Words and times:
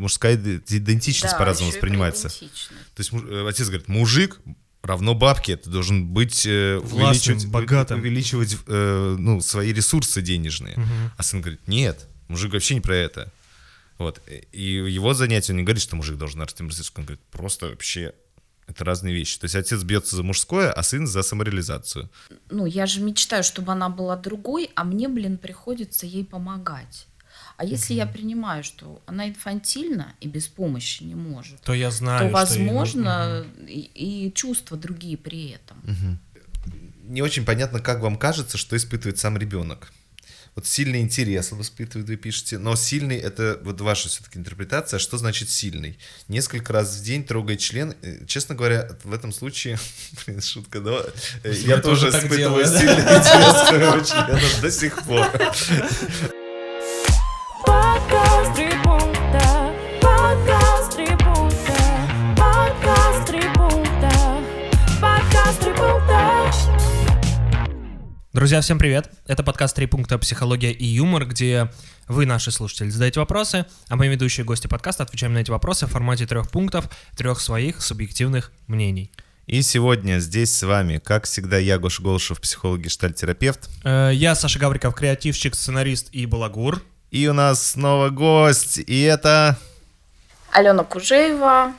мужская 0.00 0.34
идентичность 0.36 1.34
Да, 1.34 1.38
по-разному 1.38 1.70
воспринимается. 1.70 2.28
То 2.28 2.44
есть 2.98 3.12
муж- 3.12 3.24
э, 3.28 3.46
отец 3.48 3.66
говорит, 3.68 3.88
мужик 3.88 4.40
равно 4.82 5.14
бабке, 5.14 5.56
ты 5.56 5.68
должен 5.70 6.06
быть 6.06 6.46
э, 6.46 6.78
Властным, 6.78 7.06
увеличивать, 7.06 7.46
богатым. 7.46 8.00
увеличивать 8.00 8.56
э, 8.66 9.16
ну, 9.18 9.40
свои 9.40 9.72
ресурсы 9.72 10.22
денежные. 10.22 10.76
А 11.16 11.22
сын 11.22 11.40
говорит, 11.40 11.68
нет, 11.68 12.06
мужик 12.28 12.52
вообще 12.52 12.74
не 12.74 12.80
про 12.80 12.96
это. 12.96 13.32
Вот. 13.98 14.22
И 14.52 14.62
его 14.72 15.12
занятие, 15.12 15.52
он 15.52 15.58
не 15.58 15.64
говорит, 15.64 15.82
что 15.82 15.96
мужик 15.96 16.16
должен 16.16 16.40
расти 16.40 16.62
марксистически, 16.62 16.98
он 17.00 17.04
говорит, 17.04 17.20
просто 17.30 17.66
вообще 17.68 18.14
это 18.66 18.84
разные 18.84 19.12
вещи. 19.14 19.38
То 19.38 19.44
есть 19.44 19.54
отец 19.56 19.82
бьется 19.82 20.16
за 20.16 20.22
мужское, 20.22 20.72
а 20.72 20.82
сын 20.82 21.06
за 21.06 21.22
самореализацию. 21.22 22.08
Ну, 22.50 22.64
я 22.64 22.86
же 22.86 23.02
мечтаю, 23.02 23.42
чтобы 23.44 23.72
она 23.72 23.90
была 23.90 24.16
другой, 24.16 24.70
а 24.76 24.84
мне, 24.84 25.08
блин, 25.08 25.36
приходится 25.36 26.06
ей 26.06 26.24
помогать. 26.24 27.06
А 27.60 27.64
если 27.66 27.92
я 27.92 28.06
принимаю, 28.06 28.64
что 28.64 29.02
она 29.04 29.28
инфантильна 29.28 30.14
и 30.22 30.28
без 30.28 30.48
помощи 30.48 31.02
не 31.02 31.14
может, 31.14 31.60
То 31.60 31.74
я 31.74 31.90
знаю, 31.90 32.20
то, 32.20 32.26
что 32.28 32.32
возможно, 32.32 33.44
и, 33.68 33.80
и 33.94 34.32
чувства 34.32 34.78
другие 34.78 35.18
при 35.18 35.50
этом. 35.50 36.18
Не 37.02 37.20
очень 37.20 37.44
понятно, 37.44 37.80
как 37.80 38.00
вам 38.00 38.16
кажется, 38.16 38.56
что 38.56 38.76
испытывает 38.78 39.18
сам 39.18 39.36
ребенок. 39.36 39.92
Вот 40.54 40.66
сильный 40.66 41.00
интерес 41.02 41.52
он 41.52 41.60
испытывает, 41.60 42.08
вы 42.08 42.16
пишете, 42.16 42.56
но 42.56 42.74
сильный 42.76 43.18
это 43.18 43.60
вот 43.62 43.78
ваша 43.82 44.08
все-таки 44.08 44.38
интерпретация. 44.38 44.98
Что 44.98 45.18
значит 45.18 45.50
сильный? 45.50 45.98
Несколько 46.28 46.72
раз 46.72 46.96
в 46.96 47.04
день 47.04 47.24
трогает 47.24 47.60
член. 47.60 47.94
Э, 48.00 48.24
Честно 48.26 48.54
говоря, 48.54 48.88
в 49.04 49.12
этом 49.12 49.32
случае, 49.32 49.78
блин, 50.26 50.40
шутка, 50.40 50.80
да? 50.80 51.02
э, 51.44 51.52
Я 51.52 51.76
Я 51.76 51.80
тоже 51.82 52.08
испытываю 52.08 52.38
делаю, 52.38 52.64
да? 52.64 52.78
сильный 52.78 52.94
интерес 53.18 53.62
к 53.62 53.66
своему 53.68 54.04
члену 54.04 54.60
до 54.62 54.70
сих 54.70 55.02
пор. 55.04 55.30
Друзья, 68.40 68.62
всем 68.62 68.78
привет! 68.78 69.10
Это 69.26 69.42
подкаст 69.42 69.76
«Три 69.76 69.84
пункта. 69.84 70.16
Психология 70.16 70.72
и 70.72 70.86
юмор», 70.86 71.26
где 71.26 71.70
вы, 72.08 72.24
наши 72.24 72.50
слушатели, 72.50 72.88
задаете 72.88 73.20
вопросы, 73.20 73.66
а 73.88 73.96
мы, 73.96 74.08
ведущие 74.08 74.46
гости 74.46 74.66
подкаста, 74.66 75.02
отвечаем 75.02 75.34
на 75.34 75.40
эти 75.40 75.50
вопросы 75.50 75.84
в 75.84 75.90
формате 75.90 76.26
трех 76.26 76.50
пунктов, 76.50 76.88
трех 77.18 77.38
своих 77.38 77.82
субъективных 77.82 78.50
мнений. 78.66 79.12
И 79.44 79.60
сегодня 79.60 80.20
здесь 80.20 80.56
с 80.56 80.62
вами, 80.62 80.96
как 80.96 81.26
всегда, 81.26 81.58
я, 81.58 81.78
Гоша 81.78 82.02
Голышев, 82.02 82.40
психолог, 82.40 82.80
гештальтерапевт. 82.80 83.68
Э, 83.84 84.10
Я 84.14 84.34
Саша 84.34 84.58
Гавриков, 84.58 84.94
креативщик, 84.94 85.54
сценарист 85.54 86.08
и 86.12 86.24
балагур. 86.24 86.82
И 87.10 87.28
у 87.28 87.34
нас 87.34 87.72
снова 87.72 88.08
гость, 88.08 88.78
и 88.78 89.02
это... 89.02 89.58
Алена 90.50 90.82
Кужеева, 90.84 91.74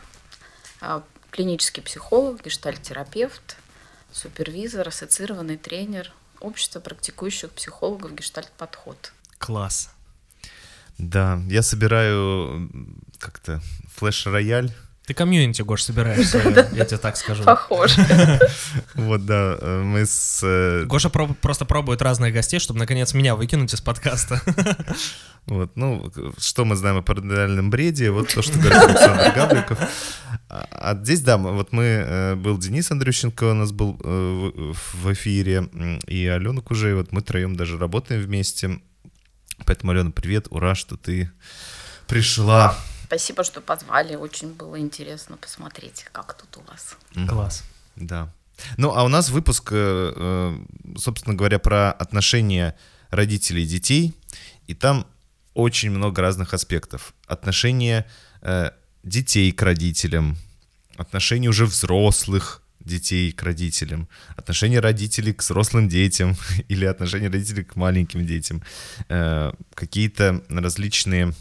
а, 0.79 1.01
клинический 1.31 1.81
психолог, 1.81 2.45
гештальтерапевт, 2.45 3.57
супервизор, 4.11 4.89
ассоциированный 4.89 5.57
тренер 5.57 6.13
общества 6.41 6.79
практикующих 6.79 7.51
психологов 7.51 8.13
гештальт-подход. 8.13 9.13
Класс. 9.37 9.89
Да, 10.97 11.41
я 11.47 11.61
собираю 11.61 12.69
как-то 13.19 13.61
флеш-рояль. 13.95 14.71
Ты 15.07 15.15
комьюнити, 15.15 15.63
Гош, 15.63 15.81
собираешь 15.81 16.27
своё, 16.27 16.51
я 16.73 16.85
тебе 16.85 16.97
так 16.97 17.17
скажу. 17.17 17.43
Похоже. 17.43 17.95
Вот, 18.93 19.25
да, 19.25 19.57
э, 19.59 19.81
мы 19.83 20.05
с... 20.05 20.41
э, 20.43 20.85
Гоша 20.85 21.09
просто 21.09 21.65
пробует 21.65 22.03
разных 22.03 22.33
гостей, 22.33 22.59
чтобы, 22.59 22.79
наконец, 22.79 23.13
меня 23.15 23.35
выкинуть 23.35 23.73
из 23.73 23.81
подкаста. 23.81 24.41
Вот, 25.47 25.75
ну, 25.75 26.11
что 26.37 26.65
мы 26.65 26.75
знаем 26.75 26.97
о 26.97 27.01
паранормальном 27.01 27.71
бреде, 27.71 28.11
вот 28.11 28.31
то, 28.31 28.43
что 28.43 28.59
говорит 28.59 28.77
Александр 28.77 29.33
Гавриков. 29.35 29.79
А, 30.49 30.67
а 30.69 30.95
здесь, 31.03 31.21
да, 31.21 31.37
вот 31.37 31.71
мы, 31.71 31.83
э, 31.83 32.35
был 32.35 32.59
Денис 32.59 32.91
Андрющенко 32.91 33.45
у 33.45 33.53
нас 33.55 33.71
был 33.71 33.97
в 34.03 35.13
эфире, 35.13 35.67
и 36.05 36.27
Алена 36.27 36.61
Кужей, 36.61 36.93
вот 36.93 37.11
мы 37.11 37.21
троем 37.21 37.55
даже 37.55 37.79
работаем 37.79 38.21
вместе. 38.21 38.81
Поэтому, 39.65 39.93
Алена, 39.93 40.11
привет, 40.11 40.45
ура, 40.51 40.75
что 40.75 40.95
ты 40.95 41.31
пришла. 42.07 42.77
Спасибо, 43.11 43.43
что 43.43 43.59
позвали. 43.59 44.15
Очень 44.15 44.53
было 44.53 44.79
интересно 44.79 45.35
посмотреть, 45.35 46.05
как 46.13 46.33
тут 46.33 46.63
у 46.63 46.71
вас. 46.71 46.95
Класс. 47.27 47.63
Да. 47.97 48.33
Ну, 48.77 48.93
а 48.95 49.03
у 49.03 49.09
нас 49.09 49.29
выпуск, 49.29 49.73
э, 49.73 50.13
э, 50.15 50.97
собственно 50.97 51.35
говоря, 51.35 51.59
про 51.59 51.91
отношения 51.91 52.73
родителей 53.09 53.63
и 53.63 53.67
детей. 53.67 54.13
И 54.67 54.73
там 54.73 55.05
очень 55.53 55.91
много 55.91 56.21
разных 56.21 56.53
аспектов. 56.53 57.13
Отношения 57.27 58.05
э, 58.43 58.71
детей 59.03 59.51
к 59.51 59.61
родителям, 59.61 60.37
отношения 60.95 61.49
уже 61.49 61.65
взрослых 61.65 62.61
детей 62.79 63.33
к 63.33 63.43
родителям, 63.43 64.07
отношения 64.37 64.79
родителей 64.79 65.33
к 65.33 65.41
взрослым 65.41 65.89
детям 65.89 66.37
или 66.69 66.85
отношения 66.85 67.27
родителей 67.27 67.65
к 67.65 67.75
маленьким 67.75 68.25
детям, 68.25 68.63
какие-то 69.75 70.41
различные 70.47 71.33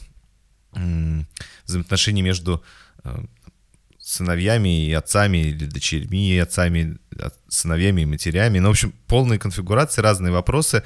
м, 0.74 1.26
взаимоотношения 1.66 2.22
между 2.22 2.62
э, 3.04 3.18
сыновьями 3.98 4.86
и 4.86 4.92
отцами, 4.92 5.38
или 5.38 5.66
дочерьми 5.66 6.32
и 6.32 6.38
отцами, 6.38 6.98
от- 7.18 7.38
сыновьями 7.48 8.02
и 8.02 8.06
матерями. 8.06 8.58
Ну, 8.58 8.68
в 8.68 8.70
общем, 8.72 8.92
полные 9.06 9.38
конфигурации, 9.38 10.00
разные 10.02 10.32
вопросы. 10.32 10.82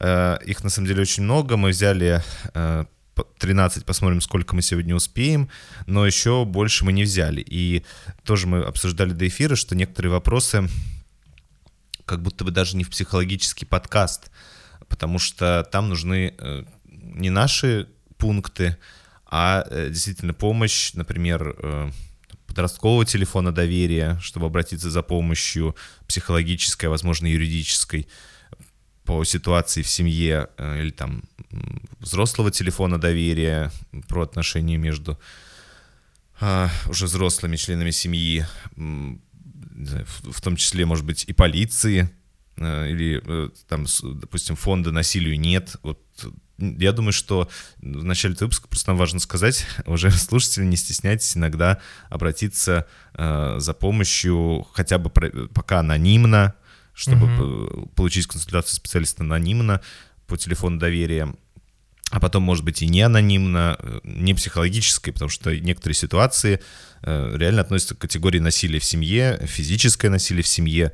Э, 0.00 0.38
Их, 0.44 0.62
на 0.64 0.70
самом 0.70 0.88
деле, 0.88 1.02
очень 1.02 1.22
много. 1.22 1.56
Мы 1.56 1.70
взяли 1.70 2.22
э, 2.54 2.84
по- 3.14 3.24
13, 3.38 3.84
посмотрим, 3.84 4.20
сколько 4.20 4.54
мы 4.54 4.62
сегодня 4.62 4.94
успеем, 4.94 5.48
но 5.86 6.06
еще 6.06 6.44
больше 6.44 6.84
мы 6.84 6.92
не 6.92 7.04
взяли. 7.04 7.40
И 7.40 7.84
тоже 8.24 8.46
мы 8.46 8.62
обсуждали 8.62 9.12
до 9.12 9.26
эфира, 9.26 9.56
что 9.56 9.74
некоторые 9.74 10.12
вопросы 10.12 10.68
как 12.04 12.22
будто 12.22 12.44
бы 12.44 12.50
даже 12.50 12.76
не 12.76 12.84
в 12.84 12.90
психологический 12.90 13.64
подкаст, 13.64 14.30
потому 14.88 15.18
что 15.18 15.66
там 15.72 15.88
нужны 15.88 16.34
э, 16.38 16.64
не 16.84 17.30
наши 17.30 17.88
пункты, 18.18 18.76
а 19.38 19.66
э, 19.68 19.90
действительно 19.90 20.32
помощь, 20.32 20.94
например, 20.94 21.54
э, 21.58 21.90
подросткового 22.46 23.04
телефона 23.04 23.52
доверия, 23.52 24.18
чтобы 24.22 24.46
обратиться 24.46 24.90
за 24.90 25.02
помощью 25.02 25.76
психологической, 26.08 26.88
возможно, 26.88 27.26
юридической 27.26 28.08
по 29.04 29.24
ситуации 29.24 29.82
в 29.82 29.88
семье, 29.88 30.48
э, 30.56 30.80
или 30.80 30.90
там 30.90 31.22
взрослого 32.00 32.50
телефона 32.50 32.98
доверия 32.98 33.70
про 34.08 34.22
отношения 34.22 34.78
между 34.78 35.20
а, 36.40 36.70
уже 36.88 37.04
взрослыми 37.04 37.56
членами 37.56 37.90
семьи, 37.90 38.46
в 38.74 40.40
том 40.40 40.56
числе, 40.56 40.86
может 40.86 41.04
быть, 41.04 41.24
и 41.24 41.34
полиции, 41.34 42.10
или 42.58 43.22
там, 43.68 43.86
допустим, 44.02 44.56
фонда 44.56 44.92
насилию 44.92 45.38
нет. 45.38 45.76
Вот 45.82 46.00
я 46.58 46.92
думаю, 46.92 47.12
что 47.12 47.48
в 47.78 48.04
начале 48.04 48.34
этого 48.34 48.46
выпуска 48.46 48.68
просто 48.68 48.90
нам 48.90 48.98
важно 48.98 49.20
сказать, 49.20 49.66
уже 49.86 50.10
слушатели, 50.10 50.64
не 50.64 50.76
стесняйтесь 50.76 51.36
иногда 51.36 51.80
обратиться 52.08 52.86
э, 53.14 53.56
за 53.58 53.74
помощью 53.74 54.66
хотя 54.72 54.98
бы 54.98 55.10
про- 55.10 55.48
пока 55.48 55.80
анонимно, 55.80 56.54
чтобы 56.94 57.26
п- 57.26 57.86
получить 57.94 58.26
консультацию 58.26 58.76
специалиста 58.76 59.22
анонимно 59.22 59.80
по 60.26 60.36
телефону 60.36 60.78
доверия 60.78 61.34
а 62.10 62.20
потом, 62.20 62.44
может 62.44 62.64
быть, 62.64 62.82
и 62.82 62.86
не 62.86 63.02
анонимно, 63.02 63.76
э, 63.80 64.00
не 64.04 64.32
психологической, 64.32 65.12
потому 65.12 65.28
что 65.28 65.54
некоторые 65.58 65.96
ситуации 65.96 66.60
э, 67.02 67.36
реально 67.36 67.62
относятся 67.62 67.96
к 67.96 67.98
категории 67.98 68.38
насилия 68.38 68.78
в 68.78 68.84
семье, 68.84 69.40
физическое 69.44 70.08
насилие 70.08 70.44
в 70.44 70.46
семье. 70.46 70.92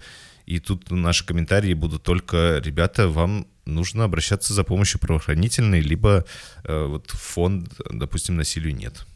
И 0.53 0.61
тут 0.61 0.91
наши 0.91 1.25
комментарии 1.25 1.73
будут 1.73 2.03
только, 2.03 2.61
ребята, 2.63 3.09
вам 3.09 3.47
нужно 3.65 4.05
обращаться 4.05 4.53
за 4.53 4.65
помощью 4.65 5.01
правоохранительной, 5.01 5.81
либо 5.81 6.27
э, 6.65 6.85
вот 6.85 7.11
фонд, 7.11 7.73
допустим, 7.91 8.37
насилию 8.37 8.77
нет. 8.77 9.07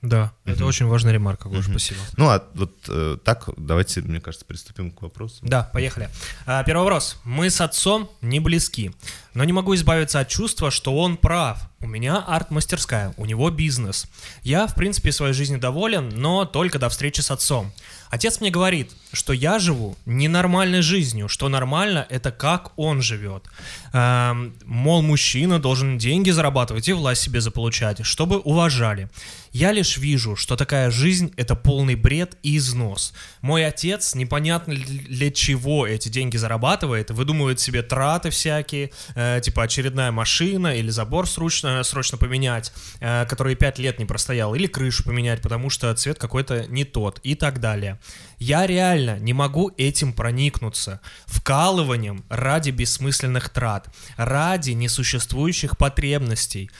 Да, 0.00 0.32
это 0.46 0.64
очень 0.64 0.86
важная 0.86 1.12
ремарка, 1.12 1.50
Гош, 1.50 1.66
спасибо. 1.66 2.00
Ну, 2.16 2.30
а 2.30 2.42
вот 2.54 2.72
э, 2.88 3.18
так, 3.22 3.50
давайте, 3.58 4.00
мне 4.00 4.22
кажется, 4.22 4.46
приступим 4.46 4.90
к 4.90 5.02
вопросу. 5.02 5.36
Да, 5.42 5.64
поехали. 5.72 6.08
А, 6.46 6.64
Первый 6.64 6.84
вопрос. 6.84 7.18
Мы 7.24 7.50
с 7.50 7.60
отцом 7.60 8.10
не 8.22 8.40
близки, 8.40 8.92
но 9.34 9.44
не 9.44 9.52
могу 9.52 9.74
избавиться 9.74 10.20
от 10.20 10.28
чувства, 10.28 10.70
что 10.70 10.96
он 10.96 11.18
прав. 11.18 11.70
У 11.80 11.86
меня 11.86 12.24
арт-мастерская, 12.26 13.12
у 13.18 13.26
него 13.26 13.50
бизнес. 13.50 14.06
Я, 14.42 14.66
в 14.66 14.74
принципе, 14.74 15.12
своей 15.12 15.34
жизнью 15.34 15.60
доволен, 15.60 16.08
но 16.08 16.46
только 16.46 16.78
до 16.78 16.88
встречи 16.88 17.20
с 17.20 17.30
отцом. 17.30 17.70
Отец 18.10 18.40
мне 18.40 18.50
говорит, 18.50 18.92
что 19.14 19.32
я 19.32 19.58
живу 19.58 19.96
ненормальной 20.06 20.82
жизнью, 20.82 21.28
что 21.28 21.48
нормально 21.48 22.06
это 22.10 22.30
как 22.30 22.72
он 22.76 23.02
живет. 23.02 23.44
Эм, 23.92 24.54
мол, 24.64 25.02
мужчина 25.02 25.58
должен 25.58 25.98
деньги 25.98 26.30
зарабатывать 26.30 26.88
и 26.88 26.92
власть 26.92 27.22
себе 27.22 27.40
заполучать, 27.40 28.04
чтобы 28.04 28.38
уважали. 28.38 29.08
Я 29.54 29.70
лишь 29.70 29.98
вижу, 29.98 30.34
что 30.34 30.56
такая 30.56 30.90
жизнь— 30.90 31.32
это 31.36 31.54
полный 31.54 31.94
бред 31.94 32.36
и 32.42 32.56
износ. 32.56 33.14
Мой 33.40 33.64
отец 33.64 34.16
непонятно 34.16 34.74
для 34.74 35.30
чего 35.30 35.86
эти 35.86 36.08
деньги 36.08 36.36
зарабатывает, 36.36 37.12
выдумывает 37.12 37.60
себе 37.60 37.82
траты 37.82 38.30
всякие, 38.30 38.90
э, 39.14 39.40
типа 39.40 39.62
очередная 39.62 40.10
машина 40.10 40.76
или 40.76 40.90
забор 40.90 41.28
срочно, 41.28 41.84
срочно 41.84 42.18
поменять, 42.18 42.72
э, 42.98 43.26
который 43.26 43.54
пять 43.54 43.78
лет 43.78 44.00
не 44.00 44.06
простоял, 44.06 44.56
или 44.56 44.66
крышу 44.66 45.04
поменять, 45.04 45.40
потому 45.40 45.70
что 45.70 45.94
цвет 45.94 46.18
какой-то 46.18 46.66
не 46.66 46.84
тот 46.84 47.20
и 47.22 47.36
так 47.36 47.60
далее. 47.60 48.00
Я 48.38 48.66
реально 48.66 49.18
не 49.18 49.32
могу 49.32 49.72
этим 49.76 50.12
проникнуться. 50.12 51.00
Вкалыванием 51.26 52.24
ради 52.28 52.70
бессмысленных 52.70 53.48
трат, 53.48 53.88
ради 54.16 54.72
несуществующих 54.72 55.76
потребностей. 55.76 56.70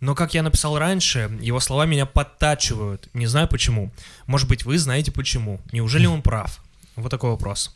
Но, 0.00 0.14
как 0.14 0.34
я 0.34 0.42
написал 0.42 0.78
раньше, 0.78 1.30
его 1.40 1.60
слова 1.60 1.86
меня 1.86 2.04
подтачивают. 2.04 3.08
Не 3.14 3.26
знаю 3.26 3.48
почему. 3.48 3.92
Может 4.26 4.48
быть, 4.48 4.64
вы 4.64 4.78
знаете 4.78 5.12
почему. 5.12 5.60
Неужели 5.72 6.06
он 6.06 6.22
прав? 6.22 6.60
Вот 6.96 7.10
такой 7.10 7.30
вопрос. 7.30 7.74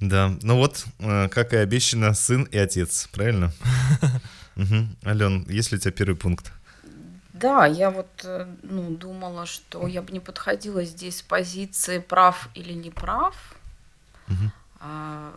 Да, 0.00 0.36
ну 0.42 0.56
вот, 0.56 0.84
э, 0.98 1.28
как 1.28 1.52
и 1.52 1.56
обещано, 1.56 2.14
сын 2.14 2.42
и 2.44 2.58
отец, 2.58 3.08
правильно? 3.12 3.52
Ален, 5.04 5.46
есть 5.48 5.72
ли 5.72 5.78
у 5.78 5.80
тебя 5.80 5.92
первый 5.92 6.16
пункт? 6.16 6.52
Да, 7.44 7.66
я 7.66 7.90
вот 7.90 8.24
э, 8.24 8.46
ну, 8.62 8.96
думала, 8.96 9.44
что 9.44 9.86
я 9.86 10.00
бы 10.00 10.12
не 10.12 10.20
подходила 10.20 10.82
здесь 10.84 11.18
с 11.18 11.22
позиции 11.22 11.98
прав 11.98 12.48
или 12.54 12.72
не 12.72 12.90
прав. 12.90 13.34
Мгм. 14.28 14.52
А, 14.80 15.34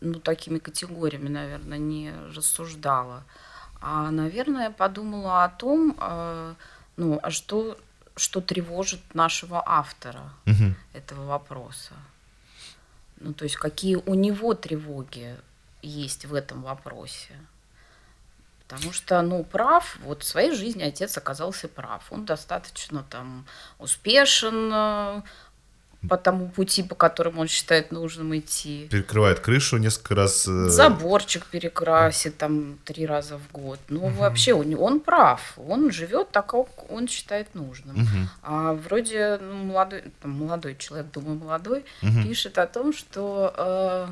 ну, 0.00 0.14
такими 0.14 0.58
категориями, 0.58 1.28
наверное, 1.28 1.76
не 1.76 2.14
рассуждала. 2.34 3.24
А, 3.82 4.10
наверное, 4.10 4.70
подумала 4.70 5.44
о 5.44 5.50
том, 5.50 5.94
а, 5.98 6.54
ну, 6.96 7.20
а 7.22 7.30
что, 7.30 7.76
что 8.16 8.40
тревожит 8.40 9.14
нашего 9.14 9.62
автора 9.66 10.22
Мгм. 10.46 10.74
этого 10.94 11.26
вопроса. 11.26 11.92
Ну, 13.20 13.34
то 13.34 13.44
есть 13.44 13.56
какие 13.56 13.96
у 13.96 14.14
него 14.14 14.54
тревоги 14.54 15.36
есть 15.82 16.24
в 16.24 16.34
этом 16.34 16.62
вопросе. 16.62 17.38
Потому 18.76 18.92
что, 18.92 19.20
ну, 19.22 19.44
прав, 19.44 19.96
вот 20.04 20.22
в 20.22 20.26
своей 20.26 20.52
жизни 20.52 20.82
отец 20.82 21.16
оказался 21.18 21.68
прав. 21.68 22.02
Он 22.10 22.24
достаточно 22.24 23.04
там 23.10 23.44
успешен 23.78 24.70
э, 24.72 25.22
по 26.08 26.16
тому 26.16 26.48
пути, 26.48 26.82
по 26.82 26.94
которому 26.94 27.42
он 27.42 27.48
считает 27.48 27.92
нужным 27.92 28.34
идти. 28.36 28.88
Перекрывает 28.90 29.40
крышу 29.40 29.76
несколько 29.76 30.14
раз. 30.14 30.48
э, 30.48 30.68
Заборчик 30.68 31.44
перекрасит 31.46 32.38
там 32.38 32.78
три 32.84 33.04
раза 33.06 33.36
в 33.38 33.52
год. 33.52 33.78
Ну, 33.88 34.08
вообще, 34.08 34.54
он, 34.54 34.74
он 34.78 35.00
прав. 35.00 35.52
Он 35.56 35.90
живет 35.92 36.30
так, 36.30 36.46
как 36.46 36.90
он 36.90 37.08
считает 37.08 37.54
нужным. 37.54 37.96
Мгм. 37.96 38.28
А 38.42 38.72
вроде 38.72 39.38
ну, 39.40 39.54
молодой, 39.64 40.02
там, 40.22 40.30
молодой 40.32 40.76
человек, 40.76 41.10
думаю, 41.12 41.38
молодой, 41.38 41.84
Мгм. 42.00 42.22
пишет 42.26 42.58
о 42.58 42.66
том, 42.66 42.92
что 42.92 43.52
э, 43.56 44.06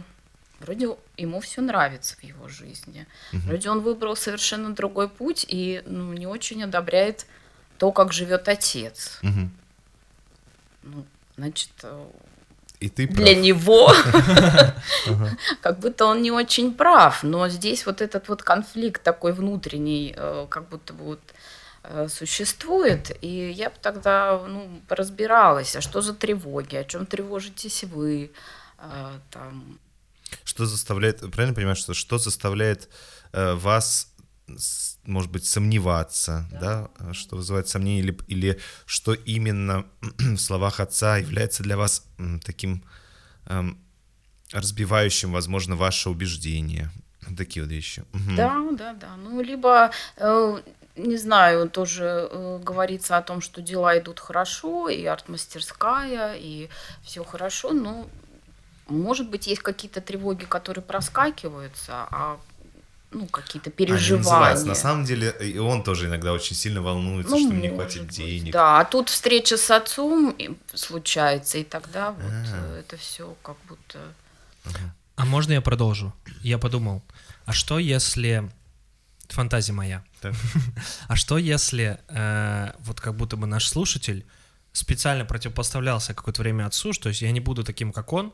вроде 0.61 0.97
ему 1.17 1.41
все 1.41 1.61
нравится 1.62 2.17
в 2.17 2.23
его 2.23 2.49
жизни. 2.49 3.07
Вроде 3.33 3.71
он 3.71 3.81
выбрал 3.81 4.17
совершенно 4.17 4.75
другой 4.75 5.09
путь 5.09 5.45
и 5.49 5.83
ну, 5.87 6.12
не 6.12 6.27
очень 6.27 6.62
одобряет 6.62 7.27
то, 7.79 7.93
как 7.93 8.12
живет 8.12 8.49
отец. 8.49 9.19
Мгм. 9.23 9.51
Ну, 10.83 11.05
значит, 11.37 11.71
э, 11.83 12.07
И 12.81 12.89
ты 12.89 13.07
для 13.07 13.27
прав. 13.27 13.39
него 13.39 13.93
как 15.62 15.79
будто 15.79 16.07
он 16.07 16.23
не 16.23 16.31
очень 16.31 16.75
прав. 16.75 17.23
Но 17.23 17.49
здесь 17.49 17.87
вот 17.87 18.01
этот 18.03 18.29
вот 18.29 18.43
конфликт 18.43 19.03
такой 19.03 19.33
внутренний, 19.33 20.15
э, 20.17 20.47
как 20.51 20.69
будто 20.69 20.93
бы 20.93 21.05
вот 21.05 21.21
э, 21.85 22.09
существует, 22.09 23.17
и 23.23 23.51
я 23.51 23.71
бы 23.71 23.77
тогда 23.81 24.39
ну, 24.47 24.81
разбиралась, 24.89 25.75
а 25.77 25.81
что 25.81 26.03
за 26.03 26.12
тревоги, 26.15 26.77
о 26.77 26.85
чем 26.85 27.07
тревожитесь 27.07 27.85
вы, 27.85 28.31
там, 29.31 29.79
Что 30.44 30.67
заставляет, 30.67 31.21
правильно 31.32 31.55
понимаешь, 31.55 31.79
что 31.79 31.94
что 31.94 32.19
заставляет 32.19 32.88
э, 33.32 33.55
вас, 33.55 34.12
может 35.05 35.31
быть, 35.31 35.44
сомневаться, 35.47 36.49
да, 36.53 36.91
э, 36.99 37.12
что 37.12 37.37
вызывает 37.37 37.69
сомнения, 37.69 38.00
или, 38.00 38.19
или 38.29 38.61
что 38.87 39.15
именно 39.15 39.87
в 40.19 40.38
словах 40.38 40.81
отца 40.81 41.19
является 41.19 41.62
для 41.62 41.77
вас 41.77 42.05
таким 42.44 42.82
эм, 43.47 43.79
разбивающим, 44.53 45.32
возможно, 45.32 45.77
ваше 45.77 46.11
убеждение. 46.11 46.91
Такие 47.37 47.62
вот 47.65 47.73
вещи. 47.73 48.05
Мгм. 48.12 48.37
Да, 48.37 48.65
да, 48.73 48.93
да. 48.94 49.17
Ну, 49.17 49.41
либо, 49.43 49.91
э, 50.17 50.62
не 50.97 51.17
знаю, 51.17 51.69
тоже 51.69 52.29
э, 52.31 52.59
говорится 52.62 53.17
о 53.17 53.23
том, 53.23 53.41
что 53.41 53.62
дела 53.62 53.99
идут 53.99 54.21
хорошо, 54.21 54.88
и 54.88 55.05
арт-мастерская, 55.05 56.35
и 56.37 56.69
все 57.03 57.23
хорошо, 57.25 57.73
но, 57.73 58.09
может 58.91 59.31
быть, 59.31 59.47
есть 59.47 59.63
какие-то 59.63 60.01
тревоги, 60.01 60.45
которые 60.45 60.83
проскакиваются, 60.83 62.07
а 62.11 62.39
ну, 63.13 63.27
какие-то 63.27 63.71
Они 63.71 63.77
переживания. 63.77 64.65
На 64.65 64.75
самом 64.75 65.05
деле, 65.05 65.35
и 65.41 65.59
он 65.59 65.83
тоже 65.83 66.07
иногда 66.07 66.33
очень 66.33 66.55
сильно 66.55 66.81
волнуется, 66.81 67.33
Ну, 67.33 67.41
что 67.41 67.55
мне 67.55 67.71
хватит 67.71 68.07
быть, 68.07 68.17
денег. 68.17 68.53
Да, 68.53 68.81
а 68.81 68.85
тут 68.85 69.09
встреча 69.09 69.57
с 69.57 69.71
отцом 69.71 70.37
случается, 70.75 71.59
и 71.59 71.65
тогда 71.65 72.13
вот 72.13 72.33
А. 72.33 72.77
э, 72.77 72.81
это 72.81 72.97
все 72.97 73.37
как 73.43 73.57
будто... 73.69 73.99
А 75.17 75.25
можно 75.25 75.53
я 75.53 75.61
продолжу? 75.61 76.15
Я 76.43 76.59
подумал, 76.59 77.03
а 77.47 77.53
что 77.53 77.79
если... 77.79 78.49
Фантазия 79.29 79.73
моя. 79.73 80.03
А 81.09 81.17
что 81.17 81.39
если 81.39 81.99
э, 82.09 82.73
вот 82.81 83.01
как 83.01 83.15
будто 83.15 83.37
бы 83.37 83.47
наш 83.47 83.69
слушатель 83.69 84.25
специально 84.73 85.25
противопоставлялся 85.25 86.15
какое-то 86.15 86.43
время 86.43 86.67
отцу, 86.67 86.93
что 86.93 87.09
есть 87.09 87.23
я 87.23 87.31
не 87.33 87.41
буду 87.41 87.65
таким, 87.65 87.93
как 87.93 88.13
он, 88.13 88.33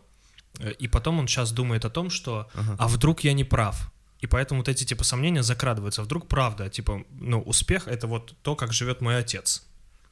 и 0.78 0.88
потом 0.88 1.18
он 1.18 1.28
сейчас 1.28 1.52
думает 1.52 1.84
о 1.84 1.90
том, 1.90 2.10
что 2.10 2.48
Ага. 2.54 2.76
а 2.78 2.88
вдруг 2.88 3.24
я 3.24 3.32
не 3.32 3.44
прав? 3.44 3.90
И 4.20 4.26
поэтому 4.26 4.60
вот 4.60 4.68
эти 4.68 4.84
типа 4.84 5.04
сомнения 5.04 5.42
закрадываются. 5.42 6.02
Вдруг 6.02 6.26
правда, 6.26 6.70
типа, 6.70 7.04
ну, 7.10 7.40
успех— 7.42 7.86
это 7.88 8.06
вот 8.06 8.34
то, 8.42 8.56
как 8.56 8.72
живет 8.72 9.00
мой 9.02 9.18
отец. 9.18 9.66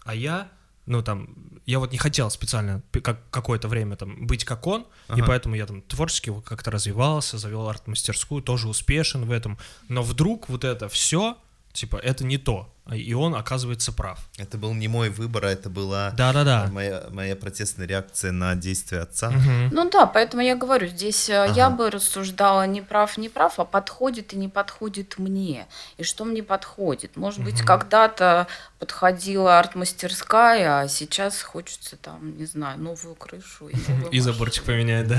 А 0.05 0.15
я, 0.15 0.51
ну, 0.85 1.03
там, 1.03 1.29
я 1.65 1.79
вот 1.79 1.93
не 1.93 1.99
хотел 1.99 2.31
специально 2.31 2.83
как, 3.03 3.31
какое-то 3.31 3.69
время 3.69 3.97
там 3.97 4.27
быть 4.27 4.45
как 4.45 4.67
он, 4.67 4.83
и 4.83 4.85
Ага. 5.13 5.25
поэтому 5.27 5.55
я 5.55 5.65
там 5.67 5.81
творчески 5.81 6.31
как-то 6.45 6.71
развивался, 6.71 7.39
завел 7.39 7.67
арт-мастерскую, 7.69 8.43
тоже 8.43 8.69
успешен 8.69 9.25
в 9.25 9.31
этом. 9.31 9.57
Но 9.89 10.03
вдруг 10.03 10.51
вот 10.51 10.65
это 10.65 10.89
все, 10.91 11.39
типа, 11.73 11.97
это 11.97 12.25
не 12.25 12.37
то. 12.37 12.74
И 12.93 13.15
он 13.15 13.35
оказывается 13.35 13.93
прав. 13.93 14.19
Это 14.37 14.59
был 14.59 14.75
не 14.75 14.89
мой 14.89 15.09
выбор, 15.09 15.47
а 15.47 15.51
это 15.51 15.71
была 15.71 16.11
Да-да-да. 16.11 16.69
моя, 16.71 17.05
моя 17.11 17.35
протестная 17.35 17.87
реакция 17.87 18.31
на 18.31 18.55
действия 18.55 19.01
отца. 19.01 19.31
Мгм. 19.31 19.71
Ну 19.73 19.91
да, 19.91 20.05
поэтому 20.05 20.43
я 20.43 20.55
говорю, 20.55 20.87
здесь 20.89 21.31
э, 21.31 21.51
я 21.57 21.71
бы 21.71 21.91
рассуждала 21.91 22.67
не 22.67 22.83
прав, 22.83 23.17
не 23.17 23.31
прав, 23.31 23.59
а 23.59 23.65
подходит 23.65 24.35
и 24.35 24.37
не 24.37 24.49
подходит 24.49 25.19
мне. 25.19 25.67
И 25.97 26.03
что 26.03 26.27
мне 26.27 26.43
подходит? 26.43 27.17
Может 27.17 27.43
быть, 27.43 27.63
когда-то 27.63 28.49
подходила 28.79 29.59
арт-мастерская, 29.59 30.81
а 30.81 30.89
сейчас 30.89 31.41
хочется 31.41 31.97
там, 31.97 32.37
не 32.37 32.45
знаю, 32.45 32.79
новую 32.79 33.15
крышу 33.15 33.69
и 33.69 33.77
новую 33.89 34.11
И 34.11 34.21
заборчик 34.21 34.65
поменять, 34.65 35.09
да. 35.09 35.19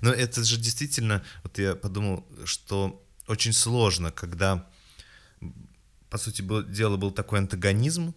Но 0.00 0.12
это 0.12 0.44
же 0.44 0.56
действительно, 0.56 1.22
вот 1.42 1.58
я 1.58 1.74
подумал, 1.74 2.24
что 2.44 3.02
очень 3.26 3.52
сложно, 3.52 4.10
когда, 4.10 4.64
по 6.10 6.18
сути 6.18 6.42
дела, 6.42 6.96
был 6.96 7.12
такой 7.12 7.38
антагонизм, 7.38 8.14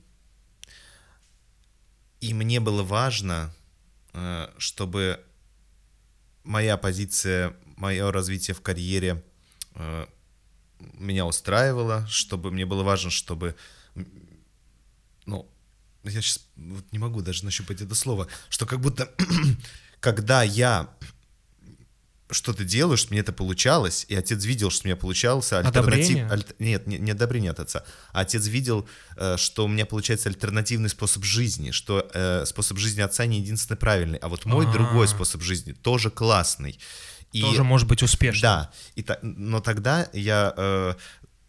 и 2.19 2.33
мне 2.33 2.59
было 2.59 2.83
важно, 2.83 3.53
э, 4.13 4.50
чтобы 4.57 5.23
моя 6.43 6.77
позиция, 6.77 7.55
мое 7.77 8.12
развитие 8.12 8.55
в 8.55 8.62
карьере 8.62 9.23
э, 9.75 10.07
меня 10.79 11.25
устраивало, 11.25 12.05
чтобы 12.07 12.51
мне 12.51 12.65
было 12.65 12.83
важно, 12.83 13.12
чтобы, 13.12 13.55
ну, 15.25 15.50
я 16.03 16.12
сейчас 16.12 16.45
не 16.91 17.00
могу 17.00 17.21
даже 17.21 17.45
нащупать 17.45 17.81
это 17.81 17.95
слово, 17.95 18.27
что 18.50 18.65
как 18.65 18.81
будто, 18.81 19.13
когда 20.00 20.43
я 20.43 20.89
что-то 22.34 22.63
делаю, 22.63 22.98
что 22.98 23.12
мне 23.12 23.20
это 23.22 23.32
получалось, 23.34 24.06
и 24.10 24.16
отец 24.16 24.44
видел, 24.46 24.70
что 24.70 24.86
у 24.86 24.88
меня 24.88 24.96
получалось, 24.96 25.52
Одобрение? 25.54 26.28
альт- 26.30 26.56
Нет, 26.60 26.88
не, 26.88 26.98
не 26.98 27.12
одобрение 27.12 27.52
от 27.52 27.60
отца. 27.60 27.84
А 28.12 28.22
отец 28.22 28.48
видел, 28.48 28.88
э, 29.18 29.38
что 29.38 29.66
у 29.66 29.68
меня 29.68 29.86
получается 29.86 30.30
альтернативный 30.30 30.90
способ 30.90 31.24
жизни, 31.24 31.72
что 31.72 32.10
э, 32.13 32.46
способ 32.46 32.78
жизни 32.78 33.02
отца 33.02 33.25
не 33.25 33.40
единственный 33.40 33.78
правильный, 33.78 34.18
а 34.20 34.28
вот 34.28 34.46
мой 34.46 34.66
А. 34.68 34.72
другой 34.72 35.08
способ 35.08 35.42
жизни 35.42 35.74
тоже 35.74 36.10
классный. 36.10 36.80
И, 37.32 37.42
Тоже 37.42 37.63
может 37.63 37.88
быть 37.88 38.04
успешным. 38.04 38.42
Да, 38.42 38.72
и 38.96 39.02
та- 39.02 39.18
но 39.24 39.60
тогда 39.60 40.08
я 40.13 40.54
э, 40.56 40.94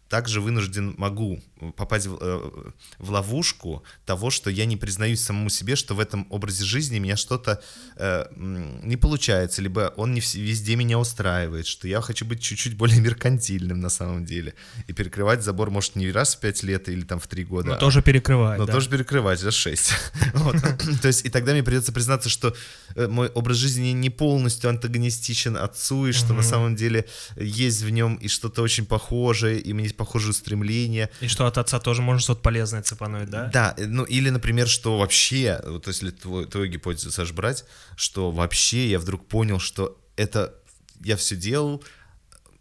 также 0.09 0.41
вынужден 0.41 0.95
могу 0.97 1.39
попасть 1.71 2.07
в, 2.07 2.17
э, 2.19 2.71
в 2.99 3.11
ловушку 3.11 3.83
того, 4.05 4.29
что 4.29 4.49
я 4.49 4.65
не 4.65 4.77
признаюсь 4.77 5.21
самому 5.21 5.49
себе, 5.49 5.75
что 5.75 5.95
в 5.95 5.99
этом 5.99 6.27
образе 6.29 6.63
жизни 6.63 6.99
меня 6.99 7.15
что-то 7.15 7.61
э, 7.97 8.25
не 8.35 8.97
получается, 8.97 9.61
либо 9.61 9.93
он 9.97 10.13
не 10.13 10.21
везде 10.21 10.75
меня 10.75 10.99
устраивает, 10.99 11.67
что 11.67 11.87
я 11.87 12.01
хочу 12.01 12.25
быть 12.25 12.41
чуть-чуть 12.41 12.75
более 12.77 12.99
меркантильным 13.01 13.79
на 13.79 13.89
самом 13.89 14.25
деле. 14.25 14.53
И 14.87 14.93
перекрывать 14.93 15.43
забор, 15.43 15.69
может, 15.69 15.95
не 15.95 16.11
раз 16.11 16.35
в 16.35 16.39
пять 16.39 16.63
лет 16.63 16.89
или 16.89 17.01
там 17.01 17.19
в 17.19 17.27
три 17.27 17.43
года. 17.43 17.69
Но 17.69 17.73
а- 17.75 17.77
тоже 17.77 18.01
перекрывать, 18.01 18.59
но 18.59 18.65
да. 18.65 18.73
тоже 18.73 18.89
перекрывать, 18.89 19.39
за 19.39 19.51
6. 19.51 19.93
Вот. 20.33 20.55
То 21.01 21.07
есть, 21.07 21.25
и 21.25 21.29
тогда 21.29 21.53
мне 21.53 21.63
придется 21.63 21.91
признаться, 21.91 22.29
что 22.29 22.55
э, 22.95 23.07
мой 23.07 23.29
образ 23.29 23.57
жизни 23.57 23.89
не 23.89 24.09
полностью 24.09 24.69
антагонистичен 24.69 25.57
отцу, 25.57 26.07
и 26.07 26.11
что 26.11 26.33
на 26.33 26.43
самом 26.43 26.75
деле 26.75 27.05
есть 27.35 27.81
в 27.81 27.89
нем 27.89 28.15
и 28.15 28.27
что-то 28.27 28.61
очень 28.61 28.85
похожее, 28.85 29.59
и 29.59 29.73
есть 29.81 29.95
похожие 29.95 30.31
устремления. 30.31 31.09
И 31.21 31.27
что 31.27 31.47
от 31.57 31.65
отца 31.65 31.79
тоже 31.79 32.01
можно 32.01 32.19
что-то 32.19 32.41
полезное 32.41 32.81
цепануть, 32.81 33.29
да? 33.29 33.49
Да, 33.53 33.73
э, 33.77 33.85
ну 33.85 34.03
или, 34.03 34.29
например, 34.29 34.67
что 34.67 34.97
вообще, 34.97 35.61
вот 35.65 35.87
если 35.87 36.11
твой, 36.11 36.45
твою 36.45 36.67
гипотезу, 36.67 37.11
Саш, 37.11 37.31
брать, 37.31 37.65
что 37.95 38.31
вообще 38.31 38.89
я 38.89 38.99
вдруг 38.99 39.27
понял, 39.27 39.59
что 39.59 40.01
это 40.15 40.53
я 41.03 41.15
все 41.15 41.35
делал, 41.35 41.83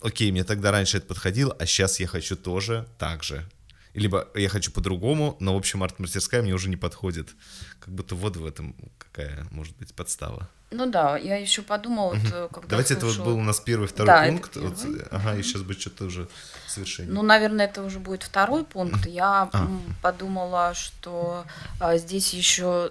окей, 0.00 0.30
мне 0.30 0.44
тогда 0.44 0.70
раньше 0.70 0.98
это 0.98 1.06
подходило, 1.06 1.54
а 1.58 1.66
сейчас 1.66 2.00
я 2.00 2.06
хочу 2.06 2.36
тоже 2.36 2.86
так 2.98 3.22
же. 3.22 3.48
Либо 3.94 4.28
я 4.34 4.48
хочу 4.48 4.72
по-другому, 4.72 5.36
но, 5.38 5.54
в 5.54 5.56
общем, 5.56 5.82
арт-мастерская 5.82 6.42
мне 6.42 6.52
уже 6.52 6.68
не 6.68 6.76
подходит. 6.76 7.34
Как 7.78 7.94
будто 7.94 8.16
вот 8.16 8.36
в 8.36 8.44
этом 8.44 8.74
какая 8.98 9.46
может 9.50 9.76
быть 9.76 9.94
подстава. 9.94 10.48
Ну 10.76 10.86
да, 10.90 11.16
я 11.16 11.36
еще 11.36 11.62
подумала, 11.62 12.14
вот, 12.14 12.32
э, 12.32 12.48
когда 12.52 12.68
Давайте 12.68 12.94
это 12.94 13.06
вот 13.06 13.14
слушала- 13.14 13.32
был 13.34 13.38
у 13.38 13.42
нас 13.42 13.60
первый, 13.60 13.86
второй 13.86 14.06
Да, 14.06 14.26
пункт. 14.26 14.56
Вот, 14.56 14.74
ага, 15.12 15.36
и 15.36 15.42
сейчас 15.42 15.62
будет 15.62 15.80
что-то 15.80 16.04
уже 16.06 16.28
совершение. 16.66 17.12
Ну, 17.12 17.22
наверное, 17.22 17.66
это 17.66 17.82
уже 17.84 18.00
будет 18.00 18.24
второй 18.24 18.64
пункт. 18.64 19.06
Я 19.06 19.48
А. 19.52 19.68
подумала, 20.02 20.74
что 20.74 21.44
а, 21.78 21.96
здесь 21.96 22.34
еще, 22.34 22.90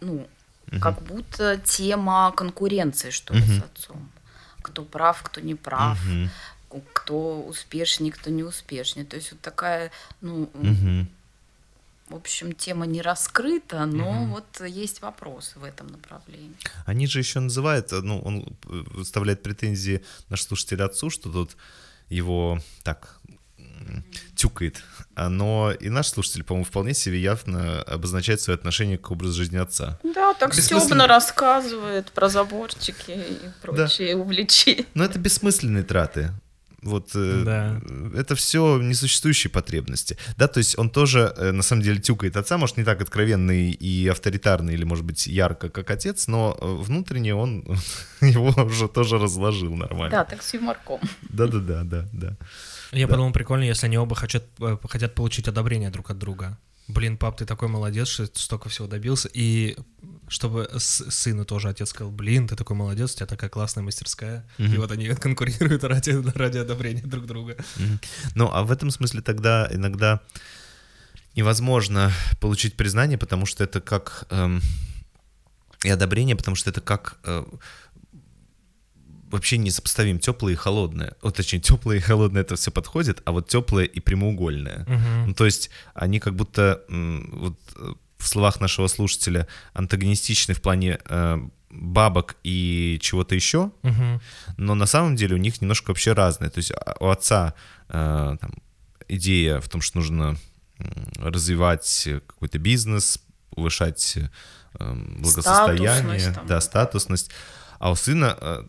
ну, 0.00 0.26
как 0.80 1.00
будто 1.02 1.56
тема 1.56 2.32
конкуренции, 2.36 3.10
что 3.10 3.34
ли, 3.34 3.42
с 3.42 3.62
отцом. 3.64 4.10
Кто 4.62 4.84
прав, 4.84 5.22
кто 5.22 5.40
не 5.40 5.54
прав, 5.54 5.98
Мгм. 6.04 6.30
у- 6.70 6.80
кто 6.92 7.40
успешнее, 7.40 8.12
кто 8.12 8.30
не 8.30 8.42
успешнее. 8.44 9.06
То 9.06 9.16
есть 9.16 9.32
вот 9.32 9.40
такая, 9.40 9.90
ну, 10.20 10.50
Мгм. 10.54 11.08
В 12.10 12.16
общем, 12.16 12.52
тема 12.52 12.86
не 12.86 13.02
раскрыта, 13.02 13.86
но 13.86 14.26
вот 14.26 14.66
есть 14.66 15.00
вопросы 15.00 15.58
в 15.58 15.64
этом 15.64 15.86
направлении. 15.86 16.56
Они 16.84 17.06
же 17.06 17.20
еще 17.20 17.40
называют, 17.40 17.92
ну, 17.92 18.20
он 18.20 18.40
э, 18.40 18.46
выставляет 18.92 19.42
претензии 19.42 20.04
наш 20.28 20.42
слушатель 20.42 20.82
отцу, 20.82 21.08
что 21.10 21.30
тут 21.30 21.56
его 22.08 22.60
так 22.82 23.20
тюкает. 24.34 24.82
А, 25.14 25.28
Но 25.28 25.72
и 25.72 25.88
наш 25.88 26.08
слушатель, 26.08 26.44
по-моему, 26.44 26.64
вполне 26.64 26.94
себе 26.94 27.20
явно 27.20 27.82
обозначает 27.82 28.40
свое 28.40 28.56
отношение 28.56 28.98
к 28.98 29.10
образу 29.10 29.34
жизни 29.34 29.56
отца. 29.56 29.98
Да, 30.02 30.34
так 30.34 30.54
стебно 30.54 31.06
рассказывает 31.06 32.10
про 32.12 32.28
заборчики 32.28 33.12
и 33.12 33.38
прочие 33.62 34.16
увлечения. 34.16 34.86
Но 34.94 35.04
это 35.04 35.18
бессмысленные 35.18 35.82
траты. 35.82 36.30
Вот 36.82 37.10
э, 37.14 37.42
Да. 37.44 37.80
это 38.18 38.34
все 38.34 38.78
несуществующие 38.78 39.50
потребности. 39.50 40.16
Да, 40.36 40.48
то 40.48 40.58
есть 40.58 40.78
он 40.78 40.88
тоже 40.90 41.32
э, 41.36 41.50
на 41.52 41.62
самом 41.62 41.82
деле 41.82 42.00
тюкает 42.00 42.36
отца, 42.36 42.56
может, 42.58 42.76
не 42.78 42.84
так 42.84 43.00
откровенный 43.02 43.70
и 43.70 44.08
авторитарный, 44.08 44.74
или, 44.74 44.84
может 44.84 45.04
быть, 45.04 45.26
ярко, 45.26 45.68
как 45.68 45.90
отец, 45.90 46.26
но 46.28 46.56
э, 46.60 46.66
внутренне 46.82 47.34
он 47.34 47.64
его 48.22 48.48
уже 48.64 48.88
тоже 48.88 49.18
разложил 49.18 49.74
нормально. 49.76 50.10
Да, 50.10 50.24
так 50.24 50.42
с 50.42 50.54
юморком. 50.54 51.00
Да-да-да, 51.28 51.84
да, 51.84 52.08
да. 52.12 52.36
Я 52.92 53.06
Да. 53.06 53.12
подумал, 53.12 53.32
прикольно, 53.32 53.64
если 53.64 53.86
они 53.86 53.98
оба 53.98 54.16
хотят, 54.16 54.44
хотят 54.88 55.14
получить 55.14 55.48
одобрение 55.48 55.90
друг 55.90 56.10
от 56.10 56.18
друга. 56.18 56.58
Блин, 56.90 57.16
пап, 57.16 57.36
ты 57.38 57.46
такой 57.46 57.68
молодец, 57.68 58.08
что 58.08 58.26
ты 58.26 58.38
столько 58.38 58.68
всего 58.68 58.86
добился. 58.86 59.28
И 59.32 59.76
чтобы 60.28 60.68
сыну 60.78 61.44
тоже 61.44 61.68
отец 61.68 61.90
сказал, 61.90 62.12
блин, 62.12 62.46
ты 62.48 62.56
такой 62.56 62.76
молодец, 62.76 63.12
у 63.12 63.16
тебя 63.16 63.26
такая 63.26 63.50
классная 63.50 63.82
мастерская. 63.82 64.46
И 64.58 64.76
вот 64.76 64.90
они 64.92 65.08
конкурируют 65.14 65.84
ради, 65.84 66.10
ради 66.36 66.58
одобрения 66.58 67.02
друг 67.02 67.26
друга. 67.26 67.56
Мгм. 67.76 68.00
Ну, 68.34 68.50
а 68.52 68.62
в 68.62 68.70
этом 68.70 68.90
смысле 68.90 69.22
тогда 69.22 69.68
иногда 69.72 70.20
невозможно 71.36 72.12
получить 72.40 72.76
признание, 72.76 73.18
потому 73.18 73.46
что 73.46 73.64
это 73.64 73.80
как... 73.80 74.26
эм, 74.30 74.60
и 75.82 75.88
одобрение, 75.88 76.36
потому 76.36 76.56
что 76.56 76.70
это 76.70 76.80
как... 76.80 77.18
э, 77.24 77.44
вообще 79.30 79.58
несопоставим 79.58 80.18
теплое 80.18 80.52
и 80.54 80.56
холодное. 80.56 81.14
Вот, 81.22 81.36
точнее, 81.36 81.60
теплое 81.60 81.96
и 81.98 82.00
холодное 82.00 82.42
это 82.42 82.56
все 82.56 82.70
подходит, 82.70 83.22
а 83.24 83.32
вот 83.32 83.48
теплое 83.48 83.84
и 83.84 84.00
прямоугольное. 84.00 84.86
Ну, 85.26 85.34
то 85.34 85.44
есть 85.46 85.70
они 85.94 86.20
как 86.20 86.34
будто 86.34 86.82
вот 86.88 87.58
в 88.18 88.26
словах 88.28 88.60
нашего 88.60 88.86
слушателя 88.88 89.46
антагонистичны 89.72 90.52
в 90.54 90.60
плане 90.60 90.98
э, 91.08 91.38
бабок 91.70 92.36
и 92.44 92.98
чего-то 93.00 93.34
еще, 93.34 93.70
Мгм. 93.82 94.20
но 94.58 94.74
на 94.74 94.86
самом 94.86 95.16
деле 95.16 95.36
у 95.36 95.38
них 95.38 95.60
немножко 95.62 95.90
вообще 95.90 96.12
разные. 96.12 96.50
То 96.50 96.58
есть 96.58 96.72
а, 96.72 96.96
у 97.00 97.08
отца 97.08 97.54
э, 97.88 98.36
там, 98.40 98.52
идея 99.08 99.60
в 99.60 99.68
том, 99.70 99.80
что 99.80 99.98
нужно 99.98 100.36
развивать 101.16 102.08
какой-то 102.26 102.58
бизнес, 102.58 103.20
повышать 103.54 104.16
э, 104.74 104.94
благосостояние, 105.18 105.88
Статусность 105.90 106.34
там. 106.34 106.46
да, 106.46 106.60
статусность, 106.60 107.30
а 107.78 107.90
у 107.90 107.94
сына 107.96 108.36
э, 108.40 108.64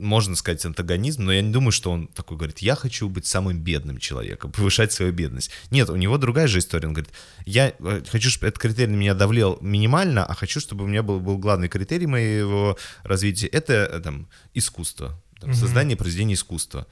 можно 0.00 0.34
сказать 0.34 0.64
антагонизм, 0.64 1.24
но 1.24 1.32
я 1.32 1.42
не 1.42 1.52
думаю, 1.52 1.72
что 1.72 1.90
он 1.90 2.08
такой 2.08 2.36
говорит, 2.36 2.58
я 2.58 2.74
хочу 2.74 3.08
быть 3.08 3.26
самым 3.26 3.60
бедным 3.60 3.98
человеком, 3.98 4.52
повышать 4.56 4.92
свою 4.92 5.12
бедность. 5.12 5.50
Нет, 5.70 5.90
у 5.90 5.96
него 5.96 6.18
другая 6.18 6.48
же 6.48 6.58
история. 6.58 6.88
Он 6.88 6.94
говорит, 6.94 7.12
я 7.44 7.72
э, 7.78 8.02
хочу, 8.08 8.30
чтобы 8.30 8.48
этот 8.48 8.60
критерий 8.60 8.90
на 8.92 8.96
меня 8.96 9.14
давлел 9.14 9.58
минимально, 9.60 10.24
а 10.24 10.34
хочу, 10.34 10.60
чтобы 10.60 10.84
у 10.84 10.86
меня 10.86 11.02
был, 11.02 11.20
был 11.20 11.38
главный 11.38 11.68
критерий 11.68 12.06
моего 12.06 12.76
развития, 13.02 13.46
это 13.46 13.72
э, 13.72 14.00
там, 14.00 14.28
искусство, 14.54 15.22
там, 15.40 15.50
Мгм. 15.50 15.58
создание 15.58 15.96
произведения 15.96 16.34
искусства. 16.34 16.86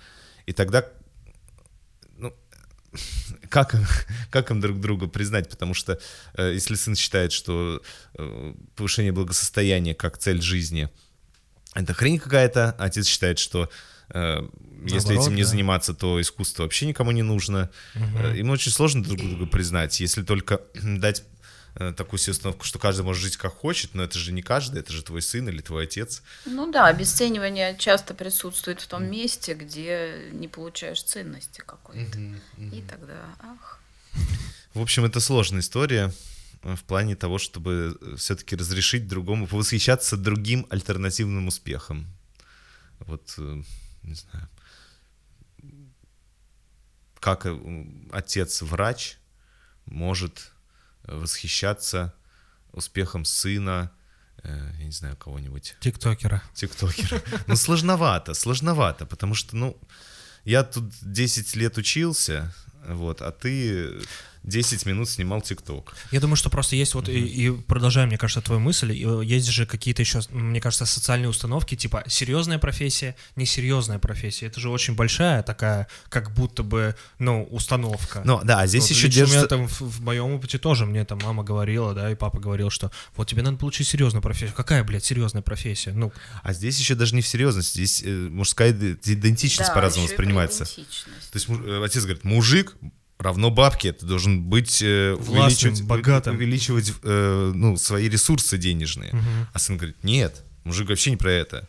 И 0.46 0.52
тогда 0.52 0.84
ну, 2.16 2.34
как, 3.48 3.74
как 4.30 4.50
им 4.50 4.60
друг 4.60 4.80
друга 4.80 5.06
признать? 5.08 5.48
Потому 5.48 5.74
что 5.74 5.98
э, 6.34 6.52
если 6.54 6.74
сын 6.74 6.94
считает, 6.94 7.32
что 7.32 7.82
э, 8.18 8.54
повышение 8.76 9.12
благосостояния 9.12 9.94
как 9.94 10.18
цель 10.18 10.40
жизни 10.42 10.88
это 11.82 11.94
хрень 11.94 12.18
какая-то, 12.18 12.74
отец 12.78 13.06
считает, 13.06 13.38
что 13.38 13.70
э, 14.10 14.48
если 14.84 15.08
Наоборот, 15.08 15.26
этим 15.26 15.36
не 15.36 15.42
да. 15.42 15.48
заниматься, 15.48 15.94
то 15.94 16.20
искусство 16.20 16.64
вообще 16.64 16.86
никому 16.86 17.12
не 17.12 17.22
нужно. 17.22 17.70
Э, 17.94 18.36
Им 18.36 18.50
очень 18.50 18.72
сложно 18.72 19.02
друг 19.02 19.18
друга 19.18 19.46
признать, 19.46 20.00
если 20.00 20.22
только 20.22 20.60
дать 20.74 21.22
э, 21.76 21.92
такую 21.96 22.18
себе 22.18 22.32
установку, 22.32 22.64
что 22.64 22.78
каждый 22.78 23.02
может 23.02 23.22
жить 23.22 23.36
как 23.36 23.54
хочет, 23.54 23.94
но 23.94 24.02
это 24.02 24.18
же 24.18 24.32
не 24.32 24.42
каждый, 24.42 24.80
это 24.80 24.92
же 24.92 25.02
твой 25.02 25.22
сын 25.22 25.48
или 25.48 25.60
твой 25.60 25.84
отец. 25.84 26.22
Ну 26.46 26.70
да, 26.70 26.86
обесценивание 26.86 27.76
часто 27.78 28.14
присутствует 28.14 28.80
в 28.80 28.86
том 28.88 29.08
месте, 29.08 29.54
где 29.54 30.30
не 30.32 30.48
получаешь 30.48 31.02
ценности 31.02 31.62
какой-то. 31.64 32.18
И 32.58 32.82
тогда, 32.88 33.14
ах. 33.40 33.80
В 34.74 34.80
общем, 34.80 35.04
это 35.04 35.20
сложная 35.20 35.60
история 35.60 36.12
э, 36.12 36.37
в 36.62 36.82
плане 36.84 37.16
того, 37.16 37.38
чтобы 37.38 37.98
все-таки 38.16 38.56
разрешить 38.56 39.06
другому 39.06 39.46
повосхищаться 39.46 40.16
другим 40.16 40.66
альтернативным 40.70 41.46
успехом. 41.46 42.06
Вот, 43.00 43.34
э, 43.38 43.62
не 44.02 44.14
знаю, 44.14 44.48
как 47.20 47.46
э, 47.46 47.84
отец-врач 48.12 49.18
может 49.86 50.52
э, 51.04 51.16
восхищаться 51.16 52.14
успехом 52.72 53.24
сына, 53.24 53.90
э, 54.42 54.70
я 54.78 54.84
не 54.84 54.92
знаю, 54.92 55.16
кого-нибудь, 55.16 55.76
Тиктокера. 55.80 56.42
тиктокера. 56.54 57.22
Ну, 57.46 57.56
сложновато, 57.56 58.34
сложновато, 58.34 59.06
потому 59.06 59.34
что, 59.34 59.56
ну, 59.56 59.80
я 60.44 60.62
тут 60.62 60.92
10 61.02 61.56
лет 61.56 61.78
учился, 61.78 62.54
вот, 62.86 63.22
а 63.22 63.32
ты 63.32 64.00
10 64.44 64.86
минут 64.86 65.08
снимал 65.08 65.40
тикток. 65.42 65.94
Я 66.10 66.20
думаю, 66.20 66.36
что 66.36 66.50
просто 66.50 66.76
есть 66.76 66.94
вот, 66.94 67.08
и, 67.08 67.18
и 67.18 67.50
продолжая, 67.50 68.06
мне 68.06 68.18
кажется, 68.18 68.40
твою 68.40 68.60
мысль, 68.60 68.92
э, 68.92 69.24
есть 69.24 69.48
же 69.48 69.66
какие-то 69.66 70.02
еще, 70.02 70.20
мне 70.30 70.60
кажется, 70.60 70.86
социальные 70.86 71.28
установки, 71.28 71.74
типа 71.74 72.04
серьезная 72.06 72.58
профессия, 72.58 73.16
несерьезная 73.36 73.98
профессия. 73.98 74.46
Это 74.46 74.60
же 74.60 74.70
очень 74.70 74.94
большая 74.94 75.42
такая, 75.42 75.88
как 76.08 76.32
будто 76.32 76.62
бы, 76.62 76.94
ну, 77.18 77.44
установка. 77.50 78.22
Ну, 78.24 78.40
да, 78.44 78.60
а 78.60 78.66
здесь 78.66 78.82
Вот 78.84 78.90
еще 78.90 79.06
лично 79.06 79.24
у 79.24 79.26
меня 79.26 79.34
держится... 79.40 79.48
там 79.56 79.68
в, 79.68 79.80
в 79.80 80.00
моем 80.02 80.32
опыте 80.32 80.58
тоже 80.58 80.86
мне 80.86 81.04
там 81.04 81.18
мама 81.22 81.42
говорила, 81.44 81.94
да, 81.94 82.10
и 82.10 82.14
папа 82.14 82.38
говорил, 82.40 82.70
что 82.70 82.90
вот 83.16 83.28
тебе 83.28 83.42
надо 83.42 83.56
получить 83.56 83.88
серьезную 83.88 84.22
профессию. 84.22 84.54
Какая, 84.56 84.82
блядь, 84.84 85.04
серьезная 85.04 85.42
профессия? 85.42 85.92
Ну, 85.92 86.12
А 86.42 86.52
здесь 86.52 86.78
еще 86.78 86.94
даже 86.94 87.14
не 87.14 87.22
в 87.22 87.26
серьезности, 87.26 87.74
здесь 87.74 88.02
э, 88.04 88.10
мужская 88.10 88.72
иде- 88.72 88.98
идентичность 89.04 89.68
Да, 89.70 89.74
по-разному 89.74 90.06
воспринимается. 90.08 90.64
идентичность. 90.64 91.30
То 91.30 91.36
есть 91.36 91.48
муж- 91.48 91.60
э, 91.64 91.82
отец 91.84 92.02
говорит, 92.04 92.24
мужик 92.24 92.74
равно 93.24 93.50
бабке, 93.50 93.92
ты 93.92 94.06
должен 94.06 94.42
быть 94.42 94.80
э, 94.82 95.14
Властным, 95.14 95.42
увеличивать, 95.44 95.82
богатым. 95.82 96.36
увеличивать 96.36 96.92
э, 97.02 97.52
ну, 97.54 97.76
свои 97.76 98.08
ресурсы 98.08 98.58
денежные. 98.58 99.12
А 99.52 99.58
сын 99.58 99.76
говорит, 99.76 100.02
нет, 100.04 100.44
мужик 100.64 100.88
вообще 100.88 101.10
не 101.10 101.16
про 101.16 101.32
это. 101.32 101.68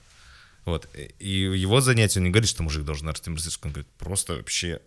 Вот. 0.66 0.88
И 1.20 1.30
его 1.30 1.82
занятие, 1.82 2.20
он 2.20 2.26
не 2.26 2.30
говорит, 2.30 2.50
что 2.50 2.64
мужик 2.64 2.84
должен 2.84 3.08
расти 3.08 3.30
мастерскую, 3.30 3.70
он 3.70 3.74
говорит, 3.74 3.92
просто 3.98 4.36
вообще 4.36 4.80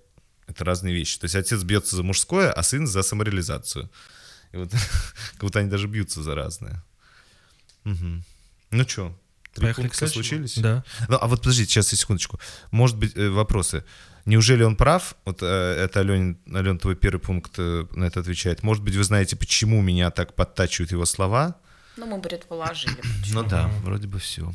Это 0.47 0.65
разные 0.65 0.95
вещи. 0.95 1.19
То 1.19 1.25
есть 1.25 1.35
отец 1.35 1.63
бьется 1.63 1.97
за 1.97 2.03
мужское, 2.03 2.53
а 2.53 2.63
сын 2.63 2.87
за 2.87 3.03
самореализацию. 3.03 3.91
И 4.53 4.57
вот 4.57 4.71
как 5.33 5.41
будто 5.41 5.59
они 5.59 5.71
даже 5.71 5.89
бьются 5.89 6.23
за 6.23 6.35
разное. 6.35 6.85
Мгм. 7.85 8.25
Ну 8.71 8.89
что, 8.89 9.19
три 9.55 9.63
Поехали 9.65 9.87
пункта 9.87 10.07
случились? 10.07 10.59
Да. 10.59 10.85
Ну, 11.09 11.19
а 11.21 11.27
вот 11.27 11.41
подождите, 11.41 11.71
сейчас, 11.71 11.89
секундочку. 11.89 12.39
Может 12.71 12.97
быть, 12.97 13.17
э, 13.17 13.29
вопросы. 13.29 13.85
Неужели 14.25 14.63
он 14.63 14.77
прав? 14.77 15.17
Вот 15.25 15.43
э, 15.43 15.47
это, 15.47 16.01
Ален, 16.01 16.39
Ален, 16.55 16.79
твой 16.79 16.95
первый 16.95 17.21
пункт 17.21 17.53
э, 17.59 17.87
на 17.93 18.05
это 18.05 18.21
отвечает. 18.21 18.63
Может 18.63 18.83
быть, 18.85 18.95
вы 18.95 19.05
знаете, 19.05 19.37
почему 19.37 19.83
меня 19.83 20.11
так 20.11 20.35
подтачивают 20.35 20.93
его 20.93 21.05
слова? 21.07 21.57
Ну, 21.97 22.07
мы 22.07 22.21
предположили. 22.21 22.97
Ну 23.33 23.43
да, 23.43 23.69
вроде 23.83 24.07
бы 24.07 24.19
все. 24.19 24.53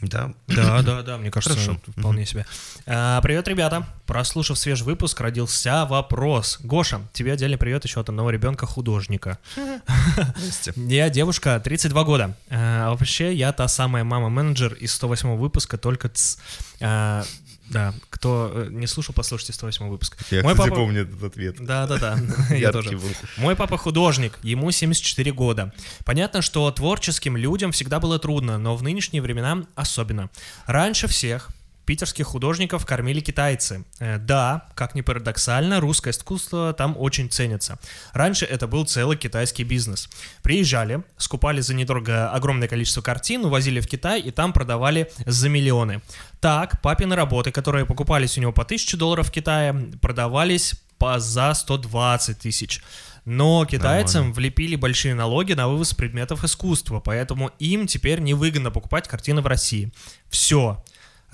Да, 0.00 0.34
Да, 0.48 0.82
да, 0.82 1.02
да, 1.02 1.16
мне 1.18 1.30
кажется, 1.30 1.58
Хорошо. 1.58 1.80
вполне 1.96 2.26
себе. 2.26 2.44
А, 2.86 3.20
привет, 3.22 3.48
ребята. 3.48 3.86
Прослушав 4.06 4.58
свежий 4.58 4.84
выпуск, 4.84 5.18
родился 5.20 5.86
вопрос. 5.86 6.58
Гоша, 6.62 7.00
тебе 7.12 7.32
отдельный 7.32 7.56
привет 7.56 7.84
еще 7.84 8.00
от 8.00 8.08
одного 8.08 8.30
ребенка-художника. 8.30 9.38
Я 10.76 11.08
девушка, 11.08 11.60
32 11.62 12.04
года. 12.04 12.36
А, 12.50 12.90
вообще, 12.90 13.32
я 13.34 13.52
та 13.52 13.68
самая 13.68 14.04
мама-менеджер 14.04 14.74
из 14.74 14.92
108 14.94 15.36
выпуска, 15.36 15.78
только 15.78 16.08
ц. 16.08 16.38
А, 16.80 17.24
да, 17.70 17.94
кто 18.10 18.50
э, 18.54 18.68
не 18.70 18.86
слушал, 18.86 19.14
послушайте 19.14 19.52
108 19.52 19.88
выпуск. 19.88 20.16
Я, 20.30 20.42
Мой 20.42 20.52
кстати, 20.52 20.68
папа- 20.70 20.80
помню 20.80 21.02
этот 21.02 21.22
ответ. 21.22 21.56
Да, 21.60 21.86
да, 21.86 21.98
да. 21.98 22.54
Я 22.54 22.72
тоже. 22.72 22.90
был. 22.96 23.08
Мой 23.36 23.56
папа 23.56 23.78
художник, 23.78 24.38
ему 24.42 24.70
74 24.70 25.32
года. 25.32 25.72
Понятно, 26.04 26.42
что 26.42 26.70
творческим 26.70 27.36
людям 27.36 27.72
всегда 27.72 28.00
было 28.00 28.18
трудно, 28.18 28.58
но 28.58 28.76
в 28.76 28.82
нынешние 28.82 29.22
времена 29.22 29.64
особенно. 29.74 30.30
Раньше 30.66 31.06
всех 31.08 31.48
питерских 31.84 32.26
художников 32.26 32.86
кормили 32.86 33.20
китайцы. 33.20 33.84
Э, 33.98 34.18
да, 34.18 34.66
как 34.74 34.94
ни 34.94 35.00
парадоксально, 35.00 35.80
русское 35.80 36.10
искусство 36.10 36.72
там 36.72 36.96
очень 36.98 37.30
ценится. 37.30 37.78
Раньше 38.12 38.44
это 38.44 38.66
был 38.66 38.84
целый 38.84 39.16
китайский 39.16 39.64
бизнес. 39.64 40.08
Приезжали, 40.42 41.02
скупали 41.16 41.60
за 41.60 41.74
недорого 41.74 42.30
огромное 42.30 42.68
количество 42.68 43.02
картин, 43.02 43.44
увозили 43.44 43.80
в 43.80 43.86
Китай 43.86 44.20
и 44.20 44.30
там 44.30 44.52
продавали 44.52 45.10
за 45.26 45.48
миллионы. 45.48 46.02
Так, 46.40 46.80
папины 46.82 47.14
работы, 47.16 47.50
которые 47.50 47.86
покупались 47.86 48.38
у 48.38 48.40
него 48.40 48.52
по 48.52 48.62
1000 48.62 48.96
долларов 48.96 49.28
в 49.28 49.30
Китае, 49.30 49.72
продавались 50.00 50.74
по 50.98 51.18
за 51.18 51.54
120 51.54 52.38
тысяч. 52.38 52.80
Но 53.24 53.64
китайцам 53.64 54.20
Нормально. 54.20 54.34
влепили 54.34 54.76
большие 54.76 55.14
налоги 55.14 55.54
на 55.54 55.68
вывоз 55.68 55.94
предметов 55.94 56.44
искусства, 56.44 57.00
поэтому 57.00 57.50
им 57.58 57.86
теперь 57.86 58.20
невыгодно 58.20 58.70
покупать 58.70 59.08
картины 59.08 59.40
в 59.40 59.46
России. 59.46 59.92
Все. 60.28 60.82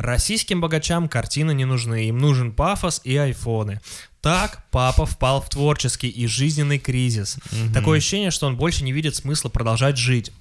Российским 0.01 0.63
богачам 0.63 1.11
картины 1.11 1.53
не 1.53 1.67
нужны, 1.67 2.07
им 2.07 2.17
нужен 2.17 2.53
пафос 2.53 3.03
и 3.05 3.19
айфоны. 3.19 3.83
Так 4.23 4.65
папа 4.71 5.05
впал 5.05 5.43
в 5.43 5.51
творческий 5.51 6.09
и 6.09 6.27
жизненный 6.27 6.79
кризис. 6.79 7.37
Такое 7.75 7.99
ощущение, 7.99 8.31
что 8.31 8.47
он 8.47 8.57
больше 8.57 8.83
не 8.83 8.93
видит 8.93 9.15
смысла 9.15 9.51
продолжать 9.51 9.99
жить. 9.99 10.33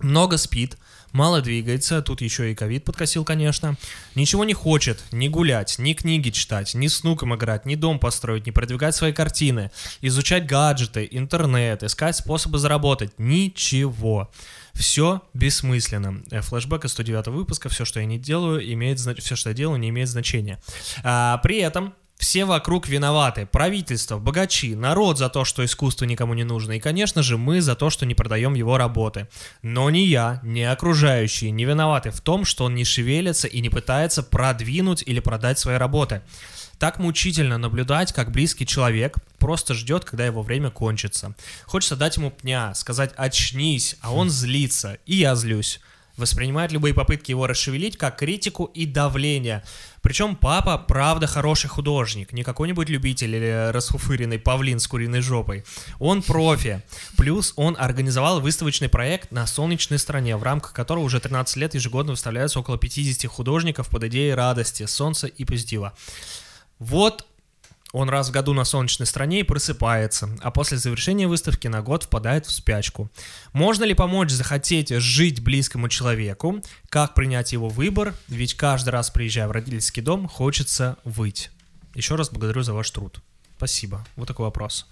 Много 0.00 0.38
спит, 0.38 0.78
мало 1.12 1.42
двигается, 1.42 2.00
тут 2.00 2.22
еще 2.22 2.50
и 2.50 2.54
ковид 2.54 2.84
подкосил, 2.84 3.26
конечно. 3.26 3.76
Ничего 4.14 4.42
не 4.42 4.54
хочет, 4.54 5.02
ни 5.12 5.28
гулять, 5.28 5.78
ни 5.78 5.92
книги 5.92 6.30
читать, 6.30 6.72
ни 6.72 6.86
с 6.86 7.02
внуком 7.02 7.34
играть, 7.34 7.66
ни 7.66 7.74
дом 7.74 7.98
построить, 7.98 8.46
ни 8.46 8.52
продвигать 8.52 8.96
свои 8.96 9.12
картины, 9.12 9.70
изучать 10.00 10.46
гаджеты, 10.46 11.06
интернет, 11.10 11.82
искать 11.82 12.16
способы 12.16 12.58
заработать. 12.58 13.12
Ничего. 13.18 14.30
Все 14.74 15.22
бессмысленно. 15.32 16.22
Э, 16.30 16.40
Флэшбэк 16.40 16.84
из 16.84 16.92
109 16.92 17.28
выпуска, 17.28 17.68
все, 17.68 17.84
что 17.84 18.00
я 18.00 18.06
не 18.06 18.18
делаю, 18.18 18.60
имеет 18.72 18.98
все, 18.98 19.36
что 19.36 19.50
я 19.50 19.54
делаю, 19.54 19.78
не 19.78 19.88
имеет 19.88 20.08
значения. 20.08 20.60
А, 21.02 21.38
при 21.38 21.58
этом 21.58 21.94
все 22.16 22.44
вокруг 22.44 22.88
виноваты. 22.88 23.46
Правительство, 23.46 24.18
богачи, 24.18 24.74
народ 24.74 25.18
за 25.18 25.28
то, 25.28 25.44
что 25.44 25.64
искусство 25.64 26.04
никому 26.04 26.34
не 26.34 26.44
нужно. 26.44 26.72
И, 26.72 26.80
конечно 26.80 27.22
же, 27.22 27.36
мы 27.36 27.60
за 27.60 27.74
то, 27.74 27.90
что 27.90 28.06
не 28.06 28.14
продаем 28.14 28.54
его 28.54 28.78
работы. 28.78 29.28
Но 29.62 29.90
ни 29.90 29.98
я, 29.98 30.40
ни 30.42 30.62
окружающие 30.62 31.50
не 31.50 31.64
виноваты 31.64 32.10
в 32.10 32.20
том, 32.20 32.44
что 32.44 32.64
он 32.64 32.74
не 32.74 32.84
шевелится 32.84 33.48
и 33.48 33.60
не 33.60 33.68
пытается 33.68 34.22
продвинуть 34.22 35.02
или 35.06 35.20
продать 35.20 35.58
свои 35.58 35.76
работы. 35.76 36.22
Так 36.84 36.98
мучительно 36.98 37.56
наблюдать, 37.56 38.12
как 38.12 38.30
близкий 38.30 38.66
человек 38.66 39.16
просто 39.38 39.72
ждет, 39.72 40.04
когда 40.04 40.26
его 40.26 40.42
время 40.42 40.68
кончится. 40.68 41.34
Хочется 41.64 41.96
дать 41.96 42.18
ему 42.18 42.30
пня, 42.30 42.74
сказать 42.74 43.14
«очнись», 43.16 43.96
а 44.02 44.12
он 44.12 44.28
злится, 44.28 44.98
и 45.06 45.16
я 45.16 45.34
злюсь. 45.34 45.80
Воспринимает 46.18 46.72
любые 46.72 46.92
попытки 46.92 47.30
его 47.30 47.46
расшевелить 47.46 47.96
как 47.96 48.18
критику 48.18 48.66
и 48.66 48.84
давление. 48.84 49.64
Причем 50.02 50.36
папа 50.36 50.76
правда 50.76 51.26
хороший 51.26 51.68
художник, 51.68 52.34
не 52.34 52.42
какой-нибудь 52.42 52.90
любитель 52.90 53.34
или 53.34 53.70
расфуфыренный 53.72 54.38
павлин 54.38 54.78
с 54.78 54.86
куриной 54.86 55.22
жопой. 55.22 55.64
Он 55.98 56.20
профи. 56.20 56.82
Плюс 57.16 57.54
он 57.56 57.76
организовал 57.78 58.42
выставочный 58.42 58.90
проект 58.90 59.32
на 59.32 59.46
солнечной 59.46 59.98
стороне, 59.98 60.36
в 60.36 60.42
рамках 60.42 60.74
которого 60.74 61.04
уже 61.04 61.18
13 61.18 61.56
лет 61.56 61.72
ежегодно 61.72 62.12
выставляются 62.12 62.60
около 62.60 62.76
50 62.76 63.24
художников 63.30 63.88
под 63.88 64.04
идеей 64.04 64.34
радости, 64.34 64.84
солнца 64.84 65.28
и 65.28 65.46
позитива. 65.46 65.94
Вот 66.78 67.26
он 67.92 68.08
раз 68.10 68.28
в 68.28 68.32
году 68.32 68.54
на 68.54 68.64
солнечной 68.64 69.06
стороне 69.06 69.40
и 69.40 69.44
просыпается, 69.44 70.28
а 70.42 70.50
после 70.50 70.78
завершения 70.78 71.28
выставки 71.28 71.68
на 71.68 71.80
год 71.80 72.02
впадает 72.02 72.44
в 72.44 72.50
спячку. 72.50 73.08
Можно 73.52 73.84
ли 73.84 73.94
помочь 73.94 74.30
захотеть 74.30 74.88
жить 74.90 75.40
близкому 75.40 75.88
человеку? 75.88 76.60
Как 76.88 77.14
принять 77.14 77.52
его 77.52 77.68
выбор? 77.68 78.12
Ведь 78.26 78.54
каждый 78.54 78.90
раз, 78.90 79.10
приезжая 79.10 79.46
в 79.46 79.52
родительский 79.52 80.02
дом, 80.02 80.26
хочется 80.26 80.96
выть. 81.04 81.52
Еще 81.94 82.16
раз 82.16 82.30
благодарю 82.30 82.62
за 82.64 82.74
ваш 82.74 82.90
труд. 82.90 83.20
Спасибо. 83.56 84.04
Вот 84.16 84.26
такой 84.26 84.46
вопрос. 84.46 84.86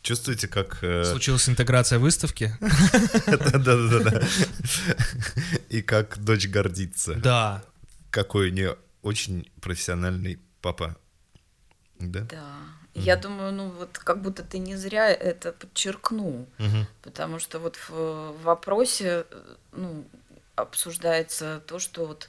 Чувствуете, 0.00 0.48
как... 0.48 0.78
э, 0.80 1.04
Случилась 1.04 1.46
интеграция 1.46 1.98
выставки? 1.98 2.56
Да-да-да. 3.26 4.22
И 5.68 5.82
как 5.82 6.18
дочь 6.24 6.48
гордится. 6.48 7.16
Да. 7.16 7.62
Какой 8.10 8.48
у 8.48 8.52
нее 8.52 8.76
очень 9.02 9.50
профессиональный 9.60 10.38
папа. 10.60 10.96
Да? 11.98 12.20
Да. 12.30 12.56
Я 12.94 13.16
думаю, 13.16 13.52
ну 13.52 13.70
вот 13.70 13.98
как 13.98 14.20
будто 14.20 14.42
ты 14.42 14.58
не 14.58 14.74
зря 14.76 15.08
это 15.08 15.52
подчеркнул, 15.52 16.46
Мгм. 16.58 16.86
потому 17.02 17.38
что 17.38 17.58
вот 17.60 17.76
в 17.88 18.32
вопросе 18.42 19.24
э, 19.30 19.54
ну, 19.72 20.04
обсуждается 20.56 21.62
то, 21.66 21.78
что 21.78 22.06
вот 22.06 22.28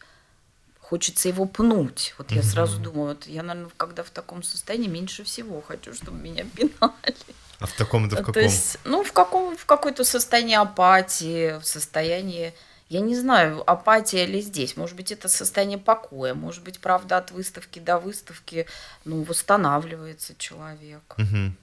хочется 0.80 1.30
его 1.30 1.46
пнуть. 1.46 2.14
Вот 2.18 2.32
я 2.32 2.44
сразу 2.44 2.80
думаю, 2.80 3.16
вот 3.16 3.26
я, 3.26 3.44
наверное, 3.44 3.72
когда 3.78 4.04
в 4.04 4.10
таком 4.12 4.44
состоянии, 4.44 4.88
меньше 4.88 5.24
всего 5.24 5.62
хочу, 5.62 5.94
чтобы 5.94 6.18
меня 6.20 6.44
пинали. 6.56 7.16
А 7.60 7.66
в 7.66 7.74
таком-то 7.74 8.16
в 8.16 8.20
То 8.20 8.26
каком? 8.26 8.44
есть, 8.44 8.78
ну, 8.84 9.04
в 9.04 9.12
каком 9.14 9.56
в 9.58 9.66
какое-то 9.66 10.04
состоянии 10.04 10.56
апатии, 10.56 11.60
в 11.60 11.66
состоянии, 11.66 12.54
я 12.92 13.00
не 13.00 13.16
знаю, 13.16 13.64
апатия 13.72 14.26
ли 14.26 14.42
здесь. 14.42 14.76
Может 14.76 14.98
быть, 14.98 15.14
это 15.14 15.30
состояние 15.30 15.78
покоя, 15.78 16.34
может 16.34 16.62
быть, 16.62 16.80
правда, 16.82 17.18
от 17.18 17.32
выставки 17.32 17.80
до 17.80 17.98
выставки, 18.00 18.66
ну, 19.06 19.24
восстанавливается 19.24 20.36
человек. 20.38 21.16
Мгм. 21.18 21.56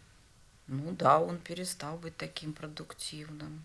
Ну 0.69 0.97
да, 0.99 1.19
он 1.19 1.37
перестал 1.37 1.99
быть 1.99 2.17
таким 2.17 2.55
продуктивным. 2.55 3.63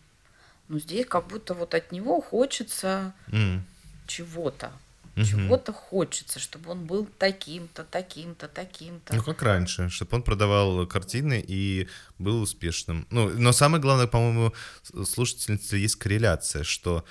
Но 0.67 0.77
здесь 0.77 1.05
как 1.05 1.27
будто 1.27 1.53
вот 1.53 1.73
от 1.73 1.93
него 1.93 2.19
хочется 2.21 3.13
М. 3.31 3.65
чего-то. 4.07 4.71
Мгм. 5.15 5.25
Чего-то 5.25 5.71
хочется, 5.71 6.39
чтобы 6.39 6.71
он 6.71 6.85
был 6.85 7.07
таким-то, 7.17 7.85
таким-то, 7.85 8.49
таким-то. 8.49 9.15
Ну, 9.15 9.23
как 9.23 9.41
раньше, 9.41 9.87
чтобы 9.89 10.17
он 10.17 10.23
продавал 10.23 10.85
картины 10.87 11.41
и 11.47 11.87
был 12.19 12.41
успешным. 12.41 13.07
Ну, 13.09 13.29
но 13.29 13.53
самое 13.53 13.81
главное, 13.81 14.07
по-моему, 14.07 14.53
с- 14.81 15.05
слушательницы 15.13 15.77
есть 15.77 15.95
корреляция, 15.95 16.63
что 16.63 17.05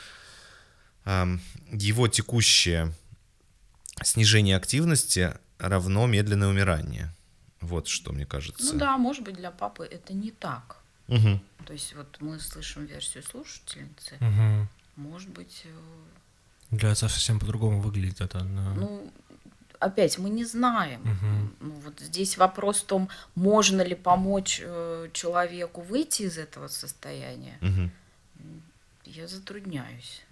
его 1.05 2.09
текущее 2.09 2.93
снижение 4.03 4.57
активности 4.57 5.35
равно 5.59 6.07
медленное 6.07 6.49
умирание. 6.49 7.11
Вот 7.61 7.87
что 7.89 8.13
мне 8.13 8.27
кажется. 8.27 8.73
Ну 8.73 8.79
да, 8.79 8.97
может 8.99 9.23
быть, 9.25 9.37
для 9.37 9.51
папы 9.51 9.85
это 9.85 10.13
не 10.13 10.31
так. 10.33 10.79
Мгм. 11.09 11.41
То 11.67 11.73
есть 11.73 11.95
вот 11.95 12.17
мы 12.21 12.41
слышим 12.41 12.87
версию 12.87 13.23
слушательницы, 13.23 14.17
Мгм. 14.21 14.69
может 14.97 15.29
быть, 15.31 15.63
э, 15.65 15.69
Для 16.71 16.91
отца 16.91 17.09
совсем 17.09 17.39
по-другому 17.39 17.81
выглядит 17.81 18.21
это. 18.21 18.43
но- 18.45 18.75
ну, 18.75 19.13
опять 19.79 20.19
мы 20.19 20.31
не 20.31 20.45
знаем. 20.45 21.03
Ну, 21.61 21.71
вот 21.85 22.01
здесь 22.01 22.37
вопрос 22.39 22.81
в 22.81 22.87
том, 22.87 23.09
можно 23.35 23.83
ли 23.83 23.95
помочь 23.95 24.61
э, 24.65 25.09
человеку 25.13 25.83
выйти 25.83 26.23
из 26.23 26.39
этого 26.39 26.69
состояния. 26.69 27.59
Мгм. 27.61 27.91
Я 29.05 29.29
затрудняюсь. 29.29 30.23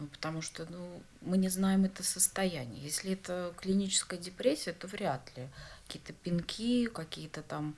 Ну, 0.00 0.06
потому 0.06 0.40
что 0.40 0.66
ну, 0.70 1.02
мы 1.20 1.36
не 1.36 1.50
знаем 1.50 1.84
это 1.84 2.02
состояние. 2.02 2.82
Если 2.82 3.12
это 3.12 3.52
клиническая 3.60 4.18
депрессия, 4.18 4.72
то 4.72 4.86
вряд 4.86 5.30
ли. 5.36 5.46
Какие-то 5.86 6.14
пинки, 6.14 6.86
какие-то 6.86 7.42
там, 7.42 7.74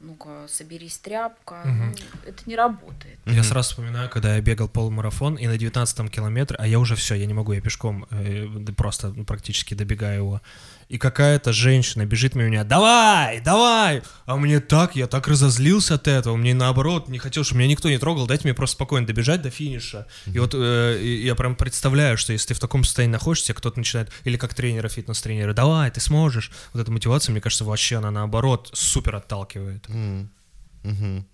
ну-ка, 0.00 0.46
соберись 0.48 0.98
тряпка. 0.98 1.62
Ну, 1.64 1.94
это 2.26 2.42
не 2.44 2.56
работает. 2.56 3.18
Я 3.24 3.42
сразу 3.42 3.70
вспоминаю, 3.70 4.10
когда 4.10 4.34
я 4.36 4.42
бегал 4.42 4.68
полумарафон, 4.68 5.36
и 5.36 5.46
на 5.46 5.56
19 5.56 6.10
километре, 6.10 6.58
а 6.60 6.66
я 6.66 6.78
уже 6.78 6.94
все, 6.94 7.14
я 7.14 7.24
не 7.24 7.34
могу, 7.34 7.52
я 7.52 7.62
пешком 7.62 8.06
э, 8.10 8.46
просто 8.76 9.08
ну, 9.08 9.24
практически 9.24 9.72
добегаю 9.72 10.18
его. 10.18 10.42
И 10.90 10.98
какая-то 10.98 11.52
женщина 11.52 12.04
бежит 12.04 12.34
мимо 12.34 12.48
меня, 12.48 12.64
давай, 12.64 13.40
давай, 13.40 14.02
а 14.26 14.36
мне 14.36 14.58
так, 14.58 14.96
я 14.96 15.06
так 15.06 15.28
разозлился 15.28 15.94
от 15.94 16.08
этого, 16.08 16.34
мне 16.34 16.52
наоборот 16.52 17.08
не 17.08 17.18
хотел, 17.18 17.44
чтобы 17.44 17.60
меня 17.60 17.70
никто 17.70 17.88
не 17.88 17.98
трогал, 17.98 18.26
дайте 18.26 18.42
мне 18.42 18.54
просто 18.54 18.74
спокойно 18.74 19.06
добежать 19.06 19.40
до 19.40 19.50
финиша. 19.50 20.08
И 20.26 20.38
вот 20.40 20.52
э, 20.52 21.00
я 21.22 21.36
прям 21.36 21.54
представляю, 21.54 22.18
что 22.18 22.32
если 22.32 22.48
ты 22.48 22.54
в 22.54 22.58
таком 22.58 22.82
состоянии 22.82 23.12
находишься, 23.12 23.54
кто-то 23.54 23.78
начинает, 23.78 24.10
или 24.24 24.36
как 24.36 24.52
тренеры, 24.52 24.88
фитнес-тренеры, 24.88 25.54
давай, 25.54 25.92
ты 25.92 26.00
сможешь. 26.00 26.50
Вот 26.72 26.82
эта 26.82 26.90
мотивация, 26.90 27.30
мне 27.32 27.40
кажется, 27.40 27.64
вообще 27.64 27.98
она 27.98 28.10
наоборот 28.10 28.70
супер 28.72 29.14
отталкивает. 29.14 29.88
Мгм. 29.88 31.24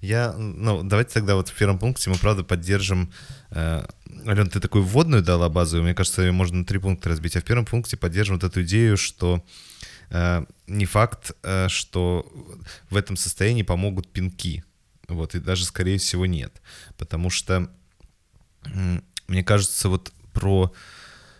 Я, 0.00 0.32
ну, 0.32 0.82
давайте 0.82 1.14
тогда 1.14 1.34
вот 1.34 1.48
в 1.48 1.54
первом 1.54 1.78
пункте 1.78 2.10
мы, 2.10 2.16
правда, 2.16 2.44
поддержим... 2.44 3.12
Э, 3.50 3.84
Ален, 4.26 4.48
ты 4.48 4.60
такую 4.60 4.84
вводную 4.84 5.22
дала 5.22 5.48
базовую, 5.48 5.84
мне 5.84 5.94
кажется, 5.94 6.22
ее 6.22 6.32
можно 6.32 6.58
на 6.58 6.64
три 6.64 6.78
пункта 6.78 7.08
разбить, 7.08 7.36
а 7.36 7.40
в 7.40 7.44
первом 7.44 7.64
пункте 7.64 7.96
поддержим 7.96 8.36
вот 8.36 8.44
эту 8.44 8.62
идею, 8.62 8.96
что 8.96 9.44
э, 10.10 10.44
не 10.66 10.86
факт, 10.86 11.32
э, 11.42 11.68
что 11.68 12.30
в 12.90 12.96
этом 12.96 13.16
состоянии 13.16 13.62
помогут 13.62 14.08
пинки, 14.08 14.64
вот, 15.08 15.34
и 15.34 15.40
даже, 15.40 15.64
скорее 15.64 15.98
всего, 15.98 16.26
нет, 16.26 16.60
потому 16.98 17.30
что, 17.30 17.70
м, 18.66 19.02
мне 19.28 19.42
кажется, 19.42 19.88
вот 19.88 20.12
про 20.32 20.72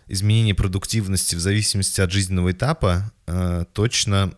изменение 0.07 0.55
продуктивности 0.55 1.35
в 1.35 1.39
зависимости 1.39 2.01
от 2.01 2.11
жизненного 2.11 2.51
этапа 2.51 3.11
э, 3.27 3.65
точно 3.73 4.33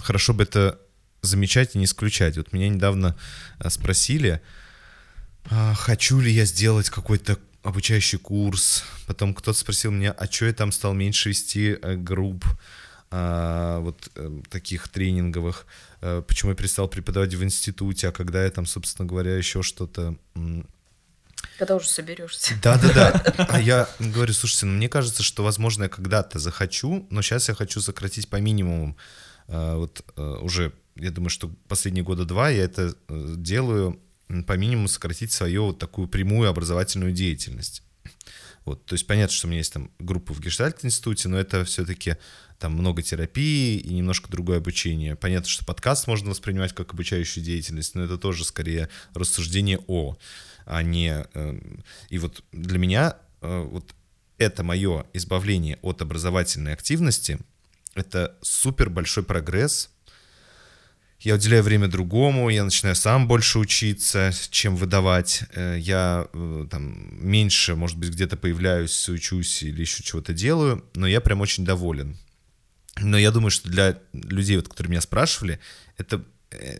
хорошо 0.00 0.34
бы 0.34 0.42
это 0.42 0.78
замечать 1.22 1.74
и 1.74 1.78
не 1.78 1.84
исключать. 1.84 2.36
Вот 2.36 2.52
меня 2.52 2.68
недавно 2.68 3.16
э, 3.58 3.70
спросили, 3.70 4.40
а, 5.50 5.74
хочу 5.74 6.20
ли 6.20 6.30
я 6.30 6.44
сделать 6.44 6.90
какой-то 6.90 7.38
обучающий 7.62 8.18
курс. 8.18 8.84
Потом 9.06 9.34
кто-то 9.34 9.58
спросил 9.58 9.90
меня, 9.90 10.12
а 10.12 10.26
что 10.26 10.46
я 10.46 10.52
там 10.52 10.72
стал 10.72 10.94
меньше 10.94 11.30
вести 11.30 11.76
э, 11.80 11.96
групп 11.96 12.44
а, 13.10 13.80
вот 13.80 14.10
э, 14.14 14.40
таких 14.50 14.88
тренинговых, 14.88 15.66
почему 16.00 16.50
я 16.50 16.56
перестал 16.56 16.88
преподавать 16.88 17.34
в 17.34 17.42
институте, 17.42 18.08
а 18.08 18.12
когда 18.12 18.44
я 18.44 18.50
там, 18.50 18.66
собственно 18.66 19.08
говоря, 19.08 19.36
еще 19.36 19.62
что-то 19.62 20.14
Когда 21.58 21.74
уже 21.74 21.88
соберешься. 21.88 22.54
да-да-да. 22.62 23.46
А 23.48 23.60
я 23.60 23.88
говорю, 23.98 24.32
слушайте, 24.32 24.66
ну 24.66 24.74
мне 24.74 24.88
кажется, 24.88 25.24
что, 25.24 25.42
возможно, 25.42 25.84
я 25.84 25.88
когда-то 25.88 26.38
захочу, 26.38 27.06
но 27.10 27.22
сейчас 27.22 27.48
я 27.48 27.54
хочу 27.54 27.80
сократить 27.80 28.28
по 28.28 28.36
минимуму. 28.36 28.96
Вот 29.46 30.04
уже, 30.16 30.72
я 30.98 31.10
думаю, 31.10 31.30
что 31.30 31.48
последние 31.68 32.04
года 32.04 32.24
два 32.24 32.50
я 32.50 32.64
это 32.64 32.94
э, 33.08 33.34
делаю 33.36 34.00
по 34.46 34.56
минимуму 34.56 34.88
сократить 34.88 35.32
свою 35.32 35.66
вот 35.66 35.78
такую 35.78 36.08
прямую 36.08 36.50
образовательную 36.50 37.12
деятельность. 37.12 37.82
Вот, 38.64 38.84
то 38.84 38.94
есть 38.94 39.06
понятно, 39.06 39.34
что 39.34 39.46
у 39.46 39.50
меня 39.50 39.58
есть 39.58 39.72
там 39.72 39.90
группа 39.98 40.34
в 40.34 40.40
Гештальт-институте, 40.40 41.28
но 41.28 41.38
это 41.38 41.64
все-таки 41.64 42.16
там 42.58 42.72
много 42.72 43.02
терапии 43.02 43.78
и 43.78 43.94
немножко 43.94 44.30
другое 44.30 44.58
обучение. 44.58 45.16
Понятно, 45.16 45.48
что 45.48 45.64
подкаст 45.64 46.06
можно 46.06 46.28
воспринимать 46.28 46.74
как 46.74 46.92
обучающую 46.92 47.42
деятельность, 47.42 47.94
но 47.94 48.04
это 48.04 48.18
тоже 48.18 48.44
скорее 48.44 48.90
рассуждение 49.14 49.78
о, 49.86 50.18
а 50.66 50.82
не... 50.82 51.24
э, 51.32 51.60
И 52.10 52.18
вот 52.18 52.44
для 52.52 52.78
меня 52.78 53.16
э, 53.40 53.62
вот 53.62 53.94
это 54.36 54.62
мое 54.62 55.06
избавление 55.14 55.78
от 55.80 56.02
образовательной 56.02 56.74
активности, 56.74 57.38
это 57.94 58.36
супер 58.42 58.90
большой 58.90 59.24
прогресс. 59.24 59.90
Я 61.20 61.34
уделяю 61.34 61.64
время 61.64 61.88
другому, 61.88 62.48
я 62.48 62.62
начинаю 62.62 62.94
сам 62.94 63.26
больше 63.26 63.58
учиться, 63.58 64.30
чем 64.50 64.76
выдавать. 64.76 65.42
Э, 65.54 65.76
Я 65.78 66.28
э, 66.32 66.66
там 66.70 67.08
меньше, 67.26 67.74
может 67.74 67.98
быть, 67.98 68.10
где-то 68.10 68.36
появляюсь, 68.36 69.08
учусь 69.08 69.64
или 69.64 69.80
еще 69.80 70.02
чего-то 70.04 70.32
делаю, 70.32 70.84
но 70.94 71.06
я 71.08 71.20
прям 71.20 71.40
очень 71.40 71.64
доволен. 71.64 72.16
Но 73.00 73.18
я 73.18 73.30
думаю, 73.32 73.50
что 73.50 73.68
для 73.68 73.98
людей, 74.12 74.56
вот, 74.56 74.68
которые 74.68 74.90
меня 74.92 75.00
спрашивали, 75.00 75.58
это 75.96 76.24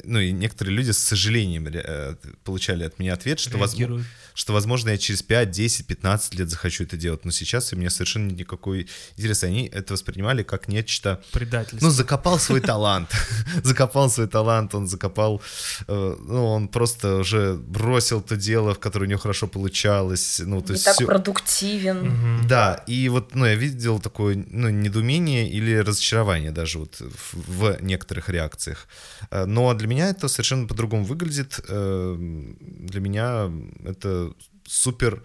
ну 0.04 0.18
и 0.18 0.32
некоторые 0.32 0.74
люди 0.74 0.92
с 0.92 0.98
сожалением 0.98 1.68
э, 1.68 2.14
получали 2.44 2.84
от 2.84 2.98
меня 2.98 3.14
ответ, 3.14 3.38
что, 3.38 3.58
возможно, 3.58 4.04
что, 4.38 4.52
возможно, 4.52 4.90
я 4.90 4.98
через 4.98 5.22
5, 5.22 5.50
10, 5.50 5.86
15 5.86 6.34
лет 6.36 6.48
захочу 6.48 6.84
это 6.84 6.96
делать, 6.96 7.24
но 7.24 7.32
сейчас 7.32 7.72
у 7.72 7.76
меня 7.76 7.90
совершенно 7.90 8.30
никакой 8.30 8.88
интереса. 9.16 9.46
Они 9.46 9.66
это 9.66 9.94
воспринимали 9.94 10.44
как 10.44 10.68
нечто... 10.68 11.20
Предательство. 11.32 11.84
Ну, 11.84 11.90
закопал 11.90 12.38
свой 12.38 12.60
талант. 12.60 13.10
закопал 13.64 14.08
свой 14.10 14.28
талант, 14.28 14.74
он 14.74 14.86
закопал... 14.86 15.42
э, 15.88 16.16
ну, 16.20 16.46
он 16.46 16.68
просто 16.68 17.16
уже 17.16 17.54
бросил 17.54 18.22
то 18.22 18.36
дело, 18.36 18.74
в 18.74 18.78
которое 18.78 19.06
у 19.06 19.08
него 19.08 19.20
хорошо 19.20 19.48
получалось. 19.48 20.40
Ну, 20.44 20.60
то 20.60 20.68
Не 20.68 20.74
есть 20.74 20.84
так 20.84 20.96
продуктивен. 20.98 22.46
Да, 22.46 22.84
и 22.86 23.08
вот, 23.08 23.34
ну, 23.34 23.44
я 23.44 23.56
видел 23.56 23.98
такое, 23.98 24.36
ну, 24.50 24.68
недоумение 24.68 25.50
или 25.50 25.74
разочарование 25.76 26.52
даже 26.52 26.78
вот 26.78 26.96
в, 27.00 27.76
некоторых 27.82 28.28
реакциях. 28.28 28.86
Э, 29.32 29.46
Но 29.58 29.74
для 29.74 29.88
меня 29.88 30.08
это 30.10 30.28
совершенно 30.28 30.68
по-другому 30.68 31.04
выглядит. 31.04 31.60
Э, 31.68 32.16
Для 32.60 33.00
меня 33.00 33.50
это 33.84 34.32
супер 34.64 35.24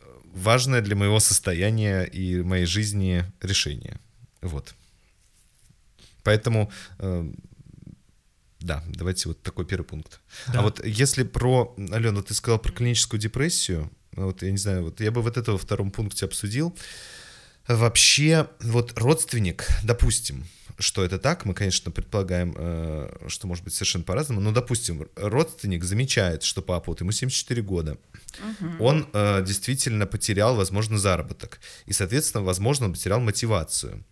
э, 0.00 0.06
важное 0.32 0.80
для 0.80 0.96
моего 0.96 1.20
состояния 1.20 2.04
и 2.04 2.42
моей 2.42 2.64
жизни 2.64 3.24
решение. 3.42 4.00
Вот. 4.40 4.74
Поэтому, 6.22 6.72
э, 6.98 7.30
да, 8.60 8.82
давайте 8.86 9.28
вот 9.28 9.42
такой 9.42 9.66
первый 9.66 9.84
пункт. 9.84 10.20
Да. 10.46 10.60
А 10.60 10.62
вот 10.62 10.86
если 10.86 11.24
про, 11.24 11.74
Алена, 11.76 12.22
ты 12.22 12.32
сказал 12.32 12.58
про 12.58 12.72
клиническую 12.72 13.20
депрессию, 13.20 13.90
вот 14.12 14.42
я 14.42 14.50
не 14.50 14.58
знаю, 14.58 14.84
вот 14.84 15.00
я 15.00 15.10
бы 15.10 15.20
вот 15.20 15.36
это 15.36 15.52
во 15.52 15.58
втором 15.58 15.90
пункте 15.90 16.24
обсудил. 16.24 16.74
Вообще, 17.68 18.48
вот 18.60 18.98
родственник, 18.98 19.68
допустим, 19.82 20.46
что 20.78 21.04
это 21.04 21.18
так, 21.18 21.44
мы, 21.44 21.54
конечно, 21.54 21.90
предполагаем, 21.90 22.54
э, 22.56 23.26
что 23.28 23.46
может 23.46 23.64
быть 23.64 23.74
совершенно 23.74 24.04
по-разному, 24.04 24.40
но, 24.40 24.52
допустим, 24.52 25.08
родственник 25.16 25.84
замечает, 25.84 26.42
что 26.42 26.62
папа, 26.62 26.90
вот 26.90 27.00
ему 27.00 27.12
74 27.12 27.62
года, 27.62 27.98
он 28.80 29.08
э, 29.12 29.44
действительно 29.44 30.06
потерял, 30.06 30.56
возможно, 30.56 30.98
заработок, 30.98 31.60
и, 31.86 31.92
соответственно, 31.92 32.44
возможно, 32.44 32.86
он 32.86 32.92
потерял 32.92 33.20
мотивацию. 33.20 34.04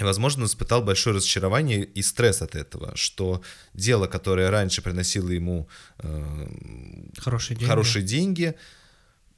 И, 0.00 0.02
возможно, 0.02 0.42
он 0.42 0.48
испытал 0.48 0.82
большое 0.82 1.14
разочарование 1.16 1.84
и 1.84 2.02
стресс 2.02 2.42
от 2.42 2.56
этого, 2.56 2.96
что 2.96 3.42
дело, 3.74 4.08
которое 4.08 4.50
раньше 4.50 4.82
приносило 4.82 5.30
ему 5.30 5.68
э, 5.98 6.48
Хорошие 7.18 7.56
деньги. 7.56 7.70
хорошие 7.70 8.02
деньги, 8.02 8.54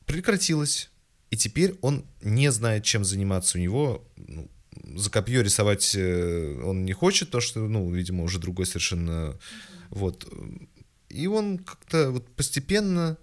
прекратилось. 0.07 0.91
И 1.31 1.37
теперь 1.37 1.77
он 1.83 2.07
не 2.23 2.51
знает, 2.53 2.85
чем 2.85 3.05
заниматься. 3.05 3.59
У 3.59 3.61
него 3.61 4.09
ну, 4.17 4.49
за 4.87 5.11
копье 5.11 5.43
рисовать 5.43 5.95
э, 5.95 6.61
он 6.65 6.85
не 6.85 6.93
хочет, 6.93 7.31
то 7.31 7.41
что, 7.41 7.61
ну, 7.61 7.91
видимо, 7.91 8.25
уже 8.25 8.39
другой 8.39 8.67
совершенно. 8.67 9.39
Вот. 9.91 10.27
И 11.09 11.27
он 11.27 11.59
как-то 11.59 12.11
вот 12.11 12.29
постепенно 12.35 13.17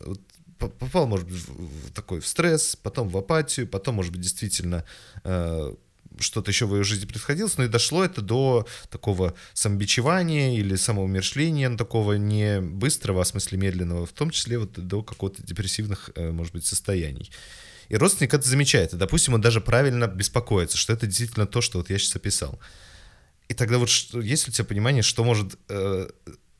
вот 0.00 0.20
по- 0.58 0.68
попал, 0.68 1.06
может 1.06 1.26
быть, 1.26 1.36
в, 1.36 1.88
в 1.88 1.92
такой 1.92 2.20
в 2.20 2.26
стресс, 2.26 2.76
потом 2.76 3.08
в 3.08 3.16
апатию, 3.16 3.68
потом, 3.68 3.96
может 3.96 4.12
быть, 4.12 4.20
действительно 4.20 4.84
э, 5.24 5.74
что-то 6.18 6.50
еще 6.50 6.66
в 6.66 6.74
ее 6.76 6.84
жизни 6.84 7.06
происходило, 7.06 7.50
но 7.56 7.64
и 7.64 7.68
дошло 7.68 8.04
это 8.04 8.20
до 8.20 8.66
такого 8.90 9.34
самобичевания 9.52 10.56
или 10.56 10.76
самоумершления, 10.76 11.68
ну, 11.68 11.76
такого 11.76 12.14
не 12.14 12.60
быстрого, 12.60 13.20
а 13.20 13.24
в 13.24 13.28
смысле 13.28 13.58
медленного, 13.58 14.06
в 14.06 14.12
том 14.12 14.30
числе 14.30 14.58
вот 14.58 14.72
до 14.72 15.02
какого-то 15.02 15.42
депрессивных, 15.42 16.10
э, 16.14 16.30
может 16.30 16.52
быть, 16.52 16.66
состояний. 16.66 17.30
И 17.88 17.96
родственник 17.96 18.34
это 18.34 18.48
замечает, 18.48 18.92
и, 18.92 18.96
допустим, 18.96 19.34
он 19.34 19.40
даже 19.40 19.60
правильно 19.60 20.06
беспокоится, 20.06 20.76
что 20.76 20.92
это 20.92 21.06
действительно 21.06 21.46
то, 21.46 21.60
что 21.60 21.78
вот 21.78 21.90
я 21.90 21.98
сейчас 21.98 22.16
описал. 22.16 22.58
И 23.48 23.54
тогда 23.54 23.78
вот 23.78 23.88
что, 23.88 24.20
есть 24.20 24.46
ли 24.46 24.50
у 24.50 24.54
тебя 24.54 24.64
понимание, 24.64 25.02
что 25.02 25.22
может, 25.22 25.58
э, 25.68 26.08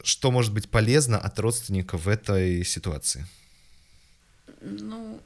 что 0.02 0.30
может 0.30 0.52
быть 0.52 0.68
полезно 0.68 1.18
от 1.18 1.38
родственника 1.38 1.96
в 1.96 2.08
этой 2.08 2.64
ситуации? 2.64 3.26
Ну, 4.60 5.20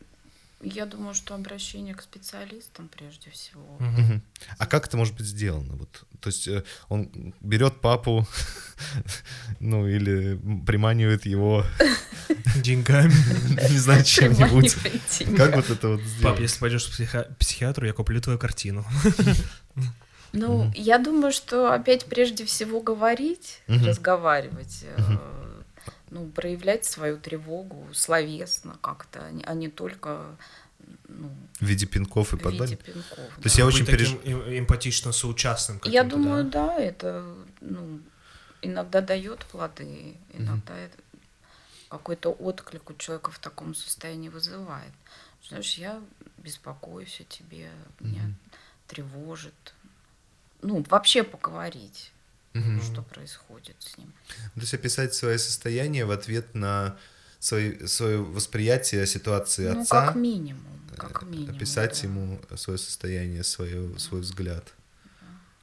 я 0.60 0.86
думаю, 0.86 1.14
что 1.14 1.34
обращение 1.34 1.94
к 1.94 2.02
специалистам 2.02 2.88
прежде 2.88 3.30
всего. 3.30 3.76
Мгм. 3.78 4.22
А 4.58 4.66
как 4.66 4.86
это 4.86 4.96
может 4.96 5.14
быть 5.16 5.26
сделано? 5.26 5.76
Вот, 5.76 6.04
то 6.20 6.28
есть 6.28 6.48
э, 6.48 6.64
он 6.88 7.32
берет 7.40 7.80
папу, 7.80 8.26
ну 9.60 9.86
или 9.86 10.38
приманивает 10.66 11.26
его, 11.26 11.64
Деньгами. 12.56 13.12
не 13.70 13.78
знаю, 13.78 14.04
чем-нибудь. 14.04 14.76
Как 15.36 15.56
вот 15.56 15.70
это 15.70 15.88
вот 15.88 16.00
Пап, 16.00 16.08
сделать? 16.08 16.40
если 16.40 16.58
пойдешь 16.60 16.86
к 16.86 16.90
психи- 16.90 17.34
психиатру, 17.38 17.86
я 17.86 17.92
куплю 17.92 18.20
твою 18.20 18.38
картину. 18.38 18.84
Ну, 20.32 20.70
я 20.76 20.98
думаю, 20.98 21.32
что 21.32 21.72
опять 21.72 22.04
прежде 22.04 22.44
всего 22.44 22.80
говорить, 22.80 23.60
разговаривать, 23.66 24.84
э, 24.84 25.57
ну, 26.10 26.28
проявлять 26.30 26.84
свою 26.84 27.18
тревогу 27.18 27.88
словесно 27.94 28.78
как-то, 28.80 29.26
а 29.26 29.30
не- 29.30 29.66
а 29.66 29.70
только 29.70 30.36
ну, 31.08 31.30
В 31.60 31.64
виде 31.66 31.86
пинков 31.86 32.32
и 32.32 32.36
в 32.36 32.38
виде 32.38 32.44
подбалит? 32.44 32.84
пинков. 32.84 33.16
То 33.16 33.42
есть 33.44 33.56
да. 33.56 33.62
я 33.62 33.66
Быть 33.66 33.74
очень 33.74 33.86
переж... 33.86 34.12
эм- 34.24 34.58
эмпатично 34.58 35.12
соучастным 35.12 35.80
Я 35.84 36.04
думаю, 36.04 36.44
да? 36.44 36.68
да, 36.68 36.78
это 36.80 37.34
ну, 37.60 38.00
иногда 38.62 39.00
дает 39.00 39.44
плоды, 39.46 40.16
иногда 40.32 40.76
это 40.76 40.96
какой-то 41.88 42.30
отклик 42.30 42.90
у 42.90 42.94
человека 42.94 43.30
в 43.30 43.38
таком 43.38 43.74
состоянии 43.74 44.28
вызывает. 44.28 44.92
Знаешь, 45.46 45.74
я 45.74 46.00
беспокоюсь 46.38 47.20
о 47.20 47.24
тебе, 47.24 47.70
у 48.00 48.04
меня 48.06 48.32
тревожит. 48.86 49.74
Ну, 50.62 50.84
вообще 50.88 51.22
поговорить, 51.22 52.12
что 52.54 53.02
происходит 53.02 53.76
с 53.80 53.96
ним. 53.98 54.12
То 54.54 54.60
есть 54.60 54.74
описать 54.74 55.14
свое 55.14 55.38
состояние 55.38 56.04
в 56.04 56.10
ответ 56.10 56.54
на 56.54 56.96
свое, 57.38 57.86
свое 57.86 58.22
восприятие 58.22 59.06
ситуации 59.06 59.68
Ну, 59.68 59.82
отца. 59.82 60.06
как 60.06 60.16
минимум, 60.16 60.80
как 60.96 61.22
э, 61.22 61.26
минимум. 61.26 61.56
описать 61.56 62.00
да. 62.02 62.08
ему 62.08 62.40
свое 62.56 62.78
состояние, 62.78 63.44
свое, 63.44 63.98
свой 63.98 64.22
взгляд. 64.22 64.74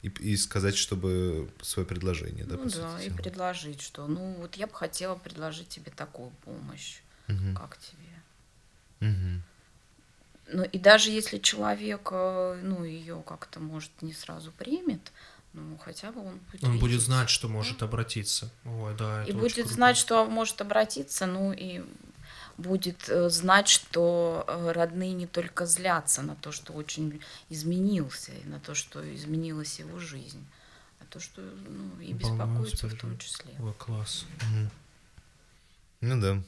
И, 0.02 0.08
и 0.20 0.36
сказать, 0.36 0.76
чтобы 0.76 1.50
свое 1.62 1.86
предложение, 1.86 2.44
да, 2.44 2.56
Ну 2.56 2.68
да, 2.70 3.02
и 3.02 3.10
предложить, 3.10 3.80
что, 3.80 4.06
ну, 4.06 4.34
вот 4.38 4.54
я 4.54 4.66
бы 4.68 4.74
хотела 4.74 5.16
предложить 5.16 5.68
тебе 5.68 5.90
такую 5.90 6.30
помощь. 6.44 7.00
Мгм. 7.26 7.56
Как 7.56 7.76
тебе? 7.78 9.08
Мгм. 9.08 9.42
Ну, 10.48 10.62
и 10.62 10.78
даже 10.78 11.10
если 11.10 11.38
человек, 11.38 12.08
э, 12.12 12.60
ну, 12.62 12.84
ее 12.84 13.20
как-то, 13.26 13.58
может, 13.58 13.90
не 14.00 14.12
сразу 14.12 14.52
примет, 14.52 15.12
ну, 15.56 15.78
хотя 15.78 16.12
бы 16.12 16.20
он 16.20 16.38
будет 16.52 16.64
Он 16.64 16.78
будет 16.78 17.00
знать, 17.00 17.30
что 17.30 17.48
может 17.48 17.82
обратиться. 17.82 18.50
Ой, 18.64 18.94
да, 18.96 19.24
И 19.24 19.32
будет 19.32 19.54
круто. 19.54 19.72
знать, 19.74 19.96
что 19.96 20.24
может 20.26 20.60
обратиться, 20.60 21.26
ну, 21.26 21.52
и 21.52 21.82
будет 22.58 23.08
э, 23.08 23.28
знать, 23.30 23.68
что 23.68 24.44
э, 24.46 24.72
родные 24.72 25.12
не 25.12 25.26
только 25.26 25.66
злятся 25.66 26.22
на 26.22 26.36
то, 26.36 26.52
что 26.52 26.72
очень 26.72 27.20
изменился, 27.48 28.32
и 28.32 28.48
на 28.48 28.60
то, 28.60 28.74
что 28.74 29.02
изменилась 29.14 29.78
его 29.78 29.98
жизнь, 29.98 30.44
а 31.00 31.04
то, 31.10 31.20
что 31.20 31.40
ну, 31.40 32.00
и 32.00 32.14
Волнуются, 32.14 32.86
беспокоятся 32.86 32.88
в 32.88 32.94
том 32.98 33.18
числе. 33.18 33.54
Ой, 33.58 33.74
класс. 33.74 34.24
Ну 36.00 36.20
да. 36.20 36.42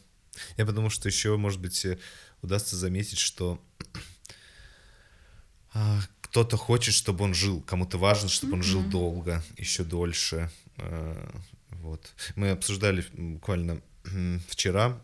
Я 0.56 0.66
подумал, 0.66 0.90
что 0.90 1.08
еще, 1.08 1.36
может 1.36 1.60
быть, 1.60 1.84
э, 1.84 1.98
удастся 2.42 2.76
заметить, 2.76 3.18
что 3.18 3.60
а, 5.74 5.98
кто-то 6.30 6.56
хочет, 6.56 6.94
чтобы 6.94 7.24
он 7.24 7.34
жил, 7.34 7.62
кому-то 7.62 7.98
важно, 7.98 8.28
чтобы 8.28 8.54
он 8.54 8.62
жил 8.62 8.82
долго, 8.82 9.42
еще 9.56 9.84
дольше. 9.84 10.50
А, 10.76 11.30
Вот. 11.70 12.12
Мы 12.36 12.50
обсуждали 12.50 13.04
буквально 13.12 13.80
вчера 14.48 15.00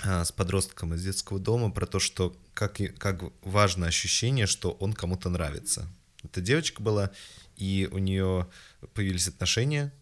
а, 0.00 0.24
с 0.24 0.32
подростком 0.32 0.94
из 0.94 1.02
детского 1.02 1.38
дома 1.38 1.70
про 1.70 1.86
то, 1.86 1.98
что 1.98 2.36
как, 2.54 2.78
как 2.98 3.22
важно 3.42 3.86
ощущение, 3.86 4.46
что 4.46 4.72
он 4.72 4.92
кому-то 4.92 5.30
нравится. 5.30 5.88
Это 6.24 6.40
девочка 6.40 6.82
была, 6.82 7.10
и 7.56 7.88
у 7.90 7.98
нее 7.98 8.48
появились 8.94 9.28
отношения, 9.28 9.92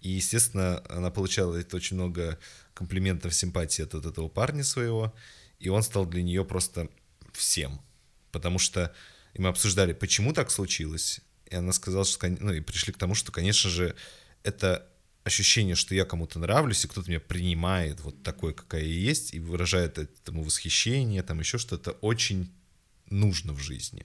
и, 0.00 0.10
естественно, 0.10 0.82
она 0.88 1.10
получала 1.10 1.56
очень 1.72 1.96
много 1.96 2.38
комплиментов, 2.74 3.34
симпатии 3.34 3.82
от 3.82 3.94
вот 3.94 4.06
этого 4.06 4.28
парня 4.28 4.64
своего, 4.64 5.14
и 5.58 5.68
он 5.68 5.82
стал 5.82 6.06
для 6.06 6.22
нее 6.22 6.44
просто 6.44 6.88
всем. 7.32 7.80
Потому 8.32 8.58
что 8.58 8.94
и 9.34 9.40
мы 9.40 9.48
обсуждали, 9.48 9.92
почему 9.92 10.32
так 10.32 10.50
случилось, 10.50 11.20
и 11.46 11.54
она 11.54 11.72
сказала, 11.72 12.04
что, 12.04 12.28
ну, 12.28 12.52
и 12.52 12.60
пришли 12.60 12.92
к 12.92 12.98
тому, 12.98 13.14
что, 13.14 13.32
конечно 13.32 13.70
же, 13.70 13.94
это 14.42 14.86
ощущение, 15.24 15.74
что 15.74 15.94
я 15.94 16.04
кому-то 16.04 16.38
нравлюсь, 16.38 16.84
и 16.84 16.88
кто-то 16.88 17.08
меня 17.08 17.20
принимает 17.20 18.00
вот 18.00 18.22
такой, 18.22 18.54
какая 18.54 18.82
я 18.82 18.94
есть, 19.10 19.34
и 19.34 19.40
выражает 19.40 19.98
этому 19.98 20.42
восхищение, 20.42 21.22
там 21.22 21.40
еще 21.40 21.58
что-то, 21.58 21.92
очень 22.00 22.50
нужно 23.10 23.52
в 23.52 23.60
жизни. 23.60 24.04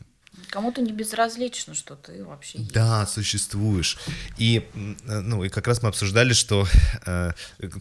Кому-то 0.50 0.82
не 0.82 0.92
безразлично, 0.92 1.74
что 1.74 1.96
ты 1.96 2.24
вообще 2.26 2.60
есть. 2.60 2.74
Да, 2.74 3.06
существуешь. 3.08 3.98
И, 4.38 4.68
э, 4.74 5.20
ну, 5.22 5.44
и 5.46 5.50
как 5.50 5.68
раз 5.68 5.82
мы 5.82 5.88
обсуждали, 5.90 6.34
что 6.34 6.68
э, 7.06 7.32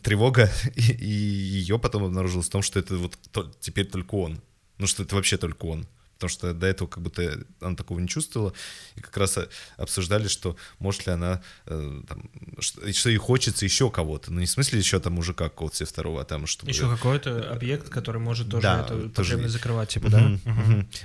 тревога, 0.02 0.50
и, 0.76 0.92
и 0.92 1.08
ее 1.08 1.78
потом 1.78 2.04
обнаружилось 2.04 2.46
в 2.46 2.50
том, 2.50 2.62
что 2.62 2.78
это 2.78 2.96
вот 2.96 3.18
то- 3.32 3.52
теперь 3.60 3.86
только 3.86 4.14
он. 4.14 4.40
Ну, 4.78 4.86
что 4.86 5.02
это 5.02 5.16
вообще 5.16 5.36
только 5.36 5.66
он. 5.66 5.86
Потому 6.14 6.28
что 6.28 6.54
до 6.54 6.66
этого 6.66 6.88
как 6.88 7.02
будто 7.02 7.44
она 7.60 7.76
такого 7.76 7.98
не 7.98 8.08
чувствовала. 8.08 8.52
И 8.96 9.00
как 9.00 9.16
раз 9.16 9.36
э, 9.38 9.48
обсуждали, 9.76 10.28
что 10.28 10.56
может 10.78 11.06
ли 11.06 11.12
она, 11.12 11.42
э, 11.66 12.02
там, 12.08 12.30
что, 12.58 12.92
что 12.92 13.10
ей 13.10 13.18
хочется 13.18 13.64
еще 13.64 13.90
кого-то. 13.90 14.32
Ну, 14.32 14.40
не 14.40 14.46
в 14.46 14.50
смысле 14.50 14.78
еще 14.78 15.00
там 15.00 15.14
мужика 15.14 15.44
какого-то 15.44 15.76
себе 15.76 15.86
второго, 15.86 16.20
а 16.20 16.24
там, 16.24 16.46
чтобы... 16.46 16.70
Еще 16.70 16.88
какой-то 16.88 17.50
объект, 17.50 17.88
который 17.88 18.20
может 18.20 18.48
тоже 18.48 18.62
Да, 18.62 18.80
эту 18.80 19.10
тоже 19.10 19.30
потребность 19.30 19.54
закрывать, 19.54 19.88
типа, 19.90 20.08
да? 20.08 20.38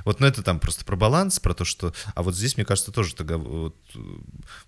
Вот, 0.05 0.19
ну 0.19 0.27
это 0.27 0.43
там 0.43 0.59
просто 0.59 0.85
про 0.85 0.95
баланс, 0.95 1.39
про 1.39 1.53
то, 1.53 1.65
что... 1.65 1.93
А 2.15 2.23
вот 2.23 2.35
здесь, 2.35 2.57
мне 2.57 2.65
кажется, 2.65 2.91
тоже 2.91 3.15
тогда 3.15 3.37
вот, 3.37 3.75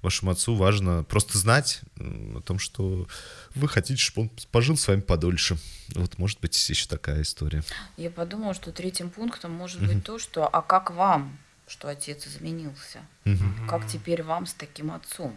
вашему 0.02 0.32
отцу 0.32 0.56
важно 0.56 1.04
просто 1.04 1.38
знать 1.38 1.82
о 1.98 2.42
том, 2.42 2.60
что 2.60 3.08
вы 3.56 3.68
хотите, 3.68 4.02
чтобы 4.02 4.24
он 4.24 4.32
пожил 4.52 4.78
с 4.78 4.88
вами 4.88 5.02
подольше. 5.02 5.58
Вот, 5.96 6.18
может 6.18 6.40
быть, 6.40 6.70
еще 6.70 6.88
такая 6.88 7.22
история. 7.22 7.64
Я 7.98 8.10
подумала, 8.10 8.54
что 8.54 8.72
третьим 8.72 9.10
пунктом 9.10 9.52
может 9.52 9.86
быть 9.86 10.04
то, 10.04 10.20
что 10.20 10.48
«а 10.48 10.62
как 10.62 10.92
вам, 10.92 11.38
что 11.68 11.88
отец 11.88 12.28
изменился? 12.28 13.02
Как 13.68 13.88
теперь 13.88 14.24
вам 14.24 14.46
с 14.46 14.54
таким 14.54 14.92
отцом?» 14.92 15.36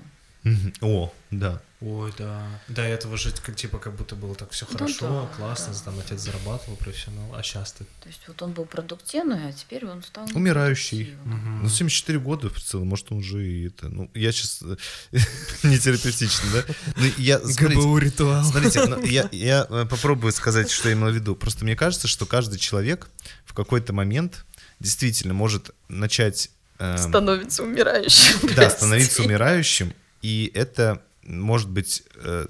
О, 0.80 1.12
да. 1.30 1.61
Ой, 1.80 2.12
да. 2.18 2.46
До 2.68 2.83
этого 2.83 3.16
же, 3.18 3.30
как, 3.44 3.57
типа, 3.57 3.78
как 3.78 3.94
будто 3.94 4.14
было 4.14 4.35
так 4.35 4.50
все 4.52 4.66
Ну 4.70 4.78
хорошо, 4.78 5.28
да, 5.30 5.37
классно, 5.37 5.72
да. 5.74 5.80
там 5.85 5.98
отец 5.98 6.20
зарабатывал, 6.20 6.76
профессионал, 6.76 7.35
а 7.35 7.42
сейчас 7.42 7.72
ты... 7.72 7.85
То 8.00 8.09
есть 8.09 8.20
вот 8.26 8.40
он 8.40 8.52
был 8.52 8.64
продуктивный, 8.64 9.48
а 9.48 9.52
теперь 9.52 9.85
он 9.87 10.02
стал 10.02 10.26
Умирающий. 10.35 10.98
непродуктивным. 11.00 11.62
Ну, 11.62 11.68
74 11.68 12.18
года 12.20 12.48
в 12.48 12.61
целом, 12.61 12.88
может, 12.88 13.12
он 13.12 13.18
уже 13.18 13.46
и 13.46 13.66
это... 13.68 13.88
Ну, 13.88 14.11
я 14.14 14.33
сейчас 14.33 14.62
не 15.62 15.78
терапевтично, 15.78 16.48
да? 16.54 16.64
Ну, 16.96 17.04
я, 17.18 17.38
смотрите, 17.40 17.98
ритуал. 18.00 18.44
Смотрите, 18.44 18.85
ну, 18.87 19.02
я, 19.04 19.28
я 19.33 19.66
э, 19.68 19.87
попробую 19.88 20.33
сказать, 20.33 20.70
что 20.70 20.88
я 20.88 20.94
имел 20.94 21.11
в 21.11 21.14
виду. 21.14 21.35
Просто 21.37 21.64
мне 21.64 21.76
кажется, 21.76 22.09
что 22.09 22.24
каждый 22.24 22.59
человек 22.59 23.09
в 23.44 23.52
какой-то 23.52 23.92
момент 23.92 24.44
действительно 24.80 25.35
может 25.35 25.70
начать... 25.88 26.50
эм, 26.78 26.96
Становится 26.96 27.62
умирающим. 27.62 28.54
да, 28.57 28.70
становиться 28.70 29.22
умирающим, 29.22 29.92
и 30.25 30.51
это 30.55 31.03
может 31.23 31.69
быть 31.69 32.03
э, 32.17 32.47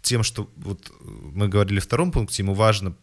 тем, 0.00 0.22
что 0.22 0.50
вот 0.56 0.90
мы 1.00 1.48
говорили 1.48 1.78
в 1.78 1.84
втором 1.84 2.10
пункте, 2.10 2.42
ему 2.42 2.54
важно 2.54 2.96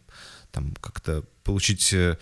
там 0.50 0.74
как-то 0.80 1.22
получить 1.44 1.92
э, 1.92 2.18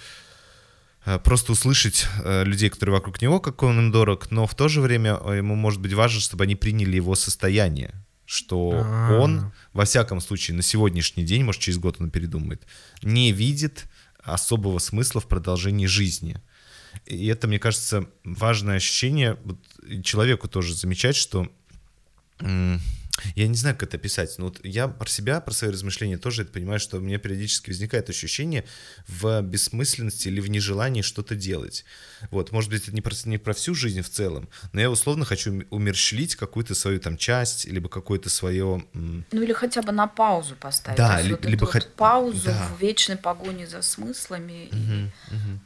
э, 1.07 1.19
просто 1.21 1.53
услышать 1.53 2.07
людей, 2.23 2.69
которые 2.69 2.97
вокруг 2.97 3.23
него, 3.23 3.41
как 3.41 3.63
он 3.63 3.79
им 3.79 3.91
дорог, 3.91 4.31
но 4.31 4.47
в 4.47 4.55
то 4.55 4.69
же 4.69 4.83
время 4.83 5.13
ему 5.35 5.55
может 5.55 5.81
быть 5.81 5.95
важно, 5.95 6.21
чтобы 6.21 6.45
они 6.45 6.57
приняли 6.57 6.97
его 6.97 7.15
состояние, 7.15 7.95
что 8.27 8.83
А. 8.85 9.19
он, 9.19 9.53
во 9.73 9.87
всяком 9.87 10.21
случае, 10.21 10.59
на 10.59 10.63
сегодняшний 10.63 11.25
день, 11.25 11.43
может, 11.43 11.63
через 11.63 11.79
год 11.79 11.97
он 12.01 12.11
передумает, 12.11 12.67
не 13.03 13.33
видит 13.33 13.85
особого 14.19 14.79
смысла 14.79 15.23
в 15.23 15.27
продолжении 15.27 15.87
жизни. 15.87 16.37
И 17.07 17.29
это, 17.29 17.49
мне 17.49 17.59
кажется, 17.59 18.07
важное 18.25 18.77
ощущение 18.77 19.39
вот, 19.43 19.59
человеку 20.05 20.49
тоже 20.49 20.75
замечать, 20.75 21.17
что 21.17 21.49
я 23.37 23.47
не 23.47 23.55
знаю, 23.55 23.77
как 23.77 23.89
это 23.91 23.97
описать, 23.97 24.35
но 24.39 24.47
вот 24.47 24.61
я 24.65 24.89
про 24.89 25.09
себя, 25.09 25.41
про 25.41 25.53
свои 25.55 25.71
размышления 25.71 26.19
тоже 26.19 26.43
это 26.43 26.51
понимаю, 26.53 26.81
что 26.81 26.97
у 26.97 27.01
меня 27.01 27.19
периодически 27.19 27.71
возникает 27.71 28.11
ощущение 28.11 28.65
в 29.07 29.41
бессмысленности 29.43 30.27
или 30.29 30.41
в 30.41 30.51
нежелании 30.51 31.01
что-то 31.03 31.37
делать. 31.37 31.85
Вот, 32.33 32.51
может 32.51 32.71
быть, 32.71 32.83
это 32.83 32.93
не 32.93 33.01
про, 33.01 33.15
не 33.27 33.39
про 33.39 33.55
всю 33.55 33.75
жизнь 33.77 34.03
в 34.03 34.11
целом, 34.11 34.49
но 34.73 34.81
я 34.81 34.91
условно 34.91 35.25
хочу 35.25 35.53
ум- 35.53 35.65
умерщвлить 35.71 36.35
какую-то 36.35 36.75
свою 36.75 36.99
там 36.99 37.17
часть, 37.17 37.67
либо 37.67 37.89
какое-то 37.89 38.29
свое... 38.31 38.85
Ну 38.93 39.43
или 39.43 39.53
хотя 39.53 39.83
бы 39.83 39.93
на 39.93 40.09
паузу 40.09 40.57
поставить. 40.57 40.99
Да, 40.99 41.21
ли- 41.21 41.31
вот 41.31 41.45
либо 41.45 41.67
эту 41.69 41.73
вот 41.87 41.95
паузу 41.95 42.47
да. 42.47 42.69
в 42.77 42.81
вечной 42.83 43.17
погоне 43.17 43.69
за 43.69 43.83
смыслами. 43.83 44.67
и- 44.67 44.75
Мгм, 44.75 45.13
мгм. 45.31 45.61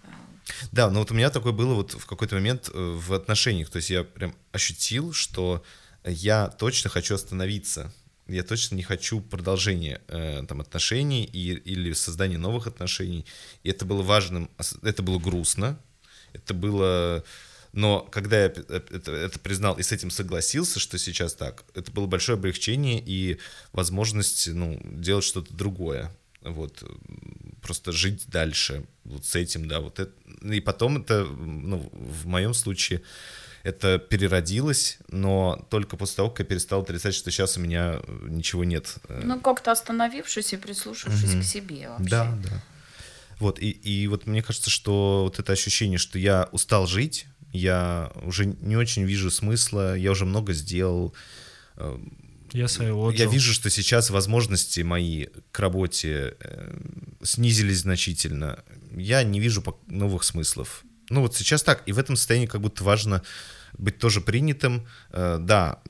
Да, 0.73 0.91
но 0.91 1.01
вот 1.01 1.11
у 1.11 1.15
меня 1.15 1.31
такое 1.31 1.53
было 1.53 1.75
вот 1.75 1.93
в 1.93 2.05
какой-то 2.07 2.35
момент 2.35 2.69
э, 2.73 2.79
в 2.79 3.13
отношениях. 3.15 3.71
То 3.71 3.77
есть 3.77 3.89
я 3.91 4.05
прям 4.05 4.35
ощутил, 4.53 5.13
что 5.15 5.65
я 6.05 6.49
точно 6.49 6.91
хочу 6.91 7.15
остановиться. 7.15 7.93
Я 8.27 8.43
точно 8.43 8.75
не 8.75 8.83
хочу 8.83 9.21
продолжения 9.23 10.03
э, 10.09 10.45
там, 10.47 10.61
отношений 10.61 11.25
и, 11.25 11.55
или 11.55 11.95
создания 11.95 12.37
новых 12.37 12.67
отношений. 12.67 13.25
И 13.63 13.71
это 13.71 13.87
было 13.87 14.03
важным, 14.03 14.51
это 14.83 15.03
было 15.03 15.19
грустно, 15.19 15.81
это 16.35 16.53
было... 16.53 17.25
Но 17.73 18.01
когда 18.01 18.45
я 18.45 18.47
э, 18.55 18.81
это, 18.91 19.13
это 19.13 19.39
признал 19.39 19.79
и 19.79 19.83
с 19.83 19.93
этим 19.93 20.11
согласился, 20.11 20.79
что 20.79 20.99
сейчас 20.99 21.35
так, 21.35 21.65
это 21.75 21.91
было 21.91 22.07
большое 22.07 22.37
облегчение 22.37 23.03
и 23.05 23.39
возможность 23.73 24.47
ну, 24.49 24.79
делать 24.85 25.25
что-то 25.25 25.55
другое. 25.55 26.15
Вот, 26.43 26.83
просто 27.63 27.93
жить 27.93 28.25
дальше 28.29 28.85
вот 29.05 29.25
с 29.25 29.35
этим, 29.35 29.69
да, 29.69 29.81
вот 29.81 29.99
это. 30.01 30.13
И 30.43 30.61
потом 30.61 30.99
это, 30.99 31.25
ну, 31.25 31.91
в 31.93 32.27
моем 32.27 32.55
случае, 32.55 33.03
это 33.63 33.99
переродилось, 33.99 34.99
но 35.09 35.67
только 35.71 35.97
после 35.97 36.17
того, 36.17 36.31
как 36.31 36.41
я 36.41 36.45
перестал 36.47 36.83
отрицать, 36.83 37.15
что 37.15 37.31
сейчас 37.31 37.57
у 37.57 37.61
меня 37.61 38.01
э, 38.03 38.27
ничего 38.29 38.65
нет. 38.65 38.97
э, 39.09 39.21
Ну, 39.25 39.41
как-то 39.41 39.73
остановившись 39.73 40.53
и 40.53 40.57
прислушавшись 40.57 41.35
к 41.41 41.43
себе 41.43 41.89
вообще. 41.89 42.11
да, 42.11 42.39
да. 42.43 42.63
Вот, 43.39 43.61
и, 43.61 43.71
и 43.71 44.07
вот 44.09 44.27
мне 44.27 44.43
кажется, 44.43 44.69
что 44.71 45.23
вот 45.25 45.39
это 45.39 45.53
ощущение, 45.53 45.99
что 45.99 46.19
я 46.19 46.49
устал 46.51 46.87
жить, 46.89 47.27
я 47.53 48.11
уже 48.23 48.47
не 48.47 48.77
очень 48.77 49.05
вижу 49.05 49.31
смысла, 49.31 49.97
я 49.97 50.11
уже 50.11 50.25
много 50.25 50.53
сделал. 50.53 51.15
э, 51.77 51.99
Я 52.53 52.67
Я 53.25 53.27
вижу, 53.27 53.53
что 53.53 53.71
сейчас 53.71 54.11
возможности 54.11 54.81
мои 54.81 55.27
к 55.53 55.59
работе 55.61 56.37
э, 56.41 56.81
снизились 57.23 57.81
значительно. 57.81 58.65
Я 58.97 59.23
не 59.23 59.39
вижу 59.39 59.63
новых 59.87 60.25
смыслов. 60.25 60.83
Ну 61.11 61.23
вот 61.23 61.35
сейчас 61.37 61.63
так, 61.63 61.83
и 61.87 61.93
в 61.93 61.99
этом 61.99 62.17
состоянии 62.17 62.47
как 62.47 62.61
будто 62.61 62.85
важно 62.85 63.23
быть 63.77 63.99
тоже 63.99 64.21
принятым. 64.21 64.87
Э, 65.11 65.39
да, 65.41 65.81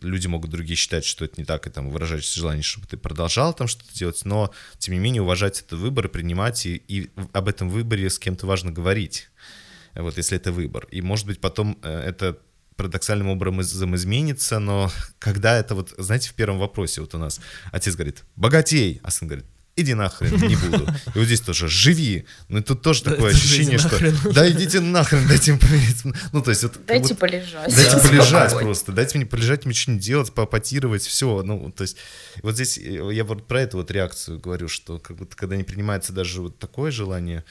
люди 0.00 0.26
могут 0.26 0.50
другие 0.50 0.76
считать, 0.76 1.04
что 1.04 1.24
это 1.24 1.34
не 1.38 1.44
так, 1.44 1.66
и 1.66 1.70
там 1.70 1.90
выражать 1.90 2.24
желание, 2.26 2.62
чтобы 2.62 2.86
ты 2.86 2.96
продолжал 2.96 3.54
там 3.54 3.66
что-то 3.66 3.92
делать, 3.94 4.24
но 4.24 4.52
тем 4.78 4.94
не 4.94 5.00
менее 5.00 5.22
уважать 5.22 5.60
этот 5.60 5.78
выбор 5.78 6.06
и 6.06 6.08
принимать, 6.08 6.66
и, 6.66 6.76
и 6.88 7.10
об 7.32 7.48
этом 7.48 7.68
выборе 7.70 8.10
с 8.10 8.18
кем-то 8.18 8.46
важно 8.46 8.70
говорить, 8.70 9.28
вот 9.94 10.16
если 10.16 10.36
это 10.36 10.52
выбор. 10.52 10.86
И 10.90 11.00
может 11.00 11.26
быть 11.26 11.40
потом 11.40 11.78
э, 11.82 12.00
это 12.00 12.38
парадоксальным 12.76 13.28
образом 13.28 13.94
изменится, 13.94 14.58
но 14.58 14.90
когда 15.18 15.56
это 15.58 15.74
вот, 15.74 15.94
знаете, 15.96 16.30
в 16.30 16.34
первом 16.34 16.58
вопросе 16.58 17.00
вот 17.00 17.14
у 17.14 17.18
нас 17.18 17.40
отец 17.72 17.94
говорит, 17.94 18.24
богатей, 18.36 19.00
а 19.02 19.10
сын 19.10 19.28
говорит, 19.28 19.46
иди 19.76 19.94
нахрен, 19.94 20.36
не 20.48 20.56
буду. 20.56 20.86
И 21.14 21.18
вот 21.18 21.24
здесь 21.24 21.40
тоже 21.40 21.68
живи. 21.68 22.26
Ну 22.48 22.58
и 22.58 22.62
тут 22.62 22.82
тоже 22.82 23.02
такое 23.02 23.32
ощущение, 23.32 23.78
что 23.78 23.98
да 24.32 24.48
идите 24.50 24.80
нахрен, 24.80 25.26
дайте 25.26 25.52
им 25.52 25.58
помириться. 25.58 26.12
Ну 26.32 26.42
то 26.42 26.50
есть 26.50 26.64
Дайте 26.86 27.02
будто- 27.02 27.14
полежать. 27.16 27.74
Дайте 27.74 28.08
полежать 28.08 28.50
Спокойно. 28.50 28.68
просто, 28.68 28.92
дайте 28.92 29.18
мне 29.18 29.26
полежать, 29.26 29.64
мне 29.64 29.74
что-нибудь 29.74 30.04
делать, 30.04 30.32
попотировать, 30.32 31.02
все. 31.02 31.42
Ну, 31.42 31.72
то 31.72 31.82
есть, 31.82 31.96
вот 32.42 32.54
здесь 32.54 32.78
э, 32.78 33.10
я 33.12 33.24
вот 33.24 33.46
про 33.46 33.62
эту 33.62 33.78
вот 33.78 33.90
реакцию 33.90 34.38
говорю, 34.38 34.68
что 34.68 34.98
как 34.98 35.16
будто 35.16 35.36
когда 35.36 35.56
не 35.56 35.64
принимается 35.64 36.12
даже 36.12 36.40
вот 36.40 36.58
такое 36.58 36.90
желание, 36.90 37.44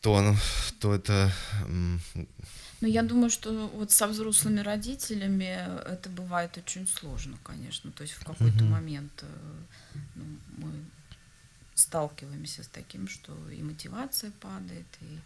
то 0.00 0.16
оно, 0.16 0.36
то 0.80 0.94
это... 0.94 1.32
Ну, 2.80 2.88
я 2.88 3.02
думаю, 3.02 3.30
что 3.30 3.70
вот 3.76 3.92
со 3.92 4.08
взрослыми 4.08 4.58
родителями 4.58 5.56
это 5.86 6.08
бывает 6.10 6.58
очень 6.58 6.88
сложно, 6.88 7.36
конечно. 7.44 7.92
То 7.92 8.02
есть 8.02 8.14
в 8.14 8.24
какой-то 8.24 8.64
момент 8.64 9.12
э, 9.22 9.26
ну, 10.16 10.24
мы 10.56 10.68
сталкиваемся 11.82 12.62
с 12.62 12.68
таким, 12.68 13.08
что 13.08 13.32
и 13.50 13.62
мотивация 13.62 14.30
падает, 14.40 14.86
и 15.00 15.18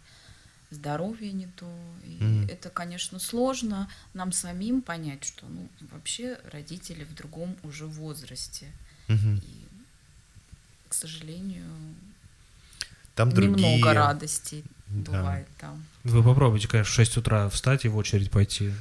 здоровье 0.71 1.31
не 1.31 1.47
то. 1.47 1.69
И 2.03 2.17
Мгм. 2.21 2.49
это, 2.49 2.69
конечно, 2.69 3.19
сложно 3.19 3.89
нам 4.13 4.31
самим 4.31 4.81
понять, 4.81 5.23
что 5.23 5.47
ну, 5.47 5.69
вообще 5.91 6.39
родители 6.51 7.03
в 7.03 7.13
другом 7.13 7.55
уже 7.63 7.85
возрасте. 7.85 8.71
мгм. 9.07 9.37
И, 9.37 9.67
к 10.89 10.93
сожалению, 10.93 11.65
Там 13.15 13.29
другие... 13.31 13.55
немного 13.57 13.93
радостей 13.93 14.63
Да. 14.89 15.11
бывает 15.11 15.47
там. 15.59 15.83
Вы 16.03 16.23
попробуйте, 16.23 16.69
конечно, 16.69 16.89
в 16.89 16.95
6 16.95 17.17
утра 17.17 17.49
встать 17.49 17.83
и 17.83 17.89
в 17.89 17.97
очередь 17.97 18.31
пойти. 18.31 18.71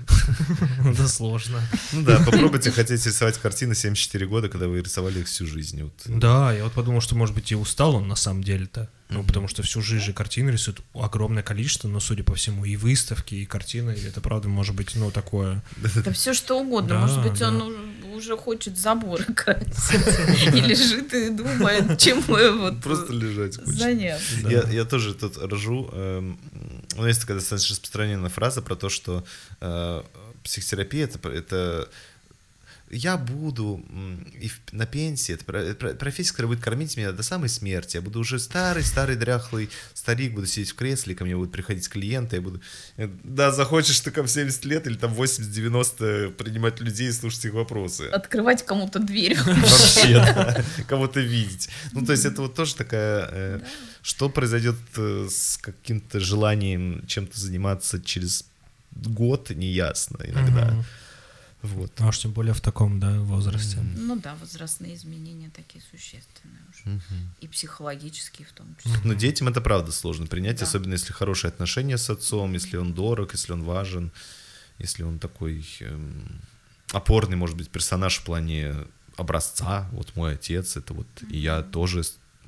Это 0.85 1.09
сложно. 1.09 1.61
Ну 1.93 2.03
да, 2.03 2.21
попробуйте 2.25 2.71
хотеть 2.73 3.05
рисовать 3.05 3.39
картины 3.39 3.75
74 3.75 4.27
года, 4.27 4.49
когда 4.49 4.69
вы 4.69 4.81
рисовали 4.81 5.21
их 5.21 5.27
всю 5.27 5.47
жизнь. 5.47 5.83
Вот. 5.83 5.93
Да, 6.07 6.53
я 6.53 6.63
вот 6.65 6.73
подумал, 6.73 7.01
что, 7.01 7.17
может 7.17 7.35
быть, 7.35 7.51
и 7.51 7.57
устал 7.57 7.97
он 7.97 8.07
на 8.07 8.15
самом 8.15 8.45
деле-то. 8.45 8.89
Ну, 9.09 9.23
потому 9.23 9.47
что 9.47 9.63
всю 9.63 9.83
жизнь 9.83 10.05
же 10.05 10.13
картины 10.13 10.51
рисуют 10.51 10.81
огромное 10.95 11.43
количество, 11.43 11.87
но, 11.89 12.01
судя 12.01 12.25
по 12.25 12.35
всему, 12.35 12.65
и 12.65 12.77
выставки, 12.77 13.37
и 13.37 13.47
картины, 13.47 13.93
и 13.93 14.05
это 14.05 14.21
правда 14.21 14.49
может 14.49 14.75
быть, 14.75 14.95
ну, 14.97 15.11
такое. 15.11 15.63
Да 15.77 16.13
все 16.13 16.35
что 16.35 16.61
угодно. 16.61 16.89
Да, 16.89 17.01
Может 17.03 17.23
быть, 17.23 17.39
да. 17.39 17.49
он 17.49 17.73
уже, 18.17 18.37
хочет 18.37 18.79
заборы 18.79 19.25
красить. 19.35 20.55
И 20.55 20.61
лежит 20.61 21.13
и 21.15 21.31
думает, 21.31 21.99
чем 21.99 22.21
вот 22.23 22.81
Просто 22.83 23.13
лежать 23.13 23.55
заняться. 23.55 24.43
Да. 24.43 24.51
Я, 24.51 24.63
я 24.71 24.85
тоже 24.85 25.15
тут 25.15 25.37
рожу. 25.39 25.91
эм, 25.93 26.39
ну, 26.97 27.07
есть 27.07 27.21
такая 27.21 27.37
достаточно 27.37 27.75
распространенная 27.75 28.31
фраза 28.31 28.63
про 28.63 28.75
то, 28.75 28.89
что 28.89 29.25
э, 29.61 30.03
психотерапия 30.43 31.05
это, 31.05 31.29
это 31.29 31.89
я 32.91 33.17
буду 33.17 33.85
и 34.41 34.51
на 34.73 34.87
пенсии, 34.87 35.35
это 35.35 35.95
профессия, 35.95 36.31
которая 36.31 36.55
будет 36.55 36.65
кормить 36.65 36.97
меня 36.97 37.13
до 37.13 37.23
самой 37.23 37.49
смерти. 37.49 37.97
Я 37.97 38.03
буду 38.03 38.21
уже 38.21 38.39
старый, 38.39 38.83
старый, 38.85 39.17
дряхлый 39.17 39.71
старик, 39.95 40.35
буду 40.35 40.47
сидеть 40.47 40.71
в 40.71 40.75
кресле, 40.75 41.15
ко 41.15 41.25
мне 41.25 41.37
будут 41.37 41.53
приходить 41.53 41.89
клиенты, 41.89 42.37
я 42.37 42.43
буду... 42.43 42.61
э, 42.97 43.09
Да, 43.25 43.51
захочешь 43.51 44.01
ты 44.01 44.11
в 44.23 44.29
70 44.29 44.65
лет 44.67 44.87
или 44.87 44.95
там 44.97 45.13
80-90 45.15 46.33
принимать 46.33 46.81
людей 46.81 47.09
и 47.09 47.13
слушать 47.13 47.45
их 47.47 47.55
вопросы. 47.55 48.03
Открывать 48.09 48.65
кому-то 48.65 48.99
дверь. 48.99 49.37
Вообще, 49.45 50.15
да. 50.15 50.65
Кого-то 50.89 51.21
видеть. 51.21 51.69
Ну, 51.93 52.05
то 52.05 52.13
есть 52.13 52.25
это 52.25 52.43
вот 52.43 52.55
тоже 52.55 52.75
такая... 52.77 53.29
э, 53.33 53.61
Что 54.03 54.29
произойдет 54.29 54.77
э, 54.97 55.27
с 55.31 55.57
каким-то 55.59 56.21
желанием 56.21 57.05
чем-то 57.07 57.39
заниматься 57.41 58.01
через 58.01 58.45
год, 58.93 59.51
неясно 59.51 60.19
иногда. 60.25 60.85
Вот. 61.75 61.93
А 61.99 62.09
уж 62.09 62.19
тем 62.19 62.33
более 62.33 62.55
в 62.55 62.61
таком, 62.61 63.01
да, 63.01 63.19
возрасте. 63.21 63.79
Ну 63.97 64.17
да, 64.17 64.37
возрастные 64.41 64.95
изменения 64.95 65.51
такие 65.51 65.83
существенные 65.91 66.61
уже. 66.71 66.97
Мгм. 66.97 67.31
И 67.41 67.49
психологические 67.49 68.47
в 68.47 68.53
том 68.53 68.67
числе. 68.83 69.01
Но 69.05 69.15
детям 69.15 69.49
это 69.49 69.61
правда 69.61 69.93
сложно 69.93 70.27
принять, 70.27 70.59
Да. 70.59 70.65
особенно 70.65 70.93
если 70.93 71.13
хорошие 71.13 71.49
отношения 71.49 71.99
с 71.99 72.11
отцом, 72.11 72.53
если 72.53 72.77
он 72.77 72.95
дорог, 72.95 73.33
если 73.33 73.53
он 73.53 73.63
важен, 73.63 74.13
если 74.79 75.03
он 75.03 75.19
такой 75.19 75.67
эм, 75.81 76.41
опорный, 76.93 77.37
может 77.37 77.57
быть, 77.57 77.71
персонаж 77.71 78.19
в 78.19 78.25
плане 78.25 78.75
образца. 79.17 79.89
Вот 79.93 80.15
мой 80.17 80.35
отец, 80.35 80.77
это 80.77 80.95
вот 80.95 81.07
и 81.31 81.39
я 81.39 81.63
тоже 81.63 82.03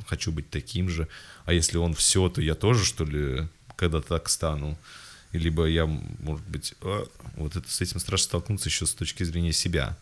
хочу 0.06 0.32
быть 0.32 0.50
таким 0.50 0.88
же. 0.88 1.08
А 1.44 1.52
если 1.52 1.78
он 1.78 1.94
все, 1.94 2.28
то 2.28 2.40
я 2.40 2.54
тоже, 2.54 2.84
что 2.84 3.04
ли, 3.04 3.48
когда-то 3.76 4.08
так 4.08 4.28
стану. 4.28 4.78
Либо 5.32 5.66
я, 5.66 5.86
может 5.86 6.46
быть, 6.46 6.74
а, 6.80 7.06
вот 7.36 7.56
это 7.56 7.70
с 7.70 7.80
этим 7.80 8.00
страшно 8.00 8.24
столкнуться 8.24 8.68
еще 8.68 8.86
с 8.86 8.94
точки 8.94 9.24
зрения 9.24 9.52
себя. 9.52 9.96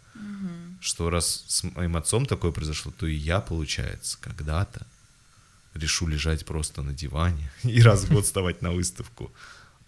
Что 0.80 1.10
раз 1.10 1.44
с 1.48 1.64
моим 1.64 1.96
отцом 1.96 2.26
такое 2.26 2.52
произошло, 2.52 2.92
то 2.96 3.06
и 3.06 3.14
я, 3.14 3.40
получается, 3.40 4.18
когда-то 4.20 4.86
решу 5.74 6.06
лежать 6.06 6.44
просто 6.44 6.82
на 6.82 6.92
диване 6.92 7.50
и 7.62 7.82
раз 7.82 8.04
в 8.04 8.12
год 8.12 8.24
вставать 8.24 8.62
на 8.62 8.72
выставку. 8.72 9.32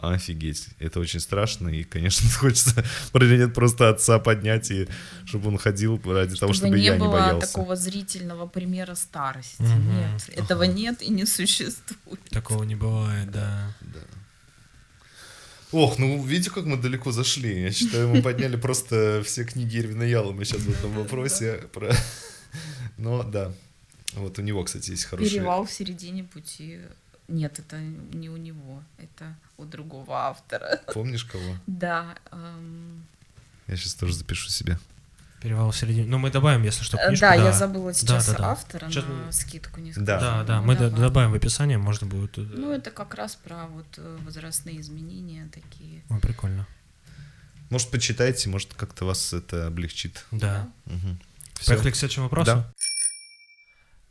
Офигеть, 0.01 0.69
это 0.79 1.01
очень 1.01 1.19
страшно, 1.19 1.69
и, 1.71 1.83
конечно, 1.83 2.31
хочется 2.39 2.85
нет 3.15 3.53
просто 3.53 3.89
отца 3.89 4.21
поднять, 4.21 4.71
и 4.71 4.89
чтобы 5.25 5.49
он 5.49 5.59
ходил 5.59 6.01
ради 6.05 6.37
того, 6.37 6.53
чтобы 6.53 6.77
не 6.79 6.85
я 6.85 6.93
не 6.93 7.01
было 7.01 7.11
боялся. 7.11 7.49
такого 7.49 7.75
зрительного 7.75 8.47
примера 8.47 8.95
старости. 8.95 9.61
Мгм. 9.61 9.97
Нет, 9.97 10.29
этого 10.37 10.63
нет 10.63 11.03
и 11.03 11.11
не 11.11 11.27
существует. 11.27 12.21
Такого 12.31 12.63
не 12.63 12.77
бывает, 12.77 13.33
да. 13.33 13.75
Да. 13.81 14.01
Ох, 15.73 15.99
ну 15.99 16.23
видите, 16.23 16.51
как 16.51 16.65
мы 16.65 16.77
далеко 16.77 17.13
зашли. 17.13 17.63
Я 17.63 17.73
считаю, 17.73 18.09
мы 18.09 18.23
подняли 18.23 18.57
просто 18.57 19.23
все 19.25 19.45
книги 19.45 19.79
Ирвина 19.79 20.03
Ялома 20.03 20.45
сейчас 20.45 20.63
в 20.63 20.71
этом 20.71 20.93
вопросе. 20.95 21.69
Про... 21.73 21.93
Но 22.97 23.23
да, 23.23 23.53
вот 24.15 24.39
у 24.39 24.43
него, 24.43 24.65
кстати, 24.65 24.91
есть 24.93 25.05
хороший... 25.05 25.31
Перевал 25.31 25.67
в 25.67 25.71
середине 25.71 26.25
пути. 26.25 26.81
Нет, 27.29 27.59
это 27.59 27.79
не 27.79 28.31
у 28.31 28.39
него, 28.39 28.83
это 28.97 29.37
у 29.59 29.65
другого 29.65 30.29
автора. 30.29 30.81
Помнишь 30.95 31.25
кого? 31.25 31.57
Да. 31.67 32.17
эм, 32.33 33.05
Я 33.67 33.77
сейчас 33.77 33.93
тоже 33.95 34.15
запишу 34.15 34.49
себе. 34.49 34.79
Перевал 35.41 35.71
в 35.71 35.77
середине. 35.77 36.07
Ну, 36.07 36.19
мы 36.19 36.31
добавим, 36.33 36.65
если 36.65 36.83
что, 36.83 36.97
э, 36.99 37.07
книжку. 37.07 37.21
да, 37.21 37.35
я 37.35 37.53
забыла 37.53 37.95
сейчас 37.95 38.27
да, 38.27 38.35
да. 38.39 38.51
автора 38.53 38.89
Сейчас 38.91 39.05
на 39.07 39.31
скидку 39.31 39.81
не 39.81 39.93
Да. 39.93 39.95
скажу. 39.95 40.07
Да, 40.21 40.43
да, 40.45 40.61
Ну, 40.61 40.67
мы 40.67 40.75
д- 40.75 40.91
давай. 40.91 41.01
добавим 41.01 41.31
в 41.31 41.35
описание, 41.35 41.79
можно 41.79 42.07
будет. 42.09 42.37
э, 42.39 42.41
Ну, 42.41 42.73
это 42.73 42.91
как 42.91 43.15
раз 43.15 43.37
про 43.37 43.67
вот 43.69 43.87
э, 43.99 44.19
возрастные 44.25 44.81
изменения 44.81 45.49
такие. 45.55 46.03
Ой, 46.11 46.19
прикольно. 46.19 46.67
Может, 47.71 47.91
почитайте, 47.91 48.49
может, 48.49 48.75
как-то 48.75 49.05
вас 49.05 49.33
это 49.33 49.67
облегчит. 49.69 50.25
Да. 50.33 50.69
Всё. 51.61 51.67
Поехали 51.73 51.91
к 51.93 51.97
следующему 51.97 52.25
вопросу. 52.25 52.47
Да. 52.53 52.73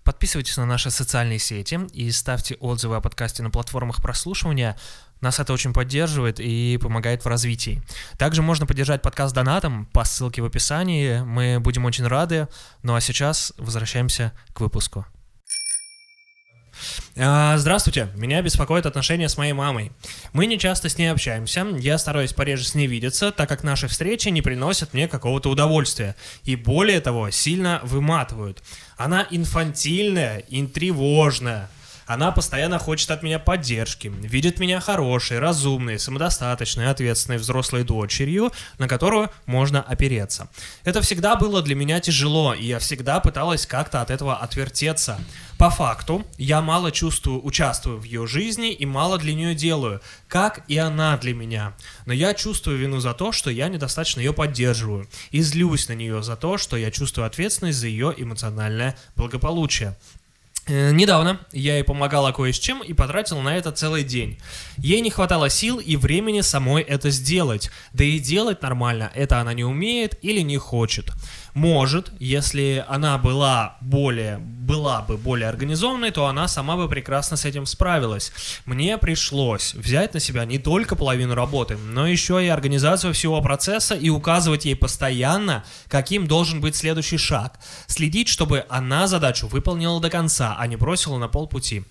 Подписывайтесь 0.03 0.55
на 0.55 0.65
наши 0.65 0.89
социальные 0.89 1.39
сети 1.39 1.77
и 1.91 2.09
ставьте 2.11 2.55
отзывы 2.55 2.95
о 2.95 3.01
подкасте 3.01 3.43
на 3.43 3.49
платформах 3.49 4.01
прослушивания. 4.01 4.77
Нас 5.21 5.39
это 5.39 5.53
очень 5.53 5.73
поддерживает 5.73 6.39
и 6.39 6.77
помогает 6.81 7.23
в 7.25 7.27
развитии. 7.27 7.81
Также 8.17 8.41
можно 8.41 8.65
поддержать 8.65 9.01
подкаст 9.01 9.33
донатом 9.33 9.85
по 9.87 10.03
ссылке 10.03 10.41
в 10.41 10.45
описании. 10.45 11.21
Мы 11.21 11.59
будем 11.59 11.85
очень 11.85 12.05
рады. 12.07 12.47
Ну 12.83 12.95
а 12.95 13.01
сейчас 13.01 13.53
возвращаемся 13.57 14.33
к 14.53 14.61
выпуску. 14.61 15.05
А, 17.15 17.57
Здравствуйте, 17.57 18.09
меня 18.15 18.41
беспокоит 18.41 18.85
отношения 18.85 19.29
с 19.29 19.37
моей 19.37 19.53
мамой. 19.53 19.91
Мы 20.33 20.45
не 20.45 20.59
часто 20.59 20.89
с 20.89 20.97
ней 20.97 21.07
общаемся, 21.07 21.65
я 21.79 21.97
стараюсь 21.97 22.33
пореже 22.33 22.65
с 22.65 22.75
ней 22.75 22.87
видеться, 22.87 23.31
так 23.31 23.49
как 23.49 23.63
наши 23.63 23.87
встречи 23.87 24.29
не 24.29 24.41
приносят 24.41 24.93
мне 24.93 25.07
какого-то 25.07 25.49
удовольствия. 25.49 26.15
И 26.43 26.55
более 26.55 27.01
того, 27.01 27.31
сильно 27.31 27.79
выматывают. 27.83 28.61
Она 28.97 29.25
инфантильная, 29.31 30.43
интревожная. 30.49 31.69
Она 32.07 32.31
постоянно 32.31 32.79
хочет 32.79 33.11
от 33.11 33.21
меня 33.21 33.37
поддержки, 33.37 34.07
видит 34.07 34.59
меня 34.59 34.79
хорошей, 34.79 35.39
разумной, 35.39 35.99
самодостаточной, 35.99 36.89
ответственной 36.89 37.37
взрослой 37.37 37.83
дочерью, 37.83 38.53
на 38.77 38.87
которую 38.87 39.29
можно 39.45 39.81
опереться. 39.81 40.47
Это 40.85 41.01
всегда 41.01 41.35
было 41.35 41.61
для 41.61 41.75
меня 41.75 41.99
тяжело, 41.99 42.53
и 42.53 42.65
я 42.65 42.79
всегда 42.79 43.19
пыталась 43.19 43.67
как-то 43.67 44.01
от 44.01 44.09
этого 44.09 44.37
отвертеться. 44.37 45.19
По 45.57 45.69
факту, 45.69 46.25
я 46.37 46.61
мало 46.61 46.93
чувствую, 46.93 47.45
участвую 47.45 47.97
в 47.97 48.03
ее 48.03 48.25
жизни 48.25 48.71
и 48.71 48.85
мало 48.85 49.17
для 49.17 49.33
нее 49.33 49.53
делаю, 49.53 50.01
как 50.29 50.63
и 50.69 50.77
она 50.77 51.17
для 51.17 51.33
меня. 51.33 51.73
Но 52.05 52.13
я 52.13 52.33
чувствую 52.33 52.77
вину 52.77 52.99
за 52.99 53.13
то, 53.15 53.33
что 53.33 53.49
я 53.49 53.67
недостаточно 53.67 54.21
ее 54.21 54.31
поддерживаю, 54.31 55.09
и 55.31 55.41
злюсь 55.41 55.89
на 55.89 55.93
нее 55.93 56.23
за 56.23 56.37
то, 56.37 56.57
что 56.57 56.77
я 56.77 56.89
чувствую 56.89 57.27
ответственность 57.27 57.79
за 57.79 57.87
ее 57.87 58.13
эмоциональное 58.15 58.95
благополучие. 59.17 59.97
Э, 60.67 60.91
Недавно 60.91 61.39
я 61.51 61.75
ей 61.75 61.83
помогала 61.83 62.31
кое 62.31 62.51
с 62.51 62.59
чем 62.59 62.83
и 62.83 62.93
потратил 62.93 63.39
на 63.41 63.55
это 63.55 63.71
целый 63.71 64.03
день. 64.03 64.39
Ей 64.77 65.01
не 65.01 65.09
хватало 65.09 65.49
сил 65.49 65.79
и 65.79 65.95
времени 65.95 66.41
самой 66.41 66.83
это 66.83 67.09
сделать. 67.09 67.71
Да 67.93 68.03
и 68.03 68.19
делать 68.19 68.61
нормально 68.61 69.11
это 69.15 69.39
она 69.39 69.53
не 69.53 69.63
умеет 69.63 70.17
или 70.21 70.41
не 70.41 70.57
хочет. 70.57 71.11
Может, 71.57 72.11
если 72.19 72.85
она 72.87 73.17
была 73.17 73.77
более, 73.81 74.37
была 74.37 75.01
бы 75.01 75.17
более 75.17 75.49
организованной, 75.49 76.11
то 76.11 76.27
она 76.27 76.47
сама 76.47 76.77
бы 76.77 76.87
прекрасно 76.87 77.35
с 77.35 77.45
этим 77.45 77.65
справилась. 77.65 78.31
Мне 78.67 78.99
пришлось 78.99 79.73
взять 79.73 80.13
на 80.13 80.19
себя 80.19 80.45
не 80.45 80.59
только 80.59 80.95
половину 80.95 81.33
работы, 81.33 81.75
но 81.75 82.05
еще 82.05 82.45
и 82.45 82.47
организацию 82.47 83.11
всего 83.15 83.41
процесса 83.41 83.95
и 83.95 84.09
указывать 84.09 84.65
ей 84.65 84.75
постоянно, 84.75 85.63
каким 85.87 86.27
должен 86.27 86.61
быть 86.61 86.75
следующий 86.75 87.17
шаг. 87.17 87.57
Следить, 87.87 88.27
чтобы 88.27 88.67
она 88.69 89.07
задачу 89.07 89.47
выполнила 89.47 89.99
до 89.99 90.11
конца, 90.11 90.55
а 90.59 90.67
не 90.67 90.75
бросила 90.75 91.17
на 91.17 91.27
полпути. 91.27 91.85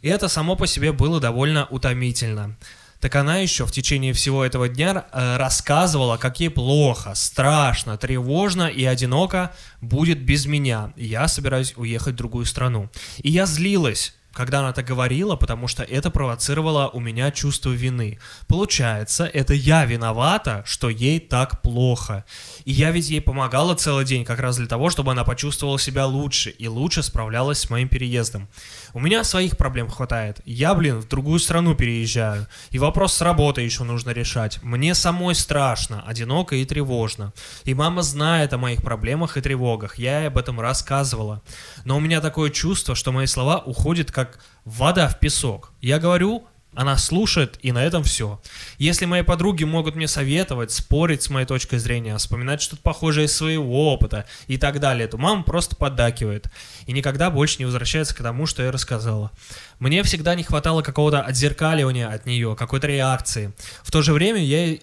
И 0.00 0.06
это 0.06 0.28
само 0.28 0.54
по 0.54 0.68
себе 0.68 0.92
было 0.92 1.18
довольно 1.18 1.66
утомительно. 1.70 2.54
Так 3.00 3.14
она 3.14 3.38
еще 3.38 3.64
в 3.64 3.72
течение 3.72 4.12
всего 4.12 4.44
этого 4.44 4.68
дня 4.68 5.06
э, 5.12 5.36
рассказывала, 5.36 6.16
как 6.16 6.40
ей 6.40 6.50
плохо, 6.50 7.14
страшно, 7.14 7.96
тревожно 7.96 8.68
и 8.68 8.84
одиноко 8.84 9.52
будет 9.80 10.20
без 10.20 10.46
меня. 10.46 10.92
Я 10.96 11.28
собираюсь 11.28 11.74
уехать 11.76 12.14
в 12.14 12.18
другую 12.18 12.44
страну. 12.44 12.90
И 13.18 13.30
я 13.30 13.46
злилась, 13.46 14.14
когда 14.38 14.60
она 14.60 14.72
так 14.72 14.86
говорила, 14.86 15.34
потому 15.34 15.66
что 15.66 15.82
это 15.82 16.10
провоцировало 16.10 16.88
у 16.90 17.00
меня 17.00 17.32
чувство 17.32 17.70
вины. 17.70 18.20
Получается, 18.46 19.26
это 19.26 19.52
я 19.52 19.84
виновата, 19.84 20.62
что 20.64 20.88
ей 20.88 21.18
так 21.18 21.60
плохо. 21.60 22.24
И 22.64 22.70
я 22.70 22.92
ведь 22.92 23.10
ей 23.10 23.20
помогала 23.20 23.74
целый 23.74 24.04
день 24.04 24.24
как 24.24 24.38
раз 24.38 24.56
для 24.56 24.68
того, 24.68 24.90
чтобы 24.90 25.10
она 25.10 25.24
почувствовала 25.24 25.78
себя 25.78 26.06
лучше 26.06 26.50
и 26.50 26.68
лучше 26.68 27.02
справлялась 27.02 27.58
с 27.58 27.70
моим 27.70 27.88
переездом. 27.88 28.48
У 28.94 29.00
меня 29.00 29.24
своих 29.24 29.56
проблем 29.56 29.88
хватает. 29.88 30.40
Я, 30.44 30.74
блин, 30.74 30.98
в 30.98 31.08
другую 31.08 31.38
страну 31.38 31.74
переезжаю. 31.74 32.46
И 32.70 32.78
вопрос 32.78 33.14
с 33.14 33.20
работой 33.20 33.64
еще 33.64 33.84
нужно 33.84 34.10
решать. 34.10 34.62
Мне 34.62 34.94
самой 34.94 35.34
страшно, 35.34 36.02
одиноко 36.06 36.56
и 36.56 36.64
тревожно. 36.64 37.32
И 37.64 37.74
мама 37.74 38.02
знает 38.02 38.52
о 38.52 38.58
моих 38.58 38.82
проблемах 38.82 39.36
и 39.36 39.40
тревогах. 39.40 39.98
Я 39.98 40.20
ей 40.20 40.28
об 40.28 40.38
этом 40.38 40.60
рассказывала. 40.60 41.42
Но 41.84 41.96
у 41.96 42.00
меня 42.00 42.20
такое 42.20 42.50
чувство, 42.50 42.94
что 42.94 43.12
мои 43.12 43.26
слова 43.26 43.58
уходят 43.58 44.10
как 44.10 44.40
вода 44.64 45.08
в 45.08 45.18
песок. 45.18 45.72
Я 45.80 45.98
говорю, 45.98 46.46
она 46.74 46.96
слушает, 46.96 47.58
и 47.62 47.72
на 47.72 47.84
этом 47.84 48.02
все. 48.04 48.40
Если 48.78 49.04
мои 49.04 49.22
подруги 49.22 49.64
могут 49.64 49.96
мне 49.96 50.06
советовать, 50.06 50.70
спорить 50.70 51.22
с 51.22 51.30
моей 51.30 51.46
точкой 51.46 51.78
зрения, 51.78 52.16
вспоминать 52.16 52.60
что-то 52.60 52.82
похожее 52.82 53.26
из 53.26 53.36
своего 53.36 53.92
опыта 53.92 54.26
и 54.46 54.58
так 54.58 54.78
далее, 54.78 55.08
то 55.08 55.16
мама 55.16 55.42
просто 55.42 55.76
поддакивает 55.76 56.46
и 56.86 56.92
никогда 56.92 57.30
больше 57.30 57.56
не 57.58 57.64
возвращается 57.64 58.14
к 58.14 58.22
тому, 58.22 58.46
что 58.46 58.62
я 58.62 58.70
рассказала. 58.70 59.30
Мне 59.78 60.02
всегда 60.02 60.34
не 60.34 60.42
хватало 60.42 60.82
какого-то 60.82 61.22
отзеркаливания 61.22 62.08
от 62.08 62.26
нее, 62.26 62.56
какой-то 62.56 62.86
реакции. 62.86 63.52
В 63.82 63.90
то 63.90 64.02
же 64.02 64.12
время 64.12 64.42
я 64.44 64.66
и, 64.66 64.78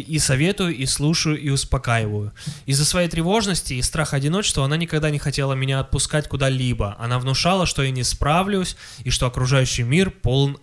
и 0.00 0.18
советую, 0.18 0.74
и 0.74 0.86
слушаю, 0.86 1.38
и 1.40 1.50
успокаиваю. 1.50 2.32
Из-за 2.66 2.84
своей 2.84 3.08
тревожности 3.08 3.74
и 3.74 3.82
страха 3.82 4.16
одиночества 4.16 4.64
она 4.64 4.76
никогда 4.76 5.10
не 5.10 5.18
хотела 5.18 5.52
меня 5.52 5.80
отпускать 5.80 6.28
куда-либо. 6.28 6.96
Она 6.98 7.18
внушала, 7.18 7.66
что 7.66 7.82
я 7.82 7.90
не 7.90 8.02
справлюсь, 8.02 8.76
и 9.04 9.10
что 9.10 9.26
окружающий 9.26 9.82
мир 9.82 10.10
полон 10.10 10.56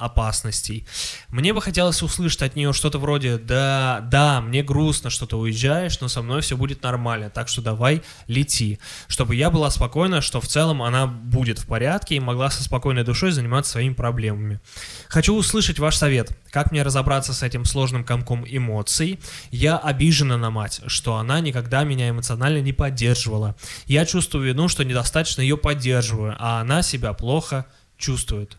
опасностей. 0.65 0.85
Мне 1.29 1.53
бы 1.53 1.61
хотелось 1.61 2.01
услышать 2.01 2.41
от 2.41 2.55
нее 2.55 2.73
что-то 2.73 2.99
вроде 2.99 3.37
«Да, 3.37 4.05
да, 4.11 4.41
мне 4.41 4.63
грустно, 4.63 5.09
что 5.09 5.25
ты 5.25 5.35
уезжаешь, 5.35 5.99
но 5.99 6.07
со 6.07 6.21
мной 6.21 6.41
все 6.41 6.57
будет 6.57 6.83
нормально, 6.83 7.29
так 7.29 7.47
что 7.47 7.61
давай 7.61 8.01
лети». 8.27 8.79
Чтобы 9.07 9.35
я 9.35 9.49
была 9.49 9.69
спокойна, 9.69 10.21
что 10.21 10.41
в 10.41 10.47
целом 10.47 10.81
она 10.81 11.07
будет 11.07 11.59
в 11.59 11.67
порядке 11.67 12.15
и 12.15 12.19
могла 12.19 12.49
со 12.49 12.63
спокойной 12.63 13.03
душой 13.03 13.31
заниматься 13.31 13.73
своими 13.73 13.93
проблемами. 13.93 14.59
Хочу 15.07 15.35
услышать 15.35 15.79
ваш 15.79 15.95
совет. 15.95 16.37
Как 16.51 16.71
мне 16.71 16.83
разобраться 16.83 17.33
с 17.33 17.43
этим 17.43 17.65
сложным 17.65 18.03
комком 18.03 18.45
эмоций? 18.47 19.19
Я 19.51 19.77
обижена 19.77 20.37
на 20.37 20.49
мать, 20.49 20.81
что 20.87 21.15
она 21.15 21.39
никогда 21.41 21.83
меня 21.83 22.09
эмоционально 22.09 22.61
не 22.61 22.73
поддерживала. 22.73 23.55
Я 23.85 24.05
чувствую 24.05 24.45
вину, 24.45 24.67
что 24.67 24.83
недостаточно 24.83 25.41
ее 25.41 25.57
поддерживаю, 25.57 26.35
а 26.39 26.61
она 26.61 26.81
себя 26.81 27.13
плохо 27.13 27.65
чувствует. 27.97 28.57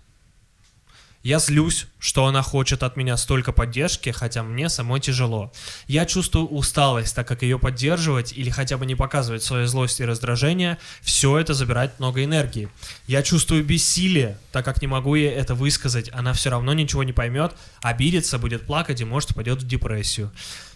Я 1.26 1.40
злюсь, 1.40 1.88
что 1.98 2.26
она 2.26 2.40
хочет 2.40 2.84
от 2.84 2.96
меня 2.96 3.16
столько 3.16 3.50
поддержки, 3.50 4.10
хотя 4.10 4.44
мне 4.44 4.68
самой 4.68 5.00
тяжело. 5.00 5.52
Я 5.88 6.06
чувствую 6.06 6.46
усталость, 6.46 7.16
так 7.16 7.26
как 7.26 7.42
ее 7.42 7.58
поддерживать 7.58 8.32
или 8.32 8.48
хотя 8.48 8.78
бы 8.78 8.86
не 8.86 8.94
показывать 8.94 9.42
свою 9.42 9.66
злость 9.66 9.98
и 9.98 10.04
раздражение, 10.04 10.78
все 11.00 11.36
это 11.36 11.52
забирает 11.52 11.98
много 11.98 12.22
энергии. 12.22 12.68
Я 13.08 13.24
чувствую 13.24 13.64
бессилие, 13.64 14.38
так 14.52 14.64
как 14.64 14.80
не 14.80 14.86
могу 14.86 15.16
ей 15.16 15.30
это 15.30 15.56
высказать, 15.56 16.10
она 16.12 16.32
все 16.32 16.50
равно 16.50 16.72
ничего 16.74 17.02
не 17.02 17.12
поймет, 17.12 17.56
обидится, 17.82 18.38
будет 18.38 18.64
плакать 18.64 19.00
и 19.00 19.04
может 19.04 19.34
пойдет 19.34 19.62
в 19.62 19.66
депрессию. 19.66 20.30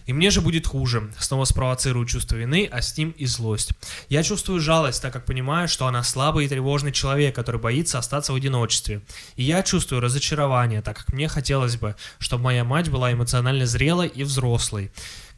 И 0.05 0.13
мне 0.13 0.29
же 0.29 0.41
будет 0.41 0.67
хуже. 0.67 1.11
Снова 1.19 1.45
спровоцирую 1.45 2.05
чувство 2.05 2.35
вины, 2.35 2.67
а 2.71 2.81
с 2.81 2.97
ним 2.97 3.11
и 3.11 3.25
злость. 3.25 3.71
Я 4.09 4.23
чувствую 4.23 4.59
жалость, 4.59 5.01
так 5.01 5.13
как 5.13 5.25
понимаю, 5.25 5.67
что 5.67 5.87
она 5.87 6.03
слабый 6.03 6.45
и 6.45 6.47
тревожный 6.47 6.91
человек, 6.91 7.35
который 7.35 7.59
боится 7.59 7.99
остаться 7.99 8.33
в 8.33 8.35
одиночестве. 8.35 9.01
И 9.35 9.43
я 9.43 9.63
чувствую 9.63 10.01
разочарование, 10.01 10.81
так 10.81 10.97
как 10.97 11.13
мне 11.13 11.27
хотелось 11.27 11.77
бы, 11.77 11.95
чтобы 12.19 12.45
моя 12.45 12.63
мать 12.63 12.89
была 12.89 13.11
эмоционально 13.11 13.65
зрелой 13.65 14.07
и 14.07 14.23
взрослой. 14.23 14.91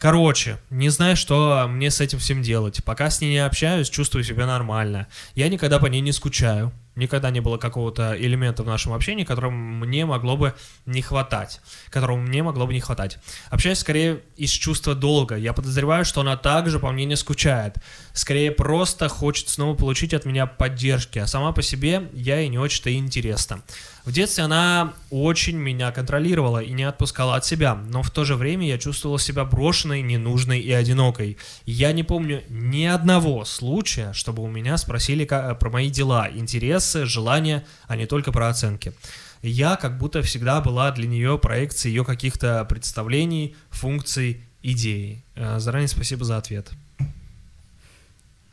Короче, 0.03 0.59
не 0.69 0.89
знаю, 0.89 1.15
что 1.15 1.65
мне 1.69 1.89
с 1.89 2.01
этим 2.01 2.19
всем 2.19 2.41
делать. 2.41 2.83
Пока 2.83 3.09
с 3.09 3.21
ней 3.21 3.29
не 3.29 3.37
общаюсь, 3.37 3.89
чувствую 3.89 4.25
себя 4.25 4.45
нормально. 4.45 5.07
Я 5.33 5.47
никогда 5.47 5.79
по 5.79 5.85
ней 5.85 6.01
не 6.01 6.11
скучаю. 6.11 6.73
Никогда 6.97 7.31
не 7.31 7.39
было 7.39 7.57
какого-то 7.57 8.13
элемента 8.19 8.63
в 8.63 8.67
нашем 8.67 8.91
общении, 8.91 9.23
которому 9.23 9.57
мне 9.57 10.05
могло 10.05 10.35
бы 10.35 10.55
не 10.85 11.01
хватать. 11.01 11.61
Которому 11.89 12.21
мне 12.21 12.43
могло 12.43 12.67
бы 12.67 12.73
не 12.73 12.81
хватать. 12.81 13.17
Общаюсь 13.49 13.79
скорее 13.79 14.19
из 14.35 14.49
чувства 14.51 14.93
долга. 14.93 15.37
Я 15.37 15.53
подозреваю, 15.53 16.03
что 16.03 16.19
она 16.19 16.35
также 16.35 16.79
по 16.79 16.91
мне 16.91 17.05
не 17.05 17.15
скучает. 17.15 17.77
Скорее 18.11 18.51
просто 18.51 19.07
хочет 19.07 19.47
снова 19.47 19.73
получить 19.73 20.13
от 20.13 20.25
меня 20.25 20.47
поддержки. 20.47 21.17
А 21.17 21.27
сама 21.27 21.53
по 21.53 21.61
себе 21.61 22.09
я 22.11 22.39
ей 22.39 22.49
не 22.49 22.59
очень-то 22.59 22.93
интересна. 22.93 23.61
В 24.05 24.11
детстве 24.11 24.43
она 24.43 24.93
очень 25.11 25.55
меня 25.55 25.91
контролировала 25.93 26.61
и 26.61 26.73
не 26.73 26.83
отпускала 26.83 27.37
от 27.37 27.45
себя, 27.45 27.75
но 27.75 28.03
в 28.03 28.11
то 28.11 28.25
же 28.25 28.35
время 28.35 28.67
я 28.67 28.77
чувствовала 28.77 29.17
себя 29.17 29.45
брошенной, 29.45 30.01
ненужной 30.01 30.59
и 30.59 30.71
одинокой. 30.73 31.37
Я 31.65 31.93
не 31.93 32.03
помню 32.03 32.43
ни 32.49 32.83
одного 32.83 33.45
случая, 33.45 34.11
чтобы 34.11 34.43
у 34.43 34.49
меня 34.49 34.75
спросили 34.77 35.23
ка- 35.23 35.55
про 35.55 35.69
мои 35.69 35.89
дела, 35.89 36.29
интересы, 36.29 37.05
желания, 37.05 37.65
а 37.87 37.95
не 37.95 38.05
только 38.05 38.33
про 38.33 38.49
оценки. 38.49 38.93
Я 39.41 39.77
как 39.77 39.97
будто 39.97 40.21
всегда 40.21 40.59
была 40.59 40.91
для 40.91 41.07
нее 41.07 41.37
проекцией 41.37 41.95
ее 41.95 42.03
каких-то 42.03 42.65
представлений, 42.65 43.55
функций, 43.69 44.41
идей. 44.61 45.23
Э, 45.35 45.59
Заранее 45.59 45.87
спасибо 45.87 46.25
за 46.25 46.37
ответ. 46.37 46.69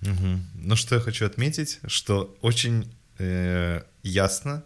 Мгм. 0.01 0.47
Ну, 0.55 0.77
что 0.77 0.95
я 0.95 1.01
хочу 1.01 1.27
отметить, 1.27 1.81
что 1.87 2.37
очень 2.41 2.89
э, 3.19 3.83
ясно 4.03 4.63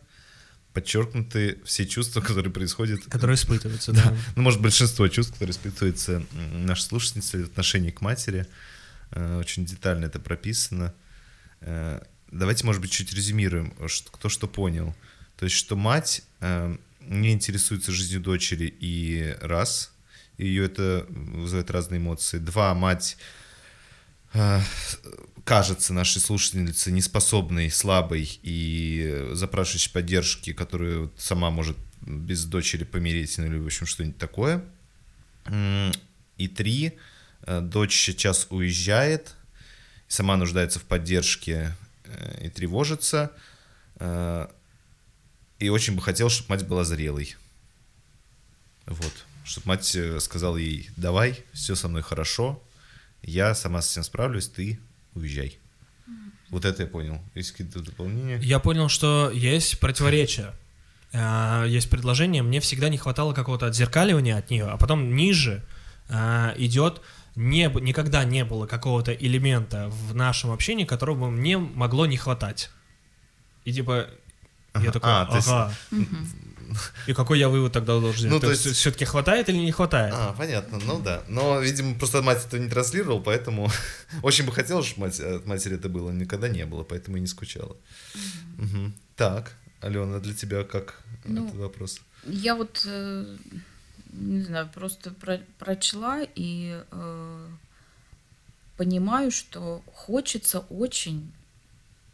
подчеркнуты 0.75 1.59
все 1.65 1.87
чувства, 1.87 2.21
которые 2.21 2.53
происходят. 2.53 3.05
Которые 3.05 3.37
испытываются, 3.37 3.93
да. 3.93 4.15
Ну, 4.37 4.43
может, 4.43 4.61
большинство 4.61 5.09
чувств, 5.09 5.33
которые 5.33 5.53
испытываются 5.53 6.23
наши 6.33 6.83
слушательницы 6.83 7.45
в 7.45 7.47
отношении 7.47 7.91
к 7.91 8.01
матери. 8.01 8.47
Э, 9.13 9.39
Очень 9.39 9.65
детально 9.65 10.07
это 10.07 10.19
прописано. 10.21 10.93
Э, 11.61 12.03
Давайте, 12.31 12.67
может 12.67 12.83
быть, 12.83 12.91
чуть 12.91 13.15
резюмируем, 13.15 13.73
кто 14.11 14.29
что 14.29 14.49
понял. 14.49 14.95
То 15.37 15.45
есть, 15.45 15.55
что 15.57 15.77
мать 15.77 16.23
э, 16.41 16.77
не 17.01 17.33
интересуется 17.33 17.93
жизнью 17.93 18.21
дочери 18.21 18.67
и 18.67 19.37
раз, 19.41 19.93
ее 20.37 20.65
это 20.65 21.07
вызывает 21.09 21.71
разные 21.71 21.99
эмоции. 22.01 22.39
Два, 22.39 22.75
мать 22.75 23.17
кажется 25.45 25.93
нашей 25.93 26.21
слушательнице 26.21 26.91
неспособной, 26.91 27.71
слабой 27.71 28.41
и 28.43 29.31
запрашивающей 29.33 29.93
поддержки, 29.93 30.53
которую 30.53 31.13
сама 31.17 31.51
может 31.51 31.77
без 32.01 32.45
дочери 32.45 32.85
помереть, 32.85 33.39
ну 33.39 33.47
или, 33.47 33.59
в 33.59 33.67
общем, 33.67 33.87
что-нибудь 33.87 34.19
такое. 34.19 34.65
И 36.37 36.49
три, 36.49 36.99
э, 37.43 37.61
дочь 37.61 37.95
сейчас 37.95 38.47
уезжает, 38.51 39.37
сама 40.09 40.37
нуждается 40.37 40.81
в 40.81 40.85
поддержке 40.85 41.77
э, 42.05 42.47
и 42.47 42.49
тревожится, 42.49 43.31
э, 43.97 44.49
и 45.59 45.69
очень 45.69 45.95
бы 45.95 46.03
хотел, 46.03 46.31
чтобы 46.31 46.51
мать 46.51 46.67
была 46.67 46.85
зрелой. 46.85 47.37
Вот. 48.87 49.13
Чтобы 49.45 49.69
мать 49.69 49.95
э, 49.95 50.19
сказала 50.19 50.57
ей, 50.57 50.91
давай, 50.97 51.45
все 51.53 51.75
со 51.75 51.89
мной 51.89 52.03
хорошо, 52.03 52.64
я 53.27 53.55
сама 53.55 53.83
с 53.83 53.93
этим 53.93 54.05
справлюсь, 54.05 54.49
ты 54.49 54.79
уезжай. 55.15 55.59
Вот 56.51 56.65
это 56.65 56.83
я 56.83 56.89
понял. 56.89 57.21
Есть 57.35 57.53
какие-то 57.53 57.81
дополнения? 57.81 58.39
Я 58.39 58.59
понял, 58.61 58.89
что 58.89 59.31
есть 59.31 59.81
противоречие. 59.81 60.53
А, 61.13 61.65
Есть 61.65 61.91
предложение, 61.91 62.43
мне 62.43 62.61
всегда 62.61 62.89
не 62.89 62.99
хватало 62.99 63.33
какого-то 63.33 63.67
отзеркаливания 63.67 64.37
от 64.37 64.51
нее, 64.51 64.67
а 64.67 64.77
потом 64.77 65.15
ниже 65.15 65.63
а, 66.09 66.55
идет 66.57 67.01
не, 67.37 67.67
никогда 67.81 68.25
не 68.25 68.45
было 68.45 68.67
какого-то 68.67 69.13
элемента 69.13 69.89
в 69.89 70.15
нашем 70.15 70.51
общении, 70.51 70.85
которого 70.85 71.17
бы 71.27 71.31
мне 71.31 71.57
могло 71.59 72.07
не 72.07 72.17
хватать. 72.17 72.71
И 73.65 73.73
типа 73.73 74.09
Я 74.81 74.91
такой, 74.93 75.11
А, 75.11 75.27
то 75.27 75.37
есть- 75.37 75.49
ага. 75.49 75.75
И 77.07 77.13
какой 77.13 77.39
я 77.39 77.49
вывод 77.49 77.73
тогда 77.73 77.93
должен 78.01 78.13
сделать? 78.15 78.33
Ну, 78.35 78.41
то 78.41 78.47
то 78.47 78.51
есть, 78.53 78.65
есть- 78.67 78.79
все-таки 78.79 79.05
хватает 79.05 79.49
или 79.49 79.57
не 79.59 79.73
хватает? 79.73 80.15
А, 80.17 80.33
понятно, 80.33 80.79
ну 80.87 81.01
да. 81.01 81.23
Но, 81.29 81.61
видимо, 81.61 81.95
просто 81.99 82.23
мать 82.23 82.45
это 82.47 82.59
не 82.59 82.69
транслировал, 82.69 83.21
поэтому 83.23 83.71
очень 84.23 84.45
бы 84.45 84.53
хотелось, 84.53 84.87
чтобы 84.87 85.07
мать, 85.07 85.21
от 85.21 85.47
матери 85.47 85.77
это 85.77 85.89
было, 85.89 86.11
никогда 86.11 86.49
не 86.49 86.67
было, 86.67 86.83
поэтому 86.85 87.17
и 87.17 87.21
не 87.21 87.27
скучала. 87.27 87.77
Мгм. 88.59 88.95
Так, 89.17 89.53
Алена, 89.81 90.19
для 90.21 90.35
тебя 90.35 90.65
как 90.65 91.03
Ну, 91.25 91.45
этот 91.47 91.57
вопрос? 91.59 92.01
Я 92.27 92.55
вот, 92.55 92.83
э, 92.87 93.37
не 94.13 94.43
знаю, 94.43 94.69
просто 94.75 95.11
про- 95.11 95.43
прочла 95.59 96.21
и 96.35 96.81
э, 96.91 97.47
понимаю, 98.77 99.31
что 99.31 99.83
хочется 99.93 100.61
очень 100.71 101.31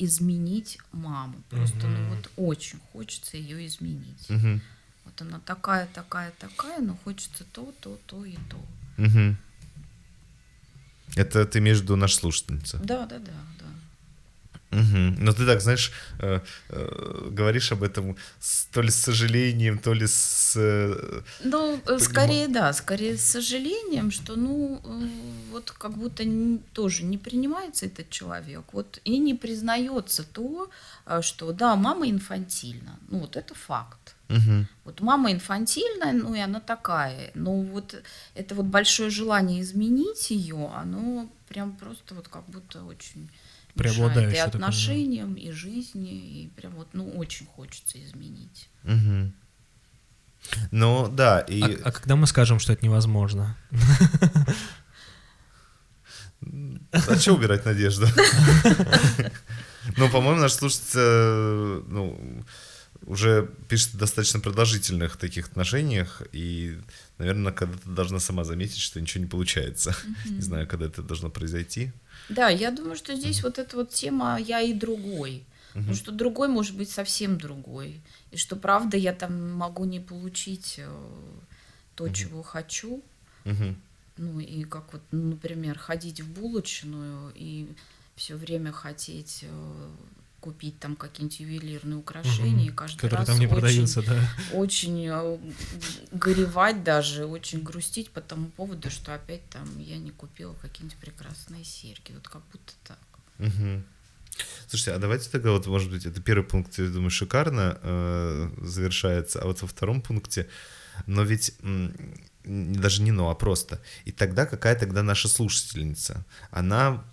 изменить 0.00 0.78
маму. 0.92 1.42
Просто, 1.50 1.86
ну 1.86 1.98
Мгм. 1.98 2.08
вот 2.08 2.30
очень 2.36 2.78
хочется 2.92 3.36
ее 3.36 3.66
изменить. 3.66 4.28
Мгм. 4.28 4.60
Вот 5.04 5.20
она 5.20 5.40
такая, 5.40 5.86
такая, 5.86 6.32
такая, 6.38 6.80
но 6.80 6.96
хочется 7.04 7.44
то, 7.52 7.72
то, 7.80 7.98
то 8.06 8.24
и 8.24 8.36
то. 8.48 8.58
Мгм. 8.96 9.36
Это 11.16 11.44
ты 11.44 11.60
виду 11.60 11.96
наша 11.96 12.16
слушательница? 12.16 12.78
Да, 12.78 13.06
да, 13.06 13.18
да, 13.18 13.32
да. 13.58 13.66
Мгм. 14.70 15.16
Но 15.24 15.32
ты 15.32 15.46
так, 15.46 15.60
знаешь, 15.60 15.92
э, 16.20 16.40
э, 16.68 17.28
говоришь 17.32 17.72
об 17.72 17.82
этом 17.82 18.16
с- 18.38 18.66
то 18.66 18.82
ли 18.82 18.88
с 18.90 18.94
сожалением, 18.96 19.78
то 19.78 19.94
ли 19.94 20.06
с... 20.06 20.54
э, 20.56 21.22
Ну, 21.44 21.80
э, 21.86 21.98
скорее, 21.98 22.46
да, 22.48 22.72
скорее 22.72 23.16
с 23.16 23.24
сожалением, 23.24 24.10
что, 24.12 24.36
ну, 24.36 24.80
э, 24.84 25.08
вот 25.52 25.70
как 25.72 25.92
будто 25.98 26.22
н- 26.22 26.60
тоже 26.72 27.02
не 27.04 27.18
принимается 27.18 27.86
этот 27.86 28.10
человек, 28.10 28.62
вот 28.72 29.00
и 29.04 29.18
не 29.18 29.34
признается 29.34 30.22
то, 30.22 30.70
э, 31.06 31.20
что, 31.22 31.52
да, 31.52 31.74
мама 31.76 32.08
инфантильна, 32.08 32.98
ну, 33.10 33.18
вот 33.18 33.36
это 33.36 33.54
факт. 33.54 34.14
мгм. 34.28 34.66
Вот 34.84 35.00
мама 35.00 35.32
инфантильная, 35.32 36.12
ну, 36.12 36.34
и 36.34 36.38
она 36.38 36.60
такая, 36.60 37.30
но 37.34 37.60
вот 37.62 38.00
это 38.36 38.54
вот 38.54 38.66
большое 38.66 39.10
желание 39.10 39.60
изменить 39.60 40.30
ее, 40.30 40.70
оно 40.76 41.28
прям 41.48 41.72
просто 41.76 42.14
вот 42.14 42.28
как 42.28 42.44
будто 42.46 42.84
очень 42.84 43.28
мешает 43.74 43.96
и 43.96 43.98
Преобладающее 43.98 44.44
такое, 44.44 44.60
отношениям, 44.60 45.34
и 45.34 45.50
жизни, 45.50 46.12
и 46.12 46.48
прям 46.56 46.72
вот, 46.74 46.88
ну, 46.92 47.10
очень 47.10 47.46
хочется 47.46 48.02
изменить. 48.04 48.68
Мгм. 48.82 49.34
Ну, 50.70 51.08
да, 51.08 51.40
и... 51.40 51.62
А, 51.62 51.88
а 51.88 51.92
когда 51.92 52.16
мы 52.16 52.26
скажем, 52.26 52.58
что 52.58 52.72
это 52.72 52.84
невозможно? 52.84 53.56
А 56.92 57.16
что 57.16 57.34
убирать 57.34 57.64
надежду? 57.64 58.06
Ну, 59.96 60.10
по-моему, 60.10 60.40
наш 60.40 60.52
слушатель 60.52 60.90
э, 60.94 61.82
ну, 61.88 62.44
уже 63.06 63.50
пишет 63.68 63.94
в 63.94 63.98
достаточно 63.98 64.40
продолжительных 64.40 65.16
таких 65.16 65.48
отношениях, 65.48 66.22
и, 66.32 66.78
наверное, 67.18 67.52
когда-то 67.52 67.88
должна 67.88 68.20
сама 68.20 68.44
заметить, 68.44 68.78
что 68.78 69.00
ничего 69.00 69.24
не 69.24 69.30
получается. 69.30 69.94
Не 70.26 70.40
знаю, 70.40 70.66
когда 70.66 70.86
это 70.86 71.02
должно 71.02 71.30
произойти. 71.30 71.92
Да, 72.28 72.48
я 72.48 72.70
думаю, 72.70 72.96
что 72.96 73.14
здесь 73.14 73.42
вот 73.42 73.58
эта 73.58 73.76
вот 73.76 73.90
тема 73.90 74.38
«я 74.38 74.60
и 74.60 74.72
другой». 74.72 75.44
Потому 75.72 75.94
что 75.94 76.10
другой 76.10 76.48
может 76.48 76.76
быть 76.76 76.90
совсем 76.90 77.38
другой. 77.38 78.00
И 78.32 78.36
что 78.36 78.56
правда 78.56 78.96
я 78.96 79.12
там 79.12 79.52
могу 79.52 79.84
не 79.84 80.00
получить 80.00 80.74
э, 80.78 80.88
то, 81.94 82.08
чего 82.08 82.42
хочу. 82.42 83.04
Мгм. 83.44 83.80
Ну 84.16 84.40
и 84.40 84.64
как 84.64 84.92
вот, 84.92 85.02
например, 85.12 85.78
ходить 85.78 86.20
в 86.20 86.28
булочную 86.28 87.32
и 87.36 87.68
все 88.16 88.34
время 88.34 88.72
хотеть 88.72 89.44
э, 89.44 89.88
купить 90.40 90.78
там 90.78 90.96
какие-нибудь 90.96 91.40
ювелирные 91.40 91.96
украшения, 91.98 92.68
и 92.68 92.72
каждый 92.72 92.96
Которые 92.96 93.18
раз 93.18 93.26
там 93.28 93.38
не 93.38 93.46
очень, 93.46 93.54
продаются, 93.54 94.02
да. 94.02 94.30
очень 94.52 95.06
э, 95.06 95.38
горевать 96.12 96.82
даже, 96.82 97.26
очень 97.26 97.62
грустить 97.62 98.10
по 98.10 98.20
тому 98.20 98.48
поводу, 98.48 98.90
что 98.90 99.14
опять 99.14 99.48
там 99.50 99.66
я 99.78 99.98
не 99.98 100.10
купила 100.10 100.54
какие-нибудь 100.54 100.98
прекрасные 100.98 101.64
серьги. 101.64 102.12
Вот 102.12 102.28
как 102.28 102.42
будто 102.52 102.72
так. 102.84 102.98
Мгм. 103.38 103.84
Слушайте, 104.68 104.92
а 104.92 104.98
давайте 104.98 105.28
тогда 105.30 105.50
вот, 105.50 105.66
может 105.66 105.90
быть, 105.90 106.06
это 106.06 106.20
первый 106.20 106.44
пункт, 106.44 106.78
я 106.78 106.88
думаю, 106.88 107.10
шикарно 107.10 107.78
э, 107.82 108.50
завершается, 108.62 109.42
а 109.42 109.46
вот 109.46 109.60
во 109.62 109.68
втором 109.68 110.00
пункте, 110.00 110.48
но 111.06 111.22
ведь 111.22 111.54
даже 112.44 113.02
не 113.02 113.12
но, 113.12 113.30
а 113.30 113.34
просто. 113.34 113.80
И 114.04 114.12
тогда 114.12 114.46
какая 114.46 114.74
тогда 114.74 115.02
наша 115.02 115.28
слушательница? 115.28 116.24
Она 116.50 117.04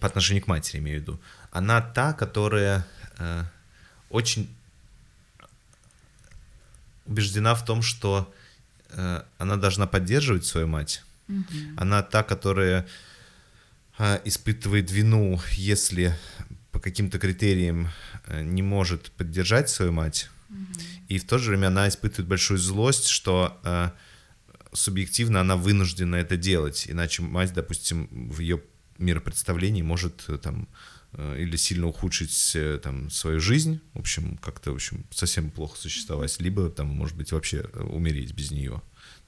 по 0.00 0.06
отношению 0.06 0.44
к 0.44 0.46
матери, 0.46 0.78
имею 0.78 1.00
в 1.00 1.02
виду, 1.02 1.20
она 1.54 1.80
та, 1.80 2.12
которая 2.12 2.84
э, 3.18 3.44
очень 4.10 4.48
убеждена 7.06 7.54
в 7.54 7.64
том, 7.64 7.80
что 7.80 8.34
э, 8.90 9.22
она 9.38 9.56
должна 9.56 9.86
поддерживать 9.86 10.44
свою 10.44 10.66
мать. 10.66 11.04
Она 11.76 12.02
та, 12.02 12.22
которая 12.22 12.86
а, 13.96 14.20
испытывает 14.26 14.90
вину, 14.90 15.40
если 15.52 16.14
по 16.72 16.80
каким-то 16.80 17.18
критериям 17.18 17.88
э, 18.26 18.42
не 18.42 18.62
может 18.62 19.12
поддержать 19.12 19.70
свою 19.70 19.92
мать, 19.92 20.28
и 21.08 21.18
в 21.18 21.24
то 21.24 21.38
же 21.38 21.50
время 21.50 21.68
она 21.68 21.88
испытывает 21.88 22.28
большую 22.28 22.58
злость, 22.58 23.06
что 23.06 23.58
э, 23.62 23.90
субъективно 24.72 25.40
она 25.40 25.56
вынуждена 25.56 26.16
это 26.16 26.36
делать, 26.36 26.86
иначе 26.88 27.22
мать, 27.22 27.54
допустим, 27.54 28.08
в 28.30 28.40
ее 28.40 28.60
миропредставлении 28.98 29.82
может 29.82 30.24
э, 30.28 30.36
там 30.36 30.62
э, 30.62 30.93
или 31.16 31.56
сильно 31.56 31.86
ухудшить 31.86 32.52
э, 32.54 32.78
там 32.82 33.10
свою 33.10 33.40
жизнь, 33.40 33.80
в 33.94 34.00
общем, 34.00 34.36
как-то, 34.38 34.72
в 34.72 34.74
общем, 34.74 35.04
совсем 35.10 35.50
плохо 35.50 35.78
существовать, 35.78 36.40
либо 36.40 36.70
там, 36.70 36.88
может 36.88 37.16
быть, 37.16 37.32
вообще 37.32 37.64
э, 37.72 37.82
умереть 37.82 38.32
без 38.32 38.50
нее. 38.50 38.82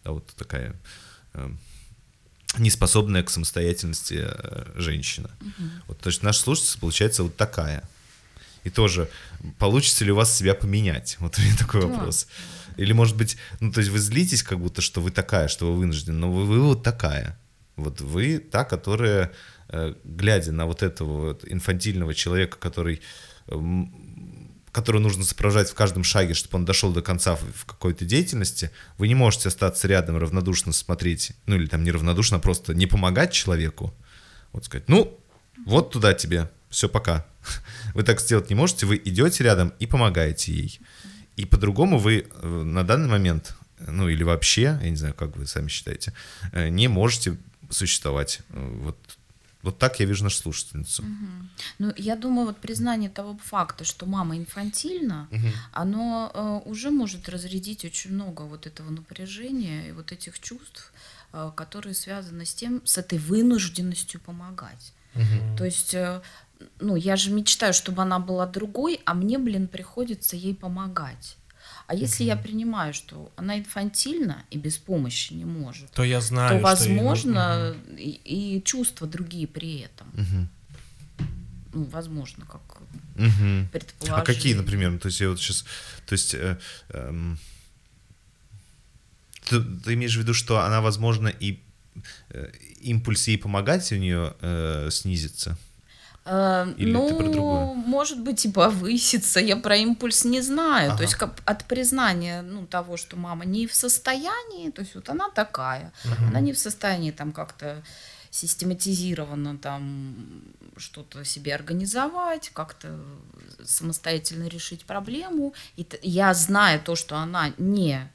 Да, 0.05 0.13
вот 0.13 0.27
такая 0.37 0.75
э, 1.35 1.51
неспособная 2.59 3.23
к 3.23 3.31
самостоятельности 3.31 4.25
э, 4.27 4.73
женщина. 4.77 5.31
Вот, 5.87 6.01
то 6.01 6.09
есть 6.09 6.23
наша 6.23 6.41
слушательница 6.41 6.79
получается 6.79 7.23
вот 7.23 7.37
такая. 7.37 7.83
И 8.65 8.71
тоже, 8.71 9.09
получится 9.59 10.05
ли 10.05 10.11
у 10.11 10.17
вас 10.17 10.37
себя 10.37 10.55
поменять? 10.55 11.17
Вот 11.21 11.39
у 11.39 11.43
меня 11.43 11.57
такой 11.57 11.83
Да. 11.83 11.87
вопрос. 11.87 12.27
Или, 12.77 12.93
может 12.93 13.17
быть, 13.17 13.37
ну, 13.61 13.71
то 13.73 13.79
есть 13.81 13.91
вы 13.91 13.99
злитесь, 13.99 14.43
как 14.43 14.59
будто, 14.59 14.83
что 14.83 15.01
вы 15.01 15.11
такая, 15.11 15.49
что 15.49 15.73
вы 15.73 15.79
вынуждены, 15.79 16.19
но 16.19 16.33
вы, 16.33 16.45
вы 16.45 16.61
вот 16.61 16.83
такая. 16.83 17.39
Вот 17.77 18.01
вы 18.01 18.39
та, 18.39 18.65
которая, 18.65 19.33
э, 19.69 19.95
глядя 20.05 20.53
на 20.53 20.67
вот 20.67 20.83
этого 20.83 21.29
вот 21.29 21.45
инфантильного 21.47 22.15
человека, 22.15 22.57
который 22.59 23.03
эм, 23.49 23.93
которого 24.77 25.01
нужно 25.01 25.25
сопровождать 25.25 25.71
в 25.71 25.75
каждом 25.75 26.05
шаге, 26.05 26.35
чтобы 26.35 26.59
он 26.59 26.67
дошел 26.67 26.93
до 26.93 27.01
конца 27.01 27.37
в, 27.37 27.65
какой-то 27.65 28.05
деятельности, 28.05 28.71
вы 28.99 29.09
не 29.09 29.15
можете 29.15 29.49
остаться 29.49 29.89
рядом 29.89 30.19
равнодушно 30.19 30.75
смотреть, 30.75 31.33
ну 31.47 31.57
или 31.57 31.65
там 31.65 31.83
не 31.83 31.91
равнодушно, 31.91 32.37
а 32.37 32.41
просто 32.41 32.75
не 32.75 32.87
помогать 32.87 33.33
человеку. 33.33 33.95
Вот 34.53 34.67
сказать, 34.67 34.87
ну, 34.89 35.19
вот 35.65 35.93
туда 35.93 36.13
тебе, 36.13 36.51
все, 36.69 36.91
пока. 36.91 37.25
Вы 37.95 38.03
так 38.03 38.21
сделать 38.21 38.51
не 38.51 38.55
можете, 38.55 38.85
вы 38.85 39.01
идете 39.03 39.45
рядом 39.45 39.73
и 39.79 39.87
помогаете 39.87 40.53
ей. 40.53 40.81
И 41.37 41.47
по-другому 41.47 41.99
вы 41.99 42.27
э, 42.31 42.47
на 42.47 42.83
данный 42.83 43.09
момент, 43.09 43.55
ну 43.79 44.11
или 44.11 44.25
вообще, 44.25 44.79
я 44.83 44.91
не 44.91 44.97
знаю, 44.97 45.15
как 45.15 45.37
вы 45.37 45.47
сами 45.47 45.69
считаете, 45.69 46.13
э, 46.53 46.69
не 46.69 46.89
можете 46.89 47.39
существовать. 47.71 48.41
Э, 48.51 48.81
Вот, 48.85 48.97
вот 49.63 49.79
так 49.79 50.01
я 50.01 50.07
вижу 50.07 50.25
нашу 50.25 50.37
слушательницу. 50.43 51.05
Ну, 51.79 51.93
я 51.97 52.17
думаю, 52.17 52.47
вот 52.47 52.59
признание 52.59 53.11
того 53.11 53.37
факта, 53.45 53.85
что 53.85 54.07
мама 54.07 54.37
инфантильна, 54.37 55.29
оно 55.73 56.31
э, 56.35 56.71
уже 56.71 56.91
может 56.91 57.29
разрядить 57.29 57.85
очень 57.85 58.13
много 58.13 58.43
вот 58.43 58.67
этого 58.67 58.91
напряжения 58.91 59.89
и 59.89 59.93
вот 59.93 60.13
этих 60.13 60.39
чувств, 60.41 60.93
э, 61.33 61.51
которые 61.57 61.95
связаны 61.95 62.45
с 62.45 62.55
тем, 62.55 62.81
с 62.85 62.99
этой 62.99 63.19
вынужденностью 63.19 64.21
помогать. 64.21 64.93
То 65.59 65.65
есть, 65.65 65.95
э, 65.95 66.21
ну, 66.81 66.97
я 66.97 67.17
же 67.17 67.31
мечтаю, 67.33 67.73
чтобы 67.73 68.03
она 68.03 68.19
была 68.19 68.47
другой, 68.47 69.01
а 69.05 69.15
мне, 69.15 69.39
блин, 69.39 69.67
приходится 69.67 70.37
ей 70.37 70.55
помогать. 70.55 71.37
А 71.87 71.95
если 71.95 72.25
я 72.25 72.37
принимаю, 72.37 72.93
что 72.93 73.31
она 73.37 73.59
инфантильна 73.59 74.45
и 74.51 74.59
без 74.59 74.77
помощи 74.77 75.35
не 75.35 75.45
может, 75.45 75.91
То 75.93 76.03
я 76.03 76.21
знаю, 76.21 76.61
то, 76.61 76.75
что 76.75 76.85
возможно, 76.85 77.75
нужно. 77.75 77.99
и, 77.99 78.57
и 78.57 78.63
чувства 78.65 79.07
другие 79.07 79.47
при 79.47 79.81
этом. 79.81 80.09
Мгм. 80.15 80.49
Ну, 81.73 81.85
возможно, 81.85 82.45
как 82.47 82.63
Мгм. 83.15 83.69
предположение. 83.73 84.23
А 84.23 84.25
какие, 84.25 84.55
например? 84.55 84.91
Ну, 84.91 84.99
То 84.99 85.07
есть 85.09 85.21
я 85.21 85.29
вот 85.29 85.39
сейчас, 85.39 85.65
то 86.07 86.13
есть 86.15 86.35
э, 86.35 86.59
эм, 86.89 87.39
ты, 89.49 89.63
ты 89.63 89.95
имеешь 89.95 90.17
в 90.17 90.21
виду, 90.21 90.35
что 90.35 90.61
она, 90.61 90.81
возможно, 90.81 91.29
и 91.29 91.61
э, 92.31 92.51
импульс 92.81 93.29
ей 93.29 93.39
помогать 93.39 93.93
у 93.93 93.97
нее 93.97 94.35
э, 94.41 94.89
снизится? 94.91 95.57
Э, 96.27 96.75
Или 96.77 96.93
ну, 96.93 97.75
может 97.75 98.21
быть, 98.21 98.45
и 98.45 98.51
повысится. 98.51 99.41
Я 99.41 99.57
про 99.57 99.77
импульс 99.77 100.25
не 100.25 100.41
знаю. 100.41 100.91
Ага. 100.91 100.97
То 100.97 101.03
есть 101.05 101.15
как 101.15 101.35
от 101.45 101.65
признания 101.65 102.43
ну, 102.43 102.67
того, 102.67 102.97
что 102.97 103.17
мама 103.17 103.45
не 103.45 103.67
в 103.67 103.75
состоянии, 103.75 104.71
то 104.71 104.83
есть 104.83 104.95
вот 104.95 105.09
она 105.09 105.31
такая, 105.31 105.93
она 106.29 106.41
не 106.41 106.53
в 106.53 106.59
состоянии 106.59 107.13
там 107.13 107.33
как-то 107.33 107.83
систематизированно 108.31 109.57
там 109.57 110.43
что-то 110.77 111.25
себе 111.25 111.55
организовать, 111.55 112.51
как-то 112.53 112.99
самостоятельно 113.65 114.49
решить 114.49 114.85
проблему. 114.85 115.55
И 115.77 115.87
я 116.03 116.35
знаю 116.35 116.81
то, 116.81 116.97
что 116.97 117.17
она 117.17 117.53
не 117.57 118.11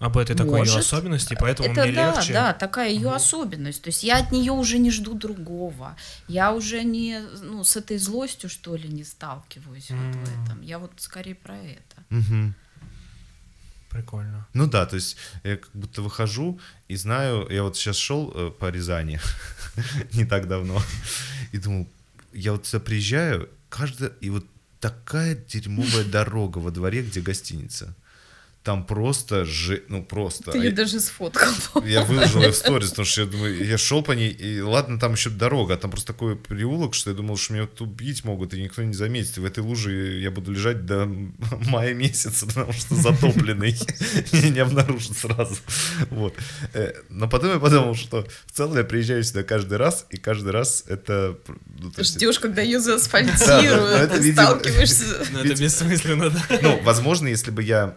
Об 0.00 0.16
этой 0.16 0.34
такой 0.34 0.60
ее 0.60 0.72
Может. 0.72 0.78
особенности, 0.78 1.36
поэтому 1.38 1.68
это 1.68 1.82
мне 1.84 1.92
да, 1.92 2.14
легче. 2.14 2.32
да, 2.32 2.52
такая 2.54 2.90
ее 2.90 3.12
особенность. 3.12 3.82
То 3.82 3.88
есть 3.90 4.02
я 4.02 4.16
от 4.16 4.32
нее 4.32 4.50
уже 4.50 4.78
не 4.78 4.90
жду 4.90 5.12
другого. 5.12 5.94
Я 6.26 6.54
уже 6.54 6.82
не, 6.84 7.20
ну, 7.42 7.64
с 7.64 7.76
этой 7.76 7.98
злостью, 7.98 8.48
что 8.48 8.74
ли, 8.76 8.88
не 8.88 9.04
сталкиваюсь 9.04 9.90
вот 9.90 10.14
в 10.14 10.22
этом. 10.22 10.62
Я 10.62 10.78
вот 10.78 10.92
скорее 10.96 11.34
про 11.34 11.54
это. 11.54 12.02
Мгм. 12.08 12.54
Прикольно. 13.90 14.46
Ну 14.54 14.66
да, 14.66 14.86
то 14.86 14.96
есть 14.96 15.18
я 15.44 15.58
как 15.58 15.70
будто 15.74 16.00
выхожу 16.00 16.58
и 16.88 16.96
знаю, 16.96 17.46
я 17.50 17.62
вот 17.62 17.76
сейчас 17.76 17.96
шел 17.96 18.32
э, 18.34 18.50
по 18.58 18.70
Рязани 18.70 19.20
не 20.14 20.24
так 20.24 20.48
давно 20.48 20.80
и 21.52 21.58
думал, 21.58 21.86
я 22.32 22.52
вот 22.52 22.66
сюда 22.66 22.82
приезжаю, 22.82 23.50
каждая, 23.68 24.12
и 24.20 24.30
вот 24.30 24.46
такая 24.78 25.34
дерьмовая 25.34 26.04
дорога 26.04 26.58
во 26.58 26.70
дворе, 26.70 27.02
где 27.02 27.20
гостиница. 27.20 27.94
Там 28.62 28.84
просто 28.84 29.46
же, 29.46 29.84
ну 29.88 30.04
просто. 30.04 30.52
Ты 30.52 30.58
а 30.58 30.60
ее 30.60 30.68
я- 30.68 30.76
даже 30.76 31.00
сфоткал. 31.00 31.48
Я 31.86 32.04
выложил 32.04 32.42
ее 32.42 32.50
в 32.50 32.56
сторис, 32.56 32.90
потому 32.90 33.06
что 33.06 33.22
я 33.22 33.26
думаю, 33.26 33.64
я 33.64 33.78
шел 33.78 34.02
по 34.02 34.12
ней, 34.12 34.28
и 34.30 34.60
ладно, 34.60 34.98
там 34.98 35.12
еще 35.12 35.30
дорога, 35.30 35.74
а 35.74 35.76
там 35.78 35.90
просто 35.90 36.12
такой 36.12 36.36
переулок, 36.36 36.94
что 36.94 37.10
я 37.10 37.16
думал, 37.16 37.38
что 37.38 37.54
меня 37.54 37.66
тут 37.66 37.80
убить 37.80 38.22
могут, 38.24 38.52
и 38.52 38.60
никто 38.62 38.82
не 38.82 38.92
заметит. 38.92 39.38
И 39.38 39.40
в 39.40 39.46
этой 39.46 39.60
луже 39.60 40.20
я 40.20 40.30
буду 40.30 40.52
лежать 40.52 40.84
до 40.84 41.06
мая 41.68 41.94
месяца, 41.94 42.46
потому 42.46 42.72
что 42.74 42.94
затопленный, 42.96 43.74
и 44.32 44.50
не 44.50 44.60
обнаружат 44.60 45.16
сразу. 45.16 45.56
Вот. 46.10 46.34
Э, 46.74 46.92
Но 47.08 47.28
потом 47.28 47.52
я 47.52 47.58
подумал, 47.60 47.94
что 47.94 48.26
в 48.44 48.52
целом 48.52 48.76
я 48.76 48.84
приезжаю 48.84 49.24
сюда 49.24 49.42
каждый 49.42 49.78
раз, 49.78 50.06
и 50.10 50.18
каждый 50.18 50.50
раз 50.50 50.84
это... 50.86 51.38
ну, 51.78 51.92
Ждешь, 51.96 52.38
когда 52.38 52.60
ее 52.60 52.78
Да, 52.78 52.84
да, 52.84 52.92
но 52.92 52.98
заасфальтируют, 52.98 54.00
это, 54.00 54.16
видимо, 54.18 54.42
сталкиваешься. 54.42 55.04
Ну, 55.32 55.38
это 55.38 55.54
бессмысленно, 55.54 56.30
да. 56.30 56.58
Ну, 56.60 56.80
возможно, 56.82 57.28
если 57.28 57.50
бы 57.50 57.62
я 57.62 57.96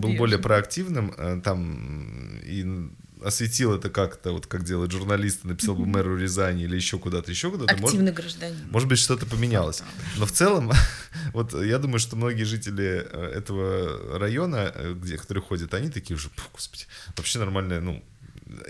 был 0.00 0.14
более 0.14 0.38
проактивным, 0.38 1.12
э, 1.16 1.40
там 1.42 2.38
и 2.42 2.90
осветил 3.24 3.74
это 3.74 3.90
как-то, 3.90 4.32
вот 4.32 4.46
как 4.46 4.64
делают 4.64 4.92
журналисты, 4.92 5.48
написал 5.48 5.74
бы 5.74 5.86
мэру 5.86 6.16
Рязани 6.16 6.64
или 6.64 6.76
еще 6.76 6.98
куда-то, 6.98 7.30
еще 7.30 7.50
куда-то, 7.50 7.72
может, 7.74 7.84
Активный 7.86 8.12
гражданин. 8.12 8.56
может 8.70 8.88
быть, 8.88 8.98
что-то 8.98 9.26
поменялось. 9.26 9.82
Но 10.16 10.26
в 10.26 10.32
целом, 10.32 10.72
вот 11.32 11.52
я 11.62 11.78
думаю, 11.78 11.98
что 11.98 12.16
многие 12.16 12.44
жители 12.44 13.06
э, 13.10 13.32
этого 13.36 14.18
района, 14.18 14.72
э, 14.74 14.94
где, 14.94 15.18
которые 15.18 15.42
ходят, 15.42 15.74
они 15.74 15.90
такие 15.90 16.16
уже, 16.16 16.28
«Пф, 16.30 16.48
господи, 16.52 16.84
вообще 17.16 17.38
нормальные, 17.38 17.80
ну, 17.80 18.02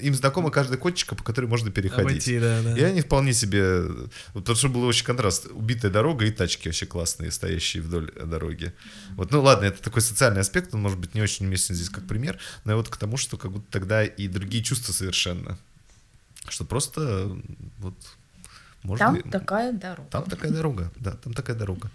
им 0.00 0.14
знакома 0.14 0.50
каждая 0.50 0.78
кочечка, 0.78 1.14
по 1.14 1.22
которой 1.22 1.46
можно 1.46 1.70
переходить. 1.70 2.00
Обойти, 2.04 2.38
да, 2.38 2.62
да. 2.62 2.76
И 2.76 2.82
они 2.82 3.00
вполне 3.00 3.32
себе... 3.32 3.82
Вот 3.82 4.44
потому 4.44 4.56
что 4.56 4.68
был 4.68 4.84
очень 4.84 5.04
контраст. 5.04 5.46
Убитая 5.50 5.90
дорога 5.90 6.24
и 6.24 6.30
тачки 6.30 6.68
вообще 6.68 6.86
классные, 6.86 7.30
стоящие 7.30 7.82
вдоль 7.82 8.10
дороги. 8.12 8.72
Вот, 9.16 9.30
ну 9.30 9.42
ладно, 9.42 9.66
это 9.66 9.82
такой 9.82 10.02
социальный 10.02 10.40
аспект, 10.40 10.74
он 10.74 10.82
может 10.82 10.98
быть 10.98 11.14
не 11.14 11.22
очень 11.22 11.46
уместен 11.46 11.74
здесь 11.74 11.90
как 11.90 12.06
пример, 12.06 12.38
но 12.64 12.72
я 12.72 12.76
вот 12.76 12.88
к 12.88 12.96
тому, 12.96 13.16
что 13.16 13.36
как 13.36 13.52
будто 13.52 13.70
тогда 13.70 14.04
и 14.04 14.28
другие 14.28 14.62
чувства 14.62 14.92
совершенно. 14.92 15.58
Что 16.48 16.64
просто 16.64 17.36
вот... 17.78 17.94
Можно... 18.82 19.06
Там 19.06 19.16
и- 19.16 19.30
такая 19.30 19.72
дорога. 19.72 20.08
там 20.10 20.24
такая 20.24 20.50
дорога, 20.50 20.90
да, 20.96 21.12
там 21.12 21.34
такая 21.34 21.54
дорога. 21.54 21.90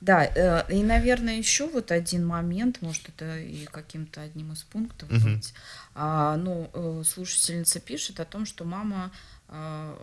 Да, 0.00 0.24
э, 0.24 0.64
и, 0.72 0.82
наверное, 0.82 1.36
еще 1.36 1.66
вот 1.68 1.90
один 1.92 2.26
момент, 2.26 2.80
может, 2.80 3.08
это 3.10 3.38
и 3.38 3.66
каким-то 3.66 4.22
одним 4.22 4.52
из 4.52 4.62
пунктов 4.62 5.10
Мгм. 5.10 5.36
быть. 5.36 5.52
А, 5.94 6.36
ну, 6.36 6.70
э, 6.72 7.02
слушательница 7.06 7.80
пишет 7.80 8.18
о 8.18 8.24
том, 8.24 8.46
что 8.46 8.64
мама, 8.64 9.10
э, 9.48 9.96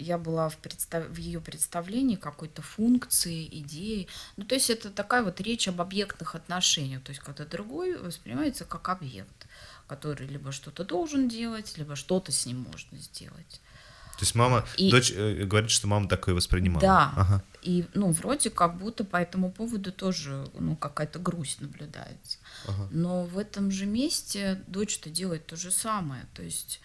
я 0.00 0.18
была 0.18 0.48
в, 0.48 0.58
представ- 0.58 1.08
в 1.08 1.18
ее 1.18 1.40
представлении 1.40 2.16
какой-то 2.16 2.62
функции, 2.62 3.46
идеи. 3.60 4.08
Ну, 4.36 4.44
то 4.44 4.56
есть 4.56 4.70
это 4.70 4.90
такая 4.90 5.22
вот 5.22 5.40
речь 5.40 5.68
об 5.68 5.80
объектных 5.80 6.34
отношениях, 6.34 7.02
то 7.04 7.10
есть 7.10 7.22
когда 7.22 7.44
другой 7.44 7.96
воспринимается 7.96 8.64
как 8.64 8.88
объект, 8.88 9.46
который 9.86 10.26
либо 10.26 10.50
что-то 10.50 10.84
должен 10.84 11.28
делать, 11.28 11.78
либо 11.78 11.94
что-то 11.94 12.32
с 12.32 12.44
ним 12.44 12.66
можно 12.72 12.98
сделать. 12.98 13.60
То 14.16 14.22
есть 14.22 14.34
мама, 14.34 14.64
И- 14.76 14.90
дочь 14.90 15.12
э, 15.14 15.44
говорит, 15.44 15.70
что 15.70 15.86
мама 15.88 16.08
такое 16.08 16.34
воспринимала. 16.34 16.80
Да. 16.80 17.12
Ага. 17.16 17.42
И, 17.62 17.86
ну, 17.94 18.10
вроде 18.12 18.50
как 18.50 18.76
будто 18.78 19.04
по 19.04 19.16
этому 19.16 19.50
поводу 19.50 19.90
тоже, 19.92 20.46
ну, 20.58 20.76
какая-то 20.76 21.18
грусть 21.18 21.60
наблюдается. 21.60 22.38
Ага. 22.68 22.88
Но 22.92 23.24
в 23.24 23.38
этом 23.38 23.70
же 23.70 23.86
месте 23.86 24.62
дочь-то 24.66 25.10
делает 25.10 25.46
то 25.46 25.56
же 25.56 25.70
самое. 25.70 26.22
То 26.34 26.42
есть 26.42 26.80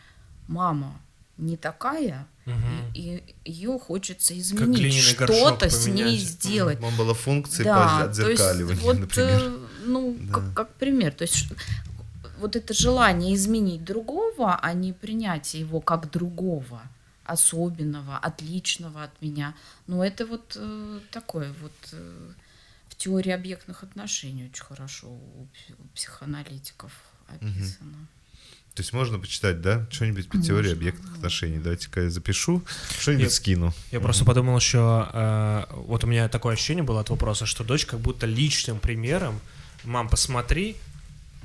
мама 0.48 1.00
не 1.38 1.56
такая, 1.56 2.28
Мгм. 2.46 2.92
и, 2.96 3.24
ее 3.46 3.78
хочется 3.80 4.38
изменить, 4.38 4.94
что-то 4.94 5.70
с 5.70 5.86
ней 5.88 6.18
сделать. 6.18 6.80
Мама 6.82 6.98
была 6.98 7.14
функцией 7.14 7.66
по 7.70 7.76
Да, 7.76 7.98
есть 8.08 8.20
отзеркаливанию, 8.20 8.82
вот, 8.84 9.00
например. 9.00 9.42
э, 9.44 9.58
ну, 9.86 10.18
Да. 10.20 10.34
как, 10.34 10.54
как 10.54 10.74
пример. 10.76 11.14
То 11.14 11.24
есть 11.24 11.48
вот 12.40 12.56
это 12.56 12.74
желание 12.74 13.36
изменить 13.36 13.84
другого, 13.84 14.56
а 14.62 14.74
не 14.74 14.94
принятие 14.94 15.62
его 15.62 15.80
как 15.82 16.10
другого, 16.12 16.82
особенного, 17.30 18.18
отличного 18.18 19.04
от 19.04 19.22
меня. 19.22 19.56
Ну, 19.88 20.02
это 20.04 20.26
вот 20.26 20.58
э, 20.60 21.00
такое 21.12 21.54
вот 21.62 21.74
э, 21.94 22.32
в 22.90 22.96
теории 22.96 23.32
объектных 23.32 23.84
отношений 23.84 24.50
очень 24.52 24.64
хорошо 24.64 25.08
у, 25.08 25.48
у 25.78 25.84
психоаналитиков 25.96 26.92
описано. 27.28 28.08
То 28.76 28.82
есть 28.82 28.94
можно 28.94 29.20
почитать, 29.20 29.62
да? 29.62 29.86
Что-нибудь 29.92 30.30
по 30.30 30.38
теории 30.38 30.70
Можно, 30.70 30.72
объектных 30.74 31.10
да. 31.12 31.16
отношений. 31.18 31.58
Давайте-ка 31.60 32.02
я 32.02 32.10
запишу, 32.10 32.64
что-нибудь 33.00 33.26
Я- 33.26 33.30
скину. 33.30 33.74
Я 33.92 34.00
просто 34.00 34.24
подумал 34.26 34.56
еще, 34.58 35.10
э, 35.12 35.66
вот 35.72 36.04
у 36.04 36.08
меня 36.08 36.30
такое 36.30 36.54
ощущение 36.54 36.84
было 36.84 37.02
от 37.02 37.10
вопроса, 37.10 37.46
что 37.46 37.64
дочь 37.64 37.86
как 37.86 38.00
будто 38.00 38.26
личным 38.26 38.80
примером, 38.80 39.42
мам, 39.84 40.08
посмотри, 40.08 40.78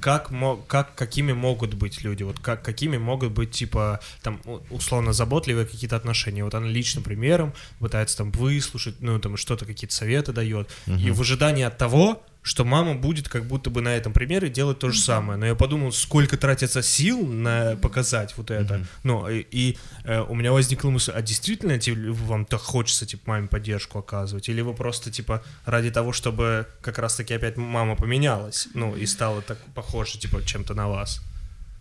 как, 0.01 0.30
как, 0.66 0.95
какими 0.95 1.32
могут 1.32 1.74
быть 1.74 2.03
люди, 2.03 2.22
вот 2.22 2.38
как, 2.38 2.62
какими 2.62 2.99
могут 2.99 3.32
быть, 3.32 3.53
типа, 3.53 4.01
там, 4.22 4.40
условно, 4.70 5.12
заботливые 5.12 5.66
какие-то 5.66 5.97
отношения. 5.97 6.45
Вот 6.45 6.55
она 6.55 6.66
личным 6.66 7.05
примером 7.05 7.53
пытается 7.78 8.18
там 8.18 8.30
выслушать, 8.30 8.97
ну, 9.01 9.18
там, 9.18 9.36
что-то, 9.36 9.64
какие-то 9.64 9.95
советы 9.95 10.32
дает. 10.32 10.68
И 10.86 11.11
в 11.11 11.20
ожидании 11.20 11.64
от 11.64 11.78
того, 11.78 12.22
что 12.45 12.64
мама 12.64 12.95
будет 12.95 13.28
как 13.28 13.47
будто 13.47 13.70
бы 13.70 13.80
на 13.80 13.97
этом 13.97 14.12
примере 14.12 14.51
делать 14.51 14.78
то 14.78 14.90
же 14.90 15.01
самое. 15.01 15.38
Но 15.38 15.47
я 15.47 15.55
подумал, 15.55 15.92
сколько 15.92 16.36
тратится 16.36 16.82
сил 16.82 17.26
на 17.26 17.76
показать 17.76 18.36
вот 18.36 18.51
это. 18.51 18.84
Ну, 19.03 19.26
и, 19.28 19.47
и, 19.51 19.78
э, 20.05 20.20
у 20.20 20.34
меня 20.34 20.53
возникла 20.53 20.90
мысль, 20.90 21.12
а 21.14 21.22
действительно 21.22 21.78
типа, 21.78 21.99
вам 22.12 22.45
так 22.45 22.61
хочется, 22.61 23.07
типа, 23.07 23.22
маме 23.30 23.49
поддержку 23.49 23.99
оказывать? 23.99 24.51
Или 24.51 24.61
вы 24.61 24.74
просто, 24.74 25.11
типа, 25.11 25.42
ради 25.64 25.90
того, 25.90 26.12
чтобы 26.12 26.66
как 26.82 26.99
раз-таки 26.99 27.32
опять 27.32 27.57
мама 27.57 27.97
поменялась, 27.97 28.68
ну, 28.74 28.95
и 28.95 29.07
стала 29.07 29.40
так 29.40 29.59
похожа, 29.74 30.18
типа, 30.18 30.45
чем-то 30.45 30.74
на 30.74 30.88
вас? 30.88 31.22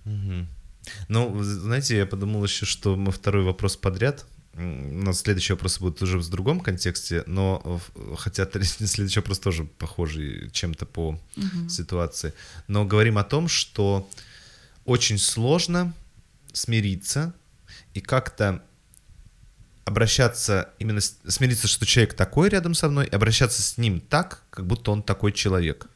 Мгм. 0.05 0.47
Ну, 1.09 1.27
вы 1.27 1.43
знаете, 1.43 1.97
я 1.97 2.05
подумал 2.05 2.41
еще, 2.43 2.65
что 2.65 2.95
мы 2.95 3.11
второй 3.11 3.43
вопрос 3.43 3.75
подряд. 3.75 4.25
У 4.55 4.59
нас 5.03 5.21
следующий 5.21 5.53
вопрос 5.53 5.79
будет 5.79 6.01
уже 6.01 6.19
в 6.19 6.29
другом 6.29 6.59
контексте, 6.59 7.23
но 7.25 7.81
хотя 8.17 8.47
следующий 8.61 9.19
вопрос 9.19 9.39
тоже 9.39 9.63
похожий 9.63 10.49
чем-то 10.51 10.85
по 10.85 11.19
ситуации. 11.69 12.33
Но 12.67 12.85
говорим 12.85 13.17
о 13.17 13.23
том, 13.23 13.47
что 13.47 14.07
очень 14.85 15.17
сложно 15.17 15.93
смириться 16.53 17.33
и 17.95 18.01
как-то 18.01 18.61
обращаться, 19.85 20.69
именно 20.79 21.01
с- 21.01 21.17
смириться, 21.27 21.67
что 21.67 21.85
человек 21.85 22.13
такой 22.13 22.49
рядом 22.49 22.73
со 22.73 22.89
мной, 22.89 23.07
и 23.07 23.15
обращаться 23.15 23.61
с 23.61 23.77
ним 23.77 23.99
так, 23.99 24.43
как 24.49 24.65
будто 24.65 24.91
он 24.91 25.03
такой 25.03 25.31
человек. 25.31 25.87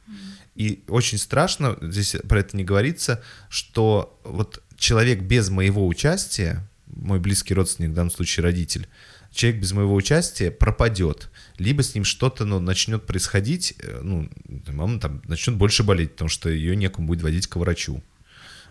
И 0.55 0.83
очень 0.87 1.19
страшно, 1.19 1.77
здесь 1.81 2.15
про 2.27 2.39
это 2.39 2.57
не 2.57 2.63
говорится, 2.63 3.23
что 3.49 4.19
вот 4.23 4.63
человек 4.77 5.21
без 5.21 5.49
моего 5.49 5.85
участия, 5.87 6.67
мой 7.01 7.19
близкий 7.19 7.53
родственник, 7.53 7.91
в 7.91 7.93
данном 7.93 8.11
случае 8.11 8.43
родитель, 8.43 8.87
человек 9.31 9.61
без 9.61 9.71
моего 9.71 9.95
участия 9.95 10.51
пропадет. 10.51 11.29
Либо 11.57 11.83
с 11.83 11.95
ним 11.95 12.03
что-то 12.03 12.45
ну, 12.45 12.59
начнет 12.59 13.05
происходить, 13.05 13.75
э, 13.79 14.01
ну, 14.03 14.29
мама 14.67 14.99
там 14.99 15.21
начнет 15.25 15.55
больше 15.55 15.83
болеть, 15.83 16.13
потому 16.13 16.29
что 16.29 16.49
ее 16.49 16.75
некому 16.75 17.07
будет 17.07 17.21
водить 17.21 17.47
к 17.47 17.55
врачу. 17.55 18.01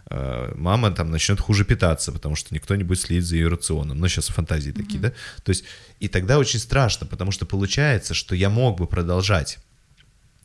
Э, 0.09 0.53
Мама 0.57 0.91
там 0.91 1.11
начнет 1.11 1.41
хуже 1.41 1.64
питаться, 1.64 2.12
потому 2.12 2.37
что 2.37 2.55
никто 2.55 2.74
не 2.77 2.85
будет 2.85 3.01
следить 3.01 3.24
за 3.24 3.37
ее 3.37 3.49
рационом. 3.49 3.99
Ну, 3.99 4.09
сейчас 4.09 4.29
фантазии 4.29 4.70
такие, 4.70 5.01
да? 5.01 5.12
То 5.43 5.51
есть, 5.51 5.64
и 6.01 6.09
тогда 6.09 6.39
очень 6.39 6.61
страшно, 6.61 7.07
потому 7.07 7.33
что 7.33 7.47
получается, 7.47 8.14
что 8.14 8.35
я 8.35 8.51
мог 8.51 8.79
бы 8.79 8.87
продолжать 8.87 9.59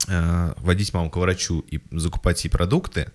э, 0.08 0.54
водить 0.58 0.94
маму 0.94 1.10
к 1.10 1.18
врачу 1.18 1.60
и 1.70 1.80
закупать 1.92 2.44
ей 2.44 2.50
продукты, 2.50 3.08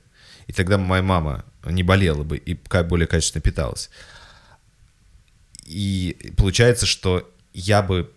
и 0.47 0.53
тогда 0.53 0.79
моя 0.79 1.03
мама 1.03 1.45
не 1.64 1.83
болела 1.83 2.23
бы 2.23 2.37
и 2.37 2.55
более 2.89 3.09
качественно 3.09 3.43
питалась. 3.43 3.91
И 5.67 6.33
получается, 6.37 6.87
что 6.87 7.31
я 7.53 7.83
бы 7.83 8.11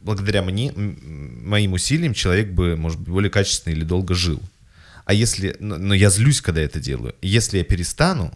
благодаря 0.00 0.42
мне, 0.42 0.72
моим 0.72 1.72
усилиям 1.72 2.14
человек 2.14 2.50
бы, 2.50 2.76
может 2.76 2.98
быть, 3.00 3.08
более 3.08 3.30
качественно 3.30 3.74
или 3.74 3.84
долго 3.84 4.14
жил. 4.14 4.40
А 5.04 5.12
если... 5.12 5.56
Но 5.60 5.94
я 5.94 6.10
злюсь, 6.10 6.40
когда 6.40 6.60
это 6.60 6.80
делаю. 6.80 7.14
Если 7.22 7.58
я 7.58 7.64
перестану, 7.64 8.32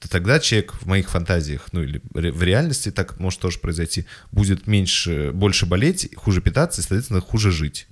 то 0.00 0.08
тогда 0.08 0.40
человек 0.40 0.74
в 0.74 0.86
моих 0.86 1.10
фантазиях, 1.10 1.68
ну 1.72 1.82
или 1.82 2.02
в 2.10 2.42
реальности 2.42 2.90
так 2.90 3.20
может 3.20 3.38
тоже 3.38 3.60
произойти, 3.60 4.04
будет 4.32 4.66
меньше, 4.66 5.30
больше 5.32 5.64
болеть, 5.64 6.10
хуже 6.16 6.40
питаться 6.40 6.80
и, 6.80 6.84
соответственно, 6.84 7.20
хуже 7.20 7.52
жить. 7.52 7.86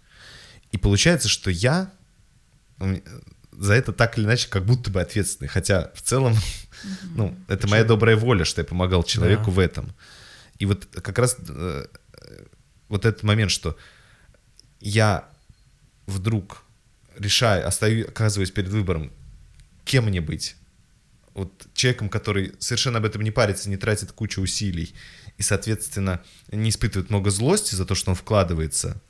И 0.72 0.76
получается, 0.76 1.28
что 1.28 1.50
я 1.50 1.92
за 3.52 3.74
это 3.74 3.92
так 3.92 4.18
или 4.18 4.24
иначе 4.24 4.48
как 4.48 4.64
будто 4.64 4.90
бы 4.90 5.00
ответственный. 5.00 5.48
Хотя 5.48 5.92
в 5.94 6.02
целом, 6.02 6.36
ну, 7.14 7.36
это 7.48 7.68
моя 7.68 7.84
добрая 7.84 8.16
воля, 8.16 8.44
что 8.44 8.60
я 8.60 8.64
помогал 8.64 9.02
человеку 9.02 9.46
Да. 9.46 9.50
в 9.50 9.58
этом. 9.58 9.94
И 10.58 10.66
вот 10.66 10.86
как 11.02 11.18
раз 11.18 11.36
э, 11.48 11.86
вот 12.88 13.04
этот 13.04 13.22
момент, 13.22 13.50
что 13.50 13.76
я 14.80 15.28
вдруг 16.06 16.62
решаю, 17.18 17.66
остаюсь, 17.66 18.06
оказываюсь 18.06 18.50
перед 18.50 18.68
выбором, 18.68 19.12
кем 19.84 20.06
мне 20.06 20.20
быть. 20.20 20.56
Вот 21.34 21.66
человеком, 21.74 22.08
который 22.08 22.52
совершенно 22.58 22.98
об 22.98 23.04
этом 23.04 23.22
не 23.22 23.30
парится, 23.30 23.70
не 23.70 23.76
тратит 23.76 24.12
кучу 24.12 24.40
усилий 24.42 24.94
и, 25.38 25.42
соответственно, 25.42 26.22
не 26.50 26.70
испытывает 26.70 27.10
много 27.10 27.30
злости 27.30 27.74
за 27.74 27.86
то, 27.86 27.94
что 27.94 28.10
он 28.10 28.16
вкладывается, 28.16 29.00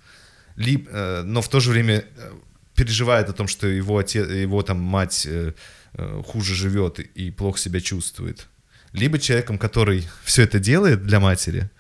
либо, 0.57 0.91
э, 0.91 1.23
но 1.23 1.41
в 1.43 1.49
то 1.49 1.61
же 1.61 1.71
время 1.71 2.05
э, 2.17 2.33
переживает 2.75 3.29
о 3.29 3.33
том, 3.33 3.49
что 3.49 3.67
его, 3.67 3.99
отец, 3.99 4.29
его 4.29 4.63
там 4.63 4.79
мать 4.79 5.27
э, 5.27 5.55
хуже 6.25 6.55
живет 6.55 6.99
и, 7.01 7.31
плохо 7.31 7.59
себя 7.59 7.81
чувствует. 7.81 8.49
Либо 8.93 9.19
человеком, 9.19 9.59
который 9.59 10.09
все 10.25 10.43
это 10.43 10.59
делает 10.59 11.05
для 11.05 11.21
матери, 11.21 11.71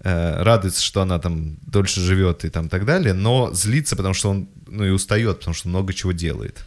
э, 0.00 0.42
радуется, 0.42 0.82
что 0.82 1.02
она 1.02 1.18
там 1.18 1.56
дольше 1.62 2.00
живет 2.00 2.44
и 2.44 2.50
там 2.50 2.68
так 2.68 2.84
далее, 2.84 3.14
но 3.14 3.52
злится, 3.52 3.96
потому 3.96 4.14
что 4.14 4.30
он, 4.30 4.48
ну 4.66 4.84
и 4.84 4.90
устает, 4.90 5.38
потому 5.38 5.54
что 5.54 5.68
много 5.68 5.92
чего 5.92 6.12
делает. 6.12 6.64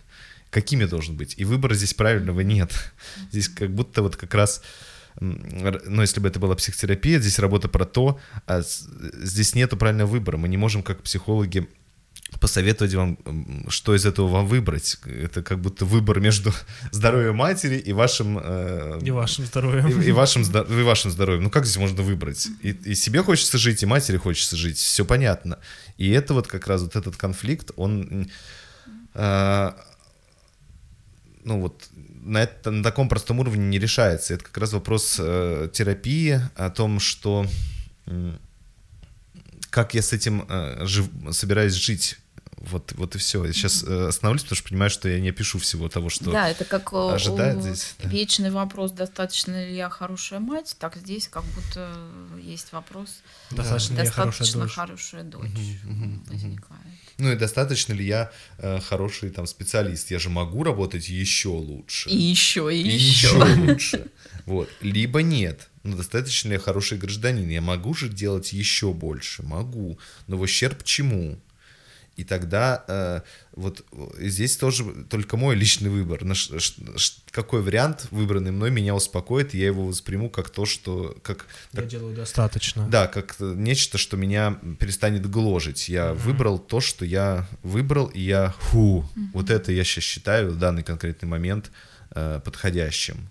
Каким 0.49 0.81
я 0.81 0.87
должен 0.87 1.17
быть? 1.17 1.33
И 1.37 1.45
выбора 1.45 1.73
здесь 1.73 1.95
правильного 1.95 2.41
нет. 2.41 2.71
Здесь 3.31 3.49
как 3.49 3.73
будто 3.73 4.03
вот 4.03 4.15
как 4.15 4.35
раз, 4.35 4.61
ну 5.19 6.01
если 6.01 6.19
бы 6.19 6.27
это 6.27 6.39
была 6.39 6.53
психотерапия, 6.55 7.19
здесь 7.19 7.39
работа 7.39 7.69
про 7.69 7.85
то, 7.85 8.19
а 8.45 8.61
здесь 8.61 9.55
нету 9.55 9.77
правильного 9.77 10.11
выбора. 10.11 10.37
Мы 10.37 10.47
не 10.47 10.57
можем 10.57 10.83
как 10.83 11.01
психологи 11.01 11.67
посоветовать 12.39 12.93
вам, 12.93 13.17
что 13.69 13.95
из 13.95 14.05
этого 14.05 14.27
вам 14.27 14.47
выбрать. 14.47 14.97
Это 15.05 15.41
как 15.43 15.59
будто 15.59 15.85
выбор 15.85 16.19
между 16.19 16.51
здоровьем 16.91 17.35
матери 17.35 17.77
и 17.77 17.93
вашим... 17.93 18.39
э, 18.41 18.99
И 19.03 19.11
вашим 19.11 19.45
здоровьем. 19.45 19.87
и, 20.01 20.05
и 20.05 20.11
вашим, 20.11 20.41
и 20.43 20.83
вашим 20.83 21.11
здоровьем. 21.11 21.43
Ну 21.43 21.49
как 21.49 21.65
здесь 21.65 21.77
можно 21.77 22.01
выбрать? 22.03 22.47
И, 22.61 22.69
и 22.71 22.95
себе 22.95 23.23
хочется 23.23 23.57
жить, 23.57 23.83
и 23.83 23.85
матери 23.85 24.17
хочется 24.17 24.55
жить. 24.55 24.77
Все 24.77 25.05
понятно. 25.05 25.59
И 25.97 26.09
это 26.09 26.33
вот 26.33 26.47
как 26.47 26.67
раз 26.67 26.81
вот 26.81 26.95
этот 26.95 27.15
конфликт, 27.17 27.71
он... 27.75 28.27
э, 29.13 29.71
ну 31.45 31.59
вот 31.61 31.89
на, 32.25 32.37
это, 32.43 32.71
на 32.71 32.83
таком 32.83 33.09
простом 33.09 33.39
уровне 33.39 33.65
не 33.67 33.79
решается. 33.79 34.33
Это 34.33 34.43
как 34.45 34.57
раз 34.57 34.73
вопрос 34.73 35.17
э, 35.19 35.69
терапии, 35.73 36.39
о 36.55 36.69
том, 36.69 36.99
что 36.99 37.45
м, 38.07 38.39
как 39.69 39.93
я 39.93 40.01
с 40.01 40.13
этим 40.13 40.45
э, 40.47 40.85
жив- 40.85 41.09
собираюсь 41.31 41.73
жить. 41.73 42.17
Вот, 42.63 42.93
вот 42.95 43.15
и 43.15 43.17
все. 43.17 43.43
Я 43.45 43.51
сейчас 43.53 43.83
э, 43.83 44.07
остановлюсь, 44.07 44.43
потому 44.43 44.55
что 44.57 44.69
понимаю, 44.69 44.89
что 44.89 45.09
я 45.09 45.19
не 45.19 45.29
опишу 45.29 45.59
всего 45.59 45.89
того, 45.89 46.09
что... 46.09 46.31
Да, 46.31 46.49
это 46.49 46.63
как 46.63 46.93
э, 46.93 47.11
ожидает 47.13 47.57
у- 47.57 47.61
здесь, 47.61 47.95
да. 48.01 48.07
вечный 48.09 48.51
вопрос, 48.51 48.91
достаточно 48.93 49.65
ли 49.67 49.75
я 49.75 49.89
хорошая 49.89 50.39
мать, 50.39 50.75
так 50.79 50.95
здесь 50.95 51.27
как 51.27 51.43
будто 51.43 51.93
есть 52.41 52.71
вопрос, 52.71 53.09
Достаточно 53.51 53.95
ли 53.99 54.05
я 54.05 54.11
хорошая 54.11 54.39
достаточно 54.47 54.61
дочь? 54.63 54.73
хорошая 54.73 55.23
дочь 55.23 55.49
возникает. 56.29 56.81
Ну 57.17 57.31
и 57.31 57.35
достаточно 57.35 57.93
ли 57.93 58.05
я 58.05 58.31
э, 58.57 58.79
хороший 58.79 59.29
там 59.29 59.45
специалист? 59.45 60.09
Я 60.09 60.19
же 60.19 60.29
могу 60.29 60.63
работать 60.63 61.09
еще 61.09 61.49
лучше. 61.49 62.09
И 62.09 62.15
еще, 62.17 62.73
и, 62.75 62.81
И 62.81 62.95
еще. 62.95 63.27
еще 63.27 63.43
лучше. 63.61 64.07
Вот. 64.45 64.69
Либо 64.81 65.21
нет. 65.21 65.69
Ну, 65.83 65.95
достаточно 65.97 66.47
ли 66.49 66.53
я 66.55 66.59
хороший 66.59 66.97
гражданин? 66.97 67.47
Я 67.49 67.61
могу 67.61 67.93
же 67.93 68.09
делать 68.09 68.51
еще 68.53 68.93
больше? 68.93 69.43
Могу. 69.43 69.99
Но 70.27 70.37
в 70.37 70.41
ущерб 70.41 70.83
чему? 70.83 71.37
И 72.15 72.23
тогда 72.23 72.83
э, 72.87 73.21
вот 73.53 73.83
э, 73.91 74.27
здесь 74.27 74.55
тоже 74.57 74.83
только 75.09 75.35
мой 75.35 75.55
личный 75.55 75.89
выбор. 75.89 76.23
На 76.23 76.35
ш- 76.35 76.59
ш- 76.59 76.73
ш- 76.95 77.13
какой 77.31 77.63
вариант, 77.63 78.07
выбранный 78.11 78.51
мной, 78.51 78.69
меня 78.69 78.93
успокоит, 78.93 79.55
и 79.55 79.57
я 79.57 79.65
его 79.67 79.87
восприму 79.87 80.29
как 80.29 80.51
то, 80.51 80.65
что... 80.65 81.17
Как, 81.23 81.47
Я 81.71 81.81
делаю 81.83 82.15
достаточно. 82.15 82.87
да, 82.87 83.07
как 83.07 83.35
э, 83.39 83.53
нечто, 83.57 83.97
что 83.97 84.15
меня 84.15 84.59
перестанет 84.79 85.27
гложить. 85.29 85.89
Я 85.89 86.13
выбрал 86.13 86.59
то, 86.59 86.81
что 86.81 87.03
я 87.03 87.47
выбрал, 87.63 88.05
и 88.07 88.21
я 88.21 88.53
фу. 88.59 89.09
Вот 89.33 89.49
это 89.49 89.71
я 89.71 89.83
сейчас 89.83 90.03
считаю 90.03 90.51
в 90.51 90.57
данный 90.59 90.83
конкретный 90.83 91.27
момент 91.27 91.71
э, 92.11 92.41
подходящим. 92.45 93.29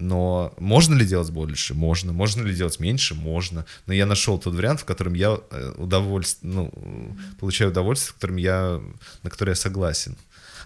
Но 0.00 0.54
можно 0.58 0.94
ли 0.94 1.04
делать 1.04 1.30
больше? 1.30 1.74
Можно. 1.74 2.12
Можно 2.12 2.42
ли 2.42 2.54
делать 2.54 2.80
меньше? 2.80 3.14
Можно. 3.14 3.66
Но 3.86 3.92
я 3.92 4.06
нашел 4.06 4.38
тот 4.38 4.54
вариант, 4.54 4.80
в 4.80 4.84
котором 4.84 5.14
я 5.14 5.38
э, 5.50 5.72
удовольствие, 5.76 6.52
ну, 6.52 7.16
получаю 7.38 7.70
удовольствие, 7.70 8.10
с 8.10 8.14
которым 8.14 8.36
я, 8.36 8.80
на 9.22 9.30
который 9.30 9.50
я 9.50 9.54
согласен. 9.54 10.16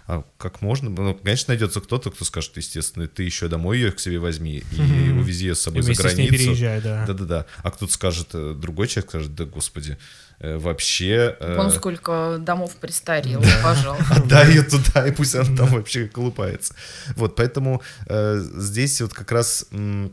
А 0.07 0.23
как 0.37 0.61
можно? 0.61 0.89
Ну, 0.91 1.15
конечно, 1.15 1.51
найдется 1.51 1.81
кто-то, 1.81 2.11
кто 2.11 2.25
скажет, 2.25 2.55
естественно, 2.57 3.07
ты 3.07 3.23
еще 3.23 3.47
домой 3.47 3.79
ее 3.79 3.91
к 3.91 3.99
себе 3.99 4.19
возьми 4.19 4.63
и 4.71 5.09
увези 5.11 5.47
ее 5.47 5.55
с 5.55 5.61
И 5.61 5.63
собой 5.63 5.81
за 5.81 5.87
вместе 5.87 6.09
с 6.09 6.15
ней 6.17 6.27
границу. 6.27 6.43
переезжай, 6.45 6.81
да. 6.81 7.05
Да-да-да. 7.07 7.45
А 7.63 7.71
кто-то 7.71 7.91
скажет, 7.91 8.27
э, 8.33 8.53
другой 8.55 8.87
человек 8.87 9.09
скажет, 9.09 9.33
да 9.33 9.45
господи, 9.45 9.97
э, 10.39 10.57
вообще... 10.57 11.35
э, 11.39 11.55
Вон 11.57 11.71
сколько 11.71 12.37
домов 12.39 12.75
престарел, 12.75 13.43
пожалуйста. 13.63 14.13
Отдай 14.15 14.49
ее 14.51 14.61
туда, 14.63 15.07
и 15.07 15.11
пусть 15.11 15.33
она 15.33 15.55
там 15.57 15.69
вообще 15.69 16.05
колупается. 16.07 16.75
Вот, 17.15 17.35
поэтому 17.35 17.81
э, 18.05 18.37
здесь 18.57 19.01
вот 19.01 19.13
как 19.13 19.31
раз... 19.31 19.65
м, 19.71 20.11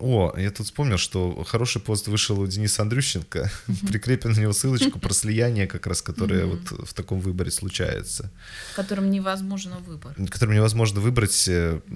О, 0.00 0.32
я 0.38 0.50
тут 0.50 0.66
вспомнил, 0.66 0.96
что 0.98 1.44
хороший 1.44 1.80
пост 1.80 2.08
вышел 2.08 2.40
у 2.40 2.46
Дениса 2.46 2.82
Андрющенко. 2.82 3.50
Прикрепим 3.88 4.32
на 4.32 4.40
него 4.40 4.52
ссылочку 4.52 4.98
про 4.98 5.12
слияние, 5.12 5.66
как 5.66 5.86
раз, 5.86 6.00
которое 6.02 6.46
вот 6.46 6.88
в 6.88 6.94
таком 6.94 7.20
выборе 7.20 7.50
случается. 7.50 8.30
Которым 8.76 9.10
невозможно 9.10 9.78
выбор. 9.78 10.14
Которым 10.30 10.54
невозможно 10.54 11.00
выбрать, 11.00 11.48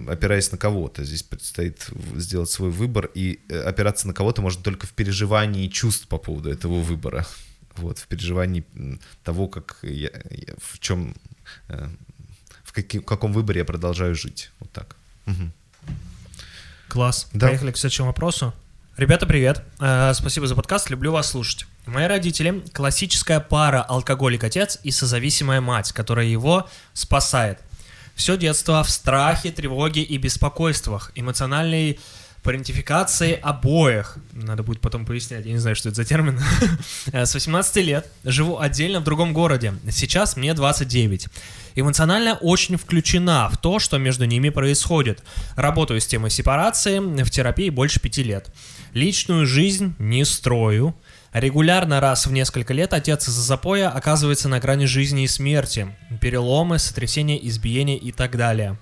опираясь 0.09 0.53
на 0.53 0.59
кого-то. 0.59 1.03
Здесь 1.05 1.23
предстоит 1.23 1.87
сделать 2.17 2.51
свой 2.51 2.71
выбор, 2.71 3.11
и 3.15 3.41
э, 3.49 3.59
опираться 3.63 4.07
на 4.07 4.13
кого-то 4.15 4.43
можно 4.43 4.63
только 4.63 4.87
в 4.87 4.93
переживании 4.93 5.69
чувств 5.69 6.07
по 6.07 6.19
поводу 6.19 6.51
этого 6.51 6.81
выбора. 6.83 7.27
Вот, 7.77 7.99
в 7.99 8.07
переживании 8.07 8.65
того, 9.25 9.49
как 9.49 9.79
я, 9.83 10.11
я- 10.31 10.55
в 10.59 10.79
чем, 10.79 11.15
э, 11.69 11.89
в 12.63 12.73
каки- 12.73 12.99
в 13.01 13.05
каком 13.05 13.33
выборе 13.33 13.61
я 13.61 13.65
продолжаю 13.65 14.15
жить. 14.15 14.51
Вот 14.61 14.71
так. 14.73 14.97
Мгм. 15.27 15.53
Класс. 16.95 17.27
Да. 17.33 17.49
Поехали 17.49 17.73
к 17.73 17.77
следующему 17.77 18.07
вопросу. 18.07 18.55
Ребята, 18.97 19.27
привет. 19.27 19.65
Э, 19.81 20.13
спасибо 20.15 20.47
за 20.47 20.55
подкаст, 20.55 20.91
люблю 20.91 21.11
вас 21.11 21.29
слушать. 21.29 21.67
Мои 21.87 22.07
родители– 22.07 22.63
классическая 22.73 23.41
пара 23.41 23.83
алкоголик-отец 23.83 24.79
и 24.85 24.93
созависимая 24.93 25.61
мать, 25.61 25.91
которая 25.91 26.27
его 26.27 26.69
спасает. 26.93 27.59
Все 28.15 28.37
детство 28.37 28.85
в 28.85 28.91
страхе, 28.91 29.51
тревоге 29.51 30.03
и 30.03 30.17
беспокойствах, 30.19 31.11
эмоциональной 31.17 31.99
парентификации 32.45 33.33
обоих. 33.43 34.19
Надо 34.33 34.63
будет 34.63 34.81
потом 34.81 35.07
пояснять, 35.07 35.47
я 35.47 35.53
не 35.53 35.59
знаю, 35.59 35.75
что 35.75 35.89
это 35.89 35.97
за 35.97 36.05
термин. 36.05 36.39
С 37.13 37.35
18 37.35 37.77
лет 37.77 38.07
живу 38.23 38.61
отдельно 38.61 39.01
в 39.01 39.05
другом 39.05 39.33
городе. 39.33 39.75
Сейчас 39.91 40.37
мне 40.37 40.53
29. 40.55 41.27
Эмоционально 41.75 42.35
очень 42.35 42.77
включена 42.77 43.49
в 43.51 43.57
то, 43.57 43.79
что 43.79 43.99
между 43.99 44.27
ними 44.27 44.51
происходит. 44.51 45.25
Работаю 45.57 46.01
с 46.01 46.07
темой 46.07 46.31
сепарации 46.31 46.99
в 46.99 47.31
терапии 47.31 47.71
больше 47.71 47.99
пяти 47.99 48.23
лет. 48.23 48.55
Личную 48.93 49.47
жизнь 49.47 49.95
не 49.99 50.25
строю. 50.25 50.95
Регулярно 51.33 52.01
раз 52.01 52.27
в 52.27 52.33
несколько 52.33 52.75
лет 52.75 52.93
отец 52.93 53.27
из-за 53.27 53.41
запоя 53.41 53.89
оказывается 53.89 54.49
на 54.49 54.61
грани 54.61 54.85
жизни 54.85 55.25
и 55.25 55.29
смерти. 55.29 55.89
Переломы, 56.21 56.79
сотрясения, 56.79 57.45
избиения 57.49 57.97
и 57.97 58.13
так 58.13 58.37
далее. 58.37 58.79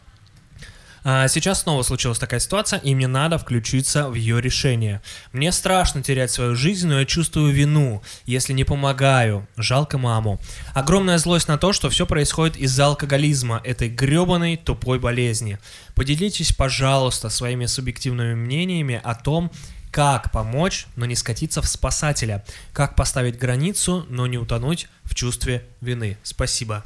А 1.04 1.26
сейчас 1.28 1.62
снова 1.62 1.82
случилась 1.82 2.18
такая 2.18 2.40
ситуация, 2.40 2.78
и 2.78 2.94
мне 2.94 3.08
надо 3.08 3.38
включиться 3.38 4.08
в 4.08 4.14
ее 4.14 4.40
решение. 4.40 5.02
Мне 5.32 5.50
страшно 5.50 6.02
терять 6.02 6.30
свою 6.30 6.54
жизнь, 6.54 6.86
но 6.86 7.00
я 7.00 7.06
чувствую 7.06 7.52
вину, 7.52 8.02
если 8.24 8.52
не 8.52 8.64
помогаю. 8.64 9.46
Жалко 9.56 9.98
маму. 9.98 10.40
Огромная 10.74 11.18
злость 11.18 11.48
на 11.48 11.58
то, 11.58 11.72
что 11.72 11.90
все 11.90 12.06
происходит 12.06 12.56
из-за 12.56 12.86
алкоголизма, 12.86 13.60
этой 13.64 13.88
гребаной 13.88 14.56
тупой 14.56 14.98
болезни. 14.98 15.58
Поделитесь, 15.94 16.52
пожалуйста, 16.52 17.30
своими 17.30 17.66
субъективными 17.66 18.34
мнениями 18.34 19.00
о 19.02 19.14
том, 19.14 19.50
как 19.90 20.32
помочь, 20.32 20.86
но 20.96 21.04
не 21.04 21.16
скатиться 21.16 21.60
в 21.60 21.68
спасателя. 21.68 22.44
Как 22.72 22.96
поставить 22.96 23.38
границу, 23.38 24.06
но 24.08 24.26
не 24.26 24.38
утонуть 24.38 24.88
в 25.04 25.14
чувстве 25.14 25.66
вины. 25.80 26.16
Спасибо. 26.22 26.82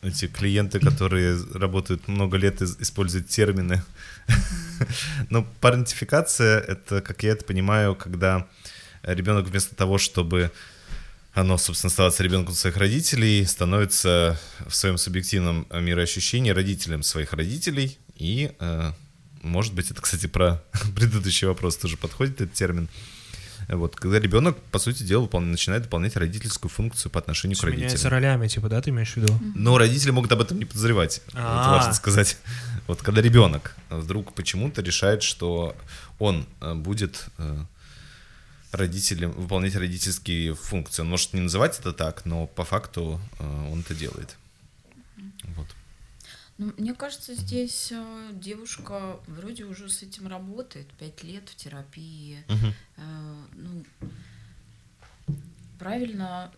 Эти 0.00 0.28
клиенты, 0.28 0.78
которые 0.78 1.36
работают 1.54 2.06
много 2.06 2.36
лет, 2.36 2.62
используют 2.62 3.28
термины. 3.28 3.82
Но 5.30 5.44
парентификация— 5.60 6.60
это, 6.68 7.00
как 7.00 7.24
я 7.24 7.32
это 7.32 7.44
понимаю, 7.44 7.96
когда 7.96 8.46
ребенок 9.02 9.46
вместо 9.46 9.74
того, 9.74 9.98
чтобы 9.98 10.52
оно, 11.32 11.58
собственно, 11.58 11.88
оставаться 11.88 12.22
ребенком 12.22 12.54
своих 12.54 12.76
родителей, 12.76 13.44
становится 13.44 14.38
в 14.66 14.74
своем 14.74 14.98
субъективном 14.98 15.66
мироощущении 15.70 16.50
родителем 16.50 17.02
своих 17.02 17.32
родителей 17.32 17.98
И, 18.16 18.52
э, 18.58 18.92
может 19.42 19.74
быть, 19.74 19.90
это, 19.90 20.02
кстати, 20.02 20.26
про 20.26 20.62
предыдущий 20.96 21.46
вопрос 21.46 21.76
тоже 21.76 21.96
подходит 21.96 22.40
этот 22.40 22.54
термин. 22.54 22.88
Вот, 23.68 23.96
когда 23.96 24.18
ребенок, 24.18 24.56
по 24.72 24.78
сути 24.78 25.02
дела, 25.02 25.24
выпол- 25.26 25.40
начинает 25.40 25.84
выполнять 25.84 26.16
родительскую 26.16 26.70
функцию 26.70 27.12
по 27.12 27.18
отношению 27.18 27.58
к 27.58 27.62
Меняется 27.64 27.88
родителям. 27.96 28.12
ролями, 28.12 28.48
типа, 28.48 28.68
да, 28.70 28.80
ты 28.80 28.88
имеешь 28.90 29.12
в 29.12 29.16
виду? 29.18 29.38
Но 29.54 29.76
родители 29.76 30.10
могут 30.10 30.32
об 30.32 30.40
этом 30.40 30.58
не 30.58 30.64
подозревать. 30.64 31.20
Это 31.28 31.36
А. 31.38 31.72
важно 31.76 31.92
сказать. 31.92 32.38
Вот 32.86 33.02
когда 33.02 33.20
ребенок 33.20 33.76
вдруг 33.90 34.32
почему-то 34.34 34.80
решает, 34.80 35.22
что 35.22 35.76
он 36.18 36.46
э, 36.62 36.74
будет 36.74 37.26
э, 37.36 37.58
родителем, 38.72 39.32
выполнять 39.32 39.76
родительские 39.76 40.54
функции. 40.54 41.02
Он 41.02 41.08
может 41.10 41.32
не 41.34 41.40
называть 41.40 41.78
это 41.78 41.92
так, 41.92 42.24
но 42.24 42.46
по 42.46 42.64
факту 42.64 43.20
э, 43.38 43.68
он 43.72 43.80
это 43.80 43.94
делает. 43.94 44.36
Ну, 46.58 46.72
мне 46.76 46.92
кажется, 46.92 47.34
здесь 47.34 47.92
э, 47.92 48.30
девушка 48.32 49.20
вроде 49.28 49.64
уже 49.64 49.88
с 49.88 50.02
этим 50.02 50.26
работает, 50.26 50.88
пять 50.94 51.22
лет 51.22 51.48
в 51.48 51.54
терапии. 51.54 52.44
Э, 52.96 53.02
ну, 53.54 53.84
правильно 55.78 56.52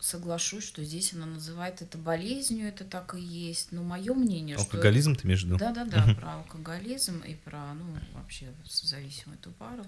соглашусь, 0.00 0.64
что 0.64 0.84
здесь 0.84 1.12
она 1.14 1.26
называет 1.26 1.80
это 1.80 1.96
болезнью, 1.96 2.66
это 2.66 2.84
так 2.84 3.14
и 3.14 3.20
есть. 3.20 3.70
Но 3.70 3.84
мое 3.84 4.14
мнение, 4.14 4.56
что... 4.56 4.64
Алкоголизм 4.64 5.14
ты 5.14 5.26
имеешь 5.26 5.42
в 5.42 5.46
виду? 5.46 5.58
Да, 5.58 5.72
да, 5.72 5.84
да, 5.84 6.14
про 6.14 6.34
алкоголизм 6.34 7.20
и 7.20 7.34
про, 7.34 7.72
ну, 7.74 7.86
вообще 8.14 8.52
зависимую 8.64 9.38
эту 9.38 9.52
пару. 9.52 9.86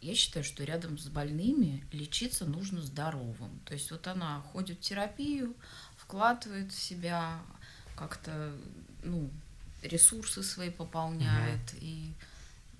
Я 0.00 0.14
считаю, 0.14 0.44
что 0.44 0.62
рядом 0.64 0.98
с 0.98 1.06
больными 1.06 1.84
лечиться 1.92 2.44
нужно 2.44 2.82
здоровым. 2.82 3.60
То 3.64 3.74
есть 3.74 3.90
вот 3.90 4.06
она 4.06 4.40
ходит 4.52 4.78
в 4.78 4.80
терапию, 4.82 5.54
вкладывает 5.96 6.72
в 6.72 6.80
себя 6.80 7.40
как-то, 7.98 8.52
ну, 9.02 9.28
ресурсы 9.82 10.42
свои 10.42 10.70
пополняет 10.70 11.60
и 11.80 12.12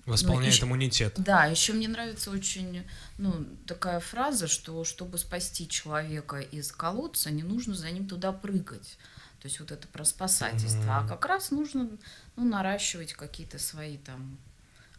Восполняет 0.05 0.53
ещё- 0.53 0.65
иммунитет. 0.65 1.13
да, 1.17 1.45
еще 1.45 1.73
мне 1.73 1.87
нравится 1.87 2.31
очень, 2.31 2.83
ну, 3.17 3.45
такая 3.67 3.99
фраза, 3.99 4.47
что 4.47 4.83
чтобы 4.85 5.17
спасти 5.17 5.67
человека 5.67 6.39
из 6.39 6.71
колодца, 6.71 7.29
не 7.31 7.43
нужно 7.43 7.75
за 7.75 7.91
ним 7.91 8.07
туда 8.07 8.31
прыгать. 8.31 8.97
То 9.41 9.47
есть 9.47 9.59
вот 9.59 9.71
это 9.71 9.87
про 9.87 10.03
спасательство. 10.05 10.97
А 10.97 10.99
Мгм. 11.01 11.09
как 11.09 11.25
раз 11.25 11.51
нужно, 11.51 11.89
ну, 12.35 12.45
наращивать 12.47 13.13
какие-то 13.13 13.59
свои 13.59 13.97
там 13.97 14.37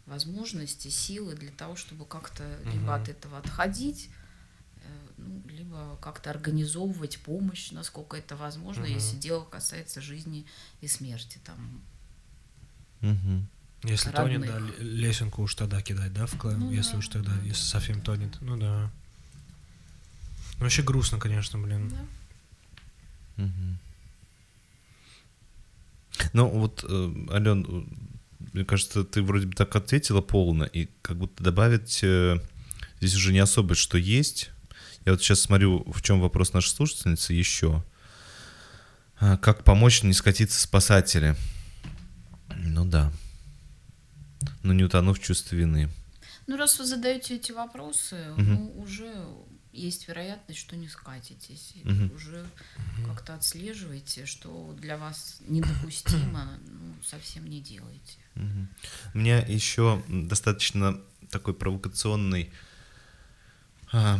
возможности, 0.07 0.87
силы 0.89 1.35
для 1.35 1.51
того, 1.51 1.75
чтобы 1.75 2.05
как-то 2.05 2.43
либо 2.65 2.91
Мгм. 2.93 3.01
от 3.01 3.09
этого 3.09 3.37
отходить, 3.37 4.09
ну, 5.21 5.41
либо 5.49 5.97
как-то 6.01 6.29
организовывать 6.29 7.19
помощь, 7.19 7.71
насколько 7.71 8.17
это 8.17 8.35
возможно, 8.35 8.83
Мгм. 8.83 8.93
если 8.93 9.17
дело 9.17 9.43
касается 9.45 10.01
жизни 10.01 10.45
и 10.81 10.87
смерти. 10.87 11.39
Там. 11.43 11.81
Мгм. 13.01 13.47
Если 13.83 14.11
тонет, 14.11 14.41
да, 14.41 14.53
родных. 14.55 14.79
лесенку 14.79 15.41
уж 15.41 15.55
тогда 15.55 15.81
кидать, 15.81 16.13
да, 16.13 16.27
в 16.27 16.37
клей? 16.37 16.55
Ну 16.55 16.71
если 16.71 16.93
да, 16.93 16.97
уж 16.99 17.07
тогда, 17.07 17.31
да, 17.33 17.41
если 17.41 17.63
да, 17.63 17.69
совсем 17.69 17.97
да. 17.97 18.03
тонет. 18.03 18.37
Ну 18.41 18.57
да. 18.57 18.91
Ну, 20.57 20.63
Вообще 20.63 20.83
грустно, 20.83 21.19
конечно, 21.19 21.57
блин. 21.57 21.89
Да. 21.89 23.43
Мгм. 23.43 23.79
Ну 26.33 26.47
вот, 26.49 26.85
э, 26.87 27.13
Ален, 27.31 27.65
э, 27.67 27.83
мне 28.53 28.65
кажется, 28.65 29.03
ты 29.03 29.23
вроде 29.23 29.47
бы 29.47 29.53
так 29.53 29.75
ответила 29.75 30.21
полно, 30.21 30.65
и 30.65 30.87
как 31.01 31.17
будто 31.17 31.43
добавить 31.43 32.01
э, 32.03 32.37
здесь 32.99 33.15
уже 33.15 33.33
не 33.33 33.39
особо 33.39 33.73
что 33.73 33.97
есть. 33.97 34.51
Я 35.05 35.13
вот 35.13 35.21
сейчас 35.21 35.39
смотрю, 35.41 35.83
в 35.91 36.01
чем 36.01 36.19
вопрос 36.21 36.53
нашей 36.53 36.69
слушательницы 36.69 37.33
еще. 37.33 37.83
А, 39.19 39.37
Как 39.37 39.63
помочь 39.63 40.03
не 40.03 40.13
скатиться 40.13 40.59
спасатели? 40.59 41.35
Ну 42.55 42.85
да. 42.85 43.11
Но 44.63 44.73
не 44.73 44.83
утонув 44.83 45.17
в 45.19 45.21
чувстве 45.21 45.59
вины. 45.59 45.89
Ну, 46.47 46.57
раз 46.57 46.77
вы 46.79 46.85
задаете 46.85 47.35
эти 47.35 47.51
вопросы, 47.51 48.15
Мгм. 48.37 48.45
ну, 48.55 48.81
уже 48.81 49.13
есть 49.71 50.07
вероятность, 50.07 50.59
что 50.59 50.75
не 50.75 50.87
скатитесь. 50.89 51.73
Мгм. 51.83 52.11
Уже 52.15 52.45
как-то 53.07 53.35
отслеживаете, 53.35 54.25
что 54.25 54.75
для 54.79 54.97
вас 54.97 55.37
недопустимо, 55.47 56.49
ну, 56.67 56.93
совсем 57.03 57.47
не 57.47 57.61
делайте. 57.61 58.17
Мгм. 58.35 58.67
У 59.13 59.17
меня 59.17 59.39
еще 59.39 60.03
достаточно 60.07 60.99
такой 61.29 61.53
провокационный 61.53 62.51
а, 63.93 64.19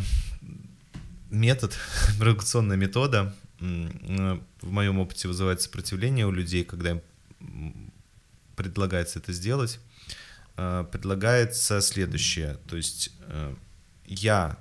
метод, 1.31 1.75
провокационная 2.19 2.77
метода 2.77 3.35
э, 3.59 4.39
в 4.61 4.71
моем 4.71 4.99
опыте 4.99 5.27
вызывает 5.27 5.61
сопротивление 5.61 6.27
у 6.27 6.31
людей, 6.31 6.63
когда 6.63 6.91
им 6.91 7.91
предлагается 8.55 9.19
это 9.19 9.33
сделать. 9.33 9.79
А, 10.57 10.83
Предлагается 10.83 11.81
следующее, 11.81 12.57
то 12.67 12.77
есть 12.77 13.11
э, 13.21 13.55
я 14.05 14.57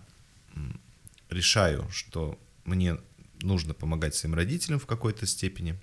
решаю, 1.29 1.89
что 1.91 2.39
мне 2.65 2.97
нужно 3.43 3.75
помогать 3.75 4.15
своим 4.15 4.35
родителям 4.35 4.79
в 4.79 4.87
какой-то 4.87 5.27
степени, 5.27 5.79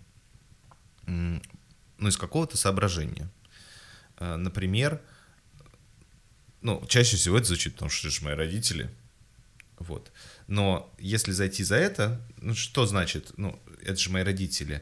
ну, 1.05 2.07
из 2.07 2.17
какого-то 2.17 2.57
соображения. 2.57 3.29
Э, 4.17 4.35
Например, 4.35 5.01
ну, 6.61 6.83
чаще 6.87 7.17
всего 7.17 7.37
это 7.37 7.47
звучит, 7.47 7.73
потому 7.73 7.89
что 7.89 8.07
это 8.07 8.15
же 8.15 8.23
мои 8.25 8.33
родители. 8.33 8.89
Вот. 9.79 10.11
Но 10.47 10.91
если 10.99 11.31
зайти 11.31 11.63
за 11.63 11.75
это, 11.75 12.21
ну, 12.37 12.55
что 12.55 12.85
значит, 12.85 13.31
ну, 13.37 13.59
это 13.83 13.95
же 13.97 14.09
мои 14.09 14.23
родители. 14.23 14.81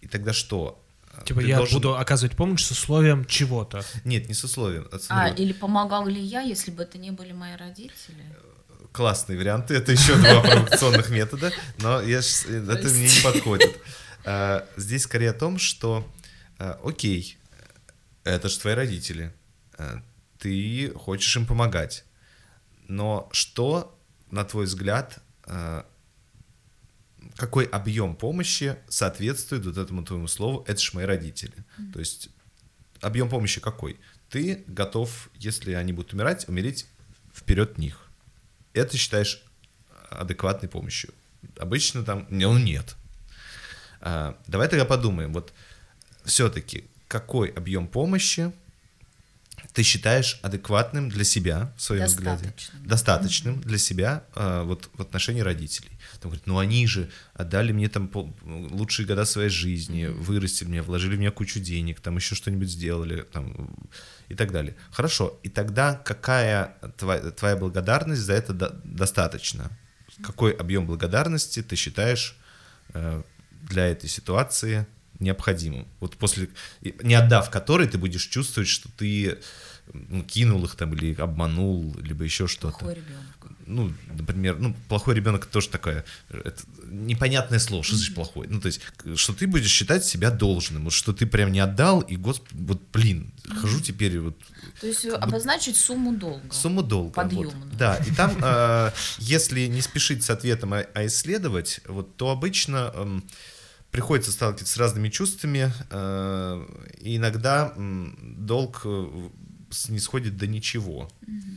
И 0.00 0.06
тогда 0.06 0.32
что? 0.32 0.84
Э, 1.12 1.22
Типа 1.24 1.40
Ты 1.40 1.46
я 1.48 1.56
должен- 1.58 1.74
буду 1.76 1.96
оказывать 1.96 2.36
помощь 2.36 2.62
с 2.62 2.70
условием 2.70 3.24
чего-то. 3.24 3.82
Нет, 4.04 4.28
не 4.28 4.34
с 4.34 4.44
условием. 4.44 4.88
а 4.92 4.98
А, 5.08 5.28
или 5.28 5.52
помогал 5.52 6.06
ли 6.06 6.20
я, 6.20 6.42
если 6.42 6.70
бы 6.70 6.82
это 6.82 6.98
не 6.98 7.10
были 7.10 7.32
мои 7.32 7.56
родители? 7.56 8.24
классные 8.92 9.36
варианты. 9.36 9.74
Это 9.74 9.90
еще 9.90 10.14
два 10.16 10.40
провокационных 10.42 11.10
метода, 11.10 11.52
но 11.78 12.00
я 12.00 12.18
э, 12.20 12.20
это 12.70 12.88
мне 12.88 13.08
не 13.08 13.22
подходит. 13.22 13.76
А, 14.26 14.66
Здесь 14.78 15.02
скорее 15.02 15.30
о 15.30 15.34
том, 15.34 15.58
что, 15.58 16.10
а, 16.58 16.80
окей, 16.82 17.36
это 18.22 18.48
же 18.48 18.58
твои 18.58 18.72
родители, 18.74 19.34
а, 19.76 20.00
ты 20.38 20.90
хочешь 20.94 21.36
им 21.36 21.44
помогать, 21.44 22.04
но 22.88 23.28
что, 23.32 23.93
на 24.34 24.44
твой 24.44 24.64
взгляд, 24.64 25.20
а, 25.44 25.86
какой 27.36 27.64
объем 27.66 28.16
помощи 28.16 28.76
соответствует 28.88 29.64
вот 29.64 29.78
этому 29.78 30.04
твоему 30.04 30.26
слову 30.26 30.64
«это 30.66 30.80
же 30.80 30.90
мои 30.94 31.04
родители»? 31.04 31.54
То 31.92 32.00
есть 32.00 32.30
объем 33.00 33.28
помощи 33.28 33.60
какой? 33.60 33.98
Ты 34.28 34.64
готов, 34.66 35.30
если 35.36 35.72
они 35.72 35.92
будут 35.92 36.12
умирать, 36.14 36.48
умереть 36.48 36.86
вперед 37.32 37.78
них. 37.78 38.08
Это 38.72 38.96
считаешь 38.96 39.42
адекватной 40.10 40.68
помощью. 40.68 41.14
Обычно 41.56 42.02
там, 42.02 42.26
ну 42.28 42.58
нет. 42.58 42.96
А, 44.00 44.36
давай 44.48 44.68
тогда 44.68 44.84
подумаем, 44.84 45.32
вот 45.32 45.52
все-таки 46.24 46.88
какой 47.06 47.50
объем 47.50 47.86
помощи 47.86 48.52
ты 49.74 49.82
считаешь 49.82 50.38
адекватным 50.42 51.08
для 51.08 51.24
себя 51.24 51.72
в 51.76 51.82
своем 51.82 52.06
взгляде? 52.06 52.44
Достаточным. 52.44 52.86
Достаточным 52.86 53.60
для 53.60 53.78
себя 53.78 54.24
а, 54.34 54.62
вот 54.62 54.88
в 54.94 55.02
отношении 55.02 55.40
родителей. 55.40 55.90
Там 56.20 56.30
говорят, 56.30 56.46
ну 56.46 56.58
они 56.58 56.86
же 56.86 57.10
отдали 57.34 57.72
мне 57.72 57.88
там 57.88 58.06
пол- 58.06 58.32
лучшие 58.44 59.04
года 59.04 59.24
своей 59.24 59.48
жизни, 59.50 60.06
вырастили 60.06 60.68
меня, 60.68 60.84
вложили 60.84 61.16
в 61.16 61.18
меня 61.18 61.32
кучу 61.32 61.58
денег, 61.58 62.00
там 62.00 62.16
еще 62.16 62.36
что-нибудь 62.36 62.70
сделали, 62.70 63.22
там 63.22 63.68
и 64.28 64.36
так 64.36 64.52
далее. 64.52 64.76
Хорошо, 64.92 65.40
и 65.42 65.48
тогда 65.48 65.94
какая 65.94 66.76
твоя, 66.96 67.32
твоя 67.32 67.56
благодарность 67.56 68.22
за 68.22 68.34
это 68.34 68.52
до- 68.52 68.80
достаточно? 68.84 69.70
Какой 70.22 70.52
объем 70.52 70.86
благодарности 70.86 71.62
ты 71.62 71.74
считаешь 71.74 72.36
э, 72.92 73.22
для 73.50 73.86
этой 73.88 74.08
ситуации 74.08 74.86
необходимым? 75.20 75.86
Вот 76.00 76.16
после, 76.16 76.48
не 77.02 77.14
отдав 77.14 77.50
которой, 77.50 77.86
ты 77.88 77.98
будешь 77.98 78.26
чувствовать, 78.26 78.68
что 78.68 78.88
ты 78.96 79.38
ну, 79.92 80.22
кинул 80.22 80.64
их 80.64 80.76
там 80.76 80.94
или 80.94 81.14
обманул, 81.14 81.94
либо 82.00 82.24
еще 82.24 82.46
что-то. 82.46 82.78
Плохой 82.78 82.94
ребенок. 82.94 83.26
Ну, 83.66 83.92
например, 84.18 84.58
ну, 84.58 84.74
плохой 84.88 85.14
ребенок 85.14 85.46
тоже 85.46 85.68
такое 85.68 86.04
это 86.30 86.62
непонятное 86.86 87.58
слово, 87.58 87.82
что 87.82 87.96
значит 87.96 88.14
плохой? 88.14 88.46
Ну, 88.48 88.60
то 88.60 88.66
есть, 88.66 88.80
что 89.16 89.32
ты 89.32 89.46
будешь 89.46 89.70
считать 89.70 90.04
себя 90.04 90.30
должным, 90.30 90.84
вот 90.84 90.92
что 90.92 91.12
ты 91.12 91.26
прям 91.26 91.52
не 91.52 91.60
отдал, 91.60 92.00
и, 92.00 92.16
господи, 92.16 92.50
вот, 92.52 92.82
блин, 92.92 93.32
хожу 93.60 93.80
теперь 93.80 94.18
вот 94.20 94.36
То 94.80 94.86
есть 94.86 95.06
обозначить 95.06 95.76
сумму 95.76 96.14
долга. 96.14 96.52
Сумму 96.52 96.82
долга. 96.82 97.06
вот. 97.06 97.14
Подъемную. 97.14 97.72
Да, 97.72 97.96
и 97.96 98.10
там, 98.14 98.36
э, 98.42 98.90
если 99.18 99.66
не 99.66 99.80
спешить 99.80 100.22
с 100.24 100.30
ответом, 100.30 100.74
а, 100.74 100.84
а 100.94 101.06
исследовать, 101.06 101.80
вот, 101.86 102.16
то 102.16 102.30
обычно 102.30 102.92
эм, 102.94 103.24
приходится 103.94 104.32
сталкиваться 104.32 104.74
с 104.74 104.76
разными 104.76 105.08
чувствами, 105.08 105.72
э, 105.88 106.66
и 106.98 107.16
иногда 107.16 107.72
долг 107.76 108.80
э, 108.84 109.28
снисходит 109.70 110.36
до 110.36 110.48
ничего, 110.48 111.08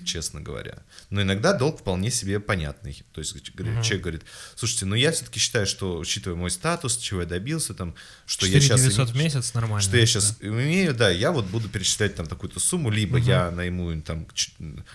честно 0.06 0.40
говоря. 0.40 0.84
Но 1.10 1.24
иногда 1.24 1.54
долг 1.54 1.80
вполне 1.80 2.12
себе 2.12 2.40
понятный. 2.40 3.02
То 3.12 3.22
есть 3.22 3.44
человек 3.44 4.02
говорит, 4.02 4.22
слушайте, 4.56 4.86
ну 4.86 4.94
я 4.94 5.12
все-таки 5.12 5.40
считаю, 5.40 5.66
что, 5.66 5.98
учитывая 5.98 6.38
мой 6.38 6.52
статус, 6.52 6.98
чего 6.98 7.22
я 7.22 7.26
добился, 7.26 7.74
там, 7.74 7.96
что 8.28 8.46
я 8.46 8.60
4 8.60 8.62
сейчас... 8.62 8.82
900 8.82 9.10
в 9.10 9.18
месяц 9.18 9.54
нормально. 9.56 9.82
Что 9.82 9.98
я 9.98 10.04
да. 10.04 10.08
сейчас 10.08 10.38
имею, 10.40 10.94
да, 10.94 11.10
я 11.10 11.32
вот 11.32 11.46
буду 11.46 11.70
перечислять 11.70 12.14
там 12.14 12.28
такую-то 12.28 12.60
сумму, 12.60 12.92
либо 12.92 13.18
Мгм. 13.18 13.28
я 13.28 13.50
найму, 13.50 14.00
там, 14.04 14.28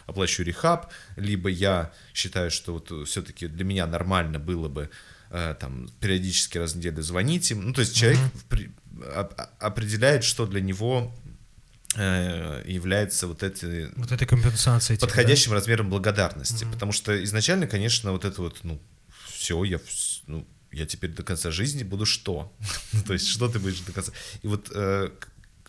оплачу 0.06 0.44
рехаб, 0.44 0.92
либо 1.16 1.48
я 1.48 1.92
считаю, 2.14 2.52
что 2.52 2.74
вот 2.74 3.08
все-таки 3.08 3.48
для 3.48 3.64
меня 3.64 3.88
нормально 3.88 4.38
было 4.38 4.68
бы 4.68 4.90
там 5.58 5.88
периодически 6.00 6.58
раз 6.58 6.72
в 6.72 6.76
неделю 6.76 7.02
звонить 7.02 7.50
им. 7.50 7.66
Ну, 7.66 7.72
то 7.72 7.80
есть 7.80 7.94
человек 7.96 8.18
о- 9.14 9.48
определяет, 9.58 10.24
что 10.24 10.46
для 10.46 10.60
него 10.60 11.14
э, 11.96 12.62
является 12.66 13.26
вот 13.26 13.42
эти 13.42 13.88
Вот 13.96 14.12
этой 14.12 14.26
компенсации. 14.26 14.94
типа, 14.96 15.06
подходящим 15.06 15.52
размером 15.52 15.90
благодарности. 15.90 16.64
Мгм. 16.64 16.72
Потому 16.74 16.92
что 16.92 17.22
изначально, 17.24 17.66
конечно, 17.66 18.12
вот 18.12 18.24
это 18.24 18.40
вот, 18.42 18.60
ну, 18.62 18.80
все, 19.28 19.62
я, 19.64 19.78
ну, 20.26 20.46
я 20.70 20.86
теперь 20.86 21.10
до 21.10 21.22
конца 21.22 21.50
жизни 21.50 21.82
буду 21.82 22.06
что? 22.06 22.52
Ну, 22.92 23.02
То 23.02 23.12
есть, 23.12 23.28
что 23.28 23.48
ты 23.48 23.58
будешь 23.58 23.80
до 23.80 23.92
конца? 23.92 24.12
И 24.42 24.46
вот 24.46 24.70
э, 24.74 25.10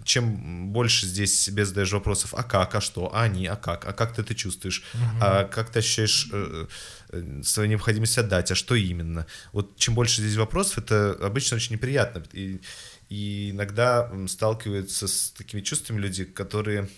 чем 0.05 0.70
больше 0.74 1.05
здесь 1.07 1.38
себе 1.39 1.66
задаешь 1.66 1.91
вопросов, 1.91 2.34
а 2.34 2.43
как, 2.43 2.76
а 2.76 2.82
что, 2.82 3.14
а 3.16 3.24
они, 3.24 3.45
а 3.47 3.55
как, 3.55 3.86
а 3.86 3.93
как 3.93 4.14
ты 4.16 4.22
это 4.22 4.36
чувствуешь, 4.36 4.84
а 5.22 5.43
как 5.45 5.72
ты 5.72 5.80
ощущаешь 5.80 6.30
э, 6.32 6.68
свою 7.43 7.70
необходимость 7.70 8.18
отдать, 8.18 8.51
а 8.51 8.55
что 8.55 8.76
именно? 8.76 9.26
Вот 9.51 9.78
чем 9.78 9.95
больше 9.95 10.22
здесь 10.22 10.36
вопросов, 10.36 10.80
это 10.80 11.18
обычно 11.22 11.55
очень 11.55 11.74
неприятно. 11.74 12.24
И, 12.34 12.61
и 13.09 13.51
иногда 13.51 14.11
сталкиваются 14.28 15.07
с 15.07 15.32
такими 15.32 15.61
чувствами 15.61 15.99
люди, 15.99 16.26
которые... 16.26 16.89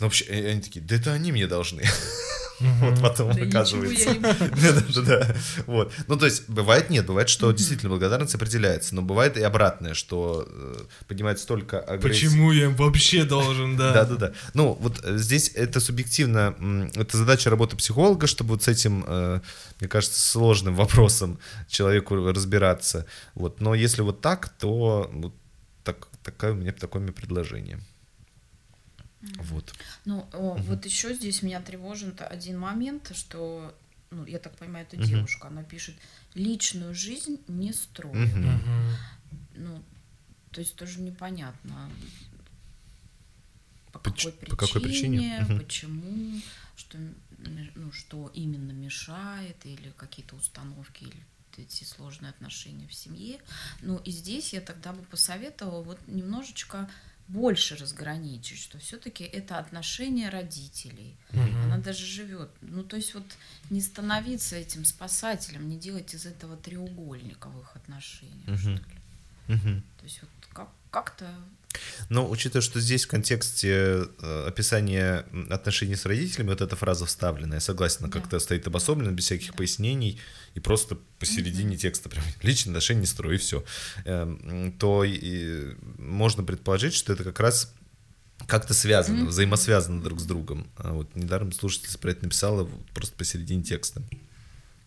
Ну, 0.00 0.06
вообще, 0.06 0.24
э, 0.24 0.50
они 0.50 0.60
такие, 0.60 0.84
да 0.84 0.96
это 0.96 1.12
они 1.12 1.32
мне 1.32 1.46
должны. 1.46 1.82
Вот 2.60 3.00
потом 3.00 3.30
оказывается. 3.30 4.10
Да. 5.00 5.34
Вот. 5.66 5.92
Ну, 6.06 6.16
то 6.16 6.26
есть, 6.26 6.48
бывает 6.48 6.90
нет, 6.90 7.06
бывает, 7.06 7.28
что 7.28 7.50
действительно 7.52 7.90
благодарность 7.90 8.34
определяется, 8.34 8.94
но 8.94 9.02
бывает 9.02 9.36
и 9.36 9.42
обратное, 9.42 9.94
что 9.94 10.46
э, 10.46 10.82
поднимается 11.08 11.44
столько 11.44 11.80
агрессии. 11.80 12.26
Почему 12.26 12.52
я 12.52 12.66
им 12.66 12.76
вообще 12.76 13.24
должен, 13.24 13.76
да? 13.76 13.92
Да, 13.92 14.04
да, 14.04 14.16
да. 14.16 14.32
Ну, 14.54 14.76
вот 14.80 15.00
э, 15.02 15.16
здесь 15.16 15.52
это 15.54 15.80
субъективно, 15.80 16.54
это 16.94 17.16
задача 17.16 17.50
работы 17.50 17.76
психолога, 17.76 18.26
чтобы 18.26 18.50
вот 18.50 18.62
с 18.62 18.68
этим, 18.68 19.04
э, 19.06 19.40
мне 19.80 19.88
кажется, 19.88 20.20
сложным 20.20 20.74
вопросом 20.74 21.38
человеку 21.68 22.16
разбираться. 22.30 23.06
Вот. 23.34 23.60
Но 23.60 23.74
если 23.74 24.02
вот 24.02 24.20
так, 24.20 24.50
то 24.58 25.10
вот 25.12 25.34
так, 25.84 26.08
такое 26.22 26.52
у 26.52 26.56
меня 26.56 26.72
такое 26.72 27.02
у 27.02 27.89
Вот. 29.20 29.74
Ну, 30.04 30.26
о, 30.32 30.54
вот 30.56 30.84
еще 30.86 31.14
здесь 31.14 31.42
меня 31.42 31.60
тревожит 31.60 32.22
один 32.22 32.58
момент, 32.58 33.12
что, 33.14 33.74
ну, 34.10 34.24
я 34.24 34.38
так 34.38 34.56
понимаю, 34.56 34.86
это 34.86 34.96
Мгм. 34.96 35.06
девушка, 35.06 35.48
она 35.48 35.62
пишет, 35.62 35.94
личную 36.34 36.94
жизнь 36.94 37.38
не 37.48 37.72
строю. 37.72 38.14
Мгм. 38.16 38.62
Ну, 39.56 39.82
то 40.52 40.60
есть 40.60 40.74
тоже 40.76 41.00
непонятно, 41.00 41.90
по 43.92 43.98
Поч- 43.98 44.24
какой 44.24 44.32
причине, 44.32 44.50
по 44.50 44.56
какой 44.56 44.80
причине? 44.82 45.40
Мгм. 45.40 45.58
почему, 45.58 46.40
что, 46.76 46.98
ну, 47.74 47.92
что 47.92 48.30
именно 48.34 48.72
мешает, 48.72 49.56
или 49.64 49.92
какие-то 49.96 50.36
установки, 50.36 51.04
или 51.04 51.24
эти 51.56 51.84
сложные 51.84 52.30
отношения 52.30 52.86
в 52.86 52.94
семье. 52.94 53.38
Ну, 53.82 53.98
и 53.98 54.10
здесь 54.12 54.54
я 54.54 54.60
тогда 54.62 54.92
бы 54.92 55.02
посоветовала 55.02 55.82
вот 55.82 55.98
немножечко 56.06 56.88
больше 57.32 57.76
разграничить, 57.76 58.58
что 58.58 58.78
все-таки 58.78 59.24
это 59.24 59.58
отношения 59.58 60.28
родителей. 60.30 61.16
Мгм. 61.32 61.62
Она 61.64 61.78
даже 61.78 62.04
живет. 62.04 62.50
Ну, 62.60 62.82
то 62.82 62.96
есть 62.96 63.14
вот 63.14 63.24
не 63.70 63.80
становиться 63.80 64.56
этим 64.56 64.84
спасателем, 64.84 65.68
не 65.68 65.78
делать 65.78 66.14
из 66.14 66.26
этого 66.26 66.56
треугольника 66.56 67.48
в 67.48 67.60
их 67.60 67.76
отношениях, 67.76 68.58
ли. 68.64 68.80
Мгм. 69.48 69.82
То 69.98 70.04
есть 70.04 70.20
вот 70.22 70.30
как- 70.52 70.72
как-то 70.90 71.32
Но 72.08 72.28
учитывая, 72.28 72.62
что 72.62 72.80
здесь 72.80 73.04
в 73.04 73.08
контексте 73.08 74.06
э, 74.20 74.44
описания 74.48 75.24
отношений 75.50 75.94
с 75.94 76.04
родителями 76.04 76.48
вот 76.48 76.60
эта 76.60 76.74
фраза 76.76 77.06
вставлена, 77.06 77.54
я 77.54 77.60
согласен, 77.60 77.98
она 78.04 78.08
Да. 78.12 78.18
как-то 78.20 78.38
стоит 78.40 78.66
обособленно, 78.66 79.10
без 79.12 79.24
всяких 79.26 79.48
Да. 79.50 79.56
пояснений, 79.58 80.18
и 80.54 80.60
просто 80.60 80.98
посередине 81.18 81.76
текста 81.76 82.08
прям 82.08 82.24
личные 82.42 82.72
отношения 82.72 83.00
не 83.00 83.06
строй, 83.06 83.36
и 83.36 83.38
все. 83.38 83.64
То 84.78 85.04
и 85.04 85.74
можно 85.98 86.42
предположить, 86.42 86.94
что 86.94 87.12
это 87.12 87.22
как 87.24 87.38
раз 87.40 87.72
как-то 88.46 88.74
связано, 88.74 89.18
Мгм. 89.20 89.28
взаимосвязано 89.28 90.02
друг 90.02 90.18
с 90.18 90.24
другом. 90.24 90.66
А 90.76 90.92
вот 90.92 91.14
недаром 91.14 91.52
слушательница 91.52 91.98
про 91.98 92.10
это 92.12 92.24
написала 92.24 92.68
просто 92.94 93.14
посередине 93.14 93.62
текста. 93.62 94.02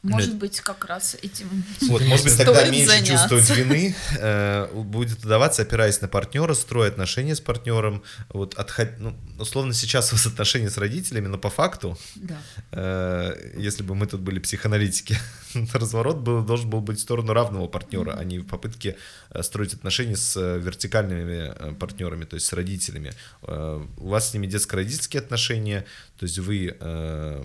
Может 0.04 0.32
Нет. 0.32 0.39
быть, 0.39 0.60
как 0.60 0.84
раз 0.84 1.16
этим 1.22 1.47
Вот, 1.88 2.01
может 2.06 2.26
быть, 2.26 2.38
тогда 2.38 2.68
меньше 2.68 2.88
заняться. 2.88 3.14
чувствовать 3.14 3.49
вины 3.51 3.95
э, 4.20 4.68
будет 4.74 5.24
удаваться, 5.24 5.62
опираясь 5.62 6.01
на 6.01 6.10
партнера, 6.10 6.54
строя 6.56 6.89
отношения 6.89 7.36
с 7.36 7.39
партнером. 7.39 8.04
Вот 8.28 8.54
отход... 8.56 8.89
ну, 8.99 9.16
условно, 9.39 9.74
сейчас 9.74 10.12
у 10.12 10.16
вас 10.18 10.26
отношения 10.26 10.70
с 10.70 10.78
родителями, 10.78 11.28
но 11.28 11.38
по 11.38 11.49
факту, 11.49 11.97
да. 12.16 12.38
э, 12.72 13.54
если 13.58 13.84
бы 13.84 13.95
мы 13.95 14.06
тут 14.06 14.20
были 14.20 14.39
психоаналитики, 14.39 15.18
разворот 15.74 16.18
был, 16.18 16.43
должен 16.43 16.70
был 16.70 16.82
быть 16.82 16.97
в 16.99 17.01
сторону 17.01 17.32
равного 17.32 17.68
партнера, 17.68 18.14
а 18.14 18.24
не 18.26 18.39
в 18.39 18.45
попытке 18.45 18.97
э, 19.30 19.41
строить 19.41 19.74
отношения 19.74 20.18
с 20.18 20.36
э, 20.36 20.60
вертикальными 20.60 21.54
э, 21.56 21.74
партнерами, 21.76 22.26
то 22.26 22.36
есть 22.36 22.47
с 22.47 22.51
родителями. 22.54 23.14
Э, 23.43 23.82
у 23.97 24.08
вас 24.10 24.32
с 24.32 24.34
ними 24.34 24.47
детско-родительские 24.47 25.22
отношения, 25.22 25.86
то 26.20 26.26
есть 26.26 26.38
вы, 26.38 26.76
э, 26.80 27.43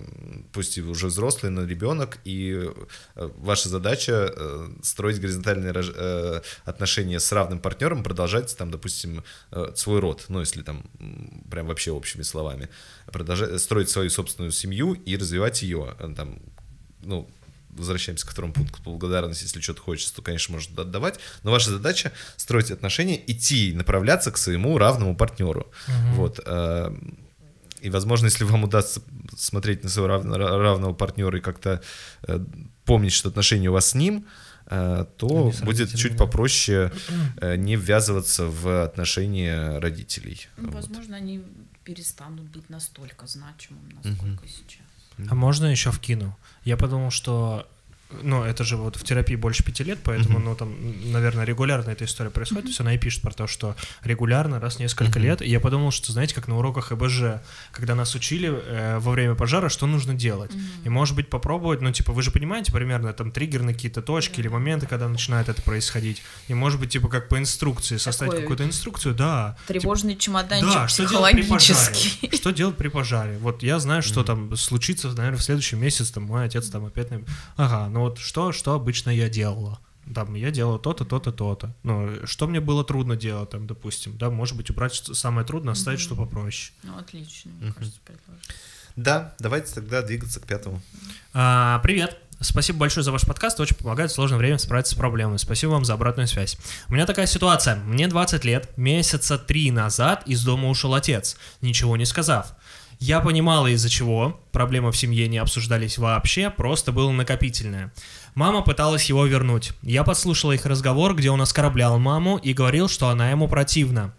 пусть 0.53 0.77
и 0.77 0.81
уже 0.81 1.07
взрослый, 1.07 1.51
но 1.51 1.65
ребенок, 1.65 2.19
и 2.23 2.69
э, 3.15 3.29
ваша 3.37 3.67
задача 3.67 4.31
э, 4.35 4.69
строить 4.83 5.19
горизонтальные 5.19 5.73
отношения 6.65 7.19
с 7.19 7.31
равным 7.31 7.59
партнером, 7.59 8.03
продолжать 8.03 8.55
там, 8.55 8.71
допустим, 8.71 9.23
свой 9.75 9.99
род, 9.99 10.25
ну, 10.29 10.39
если 10.39 10.61
там 10.61 10.83
прям 11.49 11.67
вообще 11.67 11.91
общими 11.91 12.21
словами, 12.21 12.69
продолжать, 13.07 13.59
строить 13.61 13.89
свою 13.89 14.09
собственную 14.09 14.51
семью 14.51 14.93
и 14.93 15.17
развивать 15.17 15.61
ее, 15.61 15.95
там, 16.15 16.39
ну, 17.01 17.29
возвращаемся 17.69 18.27
к 18.27 18.31
второму 18.31 18.53
пункту 18.53 18.81
благодарности, 18.83 19.43
если 19.43 19.61
что-то 19.61 19.81
хочется, 19.81 20.15
то, 20.15 20.21
конечно, 20.21 20.53
может 20.53 20.77
отдавать, 20.77 21.19
но 21.43 21.51
ваша 21.51 21.71
задача 21.71 22.11
строить 22.37 22.71
отношения, 22.71 23.21
идти, 23.27 23.73
направляться 23.73 24.31
к 24.31 24.37
своему 24.37 24.77
равному 24.77 25.15
партнеру. 25.15 25.71
Мгм. 25.87 26.13
Вот. 26.13 26.39
И, 27.81 27.89
возможно, 27.89 28.25
если 28.25 28.43
вам 28.45 28.63
удастся 28.63 29.01
смотреть 29.37 29.83
на 29.83 29.89
своего 29.89 30.07
рав- 30.07 30.25
равного 30.25 30.93
партнера 30.93 31.37
и 31.37 31.41
как-то 31.41 31.81
э, 32.27 32.39
помнить, 32.85 33.13
что 33.13 33.29
отношения 33.29 33.69
у 33.69 33.73
вас 33.73 33.89
с 33.91 33.95
ним, 33.95 34.25
э, 34.65 35.05
то 35.17 35.51
с 35.51 35.61
будет 35.61 35.95
чуть 35.95 36.17
попроще 36.17 36.91
э, 37.41 37.55
не 37.55 37.75
ввязываться 37.75 38.45
в 38.47 38.83
отношения 38.83 39.79
родителей. 39.79 40.47
Ну, 40.57 40.65
Вот. 40.69 40.75
возможно, 40.75 41.17
они 41.17 41.41
перестанут 41.83 42.45
быть 42.45 42.69
настолько 42.69 43.27
значимым, 43.27 43.89
насколько 44.03 44.47
сейчас. 44.47 45.29
А 45.31 45.35
можно 45.35 45.65
еще 45.65 45.91
вкину? 45.91 46.37
Я 46.65 46.77
подумал, 46.77 47.11
что 47.11 47.67
ну, 48.23 48.43
это 48.43 48.63
же 48.63 48.75
вот 48.75 48.95
в 48.95 49.03
терапии 49.03 49.35
больше 49.35 49.63
пяти 49.63 49.83
лет, 49.83 49.99
поэтому, 50.03 50.39
Мгм. 50.39 50.45
ну, 50.49 50.55
там, 50.55 50.75
наверное, 51.11 51.45
регулярно 51.45 51.91
эта 51.91 52.05
история 52.05 52.29
происходит. 52.31 52.63
То 52.63 52.69
есть 52.69 52.79
она 52.79 52.93
и 52.93 52.97
пишет 52.97 53.21
про 53.21 53.31
то, 53.31 53.45
что 53.47 53.75
регулярно, 54.03 54.59
раз 54.59 54.77
в 54.77 54.79
несколько 54.79 55.19
Мгм. 55.19 55.27
лет. 55.27 55.41
И 55.41 55.49
я 55.49 55.59
подумал, 55.59 55.91
что, 55.91 56.11
знаете, 56.11 56.33
как 56.33 56.47
на 56.47 56.57
уроках 56.57 56.91
ЭБЖ, 56.91 57.41
когда 57.71 57.95
нас 57.95 58.15
учили 58.15 58.49
э, 58.51 58.97
во 58.99 59.11
время 59.11 59.35
пожара, 59.35 59.69
что 59.69 59.85
нужно 59.85 60.13
делать. 60.15 60.51
И, 60.83 60.89
может 60.89 61.15
быть, 61.15 61.29
попробовать, 61.29 61.81
ну, 61.81 61.91
типа, 61.91 62.11
вы 62.13 62.21
же 62.23 62.31
понимаете 62.31 62.71
примерно 62.71 63.13
там 63.13 63.31
триггерные 63.31 63.75
какие-то 63.75 64.01
точки 64.01 64.37
Да. 64.37 64.41
или 64.41 64.47
моменты, 64.47 64.87
когда 64.87 65.07
начинает 65.07 65.47
это 65.49 65.61
происходить. 65.61 66.21
И, 66.47 66.53
может 66.53 66.79
быть, 66.79 66.89
типа, 66.91 67.07
как 67.09 67.29
по 67.29 67.37
инструкции, 67.37 67.97
составить 67.97 68.31
Такой 68.31 68.41
какую-то 68.43 68.63
инструкцию, 68.63 69.13
да. 69.15 69.55
Тревожный 69.67 70.15
чемоданчик 70.15 70.73
Да, 70.73 70.87
что 70.87 71.05
делать 71.07 71.33
при 71.33 71.43
пожаре? 71.43 71.95
Что 72.33 72.51
делать 72.51 72.75
при 72.77 72.87
пожаре? 72.87 73.37
Вот 73.39 73.61
я 73.63 73.79
знаю, 73.79 74.01
что 74.01 74.21
Мгм. 74.21 74.25
там 74.27 74.57
случится, 74.57 75.07
наверное, 75.09 75.37
в 75.37 75.43
следующем 75.43 75.79
месяце, 75.79 76.13
там 76.13 76.23
мой 76.23 76.45
отец 76.45 76.69
там 76.69 76.85
опять... 76.85 77.11
на- 77.11 77.21
Ага, 77.55 77.87
ну 77.89 77.98
вот 77.99 78.17
что, 78.19 78.51
что 78.51 78.73
обычно 78.73 79.09
я 79.09 79.29
делала? 79.29 79.79
Там, 80.13 80.33
я 80.33 80.49
делала 80.49 80.79
то-то, 80.79 81.05
то-то, 81.05 81.31
то-то. 81.31 81.75
Ну, 81.83 82.25
что 82.25 82.47
мне 82.47 82.59
было 82.59 82.83
трудно 82.83 83.15
делать, 83.15 83.51
там, 83.51 83.67
допустим, 83.67 84.17
да, 84.17 84.29
может 84.31 84.57
быть, 84.57 84.69
убрать 84.71 84.93
что- 84.93 85.13
самое 85.13 85.45
трудное, 85.45 85.73
оставить 85.73 85.99
Мгм. 85.99 86.05
что 86.05 86.15
попроще. 86.15 86.73
Ну, 86.83 86.97
отлично, 86.97 87.51
мне 87.51 87.67
Мгм. 87.67 87.73
кажется, 87.73 87.99
предложение. 88.03 88.43
Да, 88.95 89.35
давайте 89.39 89.73
тогда 89.73 90.01
двигаться 90.01 90.39
к 90.39 90.47
пятому. 90.47 90.81
А, 91.33 91.79
привет! 91.79 92.17
Спасибо 92.41 92.79
большое 92.79 93.03
за 93.03 93.11
ваш 93.11 93.23
подкаст, 93.25 93.59
очень 93.59 93.75
помогает 93.75 94.11
в 94.11 94.13
сложное 94.13 94.37
время 94.37 94.57
справиться 94.57 94.93
с 94.95 94.97
проблемой. 94.97 95.37
Спасибо 95.39 95.71
вам 95.71 95.83
за 95.83 95.93
обратную 95.93 96.25
связь. 96.25 96.57
У 96.87 96.93
меня 96.93 97.05
такая 97.05 97.27
ситуация. 97.27 97.75
Мне 97.75 98.07
20 98.07 98.45
лет, 98.45 98.77
месяца 98.77 99.37
три 99.37 99.71
назад 99.71 100.23
из 100.25 100.41
дома 100.45 100.69
ушел 100.69 100.93
отец, 100.93 101.35
ничего 101.61 101.97
не 101.97 102.05
сказав. 102.05 102.53
Я 102.99 103.21
понимала 103.21 103.67
из-за 103.67 103.89
чего, 103.89 104.39
проблемы 104.51 104.91
в 104.91 104.97
семье 104.97 105.27
не 105.27 105.37
обсуждались 105.37 105.97
вообще, 105.97 106.49
просто 106.49 106.91
было 106.91 107.11
накопительное. 107.11 107.93
Мама 108.35 108.61
пыталась 108.61 109.05
его 109.05 109.25
вернуть. 109.25 109.71
Я 109.81 110.03
подслушала 110.03 110.51
их 110.51 110.65
разговор, 110.65 111.15
где 111.15 111.31
он 111.31 111.41
оскорблял 111.41 111.97
маму 111.97 112.37
и 112.37 112.53
говорил, 112.53 112.89
что 112.89 113.07
она 113.07 113.31
ему 113.31 113.47
противна. 113.47 114.13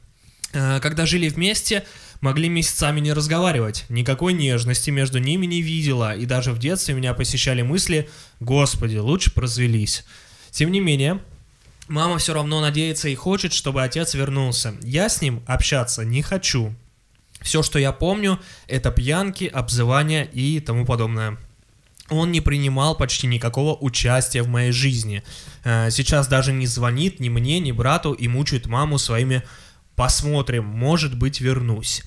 Э, 0.53 0.81
Когда 0.81 1.05
жили 1.05 1.29
вместе, 1.29 1.85
Могли 2.21 2.51
месяцами 2.51 3.01
не 3.01 3.15
разговаривать, 3.15 3.87
никакой 3.89 4.35
нежности 4.35 4.91
между 4.91 5.19
ними 5.19 5.47
не 5.47 5.63
видела, 5.63 6.15
и 6.15 6.27
даже 6.27 6.53
в 6.53 6.59
детстве 6.59 6.95
меня 6.95 7.15
посещали 7.15 7.63
мысли 7.63 8.11
«Господи, 8.41 8.99
лучше 8.99 9.33
бы 9.35 9.41
развелись». 9.41 10.05
Тем 10.51 10.71
не 10.71 10.81
менее, 10.81 11.21
мама 11.89 12.19
все 12.19 12.35
равно 12.35 12.61
надеется 12.61 13.09
и 13.09 13.15
хочет, 13.15 13.55
чтобы 13.55 13.83
отец 13.83 14.13
вернулся. 14.13 14.75
Я 14.83 15.09
с 15.09 15.23
ним 15.23 15.43
общаться 15.47 16.05
не 16.05 16.21
хочу. 16.21 16.75
Все, 17.41 17.63
что 17.63 17.79
я 17.79 17.93
помню, 17.93 18.39
это 18.67 18.91
пьянки, 18.91 19.45
обзывания 19.45 20.25
и 20.25 20.61
тому 20.61 20.85
подобное. 20.85 21.39
Он 22.11 22.33
не 22.33 22.41
принимал 22.41 22.97
почти 22.97 23.27
никакого 23.29 23.77
участия 23.77 24.43
в 24.43 24.49
моей 24.49 24.73
жизни. 24.73 25.23
Э, 25.65 25.91
Сейчас 25.91 26.27
даже 26.27 26.53
не 26.53 26.67
звонит 26.67 27.21
ни 27.21 27.29
мне, 27.29 27.61
ни 27.61 27.73
брату 27.73 28.13
и 28.13 28.29
мучает 28.29 28.67
маму 28.67 28.99
своими 28.99 29.43
«посмотрим, 29.95 30.65
может 30.65 31.17
быть, 31.17 31.41
вернусь». 31.41 32.03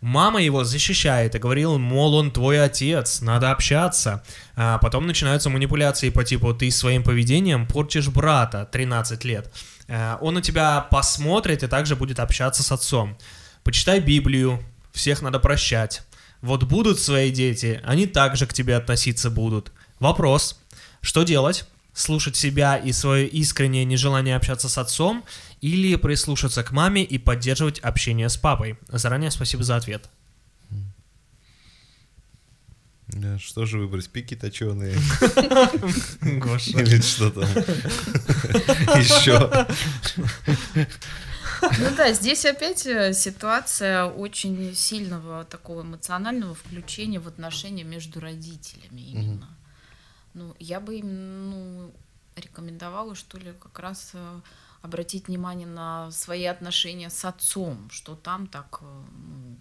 Мама 0.00 0.42
его 0.42 0.64
защищает 0.64 1.36
и 1.36 1.38
говорила, 1.38 1.78
мол, 1.78 2.14
он 2.16 2.32
твой 2.32 2.60
отец, 2.60 3.20
надо 3.20 3.52
общаться. 3.52 4.24
А 4.56 4.78
потом 4.78 5.06
начинаются 5.06 5.48
манипуляции 5.48 6.10
по 6.10 6.24
типу 6.24 6.52
«ты 6.54 6.70
своим 6.72 7.04
поведением 7.04 7.66
портишь 7.68 8.08
брата 8.08 8.68
13 8.72 9.24
лет». 9.24 9.52
Э, 9.86 10.16
Он 10.20 10.34
на 10.34 10.42
тебя 10.42 10.80
посмотрит 10.90 11.62
и 11.62 11.68
также 11.68 11.94
будет 11.94 12.18
общаться 12.18 12.62
с 12.62 12.72
отцом. 12.72 13.16
Почитай 13.62 14.00
Библию, 14.00 14.60
всех 14.92 15.22
надо 15.22 15.38
прощать. 15.40 16.02
Вот 16.40 16.64
будут 16.64 16.98
свои 17.00 17.30
дети, 17.30 17.80
они 17.84 18.06
также 18.06 18.46
к 18.46 18.52
тебе 18.54 18.76
относиться 18.76 19.30
будут. 19.30 19.72
Вопрос, 20.00 20.58
что 21.00 21.22
делать? 21.22 21.64
Слушать 21.94 22.36
себя 22.36 22.76
и 22.76 22.90
свое 22.92 23.26
искреннее 23.28 23.84
нежелание 23.84 24.34
общаться 24.36 24.68
с 24.68 24.78
отцом 24.78 25.24
или 25.60 25.94
прислушаться 25.96 26.62
к 26.64 26.72
маме 26.72 27.04
и 27.04 27.18
поддерживать 27.18 27.78
общение 27.80 28.28
с 28.28 28.36
папой? 28.36 28.78
Заранее 28.88 29.30
спасибо 29.30 29.62
за 29.62 29.76
ответ. 29.76 30.08
Да, 33.08 33.38
Что 33.38 33.66
же 33.66 33.78
выбрать? 33.78 34.08
Пики 34.08 34.34
точеные 34.34 34.94
Гоша. 36.22 36.80
или 36.80 37.00
что 37.02 37.30
там? 37.30 37.44
Еще. 38.98 39.66
Ну 41.62 41.96
да, 41.96 42.12
здесь 42.12 42.44
опять 42.44 42.86
э, 42.86 43.12
ситуация 43.12 44.06
очень 44.06 44.74
сильного 44.74 45.44
такого 45.44 45.82
эмоционального 45.82 46.54
включения 46.54 47.20
в 47.20 47.28
отношения 47.28 47.84
между 47.84 48.20
родителями 48.20 49.00
именно. 49.00 49.48
Ну, 50.34 50.56
я 50.58 50.80
бы 50.80 50.98
им 50.98 51.50
ну, 51.50 51.92
рекомендовала, 52.36 53.14
что 53.14 53.38
ли, 53.38 53.52
как 53.60 53.78
раз 53.78 54.10
э, 54.14 54.40
обратить 54.80 55.28
внимание 55.28 55.66
на 55.66 56.10
свои 56.10 56.44
отношения 56.44 57.10
с 57.10 57.24
отцом, 57.24 57.88
что 57.90 58.16
там 58.16 58.46
так 58.46 58.80
ну, 58.80 59.56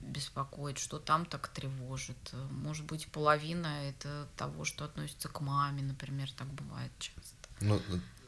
беспокоит, 0.00 0.78
что 0.78 0.98
там 0.98 1.24
так 1.24 1.48
тревожит. 1.48 2.34
Может 2.50 2.84
быть, 2.86 3.06
половина 3.08 3.88
это 3.88 4.26
того, 4.36 4.64
что 4.64 4.84
относится 4.84 5.28
к 5.28 5.40
маме, 5.40 5.82
например, 5.82 6.30
так 6.32 6.48
бывает 6.48 6.90
часто. 6.98 7.34
Ну, 7.60 7.80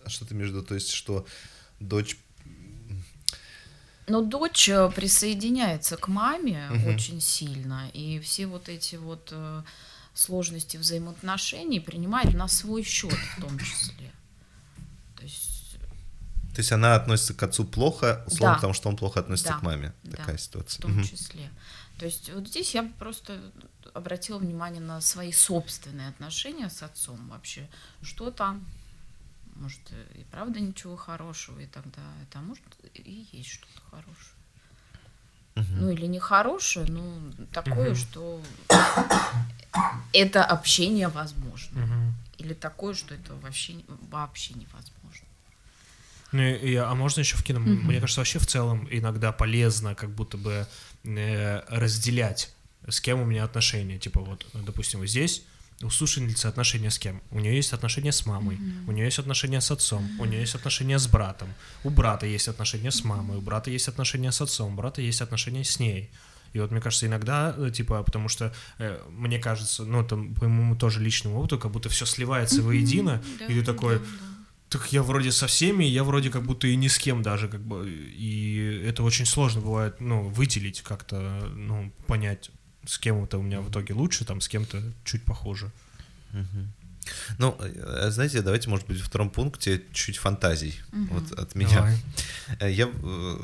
а 0.04 0.08
что 0.08 0.24
ты 0.24 0.34
между, 0.34 0.62
то 0.62 0.74
есть, 0.74 0.90
что 0.90 1.26
дочь 1.80 2.16
Но 4.08 4.20
дочь 4.22 4.68
э, 4.68 4.90
присоединяется 4.90 5.96
к 5.96 6.08
маме 6.08 6.66
Мгм. 6.70 6.94
очень 6.94 7.20
сильно, 7.20 7.88
и 7.92 8.18
все 8.20 8.46
вот 8.46 8.68
эти 8.68 8.96
вот 8.96 9.28
э, 9.32 9.62
сложности 10.14 10.76
взаимоотношений 10.76 11.78
принимает 11.80 12.34
на 12.34 12.48
свой 12.48 12.82
счет 12.82 13.12
в 13.12 13.40
том 13.40 13.58
числе. 13.58 14.10
То 15.16 15.22
есть, 15.22 15.48
То 16.54 16.58
есть 16.58 16.72
она 16.72 16.96
относится 16.96 17.32
к 17.32 17.42
отцу 17.44 17.64
плохо, 17.64 18.24
условно, 18.26 18.50
Да. 18.50 18.54
потому 18.56 18.74
что 18.74 18.88
он 18.90 18.96
плохо 18.96 19.20
относится 19.20 19.52
Да. 19.54 19.58
к 19.58 19.62
маме. 19.62 19.92
Да. 20.02 20.16
Такая 20.18 20.36
в 20.36 20.40
ситуация. 20.40 20.82
том 20.82 20.92
Мгм. 20.92 21.04
числе. 21.04 21.48
То 21.98 22.04
есть 22.06 22.30
вот 22.34 22.48
здесь 22.48 22.74
я 22.74 22.82
просто 22.98 23.40
обратила 23.94 24.38
внимание 24.38 24.80
на 24.82 25.00
свои 25.00 25.32
собственные 25.32 26.08
отношения 26.08 26.68
с 26.68 26.82
отцом 26.82 27.28
вообще. 27.28 27.68
Что 28.02 28.30
там? 28.30 28.66
Может, 29.62 29.78
и 30.16 30.24
правда 30.32 30.58
ничего 30.58 30.96
хорошего, 30.96 31.60
и 31.60 31.66
тогда 31.66 32.02
это, 32.22 32.40
а 32.40 32.42
может, 32.42 32.64
и 32.94 33.28
есть 33.30 33.48
что-то 33.50 33.80
хорошее. 33.92 34.34
Мгм. 35.54 35.80
Ну 35.80 35.90
или 35.92 36.06
не 36.06 36.18
хорошее, 36.18 36.86
ну 36.88 37.32
такое, 37.52 37.90
Мгм. 37.90 37.94
что 37.96 38.42
это 40.12 40.44
общение 40.44 41.06
возможно. 41.06 41.80
Мгм. 41.80 42.14
Или 42.38 42.54
такое, 42.54 42.94
что 42.94 43.14
это 43.14 43.36
вообще, 43.36 43.74
вообще 44.10 44.54
невозможно. 44.54 45.26
Ну, 46.32 46.42
и- 46.42 46.74
а 46.74 46.92
можно 46.96 47.20
еще 47.20 47.36
вкину? 47.36 47.60
Мгм. 47.60 47.86
Мне 47.86 48.00
кажется, 48.00 48.20
вообще 48.20 48.40
в 48.40 48.46
целом 48.48 48.88
иногда 48.90 49.30
полезно 49.30 49.94
как 49.94 50.10
будто 50.10 50.36
бы 50.38 50.66
э, 51.04 51.60
разделять, 51.68 52.52
с 52.88 53.00
кем 53.00 53.20
у 53.20 53.24
меня 53.24 53.44
отношения. 53.44 53.98
Типа 54.00 54.20
вот, 54.22 54.44
допустим, 54.54 54.98
вот 55.00 55.08
здесь 55.08 55.44
у 55.82 55.90
слушательницы 55.90 56.46
отношения 56.46 56.90
с 56.90 56.98
кем? 56.98 57.22
У 57.30 57.40
нее 57.40 57.56
есть 57.56 57.72
отношения 57.72 58.12
с 58.12 58.26
мамой, 58.26 58.58
у 58.86 58.92
нее 58.92 59.04
есть 59.06 59.18
отношения 59.18 59.60
с 59.60 59.70
отцом, 59.70 60.08
у 60.20 60.24
нее 60.24 60.40
есть 60.40 60.54
отношения 60.54 60.98
с 60.98 61.06
братом, 61.06 61.48
у 61.84 61.90
брата 61.90 62.26
есть 62.26 62.48
отношения 62.48 62.90
с 62.90 63.04
мамой, 63.04 63.38
у 63.38 63.40
брата 63.40 63.70
есть 63.70 63.88
отношения 63.88 64.32
с 64.32 64.40
отцом, 64.40 64.72
у 64.72 64.76
брата 64.76 65.02
есть 65.02 65.20
отношения 65.20 65.64
с 65.64 65.78
ней. 65.78 66.10
И 66.52 66.60
вот 66.60 66.70
мне 66.70 66.80
кажется, 66.80 67.06
иногда, 67.06 67.54
э, 67.56 67.70
типа, 67.70 68.02
потому 68.02 68.28
что 68.28 68.52
э, 68.78 69.00
мне 69.10 69.38
кажется, 69.38 69.84
ну, 69.84 70.04
там, 70.04 70.34
по 70.34 70.46
моему 70.48 70.76
тоже 70.76 71.00
личному 71.00 71.38
опыту, 71.38 71.58
как 71.58 71.70
будто 71.70 71.88
все 71.88 72.04
сливается 72.04 72.62
воедино, 72.62 73.22
Да, 73.38 73.46
и 73.46 73.54
ты 73.54 73.64
такой, 73.64 73.98
да, 73.98 74.04
да. 74.04 74.78
так 74.78 74.92
я 74.92 75.02
вроде 75.02 75.32
со 75.32 75.46
всеми, 75.46 75.84
я 75.84 76.04
вроде 76.04 76.30
как 76.30 76.42
будто 76.42 76.66
и 76.66 76.76
ни 76.76 76.88
с 76.88 76.98
кем 76.98 77.22
даже, 77.22 77.48
как 77.48 77.62
бы, 77.62 77.90
и 77.90 78.82
это 78.86 79.02
очень 79.02 79.24
сложно 79.24 79.62
бывает, 79.62 80.00
ну, 80.00 80.28
выделить 80.28 80.82
как-то, 80.82 81.50
ну, 81.54 81.90
понять, 82.06 82.50
с 82.84 82.98
кем 82.98 83.24
это 83.24 83.38
у 83.38 83.42
меня 83.42 83.60
в 83.60 83.70
итоге 83.70 83.94
лучше, 83.94 84.24
там, 84.24 84.40
с 84.40 84.48
кем-то 84.48 84.82
чуть 85.04 85.24
похуже. 85.24 85.70
Мгм. 86.32 86.72
Ну, 87.38 87.56
э, 87.60 88.10
знаете, 88.10 88.42
давайте, 88.42 88.70
может 88.70 88.86
быть, 88.86 88.98
во 89.00 89.04
втором 89.04 89.28
пункте 89.30 89.82
чуть 89.92 90.18
фантазий 90.18 90.80
Мгм. 90.92 91.08
вот 91.18 91.32
от 91.38 91.54
меня. 91.54 91.74
Давай. 91.76 91.96
Э, 92.60 92.70
Я 92.72 92.86
э, 92.86 93.38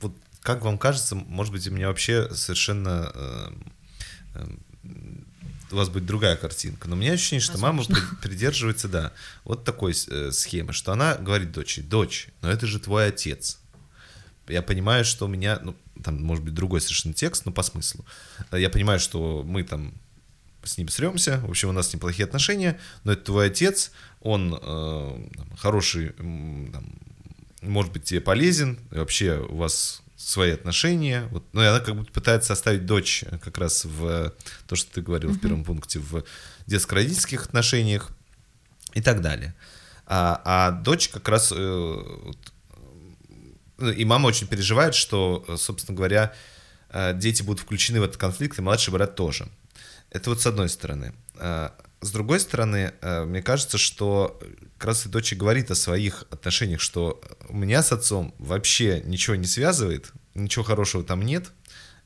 вот 0.00 0.16
как 0.40 0.62
вам 0.62 0.78
кажется, 0.78 1.14
может 1.14 1.52
быть, 1.52 1.66
у 1.66 1.70
меня 1.70 1.88
вообще 1.88 2.32
совершенно 2.34 3.10
э, 3.14 3.50
э, 4.34 4.46
у 5.70 5.76
вас 5.76 5.88
будет 5.88 6.06
другая 6.06 6.36
картинка. 6.36 6.86
Но 6.88 6.94
у 6.94 6.98
меня 6.98 7.12
ощущение, 7.12 7.40
что 7.40 7.58
мама 7.58 7.78
Возможно. 7.78 8.06
при- 8.20 8.28
придерживается, 8.28 8.88
да, 8.88 9.12
вот 9.44 9.64
такой 9.64 9.92
э, 10.08 10.30
схемы, 10.30 10.72
что 10.72 10.92
она 10.92 11.16
говорит 11.16 11.50
дочери, 11.52 11.82
дочь, 11.82 12.28
но 12.42 12.50
это 12.50 12.66
же 12.66 12.78
твой 12.78 13.08
отец. 13.08 13.58
Я 14.48 14.62
понимаю, 14.62 15.04
что 15.04 15.26
у 15.26 15.28
меня, 15.28 15.58
ну, 15.62 15.74
там, 16.02 16.22
может 16.22 16.44
быть, 16.44 16.54
другой 16.54 16.80
совершенно 16.80 17.14
текст, 17.14 17.46
но 17.46 17.52
по 17.52 17.62
смыслу. 17.62 18.04
Э, 18.50 18.60
Я 18.60 18.70
понимаю, 18.70 19.00
что 19.00 19.42
мы 19.46 19.64
там 19.64 19.94
с 20.62 20.78
ним 20.78 20.88
сремся, 20.88 21.40
в 21.40 21.50
общем, 21.50 21.68
у 21.68 21.72
нас 21.72 21.92
неплохие 21.92 22.24
отношения, 22.24 22.78
но 23.04 23.12
это 23.12 23.24
твой 23.24 23.46
отец, 23.48 23.90
он 24.20 24.54
э, 24.54 25.28
там, 25.36 25.56
хороший, 25.56 26.10
там, 26.10 26.84
может 27.60 27.92
быть, 27.92 28.04
тебе 28.04 28.20
полезен, 28.20 28.78
и 28.90 28.96
вообще 28.96 29.38
у 29.38 29.56
вас 29.56 30.02
свои 30.16 30.52
отношения. 30.52 31.28
Вот. 31.30 31.44
Ну, 31.52 31.62
и 31.62 31.66
она 31.66 31.80
как 31.80 31.94
будто 31.96 32.12
пытается 32.12 32.52
оставить 32.52 32.86
дочь 32.86 33.24
э, 33.26 33.38
как 33.38 33.58
раз 33.58 33.84
в 33.84 34.06
э, 34.06 34.30
то, 34.66 34.76
что 34.76 34.90
ты 34.92 35.02
говорил 35.02 35.30
в 35.30 35.38
первом 35.38 35.64
пункте, 35.64 35.98
в 35.98 36.24
детско-родительских 36.66 37.44
отношениях 37.46 38.10
и 38.94 39.02
так 39.02 39.20
далее. 39.20 39.54
А, 40.06 40.40
а 40.44 40.70
дочь 40.70 41.08
как 41.08 41.28
раз... 41.28 41.52
э, 41.54 42.32
и 43.78 44.04
мама 44.04 44.26
очень 44.28 44.46
переживает, 44.46 44.94
что, 44.94 45.44
э, 45.48 45.56
собственно 45.56 45.96
говоря, 45.96 46.32
э, 46.90 47.12
дети 47.14 47.42
будут 47.42 47.62
включены 47.62 48.00
в 48.00 48.04
этот 48.04 48.16
конфликт, 48.16 48.58
и 48.58 48.62
младший 48.62 48.92
брат 48.92 49.16
тоже. 49.16 49.48
Это 50.10 50.30
вот 50.30 50.40
с 50.40 50.46
одной 50.46 50.68
стороны. 50.68 51.12
А 51.36 51.74
С 52.00 52.10
другой 52.10 52.38
стороны, 52.38 52.92
э, 53.00 53.24
мне 53.24 53.42
кажется, 53.42 53.78
что 53.78 54.38
как 54.78 54.88
раз 54.88 55.06
и 55.06 55.08
дочь 55.08 55.32
говорит 55.32 55.70
о 55.70 55.74
своих 55.74 56.24
отношениях, 56.30 56.80
что 56.80 57.20
у 57.48 57.56
меня 57.56 57.82
с 57.82 57.92
отцом 57.92 58.34
вообще 58.38 59.00
ничего 59.06 59.36
не 59.36 59.46
связывает, 59.46 60.12
ничего 60.34 60.64
хорошего 60.64 61.02
там 61.02 61.22
нет. 61.22 61.50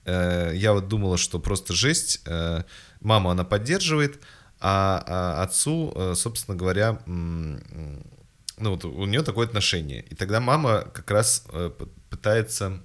Э, 0.05 0.53
Я 0.55 0.73
вот 0.73 0.89
думала, 0.89 1.19
что 1.19 1.39
просто 1.41 1.75
жесть. 1.75 2.21
Э, 2.27 2.63
Маму 3.01 3.31
она 3.31 3.45
поддерживает, 3.45 4.21
а 4.61 5.03
а 5.07 5.43
отцу, 5.43 5.93
э, 5.95 6.15
собственно 6.17 6.57
говоря, 6.57 7.01
ну 8.61 8.71
вот 8.71 8.85
у 8.85 9.07
нее 9.07 9.23
такое 9.23 9.47
отношение. 9.47 10.03
И 10.11 10.15
тогда 10.15 10.41
мама 10.41 10.87
как 10.93 11.11
раз 11.11 11.45
э, 11.53 11.71
пытается 12.11 12.81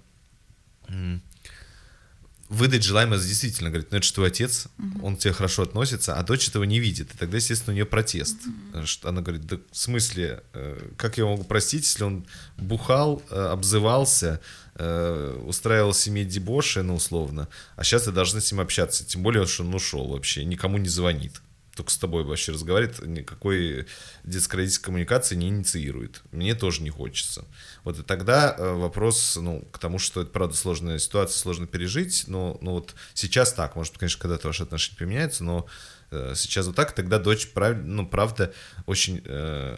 выдать 2.50 2.84
желаемое 2.84 3.20
действительно. 3.20 3.70
Говорит, 3.70 3.92
ну 3.92 3.98
это 3.98 4.06
же 4.06 4.14
твой 4.14 4.28
отец, 4.28 4.68
он 5.02 5.16
к 5.16 5.20
тебе 5.20 5.34
хорошо 5.34 5.64
относится, 5.64 6.16
а 6.16 6.24
дочь 6.24 6.48
этого 6.48 6.64
не 6.64 6.80
видит. 6.80 7.14
И 7.14 7.18
тогда, 7.18 7.38
естественно, 7.38 7.72
у 7.72 7.76
нее 7.76 7.86
протест. 7.86 8.38
Что 8.86 9.10
она 9.10 9.22
говорит, 9.22 9.46
да 9.46 9.58
в 9.72 9.78
смысле, 9.78 10.44
э, 10.54 10.90
как 10.98 11.18
я 11.18 11.26
могу 11.26 11.44
простить, 11.44 11.84
если 11.84 12.04
он 12.04 12.28
бухал, 12.58 13.24
обзывался, 13.30 14.40
устраивал 14.76 15.94
семье 15.94 16.26
дебоши, 16.26 16.82
ну, 16.84 16.96
условно, 16.96 17.48
а 17.76 17.84
сейчас 17.84 18.08
я 18.08 18.12
должна 18.12 18.42
с 18.42 18.52
ним 18.52 18.62
общаться. 18.62 19.06
Тем 19.06 19.24
более, 19.24 19.46
что 19.46 19.64
он 19.64 19.74
ушел 19.74 20.08
вообще, 20.08 20.46
никому 20.46 20.78
не 20.78 20.90
звонит. 20.90 21.42
Только 21.76 21.92
с 21.92 21.98
тобой 21.98 22.24
вообще 22.24 22.52
разговаривает, 22.52 23.06
никакой 23.06 23.88
детско-родительской 24.24 24.86
коммуникации 24.86 25.36
не 25.36 25.48
инициирует. 25.48 26.22
Мне 26.32 26.54
тоже 26.54 26.84
не 26.84 26.90
хочется. 26.90 27.46
Вот 27.84 28.00
и 28.00 28.04
тогда 28.04 28.56
э, 28.58 28.74
вопрос, 28.74 29.38
ну, 29.42 29.62
к 29.72 29.80
тому, 29.80 29.98
что 29.98 30.22
это, 30.22 30.32
правда, 30.32 30.56
сложная 30.56 31.00
ситуация, 31.00 31.38
сложно 31.38 31.66
пережить, 31.66 32.26
но, 32.28 32.58
ну, 32.62 32.74
вот 32.74 32.96
сейчас 33.14 33.54
так, 33.54 33.76
может, 33.76 33.98
конечно, 33.98 34.22
когда-то 34.22 34.48
ваши 34.48 34.64
отношения 34.64 34.98
поменяются, 34.98 35.44
но 35.44 35.66
э, 36.12 36.34
сейчас 36.36 36.68
вот 36.68 36.76
так, 36.76 36.94
тогда 36.94 37.18
дочь, 37.18 37.48
прав, 37.48 37.78
ну, 37.84 38.06
правда, 38.06 38.54
очень 38.86 39.22
э, 39.26 39.78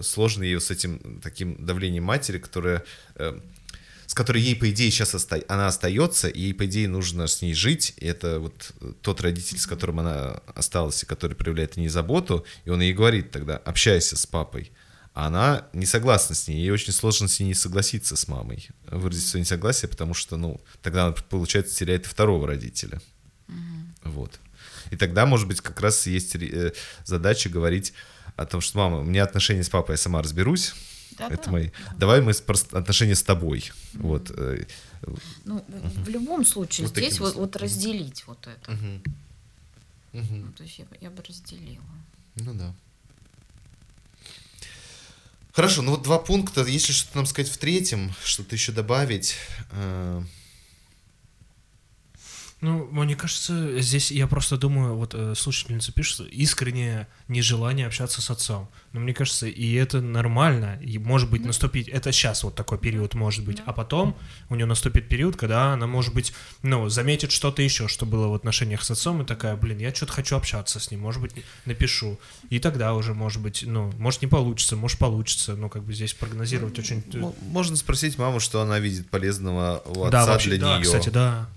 сложно 0.00 0.42
ее 0.42 0.58
с 0.58 0.70
этим 0.70 1.20
таким 1.20 1.64
давлением 1.64 2.04
матери, 2.04 2.38
которая... 2.38 2.84
Э, 3.14 3.38
которой 4.18 4.42
ей, 4.42 4.56
по 4.56 4.68
идее, 4.68 4.90
сейчас 4.90 5.14
оста... 5.14 5.40
она 5.46 5.68
остается, 5.68 6.26
и 6.26 6.40
ей, 6.40 6.52
по 6.52 6.66
идее, 6.66 6.88
нужно 6.88 7.28
с 7.28 7.40
ней 7.40 7.54
жить. 7.54 7.94
И 7.98 8.06
это 8.06 8.40
вот 8.40 8.72
тот 9.00 9.20
родитель, 9.20 9.58
с 9.58 9.66
которым 9.66 10.00
она 10.00 10.42
осталась, 10.56 11.04
и 11.04 11.06
который 11.06 11.36
проявляет 11.36 11.76
о 11.76 11.80
ней 11.80 11.88
заботу, 11.88 12.44
и 12.64 12.70
он 12.70 12.80
ей 12.80 12.92
говорит 12.92 13.30
тогда, 13.30 13.58
общайся 13.58 14.16
с 14.16 14.26
папой. 14.26 14.72
А 15.14 15.28
она 15.28 15.68
не 15.72 15.86
согласна 15.86 16.34
с 16.34 16.48
ней, 16.48 16.58
ей 16.58 16.70
очень 16.70 16.92
сложно 16.92 17.28
с 17.28 17.38
ней 17.38 17.46
не 17.46 17.54
согласиться 17.54 18.16
с 18.16 18.26
мамой, 18.26 18.68
выразить 18.90 19.28
свое 19.28 19.42
несогласие, 19.42 19.88
потому 19.88 20.14
что, 20.14 20.36
ну, 20.36 20.60
тогда 20.82 21.06
она, 21.06 21.14
получается, 21.30 21.76
теряет 21.76 22.04
второго 22.04 22.48
родителя. 22.48 23.00
Вот. 24.02 24.40
И 24.90 24.96
тогда, 24.96 25.26
может 25.26 25.46
быть, 25.46 25.60
как 25.60 25.80
раз 25.80 26.08
есть 26.08 26.34
э, 26.34 26.72
задача 27.04 27.48
говорить 27.48 27.92
о 28.34 28.46
том, 28.46 28.60
что, 28.60 28.78
мама, 28.78 28.98
у 28.98 29.04
меня 29.04 29.22
отношения 29.22 29.62
с 29.62 29.68
папой, 29.68 29.92
я 29.92 29.96
сама 29.96 30.22
разберусь, 30.22 30.74
Да-да. 31.18 31.34
это 31.34 31.50
мои. 31.50 31.70
Давай 31.96 32.20
мы 32.20 32.32
просто 32.34 32.78
отношения 32.78 33.14
с 33.14 33.22
тобой. 33.22 33.72
Вот. 33.94 34.30
э, 34.30 34.64
Ну, 35.44 35.64
в- 35.68 36.04
в 36.04 36.08
любом 36.08 36.44
случае, 36.44 36.86
Вот 36.86 36.96
здесь 36.96 37.20
вот, 37.20 37.34
вот 37.36 37.56
разделить 37.56 38.24
вот 38.26 38.46
это. 38.46 38.70
Мгм. 38.72 39.02
Ну, 40.12 40.52
то 40.56 40.62
есть 40.64 40.78
я, 40.78 40.84
бы- 40.86 40.98
я 41.00 41.10
бы 41.10 41.22
разделила. 41.22 41.82
Ну 42.36 42.54
да. 42.54 42.74
Хорошо, 45.52 45.82
ну 45.82 45.92
вот 45.92 46.02
два 46.02 46.18
пункта. 46.18 46.64
Если 46.64 46.92
что-то 46.92 47.16
нам 47.16 47.26
сказать 47.26 47.50
в 47.50 47.58
третьем, 47.58 48.12
что-то 48.24 48.54
еще 48.54 48.72
добавить. 48.72 49.34
э, 49.72 50.22
Ну, 52.60 52.88
мне 52.90 53.14
кажется, 53.14 53.80
здесь 53.80 54.10
я 54.10 54.26
просто 54.26 54.56
думаю, 54.56 54.96
вот 54.96 55.14
э, 55.14 55.34
слушательница 55.36 55.92
пишет, 55.92 56.26
искреннее 56.32 57.06
нежелание 57.28 57.86
общаться 57.86 58.20
с 58.20 58.30
отцом. 58.30 58.68
Но 58.92 58.98
мне 58.98 59.14
кажется, 59.14 59.46
и 59.46 59.74
это 59.74 60.00
нормально. 60.00 60.76
И 60.82 60.98
может 60.98 61.30
быть 61.30 61.44
наступить, 61.44 61.86
это 61.86 62.10
сейчас 62.10 62.42
вот 62.42 62.56
такой 62.56 62.78
период 62.78 63.14
может 63.14 63.44
быть, 63.44 63.62
а 63.64 63.72
потом 63.72 64.16
у 64.48 64.56
нее 64.56 64.66
наступит 64.66 65.08
период, 65.08 65.36
когда 65.36 65.72
она, 65.72 65.86
может 65.86 66.12
быть, 66.14 66.32
ну, 66.62 66.88
заметит 66.88 67.30
что-то 67.30 67.62
еще, 67.62 67.86
что 67.86 68.06
было 68.06 68.26
в 68.26 68.34
отношениях 68.34 68.82
с 68.82 68.90
отцом, 68.90 69.22
и 69.22 69.24
такая, 69.24 69.54
блин, 69.54 69.78
я 69.78 69.94
что-то 69.94 70.14
хочу 70.14 70.34
общаться 70.34 70.80
с 70.80 70.90
ним, 70.90 71.00
может 71.00 71.22
быть, 71.22 71.32
напишу. 71.64 72.18
И 72.50 72.58
тогда 72.58 72.94
уже, 72.94 73.14
может 73.14 73.40
быть, 73.40 73.62
ну, 73.64 73.92
может 73.98 74.20
не 74.20 74.26
получится, 74.26 74.74
может 74.74 74.98
получится, 74.98 75.54
ну, 75.54 75.68
как 75.68 75.84
бы 75.84 75.92
здесь 75.94 76.12
прогнозировать 76.12 76.76
очень... 76.76 77.04
э, 77.12 77.18
мо- 77.18 77.34
Можно 77.42 77.76
спросить 77.76 78.18
маму, 78.18 78.40
что 78.40 78.60
она 78.62 78.80
видит 78.80 79.08
полезного 79.10 79.80
у 79.86 80.02
отца 80.02 80.10
да, 80.10 80.26
вообще, 80.26 80.50
для 80.50 80.58
да, 80.58 80.76
нее. 80.78 80.84
кстати, 80.84 81.10
да. 81.10 81.48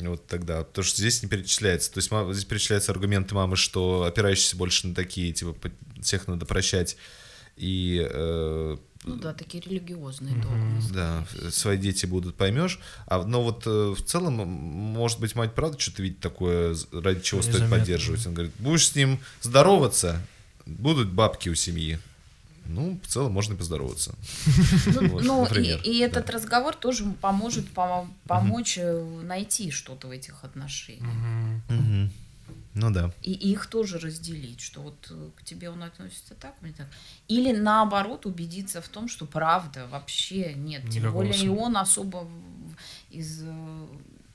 Вот 0.00 0.26
тогда. 0.26 0.64
Потому 0.64 0.84
что 0.84 0.98
здесь 1.00 1.22
не 1.22 1.28
перечисляется. 1.28 1.92
То 1.92 1.98
есть 1.98 2.10
здесь 2.32 2.44
перечисляются 2.44 2.92
аргументы 2.92 3.34
мамы, 3.34 3.56
что 3.56 4.04
опирающиеся 4.04 4.56
больше 4.56 4.88
на 4.88 4.94
такие, 4.94 5.32
типа, 5.32 5.54
всех 6.02 6.26
надо 6.26 6.46
прощать. 6.46 6.96
И 7.56 8.04
э, 8.10 8.76
Ну 9.04 9.16
да, 9.16 9.32
такие 9.32 9.62
религиозные 9.62 10.34
догмы. 10.34 10.80
да, 10.92 11.24
свои 11.50 11.76
дети 11.78 12.06
будут, 12.06 12.34
поймешь. 12.34 12.80
А, 13.06 13.22
но 13.22 13.42
вот 13.44 13.64
э, 13.66 13.94
в 13.96 14.02
целом, 14.02 14.34
может 14.34 15.20
быть, 15.20 15.36
мать 15.36 15.54
правда 15.54 15.78
что-то 15.78 16.02
видит 16.02 16.18
такое, 16.18 16.76
ради 16.90 17.20
чего 17.20 17.42
стоит 17.42 17.54
Незаметно. 17.54 17.78
поддерживать. 17.78 18.26
Он 18.26 18.34
говорит, 18.34 18.52
будешь 18.58 18.88
с 18.88 18.96
ним 18.96 19.20
здороваться, 19.40 20.20
будут 20.66 21.10
бабки 21.12 21.48
у 21.48 21.54
семьи. 21.54 22.00
Ну, 22.66 22.98
в 23.02 23.06
целом 23.06 23.32
можно 23.32 23.54
и 23.54 23.56
поздороваться. 23.56 24.14
Ну, 24.86 25.08
Вот, 25.08 25.24
ну, 25.24 25.40
и, 25.40 25.42
например, 25.42 25.80
и 25.84 25.98
да. 26.00 26.06
этот 26.06 26.30
разговор 26.30 26.74
тоже 26.74 27.04
поможет 27.20 27.66
помо- 27.74 28.08
помочь 28.26 28.78
э, 28.78 29.20
найти 29.22 29.70
что-то 29.70 30.08
в 30.08 30.10
этих 30.10 30.44
отношениях. 30.44 31.08
Ну 32.74 32.90
да. 32.90 33.12
И 33.22 33.32
их 33.32 33.66
тоже 33.66 33.98
разделить, 33.98 34.60
что 34.60 34.80
вот 34.80 34.96
э, 35.08 35.30
к 35.36 35.44
тебе 35.44 35.70
он 35.70 35.84
относится 35.84 36.34
так, 36.34 36.54
мне 36.60 36.72
так. 36.72 36.88
Или 37.28 37.56
наоборот 37.56 38.26
убедиться 38.26 38.82
в 38.82 38.88
том, 38.88 39.08
что 39.08 39.26
правда 39.26 39.86
вообще 39.86 40.54
нет. 40.54 40.82
Тем 40.90 41.04
Никакого 41.04 41.22
более 41.22 41.44
и 41.44 41.48
он 41.48 41.76
особо 41.76 42.26
из 43.10 43.42
э, 43.44 43.86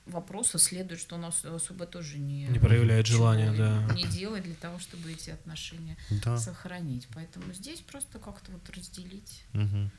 вопроса 0.10 0.58
следует, 0.60 1.00
что 1.00 1.16
он 1.16 1.26
ос- 1.26 1.46
особо 1.46 1.86
тоже 1.86 2.18
не, 2.18 2.46
Не 2.48 2.60
проявляет 2.60 3.06
желания, 3.08 3.52
да. 3.52 3.94
не 3.94 4.04
делает 4.06 4.44
для 4.44 4.56
того, 4.56 4.80
чтобы 4.80 5.12
эти 5.12 5.30
отношения 5.30 5.98
Да. 6.24 6.38
сохранить. 6.38 7.08
Поэтому 7.14 7.54
здесь 7.54 7.80
просто 7.82 8.20
как-то 8.20 8.52
вот 8.52 8.70
разделить. 8.76 9.44
Мгм. 9.54 9.92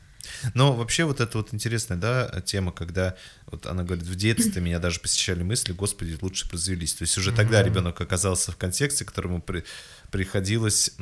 Но 0.54 0.74
вообще 0.74 1.04
вот 1.04 1.20
это 1.20 1.38
вот 1.38 1.54
интересная, 1.54 1.96
да, 1.96 2.42
тема, 2.42 2.72
когда 2.72 3.16
вот 3.46 3.64
она 3.66 3.84
говорит, 3.84 4.04
в 4.04 4.14
детстве 4.16 4.60
меня 4.60 4.78
даже 4.78 5.00
посещали 5.00 5.42
мысли, 5.42 5.72
господи, 5.72 6.18
лучше 6.20 6.44
бы 6.46 6.52
развелись. 6.52 6.92
То 6.94 7.02
есть 7.02 7.16
уже 7.16 7.32
тогда 7.32 7.62
ребенок 7.62 7.98
оказался 8.00 8.52
в 8.52 8.56
контексте, 8.58 9.04
которому 9.06 9.40
при- 9.40 9.64
приходилось 10.10 10.92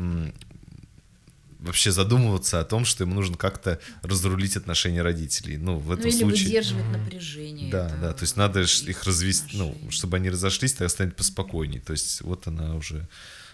вообще 1.59 1.90
задумываться 1.90 2.60
о 2.60 2.64
том, 2.64 2.85
что 2.85 3.05
ему 3.05 3.14
нужно 3.14 3.36
как-то 3.36 3.80
разрулить 4.02 4.56
отношения 4.56 5.02
родителей. 5.02 5.56
Ну, 5.56 5.78
в 5.78 5.89
Ну 5.89 5.94
этом 5.94 6.06
или 6.06 6.16
случае... 6.18 6.47
выдерживать 6.47 6.89
напряжение. 6.90 7.70
Да, 7.70 7.86
это 7.89 7.97
да, 7.97 8.12
то 8.12 8.22
есть 8.22 8.36
надо 8.36 8.60
их 8.60 9.05
развести, 9.05 9.56
ну, 9.56 9.76
чтобы 9.90 10.16
они 10.18 10.30
разошлись, 10.30 10.72
тогда 10.72 10.89
станет 10.89 11.16
поспокойней. 11.16 11.80
То 11.80 11.93
есть 11.93 12.20
вот 12.20 12.47
она 12.47 12.74
уже 12.76 13.09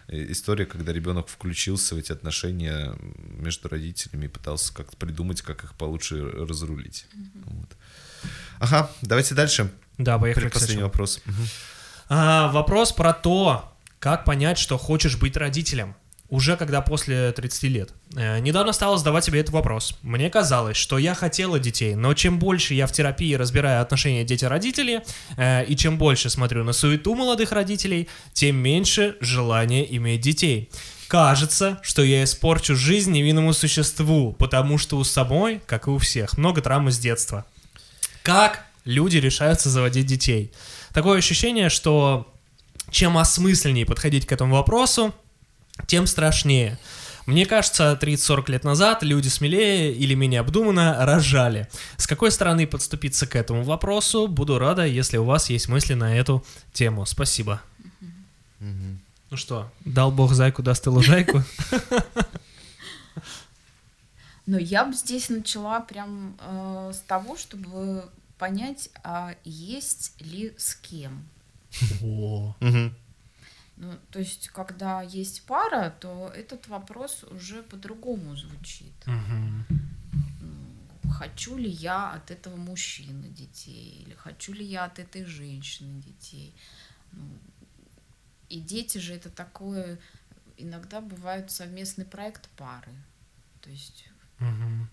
э, 0.08 0.30
история, 0.32 0.66
когда 0.66 0.92
ребенок 0.92 1.28
включился 1.28 1.94
в 1.94 1.98
эти 1.98 2.12
отношения 2.12 2.94
между 3.38 3.68
родителями 3.68 4.26
и 4.26 4.28
пытался 4.28 4.74
как-то 4.74 4.96
придумать, 4.96 5.40
как 5.42 5.64
их 5.64 5.74
получше 5.74 6.22
разрулить. 6.22 7.06
Вот. 7.46 7.68
Ага, 8.58 8.90
давайте 9.02 9.34
дальше. 9.34 9.70
Да, 9.98 10.18
поехали 10.18 10.50
следующему. 10.50 10.82
вопрос. 10.82 11.20
Мгм. 11.24 11.46
А, 12.08 12.52
вопрос 12.52 12.92
про 12.92 13.12
то, 13.12 13.72
как 13.98 14.24
понять, 14.24 14.58
что 14.58 14.76
хочешь 14.76 15.16
быть 15.16 15.36
родителем. 15.36 15.94
Уже 16.34 16.56
когда 16.56 16.80
после 16.80 17.30
30 17.30 17.62
лет. 17.62 17.90
Э, 18.16 18.40
недавно 18.40 18.72
стала 18.72 18.98
задавать 18.98 19.24
себе 19.24 19.38
этот 19.38 19.52
вопрос. 19.52 19.96
Мне 20.02 20.28
казалось, 20.30 20.76
что 20.76 20.98
я 20.98 21.14
хотела 21.14 21.60
детей, 21.60 21.94
но 21.94 22.12
чем 22.12 22.40
больше 22.40 22.74
я 22.74 22.88
в 22.88 22.92
терапии 22.92 23.34
разбираю 23.34 23.80
отношения 23.80 24.24
дети-родители, 24.24 25.04
э, 25.36 25.64
и 25.64 25.76
чем 25.76 25.96
больше 25.96 26.30
смотрю 26.30 26.64
на 26.64 26.72
суету 26.72 27.14
молодых 27.14 27.52
родителей, 27.52 28.08
тем 28.32 28.56
меньше 28.56 29.16
желания 29.20 29.86
иметь 29.96 30.22
детей. 30.22 30.70
Кажется, 31.06 31.78
что 31.82 32.02
я 32.02 32.24
испорчу 32.24 32.74
жизнь 32.74 33.12
невинному 33.12 33.52
существу, 33.52 34.32
потому 34.32 34.76
что 34.76 34.96
у 34.96 35.04
самой, 35.04 35.62
как 35.66 35.86
и 35.86 35.90
у 35.90 35.98
всех, 35.98 36.36
много 36.36 36.62
травмы 36.62 36.90
с 36.90 36.98
детства. 36.98 37.44
Как 38.24 38.66
люди 38.84 39.18
решаются 39.18 39.70
заводить 39.70 40.06
детей? 40.06 40.50
Такое 40.92 41.18
ощущение, 41.18 41.68
что 41.68 42.26
чем 42.90 43.18
осмысленнее 43.18 43.86
подходить 43.86 44.26
к 44.26 44.32
этому 44.32 44.56
вопросу, 44.56 45.14
тем 45.86 46.06
страшнее. 46.06 46.78
Мне 47.26 47.46
кажется, 47.46 47.98
30-40 48.00 48.50
лет 48.50 48.64
назад 48.64 49.02
люди 49.02 49.28
смелее 49.28 49.92
или 49.92 50.14
менее 50.14 50.40
обдуманно 50.40 51.04
рожали. 51.06 51.68
С 51.96 52.06
какой 52.06 52.30
стороны 52.30 52.66
подступиться 52.66 53.26
к 53.26 53.34
этому 53.34 53.62
вопросу? 53.62 54.28
Буду 54.28 54.58
рада, 54.58 54.84
если 54.84 55.16
у 55.16 55.24
вас 55.24 55.48
есть 55.48 55.68
мысли 55.68 55.94
на 55.94 56.16
эту 56.16 56.44
тему. 56.72 57.06
Спасибо. 57.06 57.62
Ну 58.60 59.36
что, 59.36 59.70
дал 59.84 60.12
бог 60.12 60.32
зайку, 60.32 60.62
даст 60.62 60.86
и 60.86 60.90
лужайку? 60.90 61.42
Но 64.46 64.58
я 64.58 64.84
бы 64.84 64.92
здесь 64.92 65.30
начала 65.30 65.80
прям 65.80 66.36
э, 66.38 66.92
с 66.94 66.98
того, 67.00 67.36
чтобы 67.36 68.04
понять, 68.38 68.90
а 69.02 69.34
есть 69.44 70.12
ли 70.20 70.52
с 70.58 70.74
кем. 70.74 71.26
О. 72.02 72.54
Ну, 73.84 73.98
то 74.10 74.18
есть, 74.18 74.48
когда 74.48 75.02
есть 75.02 75.42
пара, 75.46 75.90
то 76.00 76.32
этот 76.34 76.68
вопрос 76.68 77.24
уже 77.24 77.62
по-другому 77.62 78.34
звучит. 78.36 78.92
Ну, 79.06 79.64
Хочу 81.10 81.56
ли 81.56 81.68
я 81.68 82.12
от 82.12 82.30
этого 82.30 82.56
мужчины 82.56 83.28
детей, 83.28 84.02
или 84.02 84.14
хочу 84.14 84.52
ли 84.52 84.64
я 84.64 84.84
от 84.84 84.98
этой 84.98 85.24
женщины 85.24 86.02
детей. 86.02 86.54
Ну, 87.12 87.28
и 88.48 88.60
дети 88.60 88.98
же 88.98 89.14
это 89.14 89.30
такое, 89.30 89.98
иногда 90.56 91.00
бывает 91.00 91.50
совместный 91.50 92.04
проект 92.04 92.48
пары. 92.56 92.92
То 93.60 93.70
есть 93.70 94.08
Мгм. 94.38 94.88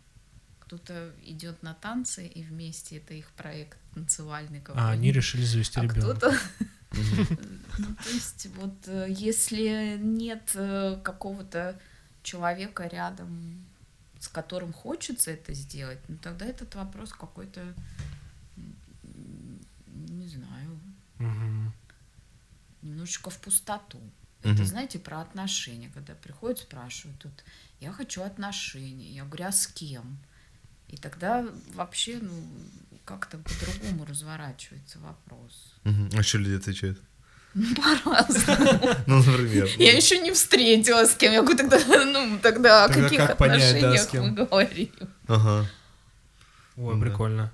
кто-то 0.59 1.13
идет 1.23 1.63
на 1.63 1.73
танцы, 1.73 2.27
и 2.27 2.43
вместе 2.43 2.97
это 2.97 3.13
их 3.13 3.31
проект 3.31 3.77
танцевальный 3.93 4.61
А 4.75 4.91
они 4.91 5.11
решили 5.11 5.43
завести 5.45 5.79
а 5.79 5.83
ребенка. 5.83 6.01
кто-то... 6.01 6.37
Ну, 6.91 7.95
то 8.03 8.09
есть 8.09 8.47
вот 8.57 8.87
э, 8.87 9.07
если 9.09 9.97
нет 9.97 10.51
э, 10.55 10.99
какого-то 11.03 11.79
человека 12.21 12.85
рядом, 12.87 13.63
с 14.19 14.27
которым 14.27 14.73
хочется 14.73 15.31
это 15.31 15.53
сделать, 15.53 15.99
ну 16.09 16.17
тогда 16.17 16.45
этот 16.45 16.75
вопрос 16.75 17.13
какой-то, 17.13 17.73
не 19.95 20.27
знаю, 20.27 20.79
Мгм. 21.17 21.71
немножечко 22.81 23.29
в 23.29 23.39
пустоту. 23.39 23.99
Это, 24.43 24.65
знаете, 24.65 24.97
про 24.97 25.21
отношения. 25.21 25.91
Когда 25.93 26.15
приходят, 26.15 26.57
спрашивают, 26.59 27.19
тут, 27.19 27.31
я 27.79 27.91
хочу 27.91 28.23
отношения. 28.23 29.11
Я 29.11 29.23
говорю, 29.23 29.45
а 29.45 29.51
с 29.51 29.67
кем? 29.67 30.17
И 30.87 30.97
тогда 30.97 31.47
вообще, 31.75 32.17
ну, 32.19 32.33
как-то 33.05 33.37
по-другому 33.37 34.05
разворачивается 34.05 34.99
вопрос. 34.99 35.75
А 35.83 36.23
что 36.23 36.37
люди 36.37 36.55
отвечают? 36.55 36.99
Ну, 37.53 37.75
по-разному. 37.75 38.95
Ну, 39.07 39.17
например. 39.17 39.67
Я 39.77 39.95
еще 39.95 40.19
не 40.19 40.31
встретилась 40.31 41.11
с 41.11 41.15
кем. 41.15 41.33
Я 41.33 41.41
говорю, 41.41 41.57
тогда, 41.57 42.05
ну, 42.05 42.39
тогда 42.41 42.85
о 42.85 42.89
каких 42.89 43.19
отношениях 43.19 44.13
мы 44.13 44.31
говорим? 44.31 44.91
Ага. 45.27 45.69
Ой, 46.77 47.01
прикольно. 47.01 47.51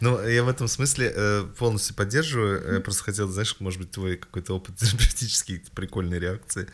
Ну, 0.00 0.20
я 0.26 0.44
в 0.44 0.48
этом 0.48 0.68
смысле 0.68 1.12
э, 1.14 1.46
полностью 1.58 1.94
поддерживаю. 1.94 2.74
Я 2.74 2.80
просто 2.80 3.04
хотел, 3.04 3.28
знаешь, 3.28 3.56
может 3.60 3.80
быть, 3.80 3.90
твой 3.90 4.16
какой-то 4.16 4.54
опыт 4.54 4.76
терапевтический, 4.78 5.62
прикольной 5.74 6.18
реакции. 6.18 6.68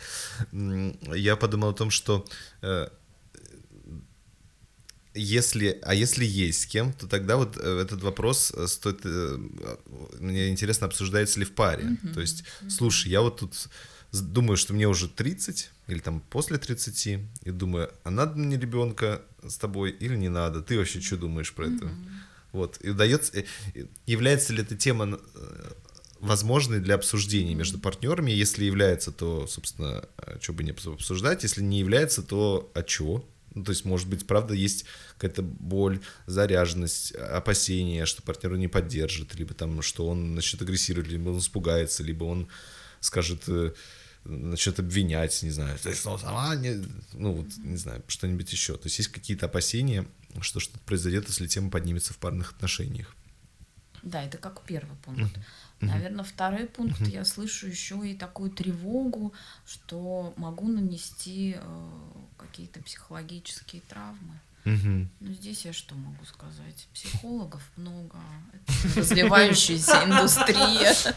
Я 0.53 1.37
подумал 1.37 1.71
о 1.71 1.75
том, 1.75 1.91
что 1.91 2.27
э, 2.63 2.89
если, 5.16 5.78
а 5.82 5.94
если 5.94 6.24
есть 6.24 6.60
с 6.62 6.66
кем, 6.66 6.93
то 6.93 7.06
тогда 7.06 7.36
вот 7.36 7.56
э, 7.56 7.80
этот 7.80 8.02
вопрос 8.02 8.52
э, 8.55 8.66
стоит, 8.66 9.01
э, 9.05 9.38
мне 10.20 10.51
интересно, 10.51 10.86
обсуждается 10.86 11.38
ли 11.40 11.44
в 11.47 11.55
паре. 11.55 11.97
То 12.14 12.20
есть, 12.20 12.44
слушай, 12.68 13.09
я 13.10 13.20
вот 13.22 13.38
тут 13.40 13.68
думаю, 14.12 14.56
что 14.56 14.72
мне 14.74 14.86
уже 14.88 15.09
30 15.09 15.70
или 15.88 15.98
там 15.98 16.20
после 16.20 16.59
30, 16.59 17.06
и 17.06 17.51
думаю, 17.51 17.90
а 18.05 18.10
надо 18.10 18.38
мне 18.38 18.59
ребенка 18.59 19.22
с 19.47 19.56
тобой 19.56 19.90
или 19.90 20.16
не 20.16 20.28
надо? 20.28 20.60
Ты 20.62 20.76
вообще 20.78 21.01
что 21.01 21.16
думаешь 21.16 21.52
про 21.52 21.66
это? 21.66 21.88
Вот, 22.52 22.78
и 22.80 22.90
удается, 22.90 23.44
является 24.06 24.52
ли 24.52 24.62
эта 24.62 24.76
тема 24.76 25.18
возможной 26.20 26.80
для 26.80 26.94
обсуждения 26.94 27.55
между 27.55 27.78
партнерами? 27.78 28.30
Если 28.30 28.64
является, 28.64 29.12
то, 29.12 29.47
собственно, 29.47 30.05
что 30.40 30.52
бы 30.55 30.64
не 30.64 30.70
обсу- 30.70 30.94
обсуждать. 30.94 31.43
Если 31.43 31.62
не 31.62 31.78
является, 31.78 32.22
то 32.22 32.70
а 32.74 32.82
чё? 32.82 33.24
Ну, 33.57 33.65
то 33.65 33.70
есть, 33.70 33.87
может 33.87 34.07
быть, 34.07 34.27
правда, 34.27 34.53
есть 34.53 34.85
какая-то 35.16 35.43
боль, 35.43 36.01
заряженность, 36.27 37.12
опасение, 37.12 38.05
что 38.05 38.23
партнер 38.23 38.55
не 38.59 38.69
поддержит, 38.69 39.35
либо 39.35 39.55
там, 39.55 39.81
что 39.81 40.07
он 40.07 40.35
начнет 40.35 40.61
агрессировать, 40.61 41.09
либо 41.09 41.31
он 41.31 41.39
испугается, 41.39 42.03
либо 42.03 42.24
он 42.24 42.49
скажет, 43.01 43.45
э, 43.49 43.73
начнет 44.24 44.78
обвинять, 44.78 45.43
не 45.43 45.51
знаю, 45.51 45.78
ты 45.83 45.95
что, 45.95 46.19
сама 46.19 46.55
не... 46.57 46.85
Ну, 47.15 47.33
вот, 47.33 47.47
не 47.57 47.78
знаю, 47.78 48.05
что-нибудь 48.09 48.53
еще. 48.53 48.74
То 48.74 48.89
есть, 48.89 48.99
есть 48.99 49.11
какие-то 49.11 49.47
опасения, 49.47 50.07
что 50.43 50.61
что-то 50.61 50.78
произойдет, 50.81 51.27
если 51.28 51.47
тема 51.47 51.70
поднимется 51.70 52.12
в 52.12 52.19
парных 52.19 52.53
отношениях. 52.53 53.16
Да, 54.03 54.23
это 54.23 54.37
как 54.37 54.62
первый 54.66 54.97
пункт. 54.99 55.35
Наверное, 55.81 56.24
второй 56.24 56.66
пункт 56.66 57.01
я 57.03 57.24
слышу 57.24 57.66
еще 57.66 57.97
и 58.09 58.15
такую 58.15 58.51
тревогу, 58.51 59.35
что 59.66 60.32
могу 60.36 60.69
нанести 60.69 61.57
э, 61.59 61.89
какие-то 62.39 62.81
психологические 62.82 63.82
травмы. 63.82 64.40
Ну, 64.65 65.32
здесь 65.32 65.65
я 65.65 65.73
что 65.73 65.94
могу 65.94 66.24
сказать? 66.24 66.89
Психологов 66.93 67.62
много, 67.77 68.19
это 68.53 69.01
развивающаяся 69.01 70.05
индустрия. 70.05 70.94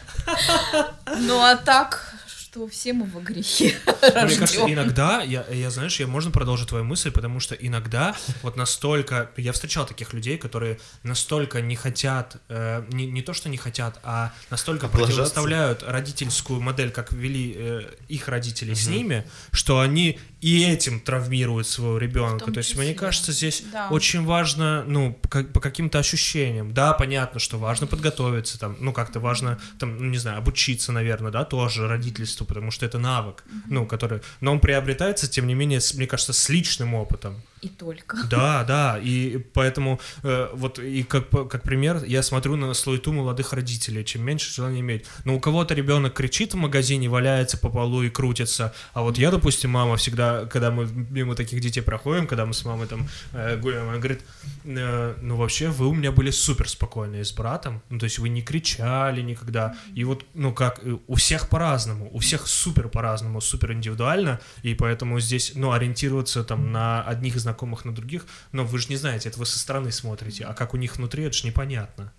Ну, 1.18 1.40
а 1.40 1.56
так, 1.56 2.14
что 2.50 2.66
все 2.66 2.92
мы 2.92 3.06
во 3.06 3.20
грехе. 3.20 3.76
Мне 4.02 4.36
кажется, 4.36 4.64
иногда, 4.66 5.22
я, 5.22 5.44
я, 5.52 5.70
знаешь, 5.70 6.00
я 6.00 6.08
можно 6.08 6.32
продолжить 6.32 6.68
твою 6.68 6.84
мысль, 6.84 7.12
потому 7.12 7.38
что 7.38 7.54
иногда 7.54 8.16
вот 8.42 8.56
настолько, 8.56 9.30
я 9.36 9.52
встречал 9.52 9.86
таких 9.86 10.12
людей, 10.12 10.36
которые 10.36 10.80
настолько 11.04 11.60
не 11.60 11.76
хотят, 11.76 12.38
э, 12.48 12.84
не, 12.90 13.06
не 13.06 13.22
то, 13.22 13.34
что 13.34 13.48
не 13.48 13.56
хотят, 13.56 14.00
а 14.02 14.32
настолько 14.50 14.86
Облажаться. 14.86 15.12
противоставляют 15.12 15.84
родительскую 15.84 16.60
модель, 16.60 16.90
как 16.90 17.12
вели 17.12 17.54
э, 17.56 17.82
их 18.08 18.26
родители 18.26 18.74
с 18.74 18.88
ними, 18.88 19.24
что 19.52 19.78
они 19.78 20.18
и 20.40 20.64
этим 20.64 21.00
травмируют 21.00 21.66
своего 21.66 21.98
ребенка. 21.98 22.50
То 22.50 22.58
есть, 22.58 22.76
мне 22.76 22.94
кажется, 22.94 23.32
здесь 23.32 23.62
Да. 23.72 23.88
очень 23.90 24.24
важно, 24.24 24.84
ну, 24.86 25.18
как- 25.28 25.52
по 25.52 25.60
каким-то 25.60 25.98
ощущениям. 25.98 26.72
Да, 26.72 26.92
понятно, 26.94 27.40
что 27.40 27.58
важно 27.58 27.86
подготовиться, 27.86 28.58
там, 28.58 28.76
ну, 28.80 28.92
как-то 28.92 29.20
важно, 29.20 29.58
там, 29.78 29.98
ну, 29.98 30.04
не 30.10 30.18
знаю, 30.18 30.38
обучиться, 30.38 30.92
наверное, 30.92 31.30
да, 31.30 31.44
тоже 31.44 31.88
родительству, 31.88 32.46
потому 32.46 32.70
что 32.70 32.86
это 32.86 32.98
навык, 32.98 33.44
ну, 33.68 33.86
который, 33.86 34.20
но 34.40 34.52
он 34.52 34.60
приобретается, 34.60 35.28
тем 35.28 35.46
не 35.46 35.54
менее, 35.54 35.80
с- 35.80 35.94
мне 35.94 36.06
кажется, 36.06 36.32
с 36.32 36.48
личным 36.48 36.94
опытом. 36.94 37.42
И 37.62 37.68
только. 37.68 38.16
Да, 38.30 38.64
да, 38.64 38.98
и 39.02 39.36
поэтому 39.52 40.00
э, 40.22 40.48
вот 40.54 40.78
и 40.78 41.02
как, 41.02 41.28
как 41.28 41.62
пример 41.62 42.02
я 42.06 42.22
смотрю 42.22 42.56
на 42.56 42.72
слойту 42.74 43.12
молодых 43.12 43.52
родителей, 43.52 44.02
чем 44.04 44.22
меньше 44.22 44.50
желания 44.54 44.80
иметь. 44.80 45.04
Но 45.26 45.34
у 45.36 45.40
кого-то 45.40 45.74
ребенок 45.74 46.14
кричит 46.14 46.54
в 46.54 46.56
магазине, 46.56 47.08
валяется 47.10 47.58
по 47.58 47.68
полу 47.68 48.02
и 48.02 48.08
крутится, 48.08 48.72
а 48.94 49.02
вот 49.02 49.18
я, 49.18 49.30
допустим, 49.30 49.70
мама 49.72 49.96
всегда, 49.96 50.29
когда 50.50 50.70
мы 50.70 50.86
мимо 50.86 51.34
таких 51.34 51.60
детей 51.60 51.80
проходим, 51.80 52.26
когда 52.26 52.46
мы 52.46 52.54
с 52.54 52.64
мамой 52.64 52.86
там 52.86 53.08
э, 53.32 53.56
гуляем, 53.56 53.88
она 53.88 53.98
говорит, 53.98 54.22
э, 54.64 55.14
ну 55.20 55.36
вообще 55.36 55.68
вы 55.68 55.86
у 55.86 55.94
меня 55.94 56.12
были 56.12 56.30
супер 56.30 56.68
спокойные 56.68 57.24
с 57.24 57.32
братом, 57.32 57.82
ну 57.90 57.98
то 57.98 58.04
есть 58.04 58.18
вы 58.18 58.28
не 58.28 58.42
кричали 58.42 59.22
никогда, 59.22 59.74
и 59.94 60.04
вот, 60.04 60.24
ну 60.34 60.52
как, 60.52 60.80
э, 60.82 60.96
у 61.06 61.14
всех 61.14 61.48
по-разному, 61.48 62.08
у 62.12 62.18
всех 62.18 62.46
супер 62.46 62.88
по-разному, 62.88 63.40
супер 63.40 63.72
индивидуально, 63.72 64.40
и 64.62 64.74
поэтому 64.74 65.20
здесь, 65.20 65.52
ну, 65.54 65.72
ориентироваться 65.72 66.44
там 66.44 66.72
на 66.72 67.02
одних 67.02 67.38
знакомых, 67.38 67.84
на 67.84 67.94
других, 67.94 68.26
но 68.52 68.64
вы 68.64 68.78
же 68.78 68.88
не 68.88 68.96
знаете, 68.96 69.28
это 69.28 69.38
вы 69.38 69.46
со 69.46 69.58
стороны 69.58 69.92
смотрите, 69.92 70.44
а 70.44 70.54
как 70.54 70.74
у 70.74 70.76
них 70.76 70.96
внутри, 70.96 71.24
это 71.24 71.36
же 71.36 71.46
непонятно. 71.46 72.12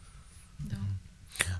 Да. 0.59 0.77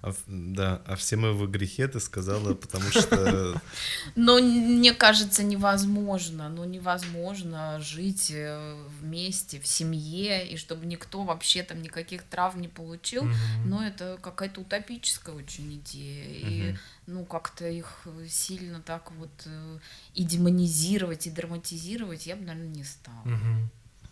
А 0.02 0.12
в- 0.12 0.24
да, 0.28 0.82
а 0.86 0.96
все 0.96 1.16
мы 1.16 1.34
во 1.34 1.48
грехе, 1.48 1.88
ты 1.88 2.00
сказала, 2.00 2.54
потому 2.54 2.90
что... 2.92 3.62
Но 4.16 4.40
мне 4.40 4.94
кажется, 4.94 5.44
невозможно, 5.44 6.50
ну 6.50 6.64
невозможно 6.66 7.80
жить 7.80 8.32
э, 8.34 8.84
вместе, 9.00 9.60
в 9.60 9.68
семье, 9.68 10.48
и 10.48 10.58
чтобы 10.58 10.86
никто 10.86 11.24
вообще 11.24 11.64
там 11.64 11.82
никаких 11.82 12.24
травм 12.24 12.62
не 12.62 12.68
получил. 12.68 13.24
Но 13.66 13.86
это 13.86 14.18
какая-то 14.22 14.62
утопическая 14.62 15.36
очень 15.36 15.76
идея. 15.76 16.26
И 16.26 16.76
ну 17.08 17.26
как-то 17.26 17.68
их 17.68 18.08
сильно 18.30 18.82
так 18.82 19.12
вот 19.12 19.32
э, 19.46 19.80
и 20.14 20.24
демонизировать, 20.24 21.28
и 21.28 21.32
драматизировать 21.32 22.26
я 22.28 22.36
бы, 22.36 22.44
наверное, 22.46 22.70
не 22.70 22.84
стала. 22.84 23.22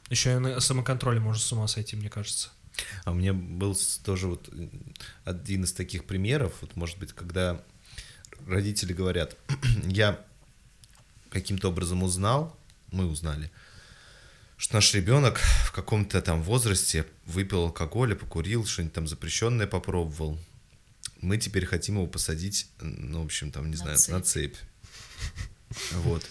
Еще 0.10 0.34
и 0.36 0.40
на 0.40 0.60
самоконтроле 0.60 1.20
можно 1.20 1.42
с 1.42 1.52
ума 1.52 1.68
сойти, 1.68 1.96
мне 1.96 2.10
кажется. 2.10 2.50
А 3.06 3.12
у 3.12 3.14
меня 3.14 3.34
был 3.34 3.78
тоже 4.04 4.28
вот 4.28 4.50
м, 4.54 4.94
один 5.26 5.64
из 5.64 5.74
таких 5.74 6.06
примеров, 6.06 6.54
вот 6.62 6.76
может 6.76 6.98
быть, 7.00 7.14
когда 7.14 7.64
родители 8.48 8.94
говорят, 8.94 9.36
я 9.86 10.20
каким-то 11.30 11.70
образом 11.70 12.04
узнал, 12.04 12.58
мы 12.92 13.06
узнали, 13.06 13.52
что 14.58 14.76
наш 14.76 14.94
ребенок 14.94 15.40
в 15.66 15.72
каком-то 15.72 16.22
там 16.22 16.42
возрасте 16.44 17.06
выпил 17.26 17.64
алкоголя, 17.64 18.16
покурил, 18.16 18.66
что-нибудь 18.66 18.94
там 18.94 19.08
запрещенное 19.08 19.68
попробовал. 19.68 20.38
Мы 21.22 21.38
теперь 21.38 21.66
хотим 21.66 21.96
его 21.96 22.08
посадить, 22.08 22.68
ну, 22.82 23.22
в 23.22 23.26
общем, 23.26 23.52
там, 23.52 23.66
не 23.66 23.78
На 23.78 23.98
знаю, 23.98 24.00
на 24.10 24.22
цепь. 24.22 24.56
Вот. 25.92 26.26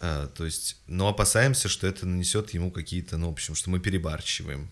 А, 0.00 0.26
то 0.28 0.44
есть, 0.44 0.76
но 0.86 1.08
опасаемся, 1.08 1.68
что 1.68 1.86
это 1.86 2.04
нанесет 2.04 2.52
ему 2.52 2.70
какие-то, 2.70 3.16
ну, 3.16 3.28
в 3.28 3.32
общем, 3.32 3.54
что 3.54 3.70
мы 3.70 3.80
перебарщиваем. 3.80 4.68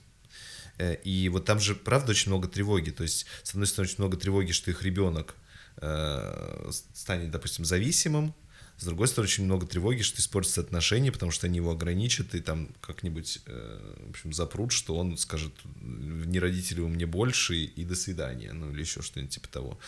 Э, 0.78 0.96
И 1.04 1.28
вот 1.28 1.44
там 1.44 1.58
же, 1.60 1.74
правда, 1.74 2.10
очень 2.12 2.30
много 2.30 2.48
тревоги. 2.48 2.90
То 2.90 3.02
есть, 3.02 3.26
с 3.42 3.50
одной 3.50 3.66
стороны, 3.66 3.90
очень 3.90 3.98
много 4.02 4.16
тревоги, 4.16 4.52
что 4.52 4.70
их 4.70 4.82
ребенок 4.82 5.34
э, 5.78 6.70
станет, 6.94 7.30
допустим, 7.30 7.64
зависимым. 7.64 8.34
С 8.78 8.84
другой 8.84 9.06
стороны, 9.06 9.28
очень 9.28 9.44
много 9.44 9.66
тревоги, 9.66 10.02
что 10.02 10.18
испортятся 10.20 10.60
отношения, 10.60 11.12
потому 11.12 11.30
что 11.30 11.46
они 11.46 11.58
его 11.58 11.70
ограничат 11.70 12.34
и 12.34 12.40
там 12.40 12.68
как-нибудь, 12.80 13.38
э, 13.46 13.94
в 14.06 14.10
общем, 14.10 14.32
запрут, 14.32 14.72
что 14.72 14.96
он 14.96 15.16
скажет, 15.18 15.52
не 15.80 16.40
родители 16.40 16.80
вы 16.80 16.88
мне 16.88 17.06
больше, 17.06 17.54
и 17.54 17.84
до 17.84 17.94
свидания, 17.94 18.52
ну 18.52 18.72
или 18.72 18.80
еще 18.80 19.02
что-нибудь 19.02 19.34
типа 19.34 19.48
того. 19.48 19.78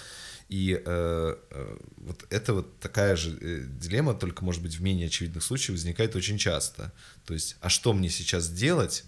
И 0.48 0.80
э, 0.84 1.36
э, 1.50 1.78
вот 1.96 2.24
это 2.30 2.54
вот 2.54 2.78
такая 2.78 3.16
же 3.16 3.66
дилемма, 3.66 4.14
только, 4.14 4.44
может 4.44 4.62
быть, 4.62 4.76
в 4.76 4.82
менее 4.82 5.06
очевидных 5.06 5.42
случаях 5.42 5.70
возникает 5.70 6.14
очень 6.14 6.38
часто. 6.38 6.92
То 7.24 7.34
есть, 7.34 7.56
а 7.60 7.70
что 7.70 7.94
мне 7.94 8.10
сейчас 8.10 8.48
делать, 8.48 9.04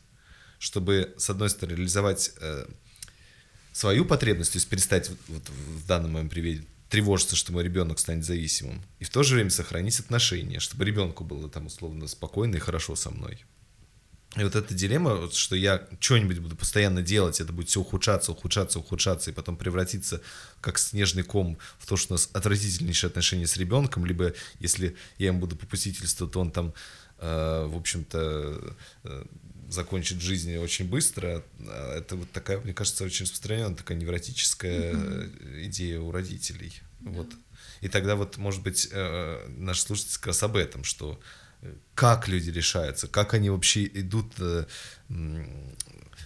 чтобы, 0.59 1.15
с 1.17 1.31
одной 1.31 1.51
стороны, 1.51 1.77
реализовать 1.77 2.33
э, 2.41 2.67
свою 3.73 4.05
потребность, 4.05 4.53
то 4.53 4.57
есть 4.57 4.69
перестать 4.69 5.11
вот, 5.29 5.49
в 5.49 5.87
данном 5.87 6.13
моем 6.13 6.29
приведе 6.29 6.65
тревожиться, 6.89 7.37
что 7.37 7.53
мой 7.53 7.65
ребенок 7.65 7.99
станет 7.99 8.25
зависимым, 8.25 8.81
и 9.01 9.05
в 9.05 9.11
то 9.11 9.23
же 9.23 9.35
время 9.35 9.51
сохранить 9.51 9.99
отношения, 9.99 10.61
чтобы 10.61 10.85
ребенку 10.85 11.25
было 11.25 11.51
там 11.51 11.67
условно 11.67 12.07
спокойно 12.07 12.57
и 12.57 12.61
хорошо 12.61 12.95
со 12.95 13.11
мной. 13.11 13.45
И 14.37 14.45
вот 14.45 14.55
эта 14.55 14.75
дилемма, 14.75 15.31
что 15.33 15.57
я 15.57 15.89
что-нибудь 15.99 16.41
буду 16.41 16.57
постоянно 16.57 17.01
делать, 17.01 17.41
это 17.41 17.53
будет 17.55 17.71
все 17.71 17.81
ухудшаться, 17.81 18.33
ухудшаться, 18.33 18.79
ухудшаться, 18.79 19.31
и 19.31 19.35
потом 19.35 19.57
превратиться 19.57 20.21
как 20.61 20.79
снежный 20.79 21.23
ком 21.23 21.59
в 21.79 21.87
то, 21.87 21.97
что 21.97 22.13
у 22.13 22.15
нас 22.15 22.29
отвратительнейшие 22.35 23.09
отношения 23.09 23.47
с 23.47 23.57
ребенком, 23.57 24.05
либо 24.05 24.35
если 24.61 24.95
я 25.17 25.29
им 25.29 25.41
буду 25.41 25.57
попустительствовать, 25.57 26.35
то 26.35 26.41
он 26.41 26.51
там, 26.51 26.75
э, 27.19 27.67
в 27.67 27.77
общем-то, 27.77 28.77
э, 29.05 29.25
закончит 29.69 30.21
жизнь 30.21 30.57
очень 30.57 30.89
быстро. 30.89 31.45
А 31.61 31.97
Это 31.99 32.17
вот 32.17 32.31
такая, 32.33 32.59
мне 32.61 32.73
кажется, 32.75 33.05
очень 33.05 33.25
распространенная 33.25 33.77
такая 33.77 33.99
невротическая 33.99 34.93
э, 34.95 35.29
идея 35.65 36.01
у 36.01 36.11
родителей. 36.11 36.73
Вот. 37.01 37.29
И 37.81 37.89
тогда 37.89 38.17
вот, 38.17 38.37
может 38.37 38.63
быть, 38.63 38.89
э, 38.91 39.47
наш 39.57 39.81
слушатель 39.81 40.15
как 40.17 40.29
раз 40.29 40.43
об 40.43 40.57
этом, 40.57 40.85
что 40.85 41.21
э, 41.63 41.75
как 41.95 42.29
люди 42.29 42.51
решаются, 42.51 43.07
как 43.09 43.35
они 43.35 43.51
вообще 43.51 43.85
идут, 43.87 44.33
э, 44.39 44.65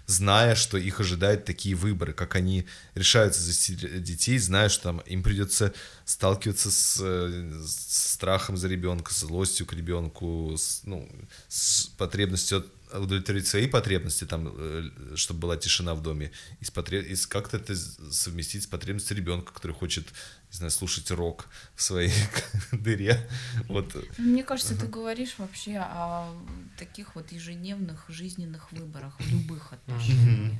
зная, 0.07 0.55
что 0.55 0.77
их 0.77 1.01
ожидают 1.01 1.45
такие 1.45 1.75
выборы, 1.75 2.12
как 2.12 2.35
они 2.35 2.67
решаются 2.95 3.41
за 3.41 3.75
детей, 4.01 4.39
зная, 4.39 4.69
что 4.69 4.85
там 4.85 4.99
им 5.01 5.23
придется 5.23 5.73
сталкиваться 6.05 6.71
с, 6.71 6.97
с 7.01 8.12
страхом 8.15 8.57
за 8.57 8.69
ребенка, 8.69 9.15
с 9.15 9.21
злостью 9.21 9.67
к 9.67 9.73
ребенку, 9.73 10.55
с, 10.57 10.83
ну, 10.85 11.09
с 11.49 11.87
потребностью 11.97 12.59
от- 12.59 12.80
удовлетворить 12.93 13.47
свои 13.47 13.67
потребности, 13.67 14.25
там, 14.25 14.53
э, 14.57 14.91
чтобы 15.17 15.41
была 15.41 15.57
тишина 15.57 15.95
в 15.95 16.03
доме, 16.03 16.33
и, 16.61 16.65
с 16.65 16.71
потреб- 16.71 17.07
и 17.07 17.17
как-то 17.29 17.57
это 17.57 17.75
совместить 17.77 18.62
с 18.65 18.67
потребностью 18.67 19.17
ребенка, 19.17 19.53
который 19.53 19.73
хочет, 19.73 20.07
не 20.51 20.57
знаю, 20.57 20.71
слушать 20.71 21.11
рок 21.11 21.47
в 21.75 21.83
своей 21.83 22.12
дыре. 22.73 23.29
Вот. 23.69 23.95
Мне 24.19 24.43
кажется, 24.43 24.77
ты 24.79 24.87
говоришь 24.87 25.35
вообще 25.39 25.79
о 25.79 26.33
таких 26.79 27.15
вот 27.15 27.33
ежедневных 27.33 28.05
жизненных 28.09 28.73
выборах 28.73 29.19
в 29.21 29.31
любых 29.31 29.73
отношениях. 29.73 30.59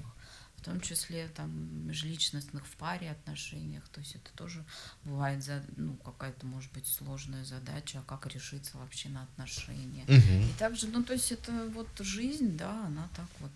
В 0.61 0.65
том 0.65 0.81
числе 0.82 1.27
там 1.28 1.87
межличностных 1.87 2.66
в 2.66 2.77
паре 2.77 3.11
отношениях. 3.11 3.82
То 3.89 4.01
есть 4.01 4.15
это 4.15 4.31
тоже 4.35 4.62
бывает 5.05 5.43
за, 5.43 5.65
ну, 5.77 5.95
какая-то, 6.05 6.45
может 6.45 6.70
быть, 6.73 6.87
сложная 6.87 7.45
задача, 7.47 8.01
а 8.01 8.03
как 8.03 8.27
решиться 8.27 8.77
вообще 8.77 9.09
на 9.09 9.23
отношения. 9.23 10.05
Мгм. 10.05 10.51
И 10.51 10.53
также, 10.59 10.89
ну, 10.89 11.03
то 11.03 11.15
есть 11.15 11.32
это 11.32 11.53
вот 11.74 11.89
жизнь, 12.01 12.59
да, 12.59 12.87
она 12.87 13.09
так 13.16 13.28
вот 13.41 13.51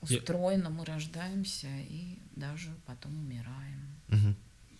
устроена, 0.00 0.70
мы 0.70 0.84
рождаемся 0.84 1.68
и 1.68 2.18
даже 2.34 2.74
потом 2.86 3.16
умираем. 3.16 3.80
Мгм. 4.08 4.36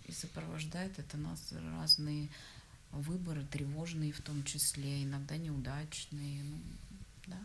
И 0.07 0.13
сопровождает 0.13 0.99
это 0.99 1.17
нас 1.17 1.53
разные 1.79 2.29
выборы, 2.91 3.45
тревожные 3.45 4.13
в 4.13 4.21
том 4.21 4.43
числе, 4.45 5.05
иногда 5.05 5.37
неудачные. 5.37 6.43
Ну, 6.43 6.59
да. 7.29 7.39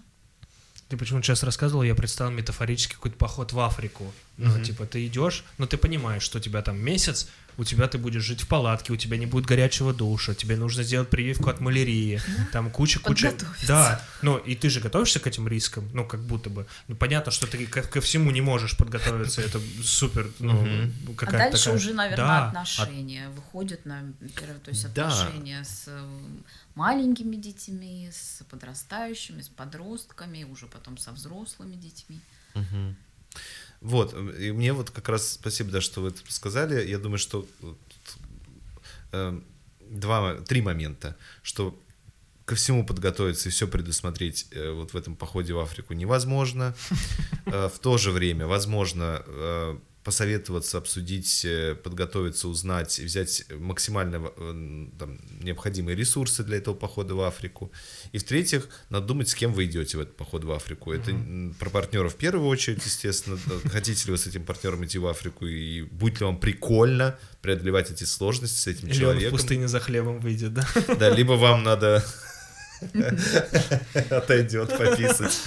Ты 0.90 0.98
почему 0.98 1.22
сейчас 1.22 1.44
рассказывал, 1.44 1.84
я 1.84 1.94
представил 1.94 2.32
метафорически 2.32 2.94
какой-то 2.96 3.16
поход 3.16 3.54
в 3.54 3.60
Африку. 3.60 4.12
Ну, 4.38 4.56
Мгм. 4.56 4.64
типа, 4.64 4.86
ты 4.88 5.06
идешь, 5.06 5.44
но 5.60 5.68
ты 5.68 5.78
понимаешь, 5.78 6.24
что 6.24 6.40
у 6.40 6.42
тебя 6.42 6.62
там 6.64 6.80
месяц, 6.80 7.28
у 7.60 7.64
тебя 7.66 7.88
ты 7.88 7.98
будешь 7.98 8.24
жить 8.24 8.42
в 8.42 8.48
палатке, 8.48 8.94
у 8.94 8.96
тебя 8.96 9.18
не 9.18 9.26
будет 9.26 9.46
горячего 9.46 9.94
душа, 9.94 10.34
тебе 10.34 10.56
нужно 10.56 10.84
сделать 10.84 11.10
прививку 11.10 11.50
от 11.50 11.60
малярии, 11.60 12.22
там 12.52 12.72
куча-куча... 12.72 13.34
Да, 13.68 14.02
ну 14.22 14.38
и 14.38 14.56
ты 14.56 14.70
же 14.70 14.80
готовишься 14.80 15.20
к 15.20 15.28
этим 15.28 15.48
рискам, 15.48 15.90
ну 15.94 16.06
как 16.06 16.22
будто 16.22 16.50
бы. 16.50 16.66
Ну 16.88 16.96
понятно, 16.96 17.32
что 17.32 17.48
ты 17.48 17.66
ко, 17.68 17.82
ко 17.82 18.00
всему 18.02 18.32
не 18.32 18.42
можешь 18.42 18.78
подготовиться, 18.78 19.42
это 19.42 19.60
супер, 19.84 20.32
ну 20.40 20.54
Мгм. 20.54 20.94
А 21.10 21.16
какая-то 21.16 21.52
дальше 21.52 21.64
такая- 21.66 21.76
уже, 21.76 21.94
наверное, 21.94 22.26
Да, 22.26 22.48
отношения 22.48 23.30
выходят 23.30 23.86
на 23.86 24.04
первое, 24.36 24.60
то 24.60 24.72
есть 24.72 24.94
Да. 24.94 25.08
отношения 25.08 25.64
с 25.64 25.84
э, 25.88 26.20
маленькими 26.76 27.36
детьми, 27.36 28.10
с 28.12 28.44
подрастающими, 28.50 29.42
с 29.42 29.50
подростками, 29.50 30.44
уже 30.46 30.66
потом 30.68 30.98
со 30.98 31.12
взрослыми 31.12 31.76
детьми. 31.76 32.20
Мгм. 32.56 32.96
Вот, 33.82 34.14
и 34.14 34.52
мне 34.52 34.74
вот 34.74 34.90
как 34.90 35.08
раз 35.10 35.34
спасибо, 35.34 35.72
да, 35.72 35.82
что 35.82 36.02
вы 36.02 36.10
это 36.10 36.20
сказали. 36.28 36.86
Я 36.86 36.98
думаю, 36.98 37.18
что 37.18 37.48
э, 39.12 39.40
два, 39.90 40.36
три 40.36 40.62
момента, 40.62 41.16
что 41.44 41.78
ко 42.46 42.56
всему 42.56 42.86
подготовиться 42.86 43.48
и 43.48 43.52
все 43.52 43.68
предусмотреть 43.68 44.48
э, 44.52 44.72
вот 44.72 44.94
в 44.94 44.98
этом 44.98 45.16
походе 45.16 45.54
в 45.54 45.60
Африку 45.60 45.94
невозможно. 45.94 46.76
Э, 47.46 47.70
В 47.74 47.80
то 47.80 47.98
же 47.98 48.12
время 48.12 48.48
возможно 48.48 49.24
э, 49.26 49.78
посоветоваться, 50.04 50.78
обсудить, 50.78 51.44
э, 51.46 51.76
подготовиться, 51.76 52.48
узнать, 52.48 53.00
взять 53.00 53.44
максимально 53.52 54.32
э, 54.38 54.88
там, 54.98 55.20
необходимые 55.42 55.96
ресурсы 55.96 56.44
для 56.44 56.58
этого 56.58 56.74
похода 56.74 57.16
в 57.16 57.22
Африку. 57.22 57.72
И 58.12 58.18
в-третьих, 58.18 58.68
надо 58.90 59.08
думать, 59.08 59.30
с 59.30 59.36
кем 59.36 59.54
вы 59.54 59.66
идете 59.66 59.98
в 59.98 60.02
этот 60.02 60.16
поход 60.16 60.44
в 60.46 60.52
Африку. 60.52 60.94
Это 60.94 61.12
м, 61.12 61.54
про 61.60 61.70
партнера 61.70 62.10
в 62.10 62.16
первую 62.16 62.48
очередь, 62.48 62.84
естественно. 62.86 63.38
Хотите 63.72 64.06
ли 64.06 64.12
вы 64.12 64.18
с 64.18 64.26
этим 64.26 64.46
партнером 64.46 64.86
идти 64.86 64.98
в 64.98 65.06
Африку, 65.08 65.46
и 65.46 65.82
будет 65.84 66.20
ли 66.22 66.26
вам 66.26 66.40
прикольно 66.40 67.18
преодолевать 67.42 67.92
эти 67.92 68.06
сложности 68.06 68.58
с 68.58 68.68
этим 68.68 68.88
Или 68.88 68.92
он 68.92 68.96
в 68.96 69.00
человеком. 69.00 69.32
пустыне 69.38 69.68
за 69.68 69.80
хлебом 69.80 70.20
выйдет, 70.20 70.54
да? 70.54 70.68
Да, 71.00 71.10
либо 71.10 71.34
вам 71.34 71.64
надо 71.64 72.04
отойдет 74.10 74.78
пописать 74.78 75.38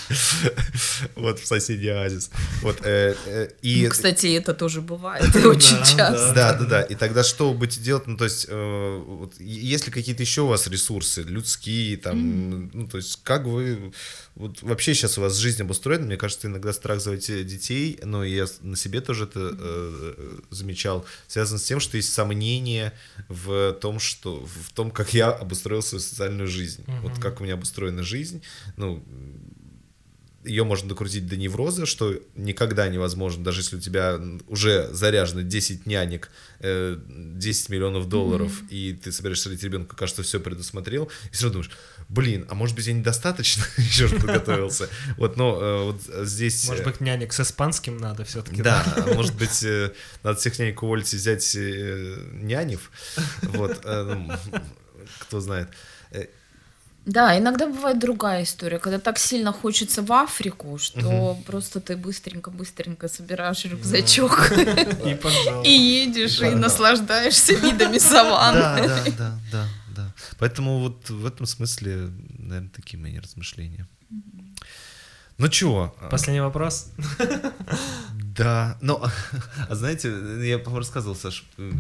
вот 1.15 1.39
в 1.39 1.47
соседний 1.47 1.89
оазис. 1.89 2.31
Вот, 2.63 2.81
э, 2.85 3.15
э, 3.27 3.49
и 3.63 3.85
Ну, 3.85 3.91
кстати, 3.91 4.27
это 4.37 4.55
тоже 4.55 4.81
бывает 4.81 5.35
очень 5.37 5.79
часто. 5.79 6.33
да, 6.35 6.53
да, 6.55 6.65
да. 6.65 6.83
И 6.83 6.95
тогда 6.95 7.23
что 7.23 7.53
будете 7.55 7.81
делать? 7.81 8.07
Ну, 8.07 8.17
то 8.17 8.25
есть, 8.25 8.47
э, 8.49 9.03
вот, 9.07 9.35
есть 9.41 9.87
ли 9.87 9.93
какие-то 9.93 10.23
еще 10.23 10.43
у 10.43 10.49
вас 10.49 10.67
ресурсы 10.67 11.23
людские, 11.23 11.97
там, 11.97 12.71
ну, 12.73 12.87
то 12.87 12.99
есть, 12.99 13.21
как 13.23 13.45
вы, 13.45 13.93
вот 14.35 14.63
вообще 14.63 14.95
сейчас 14.95 15.19
у 15.19 15.21
вас 15.21 15.37
жизнь 15.37 15.61
обустроена, 15.63 16.07
мне 16.07 16.17
кажется, 16.17 16.49
иногда 16.49 16.73
страх 16.73 17.01
заводить 17.01 17.47
детей, 17.47 17.99
но 18.03 18.25
я 18.25 18.47
на 18.63 18.77
себе 18.77 19.01
тоже 19.01 19.25
это 19.25 19.41
э, 19.41 20.15
э, 20.17 20.39
замечал, 20.51 21.05
связан 21.29 21.59
с 21.59 21.65
тем, 21.65 21.81
что 21.81 21.99
есть 21.99 22.13
сомнение 22.13 22.93
в 23.29 23.73
том, 23.75 23.99
что, 23.99 24.45
в 24.45 24.73
том, 24.73 24.91
как 24.91 25.13
я 25.13 25.31
обустроил 25.31 25.83
свою 25.83 26.01
социальную 26.01 26.49
жизнь. 26.49 26.85
Вот 27.03 27.19
как 27.19 27.41
у 27.41 27.45
меня 27.45 27.55
обустроена 27.55 28.03
жизнь, 28.03 28.43
ну, 28.77 29.05
ее 30.45 30.65
можно 30.65 30.89
докрутить 30.89 31.27
до 31.27 31.37
невроза, 31.37 31.87
что 31.87 32.19
никогда 32.35 32.89
невозможно, 32.89 33.45
даже 33.45 33.61
если 33.61 33.77
у 33.77 33.81
тебя 33.81 34.21
уже 34.49 34.89
заряжено 34.93 35.43
10 35.43 35.87
нянек, 35.87 36.31
э, 36.59 36.99
10 37.07 37.69
миллионов 37.69 38.09
долларов, 38.09 38.63
и 38.69 38.93
ты 38.93 39.13
собираешься 39.13 39.49
родить 39.49 39.63
ребенка, 39.63 39.95
кажется, 39.95 40.23
все 40.23 40.41
предусмотрел, 40.41 41.11
и 41.31 41.35
все 41.35 41.45
равно 41.45 41.63
думаешь, 41.63 41.71
блин, 42.13 42.47
а 42.51 42.55
может 42.55 42.77
быть 42.77 42.87
я 42.87 42.93
недостаточно 42.93 43.65
еще 43.79 44.09
подготовился. 44.09 44.89
Вот, 45.17 45.37
но 45.37 45.59
э, 45.61 45.85
вот 45.85 46.27
здесь... 46.27 46.69
Может 46.69 46.83
э, 46.87 46.91
быть, 46.91 47.01
нянек 47.01 47.33
с 47.33 47.41
испанским 47.41 47.97
надо 47.97 48.25
все-таки. 48.25 48.63
да, 48.63 48.85
а 48.97 49.15
может 49.15 49.35
быть, 49.35 49.63
э, 49.65 49.93
надо 50.23 50.39
всех 50.39 50.59
нянек 50.59 50.83
уволить 50.83 51.13
и 51.15 51.17
взять 51.17 51.55
нянев. 51.55 52.91
Вот, 53.43 53.85
ну, 53.85 54.31
кто 55.21 55.41
знает. 55.41 55.69
Да, 57.05 57.37
иногда 57.37 57.67
бывает 57.67 57.99
другая 57.99 58.45
история, 58.45 58.79
когда 58.79 59.01
так 59.01 59.19
сильно 59.19 59.53
хочется 59.53 60.03
в 60.03 60.13
Африку, 60.13 60.79
что 60.79 61.37
просто 61.47 61.81
ты 61.81 61.97
быстренько-быстренько 61.97 63.09
собираешь 63.09 63.65
рюкзачок 63.65 64.53
И 65.65 65.73
едешь, 66.05 66.41
и 66.41 66.51
наслаждаешься 66.51 67.55
видами 67.55 67.99
саванны. 67.99 68.87
Да, 68.87 69.05
да, 69.19 69.39
да. 69.51 69.69
Поэтому 70.39 70.79
вот 70.81 71.11
в 71.11 71.27
этом 71.27 71.47
смысле, 71.47 72.11
наверное, 72.39 72.71
такие 72.71 72.99
мои 73.01 73.19
размышления. 73.19 73.87
Ну 75.39 75.49
чего? 75.49 75.95
а, 76.01 76.09
Последний 76.09 76.41
вопрос. 76.41 76.93
Да, 78.15 78.79
ну, 78.81 79.03
а 79.69 79.75
знаете, 79.75 80.09
я, 80.47 80.59
по-моему, 80.59 80.79
рассказывал, 80.79 81.17
Саш, 81.17 81.45
э, 81.59 81.73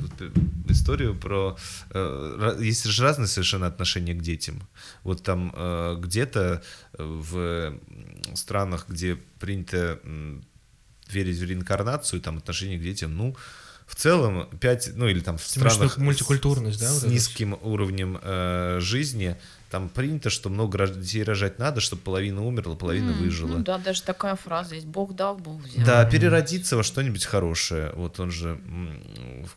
историю 0.68 1.14
про... 1.14 1.56
э, 1.90 2.56
Есть 2.60 2.84
же 2.84 3.02
разные 3.02 3.26
совершенно 3.28 3.66
отношения 3.66 4.14
к 4.14 4.22
детям. 4.22 4.66
Вот 5.02 5.22
там 5.22 5.52
э, 5.54 5.96
где-то 6.00 6.62
в 6.98 7.78
странах, 8.34 8.86
где 8.88 9.16
принято 9.38 9.98
верить 11.08 11.38
в 11.38 11.44
реинкарнацию, 11.44 12.20
там 12.20 12.38
отношение 12.38 12.78
к 12.78 12.82
детям, 12.82 13.16
ну, 13.16 13.36
в 13.92 13.94
целом, 13.94 14.48
5, 14.58 14.92
ну 14.94 15.06
или 15.06 15.20
там 15.20 15.36
в 15.36 15.46
Ты 15.46 15.60
виду 15.60 15.70
странах 15.70 15.98
мультикультурность, 15.98 16.80
да, 16.80 16.88
с 16.88 16.94
вот 16.94 17.02
это 17.04 17.12
низким 17.12 17.58
уровнем 17.60 18.18
э, 18.22 18.78
жизни, 18.80 19.36
там 19.70 19.90
принято, 19.90 20.30
что 20.30 20.48
много 20.48 20.86
детей 20.86 21.22
рожать 21.22 21.58
надо, 21.58 21.80
чтобы 21.82 22.00
половина 22.02 22.44
умерла, 22.44 22.74
половина 22.74 23.10
М, 23.10 23.18
выжила. 23.18 23.58
Ну 23.58 23.64
да, 23.64 23.76
даже 23.78 24.02
такая 24.02 24.34
фраза 24.36 24.76
есть. 24.76 24.86
Бог 24.86 25.14
дал, 25.14 25.36
Бог 25.36 25.62
взял. 25.62 25.84
Да, 25.84 26.04
переродиться 26.06 26.76
во 26.76 26.82
что-нибудь 26.82 27.26
хорошее. 27.26 27.92
Вот 27.94 28.18
он 28.18 28.30
же, 28.30 28.48
м, 28.66 29.02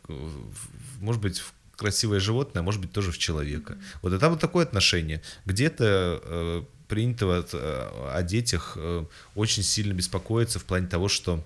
в- 0.08 0.12
в- 0.14 1.02
может 1.02 1.22
быть, 1.22 1.40
в 1.40 1.54
красивое 1.78 2.20
животное, 2.20 2.60
а 2.60 2.64
может 2.64 2.82
быть, 2.82 2.92
тоже 2.92 3.12
в 3.14 3.18
человека. 3.18 3.78
Вот 4.02 4.12
это 4.14 4.30
вот 4.30 4.40
такое 4.42 4.66
отношение. 4.66 5.22
Где-то 5.46 6.22
э, 6.24 6.64
принято 6.90 7.26
вот, 7.26 7.50
э, 7.54 8.12
о 8.14 8.22
детях 8.24 8.74
э, 8.78 9.06
очень 9.34 9.64
сильно 9.64 9.94
беспокоиться 9.94 10.60
в 10.60 10.66
плане 10.66 10.88
того, 10.88 11.08
что 11.08 11.42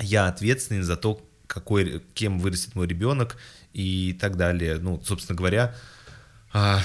я 0.00 0.26
ответственен 0.28 0.82
за 0.84 0.96
то, 0.96 1.25
какой, 1.46 2.02
кем 2.14 2.38
вырастет 2.38 2.74
мой 2.74 2.86
ребенок 2.86 3.36
и 3.72 4.16
так 4.20 4.36
далее. 4.36 4.78
Ну, 4.78 5.02
собственно 5.04 5.36
говоря, 5.36 5.74
а, 6.52 6.80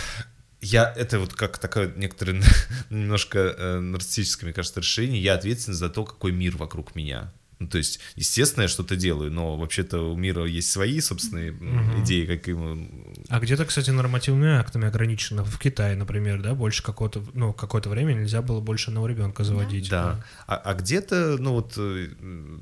я 0.62 0.94
это 0.96 1.20
вот 1.20 1.34
как 1.34 1.58
такое 1.58 1.92
некоторое 1.96 2.42
немножко 2.90 3.40
э, 3.40 3.80
нарциссическое, 3.80 4.48
мне 4.48 4.54
кажется, 4.54 4.80
решение. 4.80 5.22
Я 5.22 5.34
ответственен 5.36 5.78
за 5.78 5.90
то, 5.90 6.06
какой 6.06 6.32
мир 6.32 6.58
вокруг 6.58 6.96
меня. 6.96 7.34
Ну, 7.62 7.68
то 7.68 7.78
есть, 7.78 8.00
естественно, 8.16 8.64
я 8.64 8.68
что-то 8.68 8.96
делаю, 8.96 9.32
но 9.32 9.56
вообще-то 9.56 10.12
у 10.12 10.18
мира 10.18 10.46
есть 10.46 10.72
свои 10.72 11.00
собственные 11.00 11.50
м, 11.50 12.04
идеи, 12.04 12.26
как 12.26 12.48
ему. 12.48 12.90
А 13.30 13.40
где-то, 13.40 13.66
кстати, 13.66 13.92
нормативными 13.92 14.54
актами 14.54 14.88
ограничено. 14.88 15.46
В 15.46 15.60
Китае, 15.60 15.96
например, 15.96 16.42
да, 16.42 16.56
больше 16.56 16.82
какого-то, 16.82 17.24
ну, 17.36 17.54
какое-то 17.54 17.90
время 17.90 18.14
нельзя 18.14 18.42
было 18.42 18.62
больше 18.62 18.90
одного 18.90 19.06
ребенка 19.06 19.44
заводить. 19.44 19.92
Да. 19.92 20.26
А, 20.48 20.56
а 20.56 20.74
где-то, 20.74 21.38
ну 21.40 21.52
вот, 21.52 21.76
э, 21.78 22.10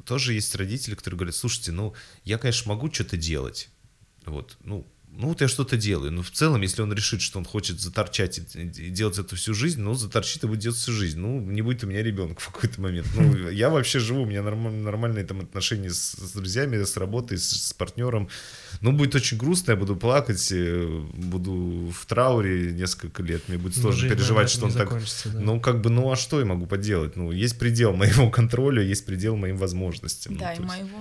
тоже 0.05 0.33
есть 0.33 0.53
родители, 0.55 0.95
которые 0.95 1.17
говорят, 1.17 1.35
слушайте, 1.35 1.71
ну, 1.71 1.93
я, 2.25 2.37
конечно, 2.37 2.67
могу 2.67 2.91
что-то 2.91 3.15
делать, 3.15 3.69
Вот, 4.25 4.57
ну, 4.65 4.85
ну 5.19 5.27
вот 5.27 5.41
я 5.41 5.47
что-то 5.49 5.75
делаю. 5.75 6.11
Но 6.13 6.23
в 6.23 6.31
целом, 6.31 6.61
если 6.61 6.81
он 6.81 6.93
решит, 6.93 7.21
что 7.21 7.39
он 7.39 7.45
хочет 7.45 7.79
заторчать 7.81 8.39
и, 8.55 8.61
и 8.61 8.89
делать 8.89 9.19
это 9.19 9.35
всю 9.35 9.53
жизнь, 9.53 9.81
ну, 9.81 9.93
заторчит 9.93 10.43
и 10.43 10.47
будет 10.47 10.59
делать 10.59 10.77
всю 10.77 10.93
жизнь. 10.93 11.19
Ну, 11.19 11.41
не 11.41 11.61
будет 11.61 11.83
у 11.83 11.87
меня 11.87 12.01
ребенка 12.01 12.39
в 12.41 12.47
какой-то 12.51 12.79
момент. 12.79 13.07
Ну, 13.15 13.49
я 13.49 13.69
вообще 13.69 13.99
живу, 13.99 14.21
у 14.21 14.25
меня 14.25 14.41
норм- 14.41 14.81
нормальные 14.83 15.25
там 15.25 15.41
отношения 15.41 15.89
с, 15.89 16.13
с 16.13 16.31
друзьями, 16.31 16.81
с 16.81 16.95
работой, 16.97 17.37
с, 17.37 17.49
с 17.49 17.73
партнером. 17.73 18.29
Ну, 18.81 18.93
будет 18.93 19.13
очень 19.15 19.37
грустно, 19.37 19.71
я 19.71 19.77
буду 19.77 19.95
плакать, 19.97 20.51
э, 20.51 20.87
буду 21.13 21.91
в 21.93 22.05
трауре 22.05 22.71
несколько 22.71 23.21
лет, 23.21 23.47
мне 23.49 23.57
будет 23.57 23.75
Но 23.75 23.81
сложно 23.81 24.01
жизнь, 24.01 24.15
переживать, 24.15 24.49
что 24.49 24.65
он 24.67 24.71
так... 24.73 24.89
да. 24.89 25.39
Ну, 25.39 25.59
как 25.59 25.81
бы, 25.81 25.89
ну, 25.89 26.09
а 26.11 26.15
что 26.15 26.39
я 26.39 26.45
могу 26.45 26.65
поделать? 26.65 27.17
Ну, 27.17 27.31
есть 27.31 27.59
предел 27.59 27.93
моему 27.93 28.31
контролю, 28.39 28.81
есть 28.81 29.05
предел 29.05 29.35
моим 29.35 29.57
возможностям. 29.57 30.33
Ну, 30.35 30.39
Да, 30.39 30.55
то 30.55 30.61
и 30.61 30.65
есть- 30.65 30.67
моего 30.75 30.99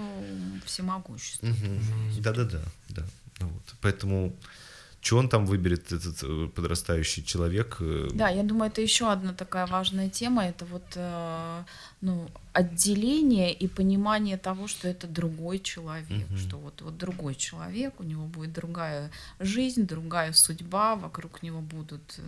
всемогущества. 0.67 1.49
Да-да-да, 2.21 2.63
да. 2.89 3.07
Вот. 3.41 3.75
Поэтому, 3.81 4.33
что 5.01 5.19
он 5.19 5.29
там 5.29 5.47
выберет, 5.47 5.93
этот 5.93 6.23
э, 6.23 6.49
подрастающий 6.55 7.23
человек? 7.25 7.77
э, 7.81 8.09
Да, 8.15 8.29
я 8.29 8.43
думаю, 8.43 8.71
это 8.71 8.81
еще 8.83 9.11
одна 9.13 9.33
такая 9.33 9.67
важная 9.67 10.11
тема. 10.11 10.45
Это 10.45 10.65
вот 10.67 10.85
э, 10.97 11.63
ну, 12.01 12.29
отделение 12.53 13.53
и 13.53 13.69
понимание 13.69 14.37
того, 14.37 14.67
что 14.69 14.89
это 14.89 15.07
другой 15.07 15.61
человек, 15.61 16.29
Мгм. 16.31 16.39
что 16.39 16.57
вот, 16.59 16.83
вот 16.83 16.97
другой 16.99 17.35
человек, 17.37 18.01
у 18.01 18.03
него 18.03 18.27
будет 18.27 18.53
другая 18.53 19.11
жизнь, 19.41 19.87
другая 19.87 20.33
судьба, 20.33 20.97
вокруг 20.97 21.43
него 21.43 21.61
будут 21.61 22.21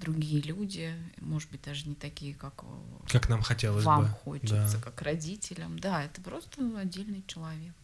другие 0.00 0.42
люди, 0.42 0.92
может 1.20 1.50
быть, 1.50 1.62
даже 1.62 1.88
не 1.88 1.94
такие, 1.94 2.34
как 2.34 2.64
Как 3.08 3.28
нам 3.28 3.40
хотелось 3.42 3.84
вам 3.84 4.02
бы. 4.02 4.08
хочется, 4.24 4.76
Да. 4.78 4.82
как 4.82 5.00
родителям. 5.02 5.78
Да, 5.78 6.02
это 6.04 6.20
просто 6.20 6.60
отдельный 6.78 7.22
человек. 7.26 7.74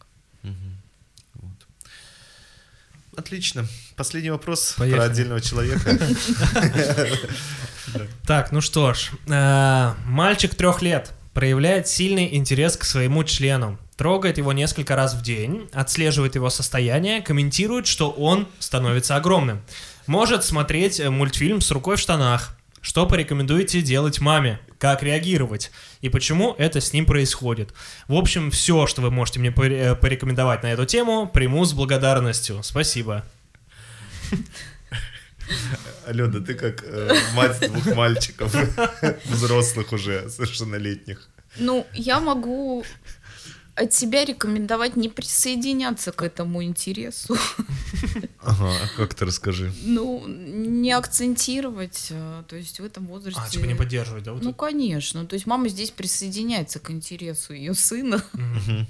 Мгм. 0.43 0.75
Отлично. 3.15 3.65
Последний 3.95 4.31
вопрос 4.31 4.75
Поехали. 4.77 4.99
про 4.99 5.11
отдельного 5.11 5.41
человека. 5.41 5.97
Так, 8.25 8.51
ну 8.51 8.61
что 8.61 8.93
ж, 8.93 9.11
э, 9.27 9.93
мальчик 10.05 10.55
трех 10.55 10.81
лет 10.81 11.11
проявляет 11.33 11.87
сильный 11.87 12.35
интерес 12.35 12.77
к 12.77 12.83
своему 12.83 13.23
члену, 13.23 13.77
трогает 13.97 14.37
его 14.37 14.53
несколько 14.53 14.95
раз 14.95 15.13
в 15.13 15.21
день, 15.23 15.67
отслеживает 15.73 16.35
его 16.35 16.49
состояние, 16.49 17.21
комментирует, 17.21 17.87
что 17.87 18.09
он 18.11 18.47
становится 18.59 19.15
огромным. 19.15 19.61
Может 20.07 20.43
смотреть 20.45 20.99
э, 20.99 21.09
мультфильм 21.09 21.59
с 21.59 21.71
рукой 21.71 21.97
в 21.97 21.99
штанах. 21.99 22.55
Что 22.81 23.05
порекомендуете 23.05 23.81
делать 23.81 24.19
маме? 24.19 24.59
Как 24.79 25.03
реагировать? 25.03 25.71
И 26.01 26.09
почему 26.09 26.55
это 26.57 26.81
с 26.81 26.93
ним 26.93 27.05
происходит? 27.05 27.73
В 28.07 28.15
общем, 28.15 28.49
все, 28.49 28.87
что 28.87 29.03
вы 29.03 29.11
можете 29.11 29.39
мне 29.39 29.53
э, 29.55 29.95
порекомендовать 29.95 30.63
на 30.63 30.73
эту 30.73 30.85
тему, 30.85 31.27
приму 31.27 31.63
с 31.63 31.73
благодарностью. 31.73 32.63
Спасибо. 32.63 33.23
Алена, 36.07 36.39
ты 36.39 36.55
как 36.55 36.83
э, 36.83 37.15
мать 37.35 37.59
двух 37.71 37.95
мальчиков, 37.95 38.55
взрослых 39.25 39.91
уже, 39.91 40.27
совершеннолетних. 40.29 41.29
Ну, 41.57 41.85
я 41.93 42.19
могу 42.19 42.83
от 43.75 43.93
себя 43.93 44.25
рекомендовать 44.25 44.95
не 44.95 45.09
присоединяться 45.09 46.11
к 46.11 46.21
этому 46.23 46.63
интересу. 46.63 47.37
Ага, 48.43 48.71
а 48.71 48.97
как 48.97 49.13
ты 49.13 49.25
расскажи? 49.25 49.71
Ну, 49.83 50.25
не 50.27 50.91
акцентировать, 50.91 52.07
э, 52.09 52.43
то 52.47 52.55
есть 52.55 52.79
в 52.79 52.83
этом 52.83 53.05
возрасте... 53.05 53.39
А, 53.39 53.47
типа 53.47 53.65
не 53.65 53.75
поддерживать, 53.75 54.23
да? 54.23 54.33
вот 54.33 54.41
Ну, 54.41 54.49
это? 54.49 54.57
конечно. 54.57 55.25
То 55.27 55.35
есть 55.35 55.45
мама 55.45 55.69
здесь 55.69 55.91
присоединяется 55.91 56.79
к 56.79 56.89
интересу 56.89 57.53
ее 57.53 57.75
сына. 57.75 58.23
Мгм. 58.33 58.87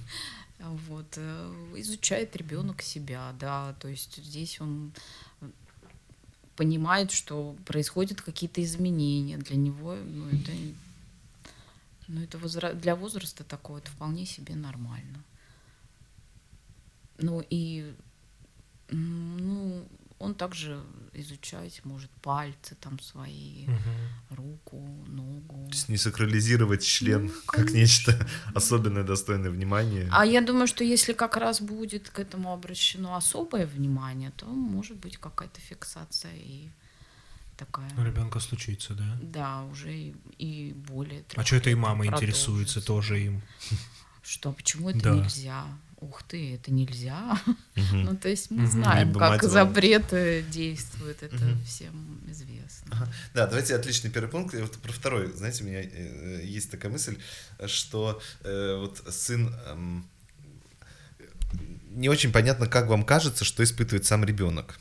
Вот. 0.88 1.06
э, 1.18 1.54
Изучает 1.76 2.36
ребенок 2.38 2.82
себя, 2.82 3.34
да. 3.40 3.76
То 3.82 3.90
есть 3.90 4.24
здесь 4.24 4.62
он 4.62 4.94
понимает, 6.56 7.12
что 7.12 7.56
происходят 7.66 8.22
какие-то 8.22 8.64
изменения. 8.64 9.38
Для 9.38 9.58
него 9.58 9.96
ну, 9.96 10.28
это, 10.28 10.52
ну, 12.12 12.22
это 12.24 12.38
возра- 12.38 12.74
для 12.74 12.96
возраста 12.96 13.44
такого 13.44 13.78
это 13.78 13.90
вполне 13.92 14.26
себе 14.26 14.56
нормально. 14.56 15.24
Ну 17.18 17.44
и 17.50 17.94
ну, 18.90 19.88
он 20.20 20.36
также 20.36 20.84
изучать 21.14 21.86
может 21.86 22.10
пальцы 22.22 22.76
там 22.76 23.00
свои, 23.00 23.66
Мгм. 23.68 24.38
руку, 24.38 24.78
ногу. 25.08 25.66
То 25.70 25.76
есть 25.76 25.90
не 25.90 25.98
сакрализировать 25.98 26.84
член 26.84 27.26
Ну, 27.26 27.32
как 27.48 27.72
нечто 27.72 28.28
особенное, 28.56 29.04
достойное 29.04 29.50
внимания. 29.52 30.08
А 30.12 30.26
я 30.26 30.42
думаю, 30.42 30.68
что 30.68 30.84
если 30.84 31.14
как 31.14 31.38
раз 31.38 31.62
будет 31.62 32.10
к 32.10 32.20
этому 32.20 32.52
обращено 32.54 33.16
особое 33.16 33.66
внимание, 33.66 34.32
то 34.32 34.46
может 34.46 34.98
быть 34.98 35.18
какая-то 35.18 35.60
фиксация 35.62 36.36
и 36.36 36.70
такая. 37.66 37.90
У 37.98 38.04
ребенка 38.04 38.40
случится, 38.40 38.94
да? 38.94 39.18
Да, 39.22 39.64
уже 39.66 39.94
и, 39.94 40.16
и 40.40 40.74
более. 40.74 41.24
А 41.36 41.46
что 41.46 41.58
это 41.58 41.70
и 41.70 41.76
мама 41.76 42.08
интересуется 42.08 42.82
тоже 42.82 43.24
им? 43.24 43.42
Что, 44.24 44.52
почему 44.52 44.90
это 44.90 45.00
Да. 45.00 45.16
нельзя? 45.16 45.66
Ух 46.00 46.24
ты, 46.24 46.56
это 46.56 46.72
нельзя. 46.72 47.40
Мгм. 47.76 48.06
Ну, 48.06 48.18
то 48.18 48.30
есть 48.30 48.50
мы 48.50 48.66
знаем, 48.66 49.10
Либо 49.10 49.20
как 49.20 49.44
запреты 49.44 50.44
действуют, 50.52 51.22
это 51.22 51.36
Мгм. 51.46 51.64
всем 51.64 52.22
известно. 52.28 52.88
Ага. 52.92 53.14
Да, 53.36 53.48
давайте 53.48 53.76
отличный 53.76 54.10
первый 54.10 54.30
пункт. 54.30 54.56
И 54.56 54.58
Вот 54.58 54.78
про 54.78 54.92
второй, 54.92 55.32
знаете, 55.34 55.64
у 55.64 55.68
меня 55.68 55.82
э, 55.84 56.42
есть 56.44 56.72
такая 56.72 56.92
мысль, 56.92 57.20
что 57.68 58.20
э, 58.44 58.78
вот 58.80 59.04
сын 59.14 59.54
эм, 59.68 60.10
не 61.92 62.10
очень 62.10 62.32
понятно, 62.32 62.66
как 62.68 62.88
вам 62.88 63.06
кажется, 63.06 63.46
что 63.46 63.64
испытывает 63.64 64.06
сам 64.06 64.24
ребенок. 64.26 64.80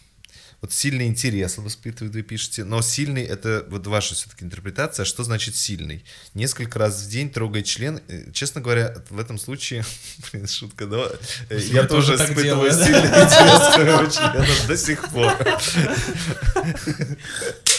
Вот 0.61 0.73
сильный 0.73 1.07
интерес 1.07 1.59
он 1.59 1.69
испытывает, 1.69 2.15
вы 2.15 2.23
пишете, 2.23 2.65
но 2.65 2.83
сильный 2.83 3.23
это 3.23 3.65
вот 3.69 3.87
ваша 3.87 4.15
все-таки 4.15 4.45
интерпретация. 4.45 5.05
Что 5.05 5.25
значит 5.25 5.57
сильный? 5.57 6.05
Несколько 6.35 6.79
раз 6.79 7.03
в 7.03 7.09
день 7.09 7.31
трогает 7.31 7.65
член. 7.65 8.01
Э, 8.09 8.31
Честно 8.33 8.61
говоря, 8.61 8.95
в 9.09 9.19
этом 9.19 9.39
случае, 9.39 9.85
блин, 10.33 10.47
шутка, 10.47 10.87
да, 10.87 11.11
э, 11.49 11.59
я 11.59 11.87
тоже 11.87 12.17
испытываю 12.17 12.71
сильный 12.73 13.01
интерес 13.01 14.15
члену 14.15 14.69
до 14.69 14.77
сих 14.77 15.09
пор. 15.09 15.33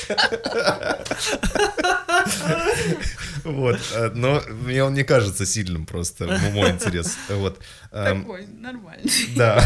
Вот, 3.43 3.79
э, 3.93 4.11
но 4.13 4.41
мне 4.49 4.83
он 4.83 4.93
не 4.93 5.03
кажется 5.03 5.45
сильным 5.45 5.85
просто, 5.85 6.25
ну, 6.25 6.51
мой 6.51 6.69
интерес. 6.69 7.17
Вот. 7.29 7.59
Эм, 7.91 8.21
Такой, 8.21 8.45
нормальный. 8.45 9.11
Да. 9.35 9.65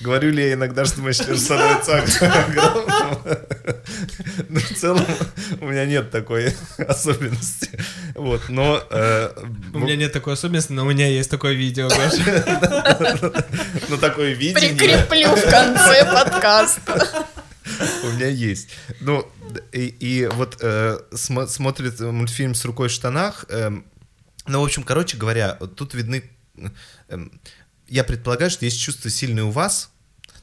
Говорю 0.00 0.30
ли 0.32 0.48
я 0.48 0.52
иногда, 0.54 0.84
что 0.84 1.00
мой 1.00 1.14
член 1.14 1.36
становится? 1.38 2.04
Но 4.48 4.60
в 4.60 4.74
целом 4.74 5.04
у 5.60 5.66
меня 5.66 5.86
нет 5.86 6.10
такой 6.10 6.54
особенности. 6.76 7.70
Вот, 8.14 8.48
но... 8.48 8.82
э, 8.90 9.30
У 9.72 9.78
меня 9.78 9.96
нет 9.96 10.12
такой 10.12 10.34
особенности, 10.34 10.72
но 10.72 10.82
у 10.84 10.90
меня 10.90 11.06
есть 11.08 11.30
такое 11.30 11.54
видео, 11.54 11.88
Гоша. 11.88 13.44
Ну, 13.88 13.98
такое 13.98 14.32
видение 14.34 14.74
Прикреплю 14.76 15.34
в 15.34 15.42
конце 15.50 16.04
подкаста. 16.04 17.26
У 18.04 18.12
меня 18.12 18.28
есть. 18.28 18.70
Ну, 19.00 19.28
и, 19.72 20.28
вот 20.32 20.58
э, 20.60 20.98
смо- 21.12 21.46
смотрит 21.48 22.00
мультфильм 22.00 22.54
с 22.54 22.64
рукой 22.64 22.88
в 22.88 22.92
штанах. 22.92 23.44
эм, 23.48 23.84
ну, 24.46 24.60
в 24.60 24.64
общем, 24.64 24.82
короче 24.82 25.16
говоря, 25.16 25.52
тут 25.54 25.94
видны... 25.94 26.30
эм, 27.08 27.40
я 27.88 28.04
предполагаю, 28.04 28.50
что 28.50 28.64
есть 28.64 28.80
чувства 28.80 29.10
сильные 29.10 29.44
у 29.44 29.50
вас, 29.50 29.90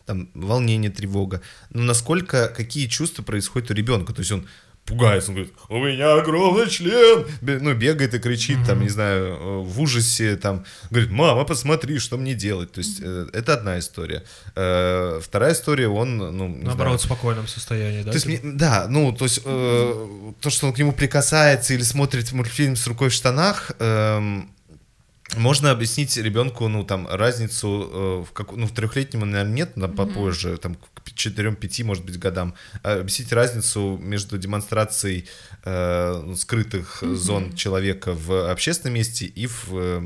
там, 0.06 0.30
волнение, 0.34 0.92
тревога, 0.92 1.42
но 1.70 1.84
насколько, 1.84 2.50
какие 2.50 2.88
чувства 2.88 3.24
происходят 3.24 3.72
у 3.72 3.74
ребенка? 3.74 4.14
То 4.14 4.20
есть 4.20 4.32
он 4.32 4.48
пугается, 4.86 5.32
он 5.32 5.36
говорит, 5.36 5.54
у 5.70 5.78
меня 5.80 6.16
огромный 6.16 6.70
член, 6.70 7.26
ну, 7.42 7.74
бегает 7.74 8.14
и 8.14 8.20
кричит, 8.20 8.58
там, 8.68 8.82
не 8.82 8.90
знаю, 8.90 9.26
э, 9.26 9.60
в 9.64 9.80
ужасе, 9.80 10.36
там, 10.36 10.66
говорит, 10.90 11.10
мама, 11.12 11.46
посмотри, 11.46 12.00
что 12.00 12.18
мне 12.18 12.34
делать. 12.34 12.72
То 12.72 12.80
есть 12.80 13.00
э, 13.02 13.28
это 13.34 13.54
одна 13.54 13.80
история. 13.80 14.24
Э, 14.56 15.20
вторая 15.24 15.54
история, 15.54 15.88
он, 15.88 16.18
ну, 16.18 16.48
Наоборот, 16.48 17.00
в 17.00 17.04
спокойном 17.04 17.48
состоянии, 17.48 18.04
да? 18.04 18.12
то 18.12 18.16
есть, 18.16 18.26
мне- 18.26 18.40
да, 18.44 18.88
ну, 18.90 19.14
то 19.14 19.26
есть, 19.26 19.42
э, 19.46 20.32
то, 20.42 20.50
что 20.50 20.68
он 20.68 20.74
к 20.74 20.78
нему 20.78 20.92
прикасается 20.92 21.74
или 21.74 21.84
смотрит 21.84 22.32
мультфильм 22.34 22.76
с 22.76 22.86
рукой 22.88 23.10
в 23.10 23.14
штанах, 23.14 23.72
эм, 23.80 24.53
можно 25.38 25.72
объяснить 25.72 26.16
ребенку, 26.18 26.68
ну, 26.68 26.84
там, 26.84 27.08
разницу, 27.08 27.90
э, 27.92 28.26
в 28.30 28.34
как, 28.34 28.52
ну, 28.52 28.68
в 28.68 28.72
трехлетнем, 28.72 29.22
наверное, 29.22 29.54
нет, 29.54 29.78
но 29.78 29.88
попозже, 29.88 30.58
там, 30.58 30.76
к 30.76 31.12
4-5, 31.16 31.84
может 31.84 32.06
быть, 32.06 32.20
годам, 32.20 32.54
а 32.84 33.00
объяснить 33.00 33.32
разницу 33.32 33.98
между 34.02 34.38
демонстрацией 34.38 35.28
э, 35.64 36.34
скрытых 36.38 37.04
зон 37.04 37.54
человека 37.54 38.14
в 38.14 38.52
общественном 38.52 38.96
месте 38.96 39.26
и 39.26 39.48
в 39.48 39.68
э, 39.72 40.02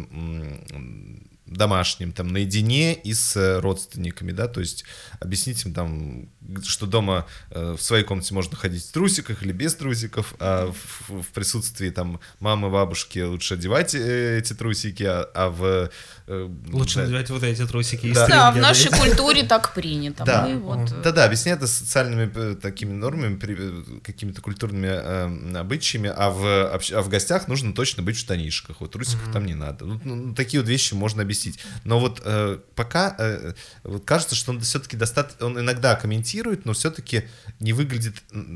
м, 1.48 1.54
домашнем, 1.54 2.12
там, 2.12 2.28
наедине 2.28 2.94
и 2.94 3.14
с 3.14 3.36
э, 3.36 3.60
родственниками, 3.60 4.32
да, 4.32 4.48
то 4.48 4.60
есть 4.60 4.86
объяснить 5.20 5.66
им 5.66 5.74
там, 5.74 6.30
что 6.64 6.86
дома 6.86 7.26
э, 7.52 7.76
в 7.78 7.82
своей 7.82 8.04
комнате 8.04 8.34
можно 8.34 8.56
ходить 8.56 8.86
в 8.86 8.92
трусиках 8.92 9.44
или 9.44 9.52
без 9.52 9.76
трусиков, 9.76 10.36
а 10.40 10.72
в, 10.72 11.22
в 11.22 11.28
присутствии 11.34 11.90
там 11.90 12.20
мамы, 12.40 12.70
бабушки 12.70 13.20
лучше 13.20 13.56
одевать 13.56 13.96
э, 13.96 14.40
эти 14.40 14.54
трусики, 14.54 15.04
а, 15.04 15.30
а 15.34 15.50
в... 15.50 15.90
э, 16.28 16.50
Лучше 16.72 16.96
да, 16.96 17.02
надевать 17.04 17.30
вот 17.30 17.44
эти 17.44 17.66
трусики 17.66 18.08
и 18.08 18.14
Да. 18.14 18.28
Да, 18.28 18.52
в 18.52 18.58
нашей 18.58 18.92
культуре 18.92 19.44
так 19.44 19.74
принято. 19.74 20.24
Да. 20.26 20.48
Вот, 20.62 20.92
э, 20.92 21.02
Да-да, 21.04 21.26
объясняет 21.26 21.58
это 21.60 21.68
социальными 21.68 22.32
э, 22.34 22.56
такими 22.56 22.92
нормами, 22.92 23.40
э, 23.42 24.00
какими-то 24.04 24.42
культурными 24.42 24.88
э, 24.88 25.58
обычаями, 25.58 26.12
а 26.16 26.30
в, 26.30 26.46
а 26.46 27.02
в 27.02 27.10
гостях 27.10 27.48
нужно 27.48 27.74
точно 27.74 28.04
быть 28.04 28.18
в 28.18 28.20
штанишках, 28.20 28.82
вот 28.82 28.92
трусиков 28.92 29.32
там 29.32 29.46
не 29.46 29.56
надо. 29.56 29.86
Ну, 29.86 30.00
ну, 30.04 30.34
такие 30.34 30.62
вот 30.62 30.70
вещи 30.70 30.94
можно 30.94 31.22
объяснить. 31.22 31.37
Но 31.84 32.00
вот 32.00 32.22
э, 32.24 32.60
пока 32.76 33.16
э, 33.18 33.54
вот 33.84 34.06
кажется, 34.06 34.36
что 34.36 34.52
он 34.52 34.62
все-таки 34.62 34.98
достаточно, 34.98 35.46
он 35.46 35.60
иногда 35.60 35.96
комментирует, 35.96 36.66
но 36.66 36.74
все-таки 36.74 37.24
не 37.60 37.74
выглядит 37.74 38.16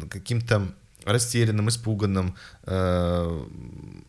каким-то 0.09 0.73
растерянным, 1.05 1.69
испуганным, 1.69 2.35
э, 2.63 3.45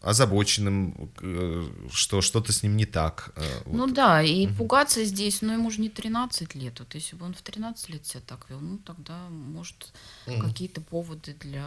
озабоченным, 0.03 1.11
э, 1.21 1.69
что 1.91 2.21
что-то 2.21 2.53
с 2.53 2.63
ним 2.63 2.77
не 2.77 2.85
так. 2.87 3.33
э, 3.37 3.63
Ну 3.67 3.87
вот. 3.87 3.95
да, 3.95 4.23
и 4.23 4.47
пугаться 4.47 5.05
здесь, 5.05 5.43
ну 5.43 5.53
ему 5.53 5.71
же 5.71 5.81
не 5.81 5.89
13 5.89 6.55
лет. 6.55 6.79
Вот 6.81 6.95
если 6.95 7.17
бы 7.17 7.25
он 7.25 7.35
в 7.35 7.43
13 7.43 7.89
лет 7.89 8.07
себя 8.07 8.23
так 8.27 8.47
вел, 8.51 8.61
ну 8.61 8.79
тогда, 8.79 9.29
может, 9.31 9.93
какие-то 10.27 10.81
поводы 10.81 11.35
для 11.41 11.67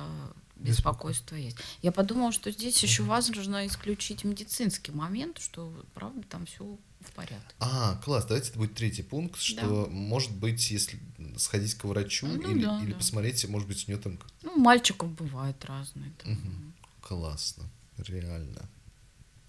беспокойства 0.55 1.35
есть. 1.35 1.57
Я 1.81 1.91
подумала, 1.91 2.31
что 2.31 2.51
здесь 2.51 2.81
еще 2.81 3.03
важно 3.03 3.65
исключить 3.67 4.23
медицинский 4.23 4.91
момент, 4.91 5.39
что, 5.39 5.73
правда, 5.93 6.23
там 6.29 6.45
все 6.45 6.77
в 7.01 7.11
порядке. 7.11 7.53
А, 7.59 7.95
класс, 8.03 8.25
давайте 8.25 8.49
это 8.49 8.57
будет 8.57 8.73
третий 8.73 9.03
пункт, 9.03 9.39
что 9.39 9.87
может 9.91 10.31
быть, 10.31 10.71
если 10.71 10.99
сходить 11.37 11.75
к 11.75 11.83
врачу 11.85 12.25
Ну 12.25 12.51
или, 12.51 12.63
да, 12.63 12.81
или 12.81 12.91
да. 12.93 12.97
посмотреть, 12.97 13.47
может 13.47 13.67
быть, 13.67 13.87
у 13.87 13.91
нее 13.91 14.01
там 14.01 14.17
Ну, 14.41 14.57
мальчиков 14.57 15.11
бывает 15.11 15.63
разные. 15.65 16.11
там. 16.23 16.31
Мгм. 16.31 16.73
классно, 17.01 17.63
реально. 17.97 18.67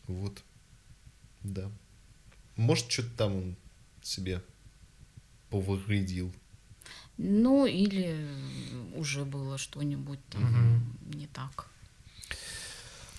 Вот. 0.07 0.43
Да. 1.43 1.70
Может, 2.57 2.91
что-то 2.91 3.11
там 3.16 3.37
он 3.37 3.57
себе 4.03 4.43
повредил. 5.51 6.33
Ну, 7.19 7.67
или 7.67 8.29
уже 8.95 9.25
было 9.25 9.59
что-нибудь 9.59 10.21
там 10.29 10.97
не 11.15 11.27
так. 11.27 11.67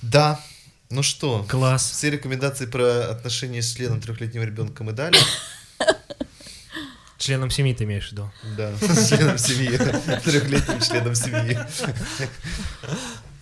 Да. 0.02 0.40
Ну 0.90 1.03
что, 1.03 1.45
Класс. 1.49 1.91
все 1.91 2.10
рекомендации 2.10 2.65
про 2.65 3.10
отношения 3.10 3.61
с 3.61 3.74
членом 3.74 3.99
трехлетнего 3.99 4.44
ребенка 4.44 4.84
мы 4.84 4.94
дали. 4.94 5.18
Членом 7.18 7.49
семьи 7.49 7.74
ты 7.74 7.84
имеешь 7.84 8.10
в 8.10 8.11
виду? 8.14 8.32
Да, 8.56 8.72
с 8.78 9.10
членом 9.10 9.38
семьи, 9.38 9.76
трехлетним 10.24 10.80
членом 10.80 11.15
семьи. 11.15 11.60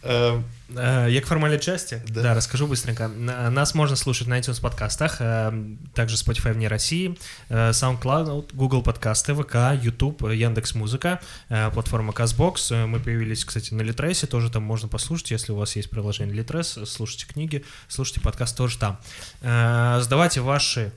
Эм, 0.06 0.46
э, 0.70 1.08
Як 1.10 1.24
к 1.24 1.28
формальной 1.28 1.60
части. 1.60 2.02
Да. 2.08 2.22
да, 2.22 2.34
расскажу 2.36 2.68
быстренько. 2.68 3.08
Нас 3.08 3.74
можно 3.74 3.96
слушать 3.96 4.28
на 4.28 4.40
iTunes 4.40 4.62
подкастах, 4.62 5.18
эм, 5.20 5.80
также 5.96 6.16
Spotify 6.16 6.54
вне 6.54 6.68
России, 6.68 7.18
э, 7.50 7.72
SoundCloud, 7.72 8.52
Google 8.54 8.84
подкасты, 8.84 9.34
ВК, 9.34 9.74
YouTube, 9.82 10.22
Яндекс 10.32 10.76
Музыка, 10.76 11.20
э, 11.50 11.72
платформа 11.72 12.14
Casbox. 12.14 12.86
Мы 12.86 13.00
появились, 13.00 13.44
кстати, 13.44 13.74
на 13.74 13.82
Литресе, 13.82 14.28
тоже 14.28 14.52
там 14.52 14.62
можно 14.64 14.88
послушать, 14.88 15.32
если 15.32 15.52
у 15.52 15.56
вас 15.56 15.76
есть 15.76 15.90
приложение 15.90 16.36
Литрес, 16.36 16.78
слушайте 16.86 17.26
книги, 17.26 17.66
слушайте 17.88 18.22
подкаст 18.22 18.56
тоже 18.56 18.78
там. 18.78 19.00
Сдавайте 19.42 20.42
ваши 20.42 20.92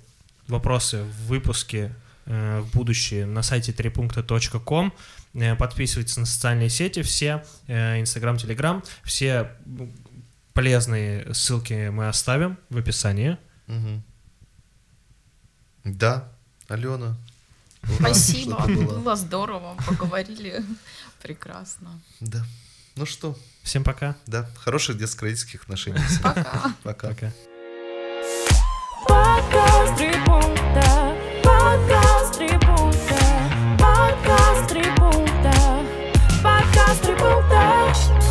вопросы 0.49 1.03
в 1.03 1.29
выпуске 1.29 1.95
в 2.27 2.67
будущее 2.75 3.25
на 3.25 3.43
сайте 3.43 3.73
3.com. 3.73 4.93
Э, 5.41 5.55
подписывайтесь 5.55 6.17
на 6.17 6.27
социальные 6.27 6.69
сети 6.69 7.03
все, 7.03 7.45
э, 7.67 8.01
Инстаграм, 8.01 8.37
Телеграм, 8.37 8.83
все 9.05 9.53
полезные 10.53 11.33
ссылки 11.33 11.89
мы 11.91 12.09
оставим 12.09 12.59
в 12.71 12.79
описании. 12.79 13.39
Угу. 13.69 14.03
Да, 15.85 16.29
Алена. 16.67 17.17
Ура, 17.85 17.97
Спасибо, 18.01 18.67
было 18.67 19.15
здорово, 19.15 19.77
поговорили 19.87 20.65
прекрасно. 21.23 22.01
Да. 22.21 22.45
Ну 22.97 23.07
что? 23.07 23.39
Всем 23.63 23.85
пока. 23.85 24.17
Да, 24.27 24.51
хороших 24.57 24.99
детско-родительских 24.99 25.63
отношений. 25.63 26.01
Пока. 26.23 26.75
Пока. 26.83 27.09
Пока. 27.09 27.33
Подкаст 29.07 30.03
Подкаст 31.45 32.68
Podcast. 37.89 38.28